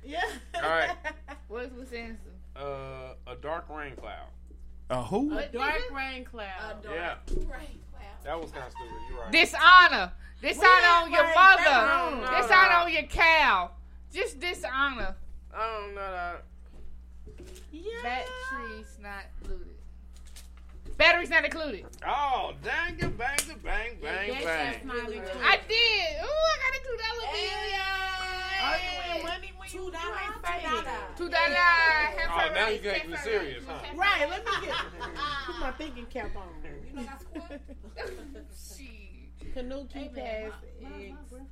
[0.04, 0.20] Yeah.
[0.54, 0.90] All right.
[1.48, 2.30] What's what's the answer?
[2.54, 4.28] Uh, a dark rain cloud.
[4.90, 5.36] A who?
[5.36, 6.84] A dark rain cloud.
[6.84, 7.16] Yeah.
[7.50, 7.80] Right.
[7.92, 8.00] Wow.
[8.24, 8.92] That was kind of stupid.
[9.10, 9.32] You're right.
[9.32, 10.12] Dishonor.
[10.40, 11.62] Dishonor on your right, mother.
[11.64, 12.42] that's wrong.
[12.42, 13.70] Dishonor on your cow.
[14.12, 15.16] Just dishonor.
[15.52, 16.44] I don't know that.
[17.72, 18.02] Yeah.
[18.02, 19.74] Batteries not included.
[20.96, 21.84] Batteries not included.
[22.06, 24.72] Oh, dang it, bang, it, bang, bang, That's bang.
[24.72, 25.36] just not included.
[25.42, 26.24] I did.
[26.24, 27.62] Ooh, I got a two dollar bill.
[28.62, 31.16] Are you win money when you, oh, you ain't say it?
[31.16, 31.56] Two dollar.
[32.30, 33.78] Oh, now you getting serious, huh?
[33.94, 34.74] Right, let me get
[35.46, 36.48] put my thinking cap on.
[39.52, 40.54] Canoe key pass eggs.
[40.82, 41.46] Egg free.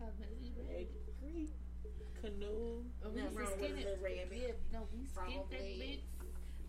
[2.24, 2.82] Canoe.
[3.04, 3.98] Oh, we Nothing wrong with skinned it.
[4.02, 4.60] rabbit.
[4.72, 6.00] No, we Frog skinned that bitch.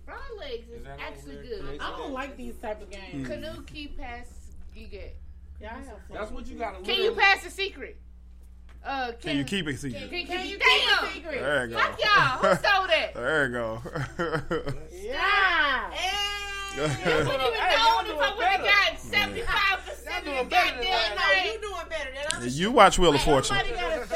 [0.06, 1.80] Frog legs is Is actually good.
[1.80, 3.28] I don't like these type of games.
[3.28, 4.28] Canoe key pass
[4.76, 5.16] you get.
[5.62, 6.00] Yeah, I have.
[6.12, 6.92] That's what you got to do.
[6.94, 7.98] Can you pass the secret?
[8.84, 10.00] Uh, can, Can you keep it secret?
[10.02, 11.14] Can, Can can you you keep a damn?
[11.14, 11.40] secret?
[11.40, 11.80] There you go.
[11.80, 12.38] Fuck y'all.
[12.38, 13.12] Who stole that?
[13.16, 13.82] There you go.
[14.92, 15.94] Yeah.
[16.78, 21.16] I wouldn't even if I would have got seventy five Y'all percent of the goddamn
[21.16, 22.54] No, you doing better than us.
[22.56, 23.56] you watch Wheel of Fortune.
[23.58, 24.16] Somebody gotta say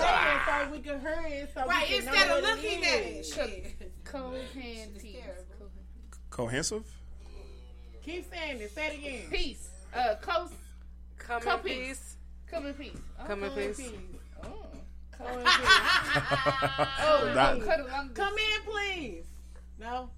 [0.66, 1.52] so we can hear it.
[1.54, 3.26] So Right, instead of looking at it.
[3.26, 3.92] Shit.
[4.04, 5.16] Cohen peace.
[6.30, 6.86] Cohesive?
[8.04, 8.72] Keep saying it.
[8.74, 9.22] Say it again.
[9.30, 9.70] Peace.
[9.94, 10.50] Uh, close.
[11.18, 11.78] Come Come in peace.
[11.88, 12.18] peace.
[12.50, 12.98] Come in peace.
[13.20, 13.26] Oh.
[13.26, 13.78] Come in peace.
[13.78, 13.92] peace.
[14.42, 14.66] Oh.
[15.18, 15.52] Come in, please.
[17.02, 19.24] Oh, That- Come in, please.
[19.78, 20.10] No.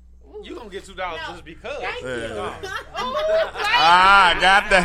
[0.44, 1.34] You gonna get two dollars No.
[1.34, 1.78] just because.
[1.82, 2.10] Thank you.
[2.10, 2.56] Yeah.
[3.04, 3.16] Oh,
[3.64, 4.84] Ah, got that.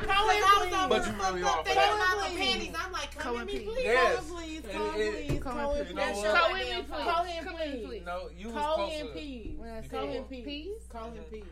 [0.00, 2.28] Because I was over But you really fucked are up for thinking that.
[2.30, 2.74] the panties.
[2.86, 3.84] I'm like, come Come in in me, please.
[3.84, 4.16] Yes.
[4.16, 4.58] Call in, please.
[4.58, 5.42] It- Call it- please.
[5.42, 5.88] Come Call in in, please.
[5.88, 6.24] You know That's what?
[6.24, 7.04] your Call in, goddamn please.
[7.04, 7.86] Call in, Come in, please.
[7.86, 8.02] please.
[8.06, 9.12] No, you was Call supposed in, to.
[9.12, 9.58] peas.
[9.58, 10.44] When Call said in peas.
[10.44, 10.82] peas?
[10.88, 11.44] Call in peas.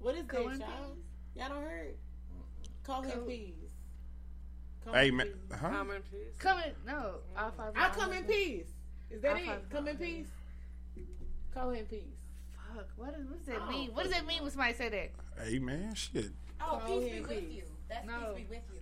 [0.00, 0.68] What is Call that, y'all?
[1.36, 1.94] Y'all don't heard?
[2.84, 3.54] Call in Call- peas.
[4.92, 5.28] Hey, man.
[5.50, 5.68] Huh?
[5.70, 6.20] Come in peace.
[6.38, 6.72] Come in.
[6.86, 7.14] No.
[7.38, 7.72] All five.
[7.76, 8.66] I come in peace.
[9.10, 9.70] Is that it?
[9.70, 10.26] Come in peace.
[11.52, 12.00] Call in peace.
[12.74, 12.86] Fuck.
[12.96, 13.70] What, is, what does that Oh.
[13.70, 13.90] mean?
[13.94, 15.44] What does that mean when somebody say that?
[15.44, 16.30] Hey, man, shit.
[16.60, 17.52] Oh, Call peace be with peace.
[17.56, 17.62] you.
[17.88, 18.32] That's No.
[18.34, 18.80] peace be with you.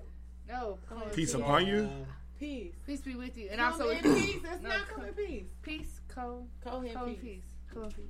[0.48, 0.78] No.
[0.88, 1.34] Come in Peace peace.
[1.34, 1.90] upon you.
[2.38, 2.72] Peace.
[2.86, 3.48] Peace be with you.
[3.50, 4.42] And Come also in with peace.
[4.42, 5.44] That's No, not come- come in peace.
[5.62, 6.00] peace.
[6.08, 6.48] Come.
[6.62, 7.18] Come in peace.
[7.20, 7.44] peace.
[7.72, 8.04] Come in peace.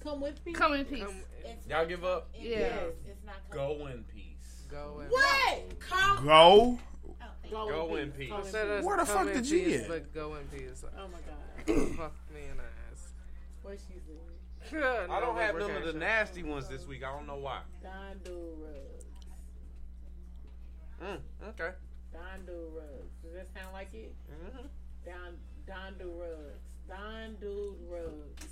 [0.00, 0.56] Come with peace.
[0.56, 1.04] Come in peace.
[1.04, 2.28] Come, It's Y'all give up?
[2.34, 2.56] it Yeah.
[2.86, 2.94] is.
[3.06, 3.78] It's not coming.
[3.78, 4.22] Go in peace.
[4.68, 5.08] go in.
[5.10, 5.78] What?
[5.80, 6.22] Call.
[6.24, 6.78] Go.
[7.08, 7.12] Oh,
[7.50, 8.18] Go, Go in in peace.
[8.18, 8.28] peace.
[8.30, 8.42] Go in
[8.78, 8.84] peace.
[8.84, 9.88] Where the fuck in did you get?
[9.88, 10.84] But go in peace.
[10.98, 11.96] Oh my god.
[11.96, 13.12] Fuck me in the ass.
[13.62, 13.94] What she
[14.70, 15.10] said?
[15.10, 17.02] I don't have none of the nasty ones this week.
[17.04, 17.60] I don't know why.
[17.82, 19.04] Don do rugs.
[21.02, 21.70] Mm, okay.
[22.12, 23.12] Don do rugs.
[23.22, 24.14] Does that sound like it?
[24.30, 24.68] Mhm.
[25.04, 25.36] Don
[25.66, 26.60] Don do rugs.
[26.88, 28.46] Don do rugs.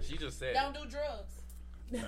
[0.00, 0.54] She just said.
[0.54, 1.42] Don't do drugs.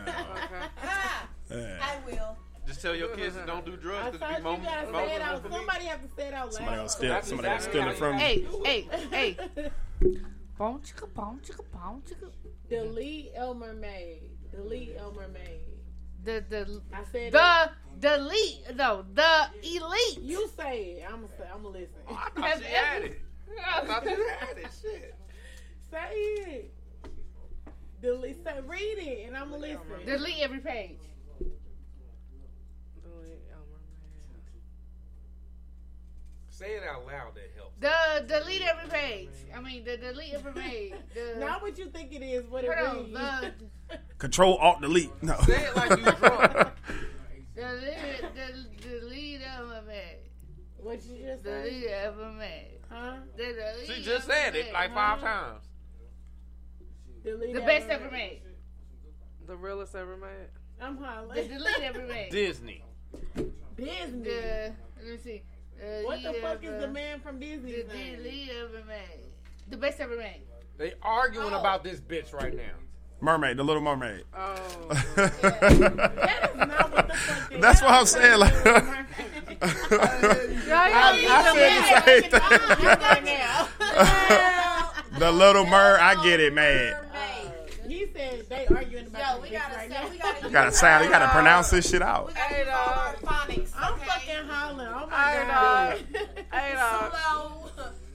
[0.82, 2.38] Ah, I will.
[2.66, 4.64] Just tell your kids to don't do drugs because thought be you moment.
[4.64, 5.42] gotta it out.
[5.52, 6.52] Somebody have to say it out loud.
[6.54, 7.22] Somebody else steal.
[7.22, 8.62] Somebody else steal it from Hey, you.
[8.64, 9.36] hey, hey.
[10.56, 12.30] Boom chicka boom chicka boom chicka.
[12.68, 14.30] Delete Elmer Maid.
[14.50, 15.60] Delete Elmer Maid.
[16.24, 20.20] The the I said the delete no the elite.
[20.20, 21.04] You say it.
[21.06, 21.28] I'm gonna.
[21.36, 21.44] say.
[21.52, 21.96] I'm gonna listen.
[22.08, 23.20] Oh, I thought she had it.
[23.74, 24.68] I thought you had it.
[24.80, 25.14] Shit.
[25.90, 26.74] Say it.
[28.00, 28.42] Delete.
[28.42, 29.80] Say read it, and I'm gonna listen.
[30.06, 31.00] Delete every page.
[36.56, 37.34] Say it out loud.
[37.34, 37.80] That helps.
[37.80, 39.28] The delete every page.
[39.52, 40.94] I mean the delete every page.
[41.12, 42.46] The, Not what you think it is.
[42.46, 43.54] What it Hold on, reads.
[43.88, 45.10] the Control Alt Delete.
[45.20, 45.36] No.
[45.46, 46.68] Say it like you drunk.
[47.56, 50.30] delete the delete every page.
[50.76, 51.64] What you just said?
[51.64, 52.80] Delete every page.
[52.88, 53.14] Huh?
[53.36, 55.64] The She just every said it like five times.
[57.24, 58.42] Delete The best ever made.
[59.48, 60.48] The realest ever made.
[60.80, 61.48] I'm The hollering.
[61.48, 62.30] delete every made.
[62.30, 62.84] Disney.
[63.76, 64.22] Disney.
[64.22, 65.42] The let me see.
[65.84, 67.72] Uh, What the delete fuck is the man from Disney?
[67.72, 69.20] The delete ever made.
[69.68, 70.40] The best ever made.
[70.78, 72.62] They arguing about this bitch right now.
[73.20, 74.24] Mermaid, the Little Mermaid.
[74.36, 74.56] Oh.
[77.60, 78.38] That's what I'm saying.
[78.40, 78.82] Like, I,
[81.30, 83.20] I said the same
[85.12, 85.18] thing.
[85.20, 86.96] the Little Mer, I get it, man.
[88.14, 90.08] He said they arguing about Yo, we this gotta right say, now.
[90.10, 92.32] we gotta You gotta sound, you gotta pronounce this shit out.
[92.36, 93.16] Hey, dog.
[93.22, 94.04] Phonics, I'm okay?
[94.06, 94.88] fucking hollering.
[94.94, 95.98] Oh my Hey, god.
[96.52, 97.12] Hey, dog.
[97.12, 97.70] Slow,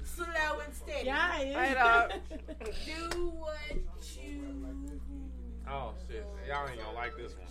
[0.05, 1.05] slow and steady.
[1.05, 2.13] Yeah, Hey, dog.
[2.85, 3.71] Do what
[4.23, 4.69] you.
[5.69, 6.25] Oh shit.
[6.47, 7.47] Y'all ain't gonna like this one.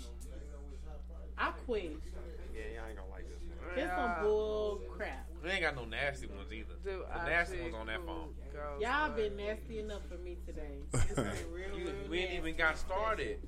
[1.37, 1.97] I quit.
[2.55, 3.79] Yeah, y'all ain't gonna like this one.
[3.79, 5.27] It's some bull crap.
[5.45, 6.75] We ain't got no nasty ones either.
[6.83, 8.31] Dude, the nasty ones on that phone.
[8.59, 10.79] Girls, Y'all but- been nasty enough for me today.
[11.53, 13.39] Real, You- real we ain't even got started.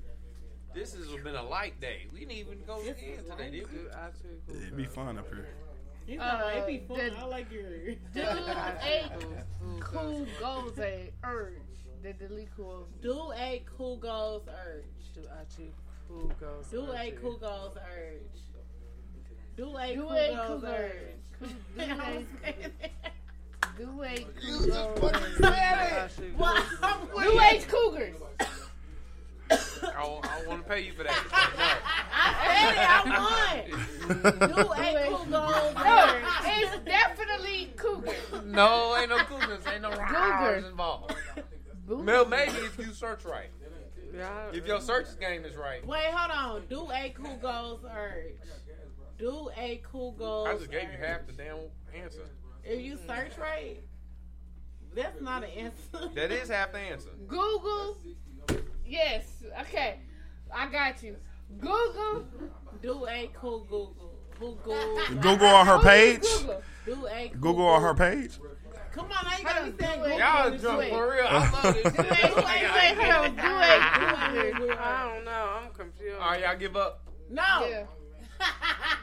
[0.73, 2.07] This has been a light day.
[2.13, 3.77] We didn't even go in today, did we?
[3.79, 5.47] Dude, I see cool It'd be fun up here.
[6.07, 6.97] You know, Uh, it'd be fun.
[6.97, 7.63] the- I like your.
[7.69, 7.97] Dude
[8.83, 9.11] ate
[9.81, 11.57] cool goals a urge.
[12.03, 12.87] The delete cool.
[13.01, 15.13] Do a cool goals urge.
[15.13, 15.43] Do I
[16.07, 16.67] cool goals?
[16.71, 18.39] Do a cool goals urge.
[19.57, 21.19] Do a cool a goals urge.
[21.77, 23.10] Do a
[23.77, 26.37] do a cool just fucking said it.
[27.21, 28.15] Do age cougars.
[29.51, 31.11] I I want to pay you for that.
[32.13, 32.89] I said it.
[32.89, 34.49] I won.
[34.49, 35.99] Do a cool goals No,
[36.45, 38.45] it's definitely cougars.
[38.45, 39.63] No, ain't no cougars.
[39.71, 40.07] Ain't no Cougars.
[40.11, 41.15] cougars involved.
[41.87, 43.49] Well, maybe if you search right.
[44.53, 45.85] If your search game is right.
[45.85, 46.67] Wait, hold on.
[46.69, 48.35] Do a cool goals urge.
[49.17, 50.47] Do a cool goals.
[50.47, 51.57] I just gave you half the damn
[51.95, 52.25] answer.
[52.63, 53.77] If you search right,
[54.95, 56.09] that's not an answer.
[56.15, 57.09] That is half the answer.
[57.27, 57.97] Google.
[58.85, 59.23] Yes.
[59.61, 59.99] Okay.
[60.53, 61.15] I got you.
[61.59, 62.25] Google.
[62.81, 64.11] Do a cool Google.
[64.39, 64.97] Google.
[65.21, 66.21] Google on her page.
[66.21, 66.61] Google.
[66.85, 68.39] Do a cool Google on her page.
[68.93, 70.03] Come on, I ain't gotta be saying Do.
[70.03, 70.19] Google.
[70.19, 71.25] Y'all this drunk for real.
[71.29, 71.83] I love this.
[71.83, 71.97] Do it.
[71.97, 73.35] Wait, wait, hold on.
[73.35, 74.55] Do it.
[74.57, 75.59] Do a I don't know.
[75.63, 76.19] I'm confused.
[76.19, 77.07] All right, y'all give up.
[77.29, 77.67] No.
[77.69, 77.83] Yeah.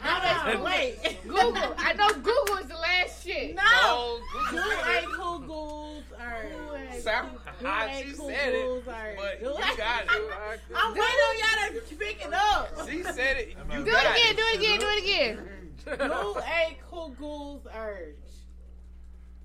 [0.04, 1.18] No, no, wait.
[1.24, 1.74] Google.
[1.78, 3.54] I know Google is the last shit.
[3.54, 3.62] No.
[3.62, 7.00] No, Google a cool goals urge.
[7.02, 7.30] Sound
[7.62, 7.90] hot.
[8.02, 10.10] She cool said it, goals but you a- got it.
[10.76, 12.88] I'm waiting on y'all to pick it up.
[12.88, 13.56] She said it.
[13.70, 14.36] You Do it got again.
[14.36, 14.80] Do it again.
[14.80, 16.08] Do it again.
[16.08, 18.14] Do a cool goals urge.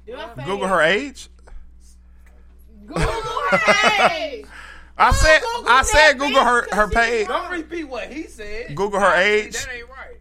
[0.05, 0.69] Did I say Google it?
[0.69, 1.29] her age.
[2.85, 4.45] Google her age.
[4.97, 7.27] I said Google I said Google bitch, her 'cause her page.
[7.27, 8.75] Don't repeat what he said.
[8.75, 9.53] Google her See, age.
[9.53, 10.19] That ain't right.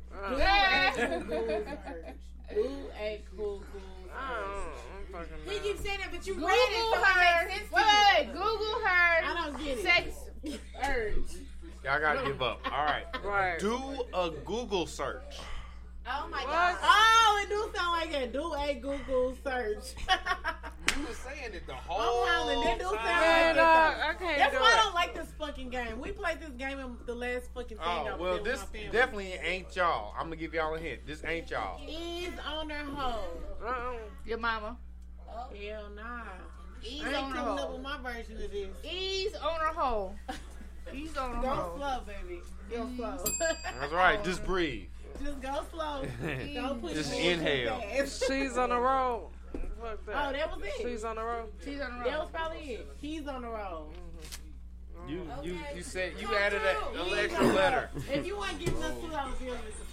[0.95, 2.55] Do a cool goals urge.
[2.55, 2.65] Do
[2.99, 4.41] a cool goals I urge.
[4.41, 4.73] don't know.
[4.97, 7.43] I'm fucking He keeps saying it, but you Google read it, so her.
[7.43, 8.33] it makes sense to Wait, wait, wait.
[8.33, 9.25] Google her.
[9.25, 9.83] I don't get it.
[9.83, 10.17] Sex
[10.89, 11.33] urge.
[11.85, 12.61] Y'all gotta give up.
[12.65, 13.05] All right.
[13.25, 13.59] Right.
[13.59, 15.39] Do a Google search.
[16.07, 16.47] Oh my What?
[16.49, 16.77] god.
[16.83, 18.33] Oh, it do sound like that.
[18.33, 19.95] Do a Google search.
[20.95, 22.79] You were saying it the I'm whole hollering.
[22.79, 23.07] Do sound time.
[23.07, 23.57] like Man, it.
[23.57, 24.03] dog, though.
[24.09, 25.99] I can't That's do why I don't like this fucking game.
[25.99, 27.87] We played this game in the last fucking thing.
[27.87, 30.13] Oh well, this definitely ain't y'all.
[30.19, 31.07] I'm gonna give y'all a hint.
[31.07, 31.81] This ain't y'all.
[31.89, 33.25] is on her hoe.
[33.65, 33.93] Uh-uh.
[34.27, 34.77] Your mama.
[35.27, 35.47] Oh.
[35.67, 36.25] Hell nah.
[36.85, 37.73] Ease I ain't on her coming up hole.
[37.73, 38.69] with my version of this.
[38.85, 40.15] Ease on her hole.
[40.93, 41.77] Ease on her Go hole.
[41.79, 42.41] slow, baby.
[42.71, 43.25] Go slow.
[43.81, 44.23] That's right.
[44.23, 44.89] Just breathe.
[45.25, 46.05] Just go slow.
[46.55, 47.83] Don't push Just forward too inhale.
[48.07, 49.29] She's on the road.
[49.81, 50.29] Fuck that.
[50.29, 50.73] Oh, that was it.
[50.83, 51.49] She's on the road.
[51.65, 52.07] She's on the road.
[52.07, 52.89] That was probably it.
[53.01, 53.93] He's on the road.
[55.09, 55.45] You mm-hmm.
[55.45, 55.77] you Okay.
[55.77, 57.01] you said you Come added through.
[57.01, 57.91] a, an extra letter.
[58.13, 59.87] If you want to give us two dollars bills, we can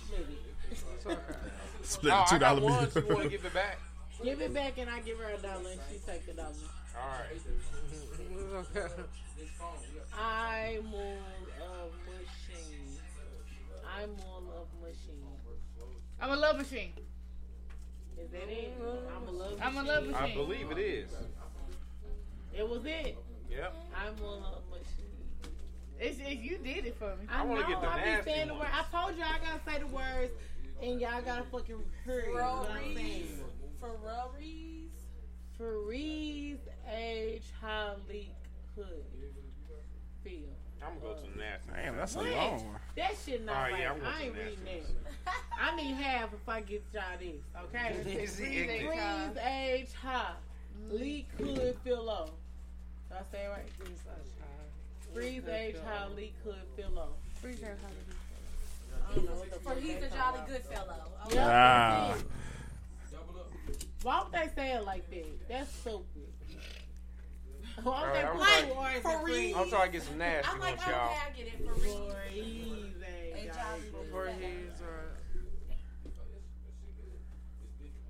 [1.00, 1.86] split it.
[1.86, 2.90] Split oh, the I got $2 one.
[2.94, 3.04] bill.
[3.04, 3.80] You want to give it back?
[4.24, 6.54] Give it back and I give her a dollar and she take the dollar.
[6.96, 7.42] All right.
[10.20, 11.18] I'm more
[11.62, 12.98] of machine.
[13.88, 14.39] I more of machine.
[16.22, 16.92] I'm a love machine.
[18.18, 18.74] Is that it?
[19.16, 19.64] I'm a love machine.
[19.64, 19.88] I'm a machine.
[19.88, 20.32] love machine.
[20.32, 21.10] I believe it is.
[22.58, 23.18] It was it.
[23.50, 23.76] Yep.
[23.96, 25.56] I'm a love machine.
[26.00, 27.26] It's, it's you did it for me.
[27.30, 28.68] I, I wanna know, get the I be nasty saying the word.
[28.74, 30.32] I told you I gotta say the words,
[30.82, 32.28] and y'all gotta fucking hurry.
[32.28, 33.40] You know what I'm saying?
[33.80, 34.80] Ferraris.
[35.60, 38.30] Fareeze age Halik
[38.76, 39.04] Hood.
[40.24, 40.59] Feel.
[40.86, 41.70] I'm gonna go to the nasty.
[41.76, 42.28] Damn, that's a What?
[42.32, 42.80] long one.
[42.96, 43.82] That shit not All right, right.
[43.82, 44.94] yeah, I'm going I to ain't the reading nasty
[45.26, 45.34] that.
[45.62, 48.20] I need half if I get y'all this, okay?
[48.24, 50.32] Is he Freeze age high.
[50.90, 52.30] Lee hood fill low.
[53.10, 53.68] Did I say it right?
[55.14, 57.10] Freeze age high, leak hood fill low.
[57.42, 57.70] Freeze age
[59.10, 60.96] I don't know what the For fuck he's a jolly good fellow.
[61.32, 61.48] Yeah.
[61.50, 62.18] Ah.
[64.04, 65.50] Why would they say it like that?
[65.50, 66.29] That's stupid.
[67.84, 69.56] Why All right, they I'm put trying- two R's in For freeze?
[69.58, 71.10] I'm trying to get some nasty I'm ones, okay, y'all.
[71.10, 71.66] I get it.
[71.66, 72.16] For real.
[72.30, 73.04] Freeze
[73.36, 73.80] age high.
[74.12, 75.16] For he's or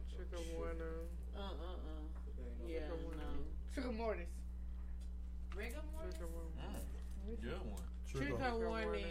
[0.10, 0.96] chicken winner.
[1.36, 2.10] Uh uh uh.
[2.68, 3.24] Yeah, no.
[3.76, 4.28] Sugar Mortis.
[5.56, 6.16] Rigor mortis?
[7.42, 7.82] Good one.
[8.10, 9.06] Trigger warning.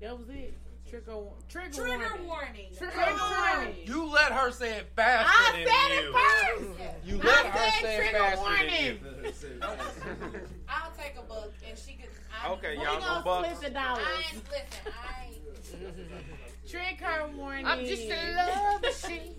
[0.00, 0.54] That was it.
[0.92, 1.16] Trigger,
[1.48, 2.26] trigger, Trigger warning.
[2.26, 2.66] warning.
[2.76, 3.74] Trigger warning.
[3.86, 6.04] You let her say it faster I than said you.
[6.04, 7.06] it first.
[7.06, 8.98] You I let her say it trigger faster warning.
[9.00, 10.48] than you.
[10.68, 12.10] I'll take a buck and she could.
[12.44, 13.46] I, Okay, y'all gonna go buck.
[13.56, 14.04] split the dollars.
[14.06, 14.92] I ain't listen.
[14.92, 16.68] I ain't.
[16.68, 17.64] Trigger warning.
[17.66, 19.34] I'm just a love machine.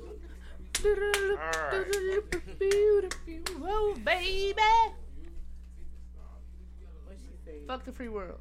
[3.61, 4.61] Oh, baby.
[7.05, 7.57] What she say?
[7.67, 8.39] Fuck the free world.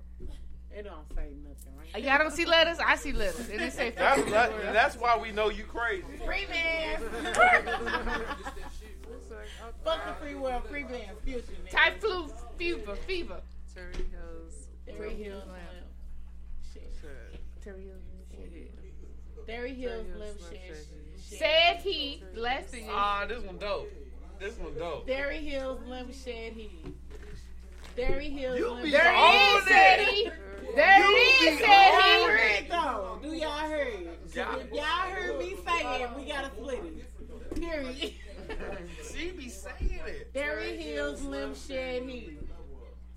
[0.74, 1.71] It don't say nothing, right?
[1.98, 2.78] Y'all don't see letters?
[2.84, 3.48] I see letters.
[3.50, 6.04] And it say That's, that, that's why we know you crazy.
[6.24, 7.00] Free man.
[9.84, 10.64] Fuck the free world.
[10.68, 11.10] Free man.
[11.24, 11.42] Future.
[11.66, 11.70] nigga.
[11.70, 13.40] Type flu, fever, fever.
[13.74, 14.68] Terry Hills.
[14.86, 15.44] Terry Hills.
[17.64, 18.02] Terry Hills.
[19.46, 20.06] Terry Hills.
[20.16, 20.76] Slim Slim shit.
[21.28, 21.36] Shady.
[21.38, 22.24] Said he.
[22.34, 22.90] Last thing is.
[22.92, 23.90] Ah, this one dope.
[24.38, 25.06] This one dope.
[25.06, 26.86] Derry Hills, Slim Shed Heat.
[27.96, 29.68] Derry Hills, You Slim be There on it is, it.
[29.68, 30.30] said he.
[30.74, 31.18] There You it
[31.52, 32.24] is, be said he.
[32.24, 33.18] heard though.
[33.22, 34.08] Do y'all heard?
[34.34, 37.60] Y'all- If y'all heard me say it, we gotta split it.
[37.60, 38.14] Period.
[39.12, 40.34] She be saying it.
[40.34, 42.38] Derry Hills, Slim Shed Heat.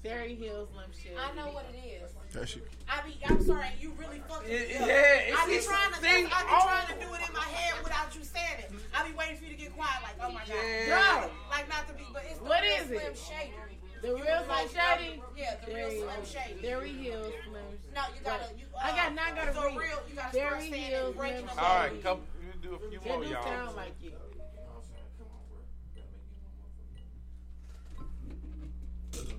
[0.03, 2.11] Derry Hills, Slim Shed I know what it is.
[2.33, 2.67] That shit.
[2.87, 4.87] I be, I'm sorry, you really fucking Yeah, me up.
[4.87, 6.61] yeah, it's- I be trying to, see, I be oh.
[6.69, 8.71] trying to do it in my head without you saying it.
[8.93, 11.21] I be waiting for you to get quiet, like, oh my god, Yeah.
[11.21, 12.87] Girl, like not to be, but it's the What real it?
[12.87, 13.79] Slim Shady.
[14.05, 15.21] The real Slim Shady?
[15.35, 16.61] Yeah, the real Slim Shady.
[16.61, 17.63] Derry Hills, Slim
[17.95, 18.65] No, you gotta, you.
[18.75, 19.23] Uh, I got now.
[19.25, 19.77] I gotta the read.
[19.77, 22.19] real, you gotta start Derry saying Hills, it, Slim them All right, come.
[22.45, 23.43] You do a few That more, y'all.
[23.43, 24.13] sound like it.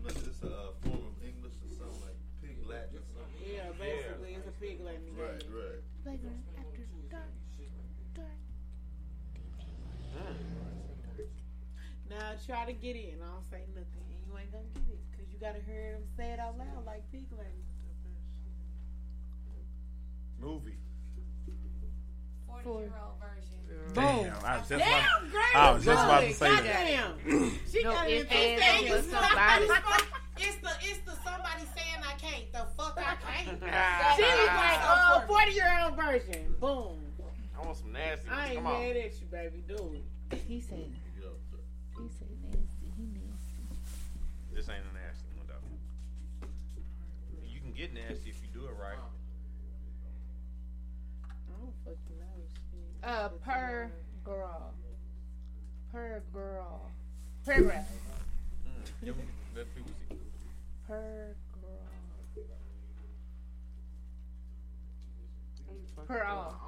[0.06, 3.38] It's a uh, form of English or something like pig Latin or something.
[3.46, 5.06] Yeah, basically, it's a pig Latin.
[5.14, 5.80] Right, right.
[6.02, 7.30] Playground after dark.
[8.14, 8.38] Dark.
[12.10, 13.18] Now try to get in.
[13.22, 16.02] I don't say nothing, and you ain't gonna get it because you gotta hear him
[16.16, 17.52] say it out loud like pig Latin.
[20.41, 20.75] Movie.
[22.65, 23.94] 40 year old version.
[23.94, 23.94] Boom.
[23.94, 25.57] Damn, I was just Damn, about, great.
[25.57, 26.36] I was just about to Good.
[26.36, 26.65] say that.
[26.65, 27.58] Goddamn.
[27.70, 29.12] She No got it in ifs, two ands, or seconds.
[29.12, 29.65] buts, somebody.
[30.39, 32.52] It's the, it's the somebody saying I can't.
[32.52, 33.47] The fuck I can't.
[34.16, 35.25] She was like, ah.
[35.25, 36.55] oh, 40 year old version.
[36.60, 36.99] Boom.
[37.57, 38.28] I want some nasty.
[38.28, 38.73] I ain't Come on.
[38.83, 39.62] mad at you, baby.
[39.68, 40.39] Do it.
[40.49, 40.91] He said.
[41.97, 42.92] He said nasty.
[42.97, 43.57] He nasty.
[44.52, 44.84] This ain't
[47.76, 48.98] get nasty if you do it right.
[51.24, 51.28] I
[51.60, 53.08] don't fucking know shit.
[53.08, 53.90] Uh, per
[54.24, 54.72] girl.
[55.92, 56.90] Per girl.
[57.44, 57.88] Paragraph.
[58.66, 59.05] Mm.
[59.05, 60.16] Give 'em- Let people see.
[60.86, 62.46] Per girl.
[66.06, 66.60] Per all.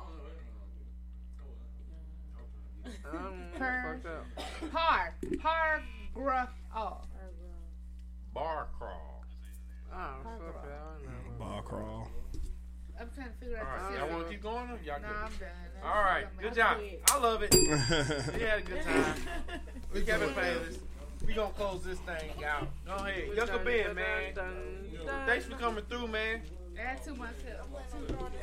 [3.12, 4.00] I'm Per.
[4.02, 4.72] fucked up.
[4.72, 5.14] Par.
[5.40, 5.82] Par.
[6.14, 6.48] Gra.
[6.74, 7.06] All.
[8.34, 9.17] Bar crawl.
[9.92, 10.73] Oh, fuck that.
[10.73, 11.39] I know.
[11.39, 12.10] Ball crawl.
[13.00, 14.70] I'm trying to figure out right, the y'all want to keep going?
[14.70, 15.17] Or y'all No, good?
[15.17, 15.84] I'm done.
[15.84, 16.78] All right, good job.
[17.08, 17.55] I love it.
[18.34, 19.15] we had a good time.
[19.94, 20.78] We Kevin Favors.
[21.26, 22.68] We gonna close this thing out.
[22.86, 24.34] Go ahead, Yucca Ben, man.
[25.26, 26.41] Thanks for coming through, man.
[26.78, 27.67] Add to myself.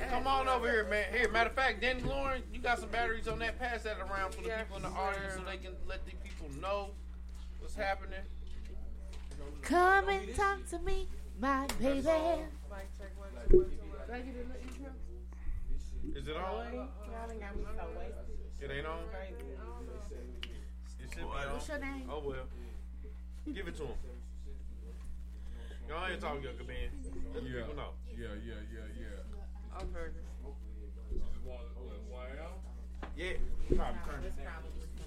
[0.09, 1.05] Come on over here, man.
[1.13, 3.57] Here, matter of fact, Danny Lauren, you got some batteries on that.
[3.59, 6.47] Pass that around for the people in the audience so they can let the people
[6.61, 6.89] know
[7.59, 8.19] what's happening.
[9.61, 11.07] Come and talk to me,
[11.39, 11.99] my baby.
[11.99, 12.05] Is
[16.27, 16.73] it on?
[16.73, 18.61] Y'all done got me so wasted.
[18.61, 18.99] It ain't on?
[20.99, 21.53] It should be on.
[21.53, 22.09] What's your name?
[22.09, 22.45] Oh, well.
[23.53, 23.97] Give it to him.
[25.87, 26.89] Go ahead and talk, Young Man.
[27.33, 27.61] Let Yeah.
[27.61, 27.91] people know.
[28.17, 29.81] Yeah, yeah, yeah, yeah.
[29.83, 30.07] Okay.
[33.15, 33.33] Yeah.
[33.75, 34.63] Probably turn it down.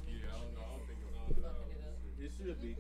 [0.07, 0.65] Yeah, I don't know.
[0.65, 2.24] I don't think it's on.
[2.24, 2.76] It should be.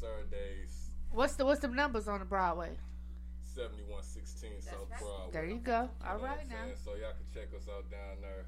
[0.00, 2.70] You Saturdays, What's the what's the numbers on the Broadway?
[3.42, 5.32] 7116 South Broadway.
[5.32, 5.90] There you go.
[6.00, 6.72] You know right now.
[6.84, 8.46] So y'all can check us out down there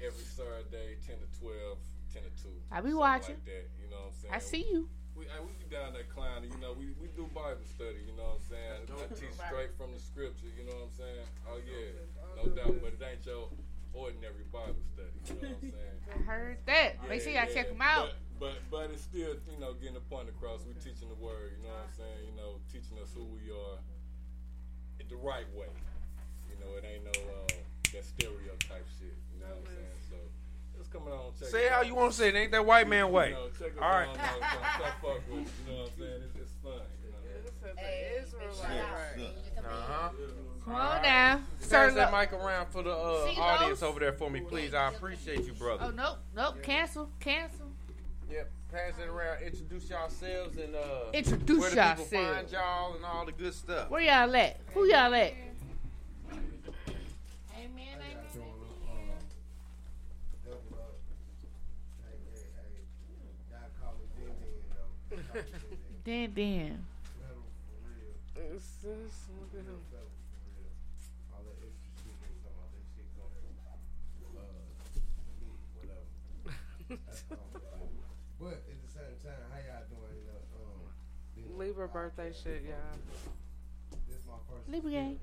[0.00, 1.76] every Saturday, 10 to 12,
[2.14, 2.48] 10 to 2.
[2.70, 3.34] I be watching.
[3.34, 4.34] Like that, you know what I'm saying?
[4.34, 4.88] I see you.
[5.18, 8.14] We, I, we be down there clowning, you know, we, we do Bible study, you
[8.14, 8.86] know what I'm saying?
[8.86, 11.26] I teach straight from the scripture, you know what I'm saying?
[11.42, 11.98] Oh, yeah,
[12.38, 13.50] no doubt, but it ain't your
[13.92, 15.98] ordinary Bible study, you know what I'm saying?
[16.14, 17.08] I heard that.
[17.08, 18.12] Make sure y'all check them out.
[18.38, 20.60] But, but, but it's still, you know, getting the point across.
[20.66, 22.20] We're teaching the word, you know what I'm saying?
[22.28, 23.78] You know, teaching us who we are
[25.08, 25.72] the right way.
[26.48, 27.48] You know, it ain't no uh,
[27.92, 30.00] that stereotype shit, you know what I'm saying?
[30.10, 30.16] So,
[30.78, 31.32] it's coming on.
[31.38, 31.86] Check Say it how out.
[31.86, 32.36] you want to say it.
[32.36, 33.30] Ain't that white man way.
[33.30, 34.08] You know, check us All right.
[34.08, 34.16] out.
[34.16, 36.20] No, come, come fuck with you know what I'm saying?
[36.28, 36.84] It's, it's fun.
[37.02, 37.18] You know?
[39.68, 40.10] Uh-huh.
[40.68, 41.40] Come on now.
[41.70, 44.74] Pass that mic around for the uh, audience over there for me, please.
[44.74, 45.84] I appreciate you, brother.
[45.86, 46.62] Oh nope, nope.
[46.62, 47.70] Cancel, cancel.
[48.30, 48.50] Yep.
[48.70, 49.42] Pass it around.
[49.42, 52.36] Introduce yourselves and uh, Introduce where the people yourselves.
[52.36, 53.88] find y'all and all the good stuff.
[53.88, 54.60] Where y'all at?
[54.74, 55.32] Who y'all at?
[57.54, 58.16] Amen, amen.
[66.04, 66.84] Dan Dan.
[78.40, 80.14] But at the same time, how y'all doing?
[80.14, 80.78] You know, um,
[81.34, 82.76] being- Libra birthday shit, y'all.
[84.08, 85.18] This my first Libra gang.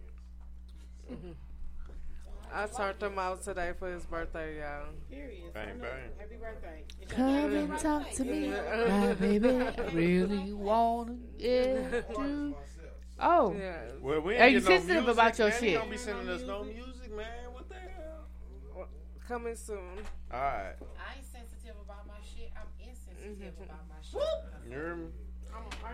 [2.53, 4.88] I turned him out today for his birthday, y'all.
[5.09, 5.53] Period.
[5.53, 6.11] Bang, bang.
[6.17, 6.83] Happy birthday.
[7.01, 7.59] It's your Come birthday.
[7.59, 9.49] and talk to me, my baby.
[9.49, 12.55] I really wanna get you.
[13.17, 13.55] Oh,
[14.01, 15.59] Well, we are ain't you getting no sensitive music, about your man.
[15.59, 15.69] shit?
[15.72, 17.53] You don't be sending us no music, man.
[17.53, 18.88] What the hell?
[19.25, 19.77] Coming soon.
[20.33, 20.75] All right.
[20.99, 22.51] I ain't sensitive about my shit.
[22.57, 23.64] I'm insensitive mm-hmm.
[23.64, 24.22] about my shit.
[24.65, 25.05] You hear me?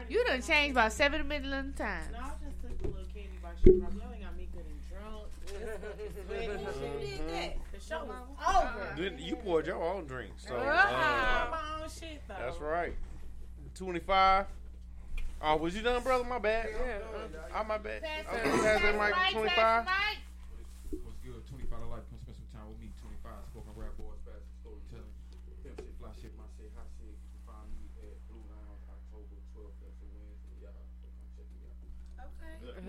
[0.09, 2.07] You done changed about seven million times.
[2.11, 4.79] No, I just took a little candy bar shit You Ain't got me good and
[4.89, 5.27] drunk.
[5.51, 7.57] you did that.
[7.73, 8.17] The show was
[8.55, 8.93] over.
[8.97, 10.33] Then you poured your own drink.
[10.37, 12.35] So, uh, my own shit, though.
[12.39, 12.95] That's right.
[13.75, 14.45] 25.
[15.43, 16.23] Oh, was you done, brother?
[16.23, 16.69] My bad.
[16.71, 18.03] Yeah, uh, oh, my bad.
[18.03, 19.13] Pass that mic.
[19.31, 19.87] 25.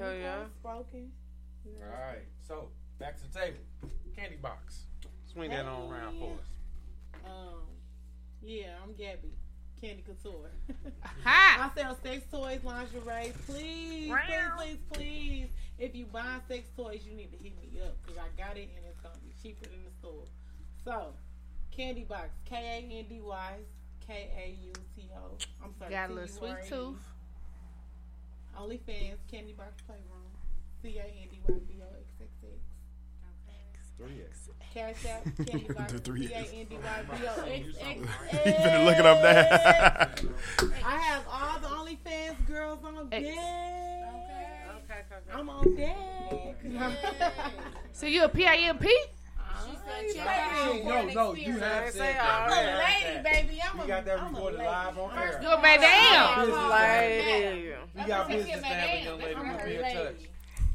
[0.02, 0.44] Hell yeah.
[0.58, 1.12] Spoken.
[1.81, 2.24] All right.
[2.47, 3.58] So back to the table.
[4.16, 4.86] Candy box.
[5.32, 7.24] Swing that on around for us.
[7.24, 7.62] Um,
[8.42, 9.32] yeah, I'm Gabby.
[9.81, 10.50] Candy Couture.
[11.24, 11.70] Ha!
[11.70, 13.32] I sell sex toys, lingerie.
[13.47, 15.48] Please, please, please, please.
[15.78, 18.70] If you buy sex toys, you need to hit me up because I got it
[18.76, 20.24] and it's gonna be cheaper than the store.
[20.84, 21.14] So,
[21.70, 23.52] Candy Box, K A N D Y,
[24.05, 25.36] K A U T O.
[25.64, 25.90] I'm sorry.
[25.90, 27.11] Got a little sweet tooth.
[28.58, 30.31] OnlyFans, Candy Box Playroom,
[30.82, 32.52] C A N D Y B O X X X.
[33.98, 34.48] Three X.
[34.74, 38.00] Cash App, Candy Box, The C A N D Y B O X X
[38.47, 40.14] You finna look it up there.
[40.84, 43.22] I have all the OnlyFans girls on deck.
[43.22, 43.36] Okay,
[45.32, 46.56] I'm on deck.
[47.92, 48.84] So you a PIMP?
[49.65, 53.60] She said check out No, no, you have Say said I'm a lady, baby.
[53.62, 55.41] I'm a We a, got that recorded live on air.
[55.42, 56.47] You a madam.
[56.47, 57.73] Business Lady.
[57.94, 59.34] We got business to have a young lady.
[59.34, 60.28] We'll be in touch.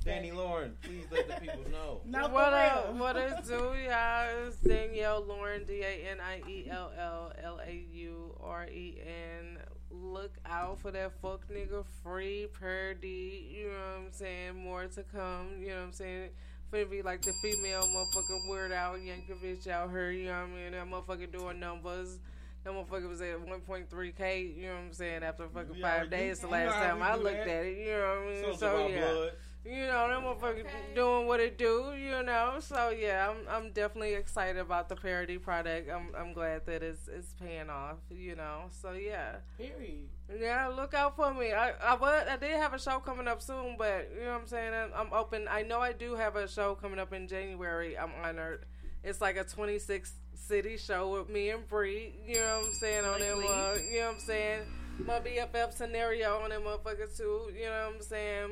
[0.06, 2.00] Danny Lauren, please let the people know.
[2.06, 2.86] No, what for up?
[2.88, 2.98] real.
[2.98, 3.54] What it do,
[3.90, 4.48] y'all?
[4.48, 9.00] It's Danielle Lauren, D A N I E L L L A U R E
[9.06, 9.58] N.
[9.92, 13.50] Look out for that fuck nigga free per D.
[13.54, 14.56] You know what I'm saying?
[14.56, 15.48] More to come.
[15.60, 16.30] You know what I'm saying?
[16.72, 20.12] Finna be like the female motherfucking Weird Al Yankovic out here.
[20.12, 20.72] You know what I mean?
[20.74, 22.20] That motherfucker doing numbers.
[22.64, 24.58] That motherfucker was at 1.3k.
[24.58, 25.24] You know what I'm saying?
[25.24, 27.48] After fucking We five already- days, the last time I looked that.
[27.48, 27.78] at it.
[27.78, 28.44] You know what I mean?
[28.44, 29.00] Sounds so yeah.
[29.12, 29.32] blood.
[29.68, 30.66] You know, that motherfucker
[30.96, 32.56] doing what it do, you know.
[32.60, 35.90] So yeah, I'm I'm definitely excited about the parody product.
[35.90, 38.70] I'm I'm glad that it's it's paying off, you know.
[38.70, 39.38] So yeah.
[39.58, 40.08] Period.
[40.40, 41.52] Yeah, look out for me.
[41.52, 44.42] I I was I did have a show coming up soon, but you know what
[44.42, 44.74] I'm saying.
[44.74, 45.48] I'm, I'm open.
[45.50, 47.98] I know I do have a show coming up in January.
[47.98, 48.66] I'm honored.
[49.04, 52.14] It's like a 26 city show with me and Bree.
[52.26, 53.38] You know what I'm saying on them.
[53.40, 53.54] Likely.
[53.54, 54.62] Uh, you know what I'm saying.
[55.06, 57.52] My BFF scenario on them motherfuckers too.
[57.56, 58.52] You know what I'm saying.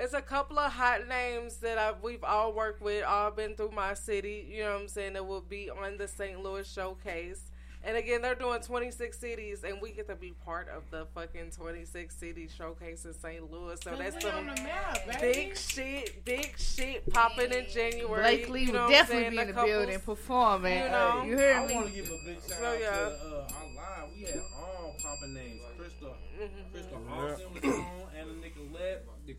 [0.00, 3.72] It's a couple of hot names that I've, we've all worked with, all been through
[3.72, 4.46] my city.
[4.50, 5.14] You know what I'm saying?
[5.14, 6.40] That will be on the St.
[6.42, 7.50] Louis showcase.
[7.84, 11.52] And again, they're doing 26 cities, and we get to be part of the fucking
[11.56, 13.50] 26 city showcase in St.
[13.52, 13.78] Louis.
[13.82, 18.20] So that's some the map, big shit, big shit popping in January.
[18.20, 19.30] Blakely you know will definitely saying?
[19.30, 20.78] be in the couples, building performing.
[20.82, 21.74] You know, you hear I me?
[21.76, 22.90] want to give a big shout So, out yeah.
[22.90, 24.10] to uh, our live.
[24.14, 26.72] We had all popping names: Crystal, Mm-hmm.
[26.72, 27.14] Crystal Yeah.
[27.14, 28.07] Austin was on,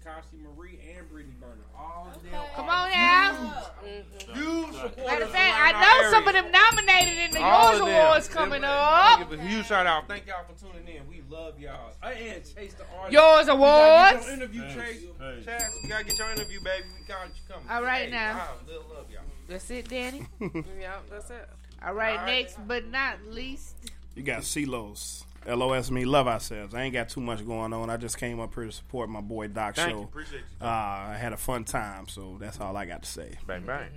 [0.06, 1.54] Anna Nicolette, Dakashi Marie, and Brittany Burner.
[1.78, 2.42] All of them.
[2.56, 3.64] Come on now.
[3.84, 4.98] Huge, huge supporters.
[5.06, 7.82] Matter of fact, I know our some of them nominated in the All Yours.
[7.82, 9.30] Awards coming Give- up.
[9.30, 10.08] Give a huge shout out.
[10.08, 11.08] Thank y'all for tuning in.
[11.08, 11.92] We love y'all.
[12.02, 13.14] Uh, and Chase the artist.
[13.14, 14.20] Yours Awards.
[14.20, 15.04] get your interview, Chase.
[15.20, 15.44] Hey.
[15.46, 16.86] Chaz, we gotta get your interview, baby.
[17.00, 17.68] We got you coming.
[17.70, 18.32] All right Hey, now.
[18.68, 19.22] I love love y'all.
[19.48, 20.26] That's it, Danny.
[20.40, 21.50] yeah, that's it.
[21.86, 22.42] All right, All right.
[22.44, 23.76] next but not least.
[24.16, 25.24] You got CeeLos.
[25.48, 26.74] LOS me, love ourselves.
[26.74, 27.90] I ain't got too much going on.
[27.90, 29.98] I just came up here to support my boy Doc Thank show.
[29.98, 30.04] you.
[30.04, 30.66] Appreciate you.
[30.66, 33.38] Uh, I had a fun time, so that's all I got to say.
[33.48, 33.90] Bang bang.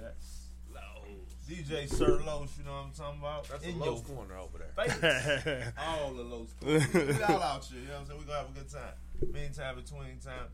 [0.00, 0.38] Yes.
[1.48, 3.48] DJ Sir Los, you know what I'm talking about?
[3.48, 4.86] That's In a your Los corner over there.
[4.86, 5.72] face.
[5.78, 6.94] all the Los corners.
[6.94, 8.18] We all out here, you know what I'm saying?
[8.20, 9.32] we going to have a good time.
[9.32, 10.46] Meantime, between time,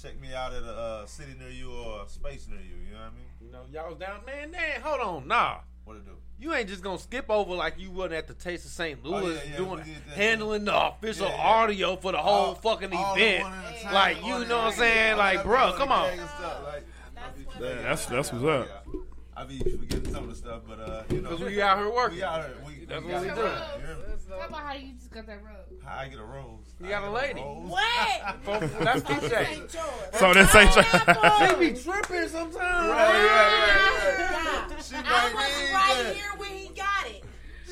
[0.00, 2.92] check me out at a uh, city near you or a space near you, you
[2.94, 3.26] know what I mean?
[3.40, 4.50] You know, y'all was down, man.
[4.50, 5.58] Man, hold on, nah.
[5.86, 6.10] What it do?
[6.40, 9.02] You ain't just gonna skip over like you wasn't at the Taste of St.
[9.04, 11.42] Louis Oh, yeah, yeah, doing we did handling the official Yeah, yeah.
[11.42, 13.44] audio for the whole All- fucking all event.
[13.44, 15.08] one at a time, Like you know what I'm saying?
[15.10, 15.18] time.
[15.18, 16.08] Like, All bro, come on.
[16.08, 16.84] like,
[17.60, 18.86] Yeah, that's that's what's up.
[19.36, 21.90] I be forgetting some of the stuff, but uh, you know, 'Cause we out here
[21.92, 22.16] working.
[22.18, 22.56] We out here.
[22.66, 23.32] We, That's what we do.
[23.32, 23.34] it.
[23.34, 24.36] You?
[24.40, 25.80] How about how you just got that rose?
[25.84, 26.64] How I get a rose?
[26.80, 27.40] You I got a get lady.
[27.40, 27.68] rose.
[27.70, 28.36] What?
[28.44, 29.70] From- that's PJ.
[30.18, 32.54] So that's ain't They be tripping sometimes.
[32.58, 34.84] Right, right, right, right.
[34.84, 36.14] She I might was need right that.
[36.14, 37.24] here when he got it.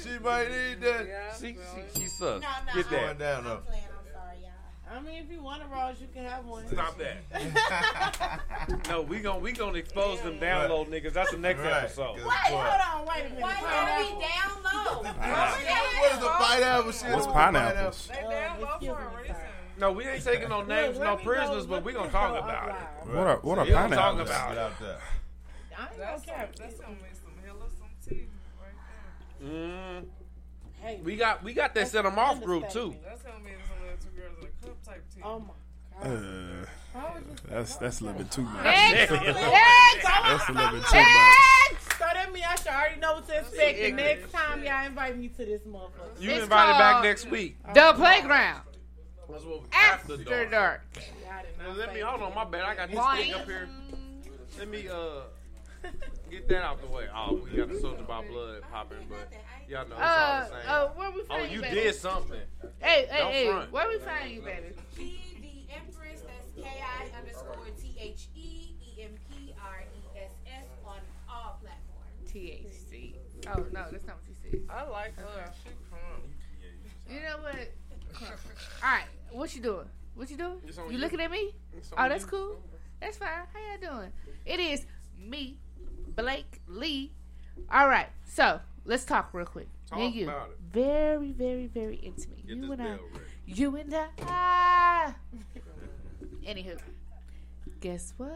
[0.03, 1.37] She might need that.
[1.41, 1.57] She,
[1.95, 2.43] she, she sucks.
[2.43, 3.01] No, no, Get that.
[3.07, 3.51] Going down though.
[3.57, 3.83] I'm playing.
[3.85, 4.51] I'm sorry, y'all.
[4.95, 6.69] I mean, if you want a rose, you can have one.
[6.69, 8.81] Stop that.
[8.89, 11.13] no, we gon' we gonna expose them download niggas.
[11.13, 11.85] That's the next Right.
[11.85, 12.15] episode.
[12.17, 12.31] Wait, boy.
[12.31, 13.43] hold on, wait a minute.
[13.43, 15.03] Why gotta be down low?
[15.03, 17.11] What is the pineapple shit?
[17.13, 18.09] What's What pineapples?
[18.09, 19.37] They down low for a reason.
[19.77, 23.09] No, we ain't taking no names, no prisoners, but we gonna talk about it.
[23.09, 24.59] What are what are We gonna talk about it.
[24.59, 24.99] out there.
[25.77, 26.49] I ain't That's gonna care.
[26.57, 28.29] that's gonna be some hell of some tea
[28.61, 30.05] right Mm.
[30.81, 32.95] Hey, We got we got that set 'em off group too.
[33.05, 33.51] That's gonna be
[35.25, 35.47] Oh my
[36.01, 36.69] Uh, god.
[36.93, 38.63] How would you that's that's a little bit too much.
[38.65, 41.81] Next, next, That's a little bit too much.
[41.99, 45.17] So that means I should already know what to expect the next time y'all invite
[45.19, 46.21] me to this motherfucker.
[46.21, 47.57] You It's invited back called- next week.
[47.75, 48.63] the playground
[49.29, 50.83] That's what we after dark.
[50.95, 52.63] Y'all Now, let me hold on, my bad.
[52.65, 53.17] I got this Boing.
[53.17, 53.69] thing up here.
[54.59, 55.23] Let me uh
[56.31, 57.07] get that out the way.
[57.15, 59.33] Oh, we got the soldier by blood popping, but
[59.69, 60.57] y'all know it's all Uh, the same.
[60.69, 61.75] uh, where we oh, find you baby?
[61.75, 62.41] did something.
[62.81, 63.73] Hey, hey, Don't hey, front.
[63.73, 64.75] where we find you, baby?
[64.97, 66.21] P the Empress.
[66.23, 70.99] That's K I underscore T H E E M P R E S S on
[71.29, 72.31] all platforms.
[72.33, 73.15] THC.
[73.47, 74.61] Oh no, that's not what you said.
[74.71, 75.53] I like her.
[75.63, 77.15] She fun.
[77.15, 77.71] You know what?
[78.83, 79.87] All right, what you doing?
[80.15, 80.61] What you doing?
[80.65, 80.99] You you.
[80.99, 81.53] looking at me?
[81.99, 82.31] Oh, that's you.
[82.31, 82.57] cool.
[83.01, 83.29] That's fine.
[83.53, 84.13] How y'all doing?
[84.47, 84.87] It is
[85.19, 85.59] me,
[86.17, 87.13] Blake Lee.
[87.71, 89.69] All right, so let's talk real quick.
[89.89, 90.57] Talk Me and you, about it.
[90.73, 92.47] very, very, very intimate.
[92.47, 93.01] Get you and I, ready.
[93.47, 93.95] you and
[94.27, 95.15] I.
[96.47, 96.79] Anywho,
[97.81, 98.31] guess what?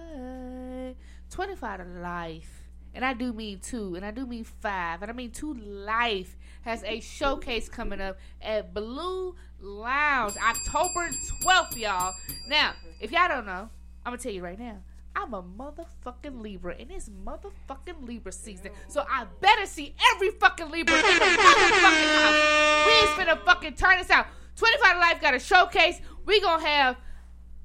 [1.31, 5.15] Twenty-five to life, and I do mean two, and I do mean five, and I
[5.15, 11.11] mean two life has a showcase coming up at Blue Lounge October
[11.43, 12.15] twelfth, y'all.
[12.49, 13.69] Now, if y'all don't know,
[14.07, 14.79] I'm gonna tell you right now.
[15.21, 18.71] I'm a motherfucking Libra, and it's motherfucking Libra season.
[18.87, 22.87] So I better see every fucking Libra in the motherfucking house.
[22.87, 24.27] We ain't finna fucking turn this out.
[24.55, 26.01] 25 to Life got a showcase.
[26.25, 26.97] We gonna have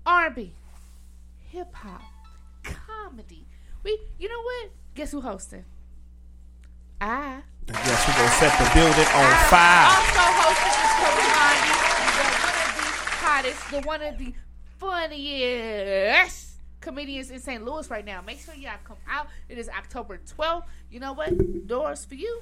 [0.03, 0.55] R&B,
[1.41, 2.01] hip hop,
[2.63, 3.45] comedy.
[3.83, 4.71] We, you know what?
[4.95, 5.63] Guess who hosting?
[6.99, 7.43] I.
[7.69, 9.89] I guess we gonna set the building on fire.
[9.93, 11.69] Also hosting is Kalani,
[12.17, 12.89] the one of the
[13.21, 14.33] hottest, the one of the
[14.79, 16.52] funniest
[16.83, 17.63] comedians in St.
[17.63, 18.21] Louis right now.
[18.21, 19.27] Make sure y'all come out.
[19.49, 20.65] It is October 12th.
[20.91, 21.67] You know what?
[21.67, 22.41] Doors for you.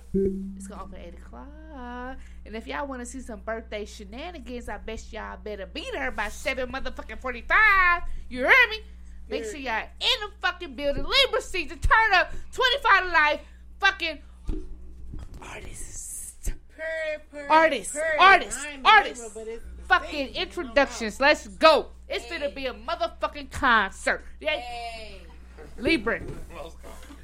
[0.58, 2.18] It's gonna open at eight o'clock.
[2.46, 6.12] And if y'all want to see some birthday shenanigans, I bet y'all better be there
[6.12, 8.04] by seven motherfucking forty-five.
[8.30, 8.82] You hear me?
[9.30, 11.06] Make sure y'all in the fucking building.
[11.06, 12.34] Libra seats to turn up.
[12.52, 13.42] Twenty-five to life.
[13.80, 14.20] Fucking
[15.42, 16.52] artists.
[17.48, 19.38] Artists, artists, artists.
[19.88, 21.20] Fucking introductions.
[21.20, 21.88] Let's go.
[22.12, 24.24] It's gonna be a motherfucking concert.
[24.40, 24.62] Yeah.
[25.78, 26.20] Libra.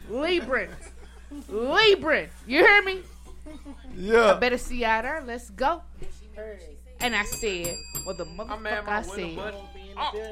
[0.09, 0.67] Libra.
[1.49, 2.27] Libra.
[2.47, 3.01] You hear me?
[3.95, 4.33] Yeah.
[4.35, 5.23] I better see y'all there.
[5.25, 5.81] Let's go.
[6.99, 7.75] And I said,
[8.05, 9.53] well, the motherfucker I said.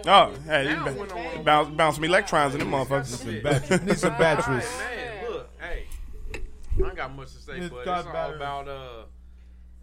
[0.08, 3.44] Oh, hey, you ba- bounce, bounce some electrons in the motherfuckers.
[3.44, 3.82] batteries.
[3.82, 4.64] Need some batteries.
[4.78, 5.86] Man, look, hey,
[6.34, 8.36] I ain't got much to say, It's but got it's all batteries.
[8.38, 9.04] about uh,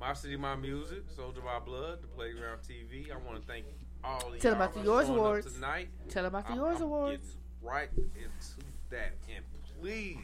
[0.01, 3.11] my city, my music, Soldier by Blood, the Playground TV.
[3.13, 3.65] I want to thank
[4.05, 5.53] all Tell y'all about the Yours Awards.
[5.55, 5.89] tonight.
[6.09, 7.23] Tell about the I'm- Yours I'm Awards.
[7.27, 9.45] getting Right into that, and
[9.81, 10.19] please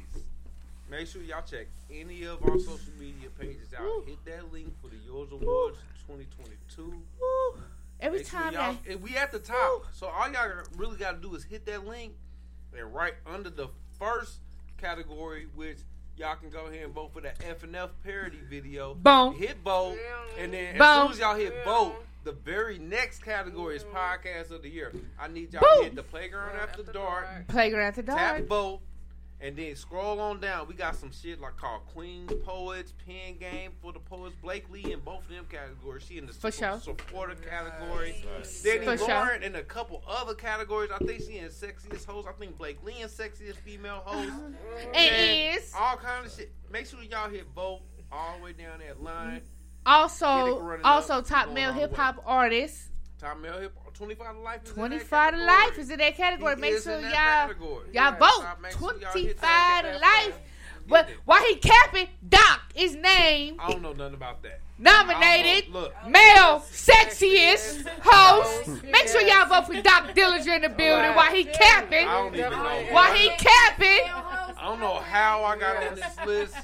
[0.90, 4.04] make sure y'all check any of our social media pages out.
[4.06, 7.02] Hit that link for the Yours Awards 2022.
[8.00, 9.86] Every Make sure time y'all, that- and we at the top.
[9.92, 12.14] So all y'all really got to do is hit that link,
[12.76, 14.38] and right under the first
[14.76, 15.78] category, which
[16.16, 18.94] y'all can go ahead and vote for the F and F parody video.
[18.94, 19.34] Boom.
[19.36, 19.96] Hit vote,
[20.36, 21.02] and then as Boom.
[21.06, 23.96] soon as y'all hit vote, the very next category is mm-hmm.
[23.96, 24.92] podcast of the year.
[25.18, 25.78] I need y'all Boom.
[25.78, 27.48] to hit the playground after dark.
[27.48, 28.18] Playground After Dark.
[28.18, 28.80] Tap vote.
[29.40, 30.66] And then scroll on down.
[30.66, 34.98] We got some shit like called Queens Poets, Pen Game for the Poets Blakely in
[34.98, 36.02] both of them categories.
[36.02, 36.96] She in the For support- sure.
[36.96, 38.16] supporter category.
[38.42, 39.08] For Danny sure.
[39.08, 40.90] Lauren in a couple other categories.
[40.92, 42.28] I think she in sexiest host.
[42.28, 44.28] I think Blake Lee in sexiest female host.
[44.28, 44.90] Uh-huh.
[44.92, 45.72] And is.
[45.74, 46.52] all kind of shit.
[46.70, 49.42] Make sure y'all hit vote all the way down that line.
[49.88, 52.90] Also, also up, top male hip hop artist.
[53.18, 54.60] Top male hip 25 to life.
[54.62, 56.56] is in that 25 to life is in that category.
[56.56, 57.86] Make sure y'all category.
[57.86, 58.28] y'all Yeah, vote.
[58.30, 60.38] so make sure 25 that- to life.
[60.86, 64.60] But while he capping, Doc is named I don't know nothing about that.
[64.78, 65.80] nominated I don't know.
[65.80, 66.06] Look.
[66.06, 68.84] male sexiest host.
[68.84, 72.08] Make sure y'all vote for Doc Dillinger in the building Why he capping.
[72.08, 72.86] I don't even know.
[72.90, 74.10] While he capping.
[74.60, 76.54] I don't know how I got on this list,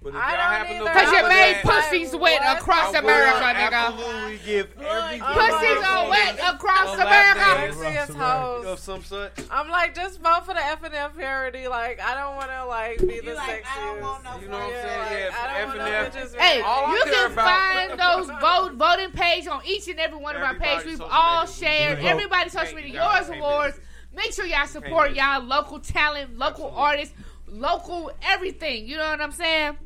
[0.00, 1.00] but if y'all I don't happen to either.
[1.00, 3.72] Cause you vote made that, pussies wet across I will America, nigga.
[3.72, 7.82] Absolutely give every Pussies are wet across a lap America.
[7.82, 8.66] dance Sexiest host.
[8.68, 9.32] of some such.
[9.50, 11.66] I'm like, just vote for the F and F parody.
[11.68, 13.64] Like, I don't want to like be the sexiest.
[13.84, 14.50] You know what I'm saying?
[14.52, 16.32] like, Yeah, I don't F and want F.
[16.34, 20.18] no Hey, All you care can find those vote voting page on each and every
[20.18, 20.86] one of our pages.
[20.86, 21.98] We've all shared.
[21.98, 22.06] Vote.
[22.06, 23.02] Everybody's social Thank media.
[23.02, 23.80] Yours awards.
[24.14, 27.14] Make sure y'all support y'all local talent, local artists,
[27.48, 28.86] local everything.
[28.86, 29.76] You know what I'm saying?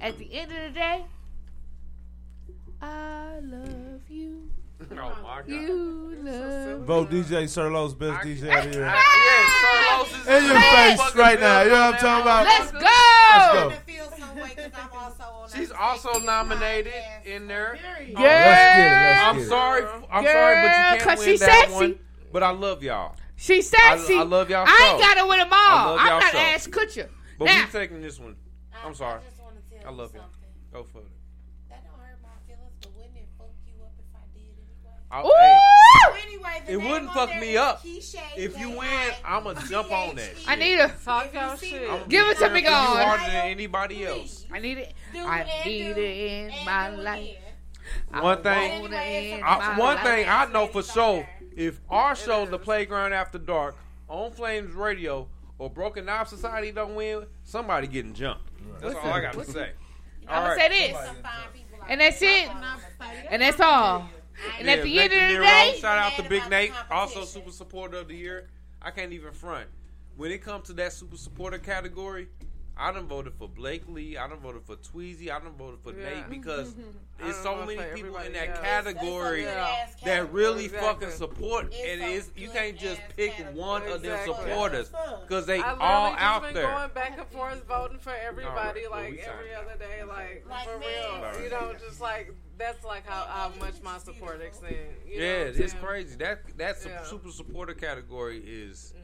[0.00, 1.04] At the end of the day,
[2.80, 4.48] I love you.
[4.92, 5.48] Oh my god.
[5.48, 8.82] You love Vote DJ Sirlo's best DJ out here.
[8.84, 9.02] Yeah,
[9.60, 11.62] Carlos is In your face right now.
[11.62, 12.44] You know what I'm talking about?
[12.46, 12.78] Let's go.
[13.68, 15.58] Let's go.
[15.58, 16.92] She's also nominated
[17.24, 17.76] in there.
[18.16, 18.22] Oh, yeah.
[18.22, 18.90] Let's get it.
[18.90, 19.82] Let's I'm sorry.
[20.12, 21.74] I'm Girl, sorry, but you can't 'cause win she's that sexy.
[21.74, 21.98] one.
[22.32, 23.16] But I love y'all.
[23.36, 24.14] She's sexy.
[24.14, 24.64] I, I love y'all.
[24.68, 25.90] I ain't got to win them I all.
[25.92, 26.38] love I'm y'all not show.
[26.38, 27.08] Ash Kutcher.
[27.38, 28.36] But Now, we taking this one.
[28.84, 29.20] I'm sorry.
[29.88, 30.20] I love you.
[30.70, 31.04] Go for it.
[31.70, 34.92] That don't hurt my feelings, but wouldn't it fuck you up if I did anyway?
[35.10, 36.14] I- Ooh!
[36.14, 37.82] hey, Anyway, the it wouldn't fuck me up.
[37.82, 40.32] Keisha If you win, I'ma jump on that.
[40.46, 41.88] I need a Talk your shit.
[41.88, 43.06] I'ma Give be it to me, cheering for you God.
[43.08, 44.44] harder than anybody else.
[44.52, 44.92] I need it.
[45.14, 47.20] Do I and need do it in and my do life.
[47.22, 47.36] again.
[48.12, 50.04] I One thing, want it in I, my one life.
[50.04, 51.26] thing I know for sure:
[51.56, 53.74] if our show, The Playground After Dark,
[54.08, 58.42] on Flames Radio or Broken Knife Society don't win, somebody getting jumped.
[58.82, 59.70] That's all I got to say.
[60.28, 60.70] I'm All gonna right.
[60.72, 61.08] say this,
[61.88, 62.50] and that's it,
[63.30, 64.08] and that's all.
[64.58, 67.24] And Yeah, at the end of the Nero, day, shout out to Big Nate, also
[67.24, 68.48] super supporter of the year.
[68.80, 69.66] I can't even front.
[70.16, 72.28] When it comes to that super supporter category,
[72.80, 74.16] I done voted for Blake Lee.
[74.16, 75.30] I done voted for Tweezy.
[75.30, 76.10] I done voted for Yeah.
[76.14, 76.74] Nate because
[77.20, 78.58] I there's so many people in that else.
[78.60, 80.42] category It's a that category.
[80.44, 80.88] really Exactly.
[80.88, 83.54] fucking support, It's and it's you can't just pick category.
[83.56, 84.90] one of their supporters
[85.22, 86.66] because they I all literally just out been there.
[86.72, 90.44] going back and forth voting for everybody Alright, well, like every signed other day, like,
[90.48, 90.86] Like for me.
[90.86, 91.04] real.
[91.16, 91.42] Alright.
[91.42, 94.74] You know, just like that's like how, how much my support extends.
[95.06, 95.84] You know yeah, what it's saying?
[95.84, 96.16] crazy.
[96.16, 97.02] That that Yeah.
[97.04, 98.94] Super supporter category is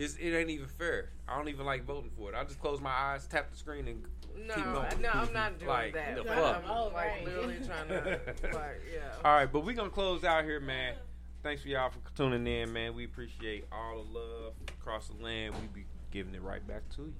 [0.00, 1.10] is it ain't even fair.
[1.28, 2.34] I don't even like voting for it.
[2.34, 4.02] I just close my eyes, tap the screen, and
[4.46, 5.02] No, keep going.
[5.02, 6.16] no, I'm not doing like, that.
[6.16, 6.64] The fuck?
[6.66, 8.20] I'm like literally trying to,
[8.54, 9.12] like, yeah.
[9.24, 10.94] All right, but we gonna close out here, man.
[11.42, 12.94] Thanks for y'all for tuning in, man.
[12.94, 15.54] We appreciate all the love across the land.
[15.54, 17.14] We be giving it right back to you.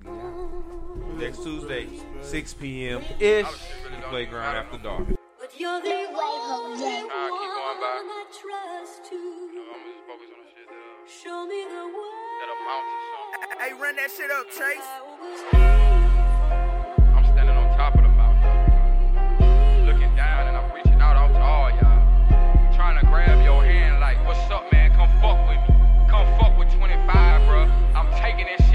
[0.00, 1.18] Be out.
[1.18, 1.86] Next Tuesday,
[2.22, 3.02] 6 p.m.
[3.20, 3.46] ish.
[3.86, 5.08] In the playground after dark.
[5.38, 8.02] But you're the only one going by.
[8.02, 10.45] I trust to.
[11.08, 12.02] Show me the way.
[13.60, 14.82] Hey, run that shit up, Chase.
[17.14, 21.38] I'm standing on top of the mountain, looking down and I'm reaching out out to
[21.38, 24.90] all y'all, trying to grab your hand like, what's up, man?
[24.94, 25.76] Come fuck with me.
[26.10, 27.70] Come fuck with 25, bro.
[27.94, 28.65] I'm taking this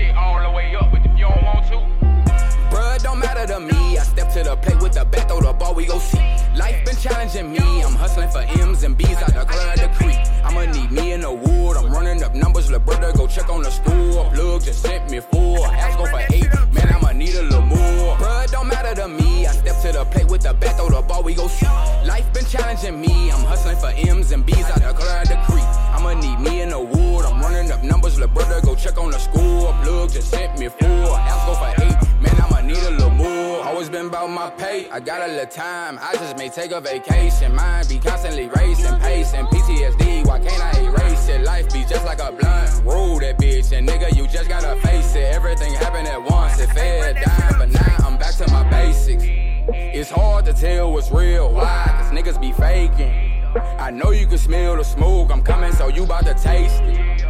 [3.01, 3.97] it don't matter to me.
[3.97, 6.17] I step to the plate with the bat, throw the ball, we go see.
[6.55, 7.83] Life been challenging me.
[7.83, 10.17] I'm hustling for M's and B's out the club the creek.
[10.43, 11.77] I'ma need me in the wood.
[11.77, 14.29] I'm running up numbers, brother, go check on the school.
[14.33, 15.65] Plug just sent me four.
[15.65, 16.49] Ask go for eight.
[16.73, 18.15] Man, I'ma need a little more.
[18.17, 19.45] Bruh, don't matter to me.
[19.47, 21.65] I step to the plate with the bat, throw the ball, we go see.
[22.05, 23.31] Life been challenging me.
[23.31, 25.63] I'm hustling for M's and B's out the club the creek.
[25.95, 27.25] I'ma need me in the wood.
[27.25, 29.73] I'm running up numbers, brother, go check on the school.
[29.83, 31.17] Plug just sent me four.
[31.17, 32.21] Ask go for eight.
[32.21, 33.63] Man, I'ma need a little more.
[33.63, 34.89] Always been about my pay.
[34.89, 35.99] I got a little time.
[36.01, 37.55] I just may take a vacation.
[37.55, 39.45] Mind be constantly racing, pacing.
[39.45, 41.41] PTSD, why can't I erase it?
[41.41, 42.83] Life be just like a blunt.
[42.83, 45.33] Roll that bitch, and nigga, you just gotta face it.
[45.33, 46.59] Everything happened at once.
[46.59, 49.23] It fed down, but now I'm back to my basics.
[49.23, 51.53] It's hard to tell what's real.
[51.53, 51.85] Why?
[51.99, 53.31] Cause niggas be faking.
[53.77, 55.31] I know you can smell the smoke.
[55.31, 57.23] I'm coming, so you bout to taste it.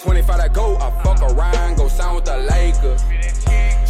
[0.00, 3.02] 25 to go, I fuck around, go sign with the Lakers.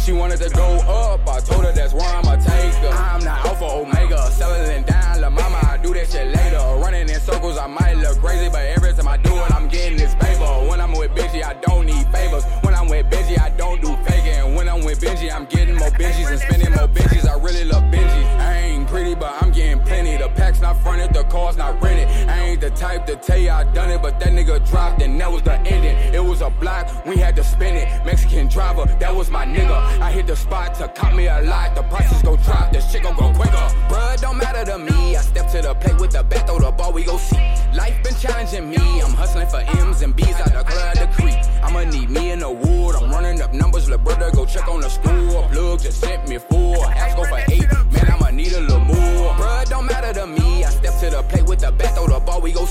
[0.09, 2.89] She wanted to go up, I told her that's where I'ma take her.
[2.89, 6.57] I'm the Alpha Omega, selling down, la mama, I do that shit later.
[6.81, 9.99] Running in circles, I might look crazy, but every time I do it, I'm getting
[9.99, 10.49] this paper.
[10.67, 12.43] When I'm with Benji, I don't need favors.
[12.63, 14.55] When I'm with Benji, I don't do faking.
[14.55, 17.29] When I'm with Benji, I'm getting more Benjis and spending more Benjis.
[17.29, 18.25] I really love Benjis.
[18.39, 20.17] I ain't pretty, but I'm getting plenty.
[20.17, 22.07] The pack's not fronted, the car's not rented.
[22.27, 25.19] I ain't the type to tell you I done it, but that nigga dropped and
[25.19, 25.97] that was the ending.
[26.13, 27.87] It was a block, we had to spin it.
[28.05, 29.77] Mexican driver, that was my nigga.
[29.99, 31.75] I hit the spot to cop me a lot.
[31.75, 33.67] The prices go drop, the shit gon' go quicker.
[33.89, 35.17] Bruh, don't matter to me.
[35.17, 37.35] I step to the plate with the bat, throw the ball, we go see.
[37.75, 39.01] Life been challenging me.
[39.01, 41.37] I'm hustling for M's and B's out the club the creek.
[41.61, 42.95] I'ma need me in the wood.
[42.95, 45.43] I'm running up numbers, little brother, go check on the school.
[45.51, 46.85] Plug just sent me four.
[46.85, 47.67] Ask go for eight.
[47.91, 49.33] Man, I'ma need a little more.
[49.33, 50.63] Bruh, don't matter to me.
[50.63, 52.65] I step to the plate with the bat, throw the ball, we go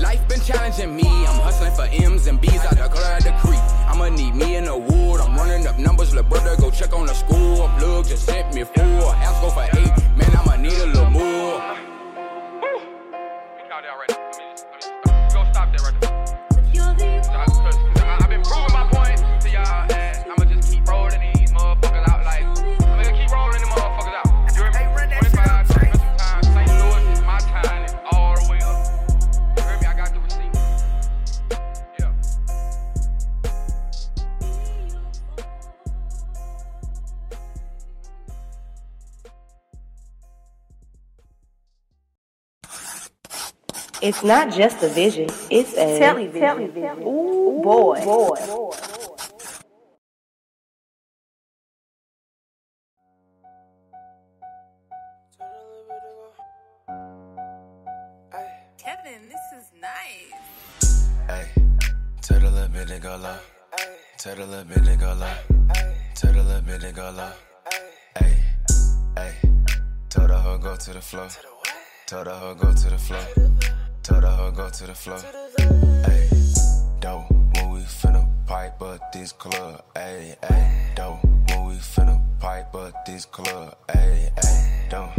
[0.00, 1.04] Life been challenging me.
[1.04, 3.60] I'm hustling for M's and B's out the club the creek.
[3.86, 5.20] I'ma need me in the wood.
[5.20, 7.68] I'm running up numbers, little brother, go check on the school.
[7.78, 9.14] Plug just sent me four.
[9.16, 9.92] Ask go for eight.
[10.16, 11.76] Man, I'ma need a little more.
[14.08, 14.25] Right
[44.02, 47.02] It's not just a vision, it's a television.
[47.02, 48.04] Ooh, boy.
[48.04, 48.36] boy.
[58.76, 61.08] Kevin, this is nice.
[61.26, 61.48] Hey,
[62.20, 63.38] tell the little bit go low.
[64.18, 65.32] Tell the little bit go low.
[66.14, 67.32] Tell the little bit go low.
[68.18, 68.44] Hey,
[69.16, 69.34] hey,
[70.10, 71.28] tell the hoe go to the floor.
[72.06, 73.75] Tell the hoe go to the floor.
[74.06, 75.18] Tell the hoe go to the floor.
[76.06, 76.28] Hey,
[77.00, 79.82] dope, when we finna pipe up this club.
[79.96, 83.76] Hey, hey, dope, when we finna pipe up this club.
[83.92, 85.10] Hey, hey, dope.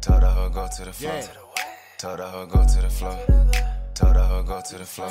[0.00, 1.20] Tell the hoe go to the floor.
[1.98, 3.18] Tell the hoe go to the floor.
[3.94, 5.08] The hoe go to the floor.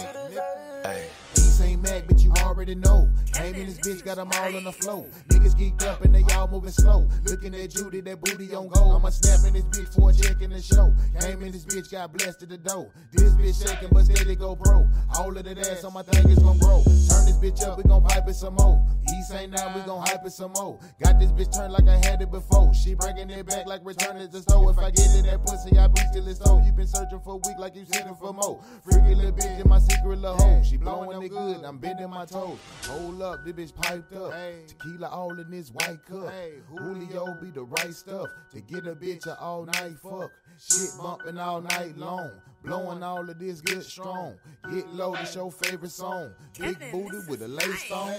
[0.84, 1.08] Hey.
[1.36, 3.10] These ain't mad, but you already know.
[3.32, 5.08] Came in this bitch, got them all on the floor.
[5.30, 7.08] Niggas geeked up and they all moving slow.
[7.26, 8.92] Looking at Judy, that booty on go.
[8.92, 10.94] I'ma snap in this bitch for a check in the show.
[11.22, 12.92] Came in this bitch, got blessed at the door.
[13.14, 14.88] This bitch shaking, but steady go bro.
[15.18, 16.84] All of that ass on my thing is gon' grow.
[16.84, 18.86] Turn this bitch up, we gon' pipe it some more.
[19.18, 20.80] East ain't now, we gon' hype it some more.
[21.02, 22.74] Got this bitch turned like I had it before.
[22.74, 24.72] She bringing it back like returning to store.
[24.72, 26.62] If I get in that pussy, I be still in store.
[26.66, 28.62] You been searching for a week like you seeking for more.
[28.84, 30.64] Freaky little bitch in my secret little hole.
[30.64, 32.58] She blowing it good, I'm bending my toes.
[32.88, 34.34] Hold up, this bitch piped up.
[34.68, 36.32] Tequila all in this white cup.
[36.69, 40.32] Julio be the right stuff to get a bitch a all night fuck.
[40.58, 42.32] Shit bumping all night long.
[42.64, 44.35] Blowing all of this good strong.
[44.72, 46.32] Get low, this your favorite song.
[46.58, 48.14] Big booty with a lace on.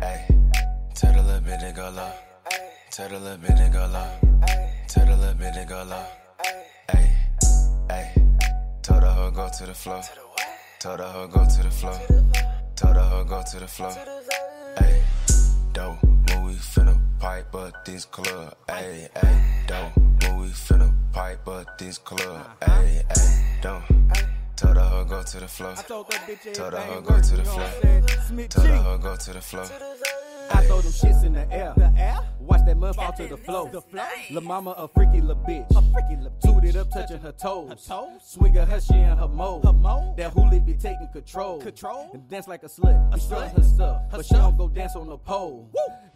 [0.00, 0.26] Hey,
[0.94, 2.12] tell the little bit go low.
[2.90, 4.08] Tell the little bit go low.
[4.88, 6.06] Tell the little bit go low.
[8.82, 10.02] Tell the hoe go to the floor.
[10.78, 11.98] Tell the hoe go to the floor.
[12.76, 13.92] Tell the hoe go to the floor.
[14.78, 15.02] Hey,
[15.72, 18.54] dope, when we finna pipe up this club.
[18.68, 22.46] Hey, hey, dope, when we finna pipe up this club.
[22.64, 23.82] Hey, hey, dope.
[24.56, 25.74] Told her hoe go to the floor.
[25.76, 28.48] told her hoe go to the floor.
[28.48, 29.66] Told her hoe go to the floor.
[30.50, 31.72] I throw them shits in the air.
[31.76, 32.18] The air?
[32.40, 33.68] Watch that mud fall to the floor.
[33.70, 34.06] The floor?
[34.32, 35.70] La mama a freaky little bitch.
[35.70, 36.54] A freaky little bitch.
[36.54, 37.68] Tooted up, touching her toes.
[37.68, 38.20] Her toes?
[38.24, 39.64] Swinging her shit in her mode.
[39.64, 40.16] Her mode?
[40.16, 41.60] That hoolie be taking control.
[41.60, 42.10] Control?
[42.12, 43.12] And dance like a slut.
[43.14, 44.02] Be strutting her stuff.
[44.10, 45.70] Her But she don't go dance on the pole.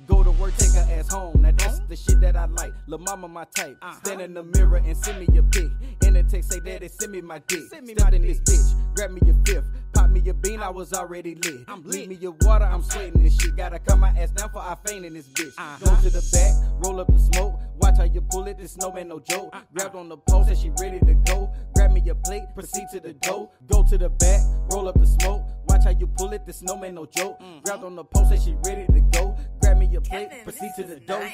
[0.06, 1.42] Go to work, take her ass home.
[1.42, 2.72] Now that's the shit that I like.
[2.86, 3.76] La mama my type.
[3.82, 3.98] Uh-huh.
[4.04, 5.70] Stand in the mirror and send me your pic.
[6.06, 7.60] In the text say daddy send me my dick.
[7.70, 8.94] Send me in this bitch.
[8.94, 9.64] Grab me your fifth.
[9.94, 11.64] Pop me your bean, I was already lit.
[11.68, 13.56] I'm Leave me your water, I'm sweating this shit.
[13.56, 15.52] Gotta cut my ass down for I faint in this bitch.
[15.56, 15.78] Uh-huh.
[15.84, 16.52] Go to the back,
[16.84, 17.60] roll up the smoke.
[17.76, 19.50] Watch how you pull it, this no snowman no joke.
[19.52, 19.62] Uh-uh.
[19.74, 21.50] Grabbed on the post and she ready to go.
[21.74, 23.50] Grab me your plate, proceed to the dough.
[23.68, 24.40] Go to the back,
[24.72, 25.42] roll up the smoke.
[25.68, 27.40] Watch how you pull it, this no snowman no joke.
[27.40, 27.60] Mm-hmm.
[27.64, 29.36] Grabbed on the post and she ready to go.
[29.64, 31.26] Grab me your plate, proceed to the dough.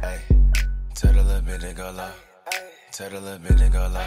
[0.00, 0.18] Hey,
[0.94, 2.08] tell the little bit go low.
[2.90, 4.06] Tell the little bit go low.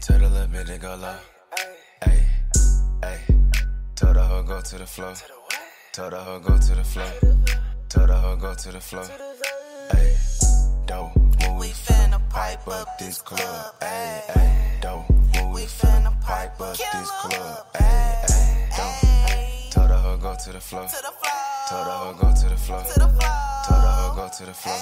[0.00, 1.16] Tell the little bit go low.
[2.02, 2.24] Hey,
[3.02, 3.18] hey,
[3.94, 5.12] told the hoe go to the floor.
[5.92, 7.12] Told the hoe go to the floor.
[7.90, 9.04] Told the hoe go to the floor.
[9.92, 10.16] Hey,
[10.86, 11.14] don't.
[11.60, 13.74] We finna pipe up this club.
[13.82, 15.06] Hey, hey, don't.
[15.52, 17.66] We finna pipe up this club.
[17.76, 19.72] Hey, hey, don't.
[19.72, 20.88] Told the hoe go to the floor.
[20.88, 21.12] Told the
[21.70, 22.82] hoe go to the floor.
[22.82, 24.76] Told the hoe go to the floor.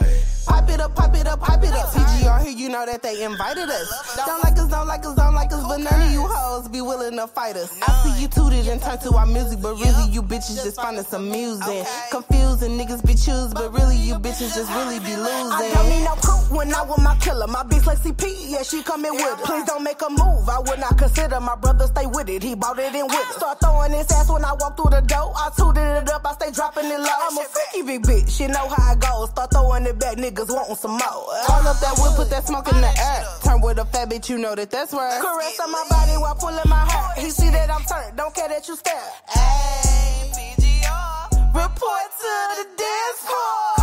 [0.00, 0.33] Hey.
[0.46, 1.88] Pipe it up, pipe it up, pipe it up.
[1.88, 4.16] CGR here, you know that they invited us.
[4.26, 6.80] Don't like us, don't like us, don't like us, but none of you hoes be
[6.80, 7.70] willing to fight us.
[7.82, 10.96] I see you tooted and turn to our music, but really you bitches just find
[10.98, 11.84] us amusing.
[12.10, 15.70] Confusing niggas be choosing, but really you bitches just really be losing.
[15.70, 17.46] I don't need no proof when I with my killer.
[17.46, 19.44] My bitch like CP, yeah, she coming with it.
[19.44, 20.48] Please don't make a move.
[20.48, 22.42] I would not consider my brother stay with it.
[22.42, 23.34] He bought it in with it.
[23.34, 25.32] Start throwing this ass when I walk through the door.
[25.36, 27.08] I tooted it up, I stay dropping it low.
[27.08, 28.40] I'm a freaky big bitch.
[28.40, 29.30] You know how it goes.
[29.30, 31.00] Start throwing it back, niggas wanting some more.
[31.00, 33.24] All up that wood, put that smoke in the air.
[33.42, 35.20] Turn with a fat bitch, you know that that's right.
[35.20, 37.24] Caress on my body while pulling my hair.
[37.24, 38.94] He see that I'm turned, don't care that you stare.
[39.28, 41.54] Ayy, PGR.
[41.54, 43.74] Report to the dance floor.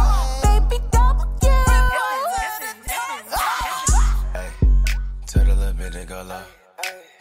[0.44, 1.28] Baby, double
[4.34, 4.50] Hey,
[5.28, 6.42] tell the little bit go low.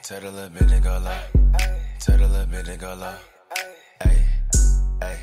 [0.03, 1.19] Tell the little bit go low.
[2.01, 3.15] Tell the little bit go low.
[4.03, 4.25] Hey,
[5.03, 5.19] hey,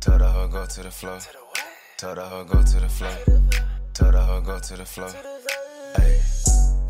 [0.00, 1.18] tell the hoe go to the floor.
[1.98, 3.10] The hoe go to the floor.
[3.94, 5.08] The hoe go to the floor.
[5.96, 6.20] Hey,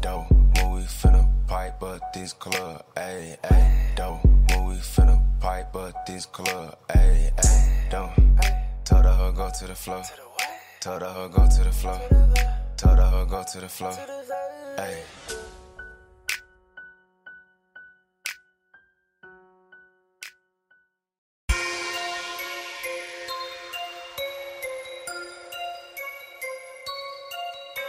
[0.00, 2.84] don't move, we finna pipe up this club.
[2.96, 6.76] Hey, hey, don't move, we finna pipe up this club.
[6.92, 8.36] Hey, hey, don't.
[8.84, 10.02] The hoe go to the floor.
[10.82, 12.00] The hoe go to the floor.
[12.76, 13.92] The hoe go to the floor.
[14.76, 15.02] Hey.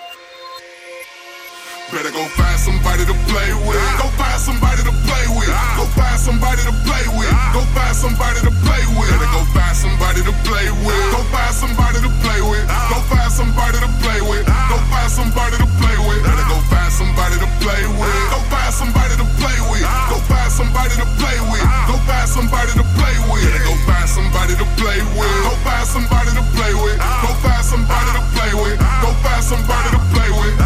[1.93, 3.77] Better go find somebody to play with.
[4.01, 5.45] Go find somebody to play with.
[5.77, 7.30] Go find somebody to play with.
[7.53, 9.13] Go find somebody to play with.
[9.13, 11.05] Better go find somebody to play with.
[11.13, 12.65] Go find somebody to play with.
[12.65, 14.41] Go find somebody to play with.
[14.49, 16.22] Go find somebody to play with.
[16.25, 18.17] Better go find somebody to play with.
[18.33, 19.85] Go find somebody to play with.
[19.85, 21.61] Go find somebody to play with.
[21.85, 23.45] Go find somebody to play with.
[23.45, 25.30] Better go find somebody to play with.
[25.45, 26.97] Go find somebody to play with.
[26.97, 28.81] Go find somebody to play with.
[28.81, 30.57] Go find somebody to play with.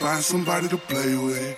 [0.00, 1.56] Find somebody to play with.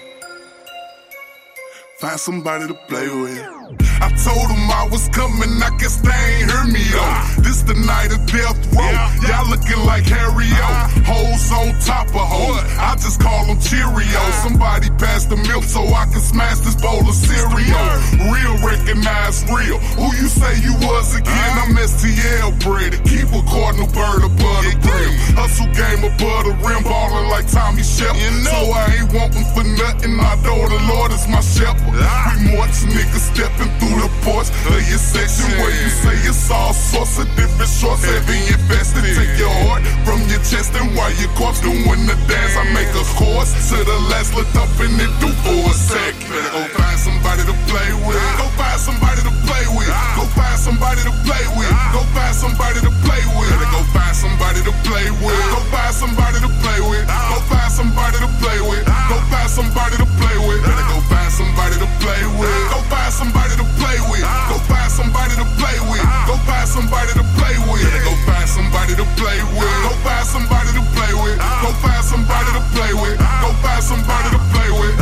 [1.99, 3.61] Find somebody to play with.
[4.02, 7.42] I told them I was coming, I guess they ain't hear me though.
[7.47, 8.91] This the night of death row.
[9.23, 10.70] Y'all looking like Harry O.
[11.07, 12.58] Hoes on top of hoes.
[12.78, 14.34] I just call them Cheerios.
[14.42, 17.86] Somebody pass the milk so I can smash this bowl of cereal.
[18.34, 19.78] Real recognize real.
[19.94, 21.52] Who you say you was again?
[21.62, 22.99] I'm STL Brady.
[23.07, 25.15] Keep a cardinal bird above the brim.
[25.39, 28.18] Hustle game above the rim, ballin' like Tommy Shepard.
[28.18, 30.18] So I ain't wantin' for nothing.
[30.18, 31.94] I know the Lord is my shepherd.
[32.42, 36.72] We watch niggas stepping through the porch of your section where you say it's all
[36.72, 38.05] sorts of different shorts.
[38.05, 42.55] Heavy invested, take your heart from your chest and while your corpse doing the dance,
[42.56, 46.14] I make a course to the last look up and it do for a sec.
[46.28, 48.20] Better go find somebody to play with.
[48.40, 49.90] Go find somebody to play with.
[50.16, 51.72] Go find somebody to play with.
[51.92, 53.50] Go find somebody to play with.
[53.52, 55.44] Better go find somebody to play with.
[55.52, 57.05] Go find somebody to play with.
[57.08, 58.84] Go find somebody to play with.
[58.86, 60.60] Go find somebody to play with.
[60.62, 62.56] Better go find somebody to play with.
[62.70, 64.23] Go find somebody to play with.
[64.23, 66.05] Go find somebody to play with.
[66.27, 67.83] Go find somebody to play with.
[68.05, 69.73] Go find somebody to play with.
[69.83, 71.39] Go find somebody to play with.
[71.39, 73.19] Go find somebody to play with.
[73.19, 74.97] Go find somebody to play with.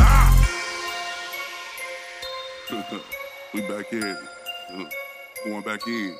[3.53, 4.17] we back in.
[5.45, 6.15] Going back in.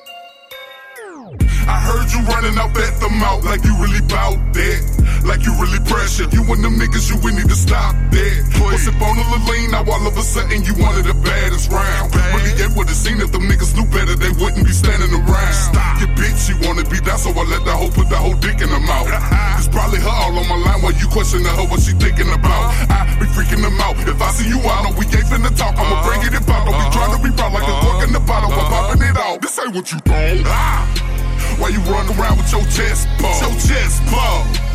[1.66, 4.80] I heard you running out at the mouth like you really bout that.
[5.22, 6.26] Like you really pressure.
[6.34, 8.38] You and them niggas, you would need to stop that.
[8.58, 11.70] What's up on a lean, now all of a sudden you one of the baddest
[11.70, 12.10] round.
[12.34, 15.54] Really, it would've seen if them niggas knew better, they wouldn't be standing around.
[15.54, 16.02] Stop.
[16.02, 18.58] Your bitch, she wanna be down, so I let the hoe put the whole dick
[18.60, 19.06] in her mouth.
[19.62, 22.74] It's probably her all on my line while you questioning her what she thinking about.
[22.90, 23.94] I be freaking them out.
[24.02, 25.78] If I see you out, no, we ain't finna talk.
[25.78, 26.66] I'ma bring it in pop.
[26.66, 28.50] Don't be trying to be proud like a cork in the bottle.
[28.50, 29.40] I'm popping it out.
[29.40, 30.42] This ain't what you thought.
[30.50, 31.11] Ah.
[31.58, 33.42] Why you run around with your chest puffed?
[33.42, 34.71] Your chest puffed.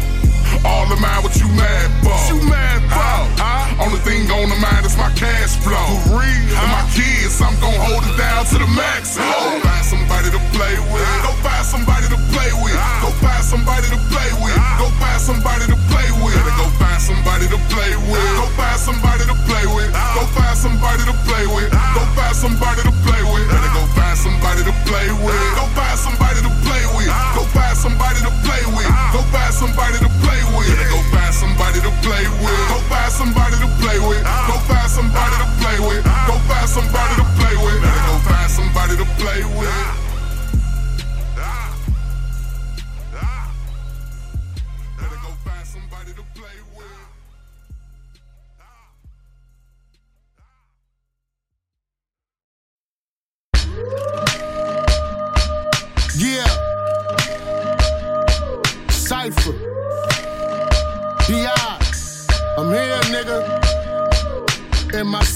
[0.65, 2.17] All the mind what you mad for?
[2.33, 3.27] You mad for?
[3.77, 5.77] Only thing on the mind is my cash flow.
[6.09, 6.57] For real?
[6.57, 9.15] And my kids, I'm gon' hold it down to the max.
[9.15, 11.05] Go find somebody to play with.
[11.21, 12.73] Go find somebody to play with.
[13.05, 14.57] Go find somebody to play with.
[14.81, 16.35] Go find somebody to play with.
[16.57, 18.25] Go find somebody to play with.
[18.33, 19.89] Go find somebody to play with.
[20.17, 21.69] Go find somebody to play with.
[21.71, 23.53] Go find somebody to play with.
[23.77, 25.39] Go find somebody to play with.
[25.53, 27.11] Go find somebody to play with.
[27.37, 28.89] Go find somebody to play with.
[29.13, 30.67] Go find somebody to play with.
[30.67, 32.63] Better go find somebody to play with.
[32.71, 34.23] Go find somebody to play with.
[34.23, 36.03] Go find somebody to play with.
[36.27, 37.79] Go find somebody to play with.
[37.83, 40.06] Go find somebody to play with.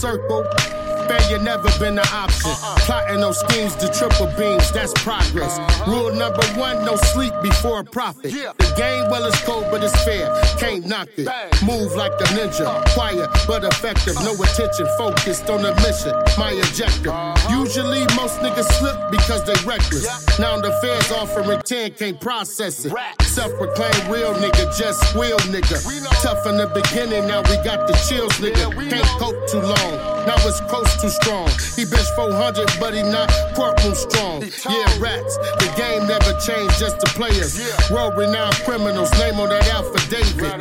[0.01, 0.80] Circle.
[1.11, 2.51] Failure never been an option.
[2.87, 5.59] Plotting those schemes to triple beams, that's progress.
[5.85, 8.31] Rule number one, no sleep before a profit.
[8.31, 10.31] The game, well, it's cold, but it's fair.
[10.57, 11.27] Can't knock it.
[11.63, 12.81] Move like a ninja.
[12.93, 14.15] Quiet, but effective.
[14.23, 16.15] No attention, focused on the mission.
[16.39, 17.11] My objective.
[17.51, 20.07] Usually, most niggas slip because they reckless.
[20.39, 22.93] Now the feds offering 10, can't process it.
[23.23, 25.75] Self proclaimed real nigga, just squeal nigga.
[26.21, 28.71] Tough in the beginning, now we got the chills, nigga.
[28.89, 30.11] Can't cope too long.
[30.25, 31.49] Now it's close too strong.
[31.75, 34.43] He bench 400, but he not courtroom strong.
[34.69, 35.37] Yeah, rats.
[35.57, 37.57] The game never changed, just the players.
[37.89, 40.53] World renowned criminals, name on that affidavit.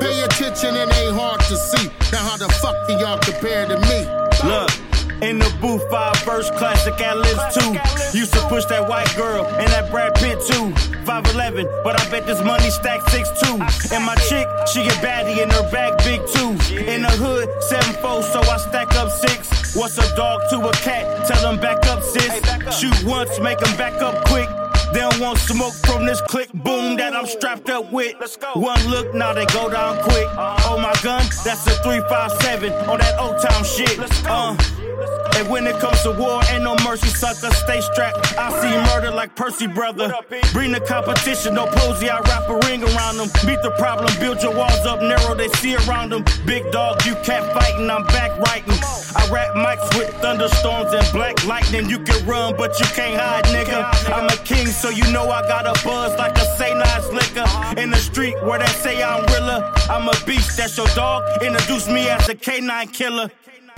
[0.00, 1.88] Pay attention, it ain't hard to see.
[2.12, 4.04] Now how the fuck can y'all compare to me?
[4.48, 4.70] Look.
[5.20, 7.74] In the booth, five first classic ad libs too.
[8.16, 10.70] Used to push that white girl and that Brad Pitt too.
[11.02, 13.90] 5'11, but I bet this money stack 6'2.
[13.90, 16.50] And my chick, she get baddie in her back big too.
[16.78, 19.57] In the hood, seven 7'4, so I stack up six.
[19.74, 21.26] What's a dog to a cat?
[21.26, 22.40] Tell them back up, sis.
[22.78, 24.48] Shoot once, make them back up quick.
[24.98, 28.16] They don't want smoke from this click boom that I'm strapped up with.
[28.56, 30.26] One look, now they go down quick.
[30.36, 33.96] Oh my gun, that's a 357 on that old time shit.
[34.26, 34.56] Uh.
[35.38, 37.54] And when it comes to war, ain't no mercy, sucker.
[37.54, 38.36] Stay strapped.
[38.36, 40.12] I see murder like Percy, brother.
[40.52, 42.10] Bring the competition, no posy.
[42.10, 43.28] I wrap a ring around them.
[43.46, 45.36] Beat the problem, build your walls up narrow.
[45.36, 46.24] They see around them.
[46.44, 47.88] Big dog, you cat fighting.
[47.88, 48.74] I'm back writing.
[49.14, 51.88] I rap mics with thunderstorms and black lightning.
[51.88, 53.86] You can run, but you can't hide, nigga.
[54.12, 56.44] I'm a king, so you know I got a buzz like a
[56.74, 57.80] nice liquor.
[57.80, 59.72] In the street where they say I'm realer.
[59.90, 61.22] I'm a beast, that's your dog.
[61.42, 63.30] Introduce me as a canine killer.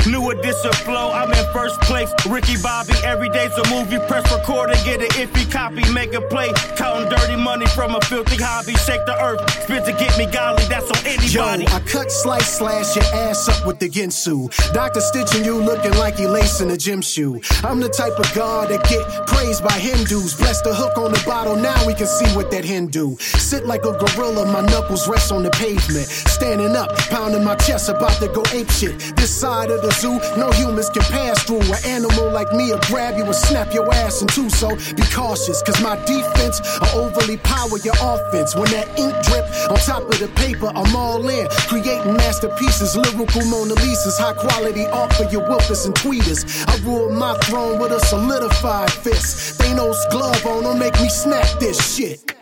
[0.06, 2.10] New edition flow, I'm in first place.
[2.26, 3.98] Ricky Bobby, every day's a movie.
[4.08, 5.82] Press record and get an iffy copy.
[5.92, 8.74] Make a play, counting dirty money from a filthy hobby.
[8.74, 10.64] Shake the earth, spit to get me godly.
[10.64, 11.64] That's on anybody.
[11.64, 14.48] Yo, I cut, slice, slash your ass up with the Ginsu.
[14.72, 17.40] Doctor stitching you looking like you lacing a gym shoe.
[17.62, 20.34] I'm the type of god that get praised by Hindus.
[20.34, 23.16] Bless the hook on the bottle, now we can see what that Hindu.
[23.18, 26.06] Sit like a gorilla, my knuckles rest on the pavement.
[26.06, 28.98] Standing up, pounding my chest, about to go ape shit.
[29.16, 31.60] This side of the zoo, no humans can pass through.
[31.60, 34.50] An animal like me will grab you and snap your ass in two.
[34.50, 38.54] So be cautious, cause my defense will overly power your offense.
[38.54, 41.48] When that ink drip on top of the paper, I'm all in.
[41.68, 46.44] Creating masterpieces, lyrical Mona Lisa's, high quality art for your whoopers and tweeters.
[46.68, 49.60] I rule my throne with a solidified fist.
[49.60, 52.34] Thanos glove on, don't make me snap this shit.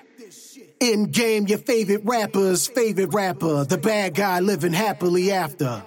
[0.81, 5.83] In game, your favorite rapper's favorite rapper, the bad guy living happily after.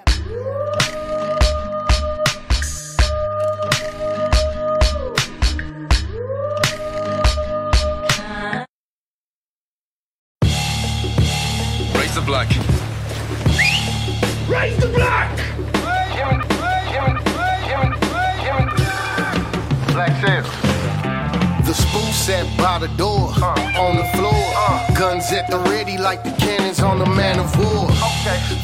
[22.31, 22.55] Black Sails.
[22.55, 23.79] The booth sat by the door, uh.
[23.79, 24.43] on the floor.
[24.55, 24.93] Uh.
[24.95, 27.89] Guns at the ready like the cannons on the man of war.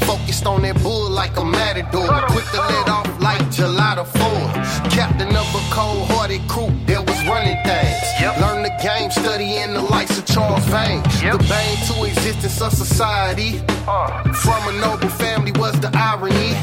[0.05, 2.07] Focused on that bull like a matador.
[2.29, 4.91] Quick to let off like July the 4th.
[4.91, 7.95] Captain of a cold hearted crew that was running things.
[8.41, 11.01] Learn the game, studying the likes of Charles Vane.
[11.31, 13.61] The bane to existence of society.
[13.87, 14.33] Uh.
[14.33, 16.53] From a noble family was the irony.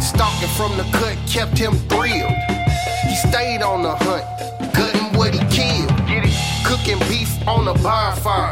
[0.00, 2.32] Stalking from the cut kept him thrilled.
[3.08, 4.26] He stayed on the hunt,
[4.74, 5.85] gutting what he killed.
[6.86, 8.48] Cooking beef on a bonfire.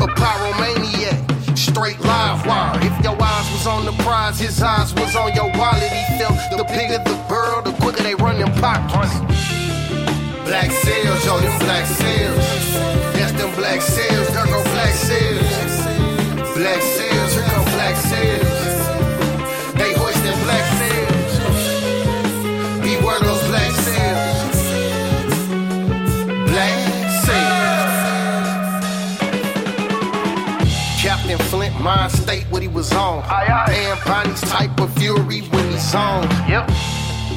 [0.00, 2.80] A pyromaniac, straight live wire.
[2.80, 5.92] If your eyes was on the prize, his eyes was on your wallet.
[5.92, 9.20] He felt the bigger the burl, the quicker they run them pockets.
[10.48, 12.38] Black sails, yo, them black sails.
[13.14, 16.56] Yes, them black sails, there go black sails.
[16.56, 17.05] Black sails,
[31.86, 33.22] mind state what he was on.
[33.30, 36.24] Anne Bonny's type of fury when he's on.
[36.50, 36.66] Yep.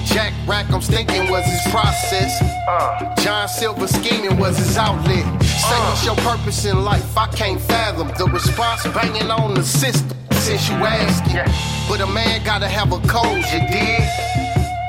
[0.09, 2.41] Jack Rackham's thinking was his process.
[2.67, 3.15] Uh.
[3.17, 5.23] John Silver scheming was his outlet.
[5.43, 5.85] Say uh.
[5.85, 7.15] what's your purpose in life?
[7.15, 11.45] I can't fathom the response banging on the system since you asking.
[11.87, 14.01] But a man gotta have a code, you dig?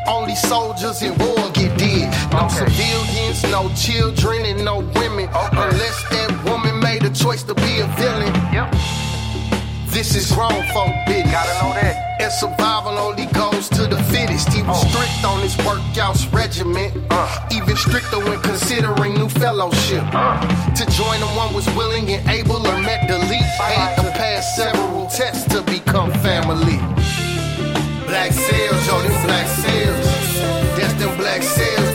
[0.08, 2.08] Only soldiers in war get dead.
[2.32, 5.28] No civilians, no children, and no women.
[5.52, 8.99] Unless that woman made a choice to be a villain.
[9.90, 11.32] This is grown folk business.
[11.32, 12.22] Gotta know that.
[12.22, 14.52] And survival only goes to the fittest.
[14.52, 14.88] He was oh.
[14.88, 16.94] strict on his workouts regiment.
[17.10, 17.48] Uh.
[17.50, 20.04] Even stricter when considering new fellowship.
[20.12, 20.38] Uh.
[20.74, 23.42] To join the one was willing and able or met the leap.
[23.58, 26.78] Had to pass several tests to become family.
[28.06, 30.06] Black sails, yo, them black sails.
[30.78, 31.89] That's them black sails,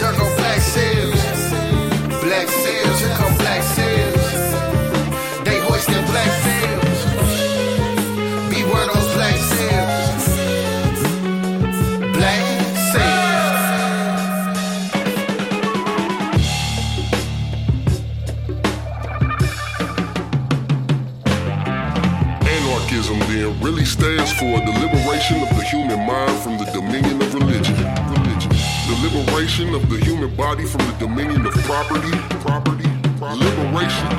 [23.65, 27.73] really stands for the liberation of the human mind from the dominion of religion.
[28.13, 28.51] Religion.
[28.85, 32.13] The liberation of the human body from the dominion of property.
[32.45, 32.87] Property.
[33.17, 34.09] Liberation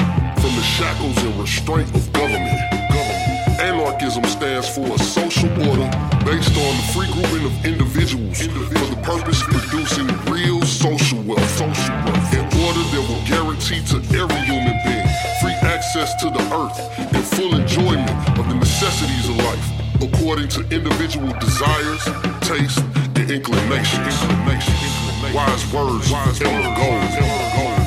[0.42, 2.58] from the shackles and restraint of government.
[2.90, 3.60] Government.
[3.62, 5.86] Anarchism stands for a social order
[6.26, 11.50] based on the free grouping of individuals for the purpose of producing real social wealth.
[11.50, 12.34] Social wealth.
[12.34, 15.06] An order that will guarantee to every human being
[15.38, 18.25] free access to the earth and full enjoyment
[18.78, 22.04] necessities of life according to individual desires,
[22.42, 22.78] tastes,
[23.16, 24.20] and inclinations.
[25.34, 27.85] Wise words, wise goals.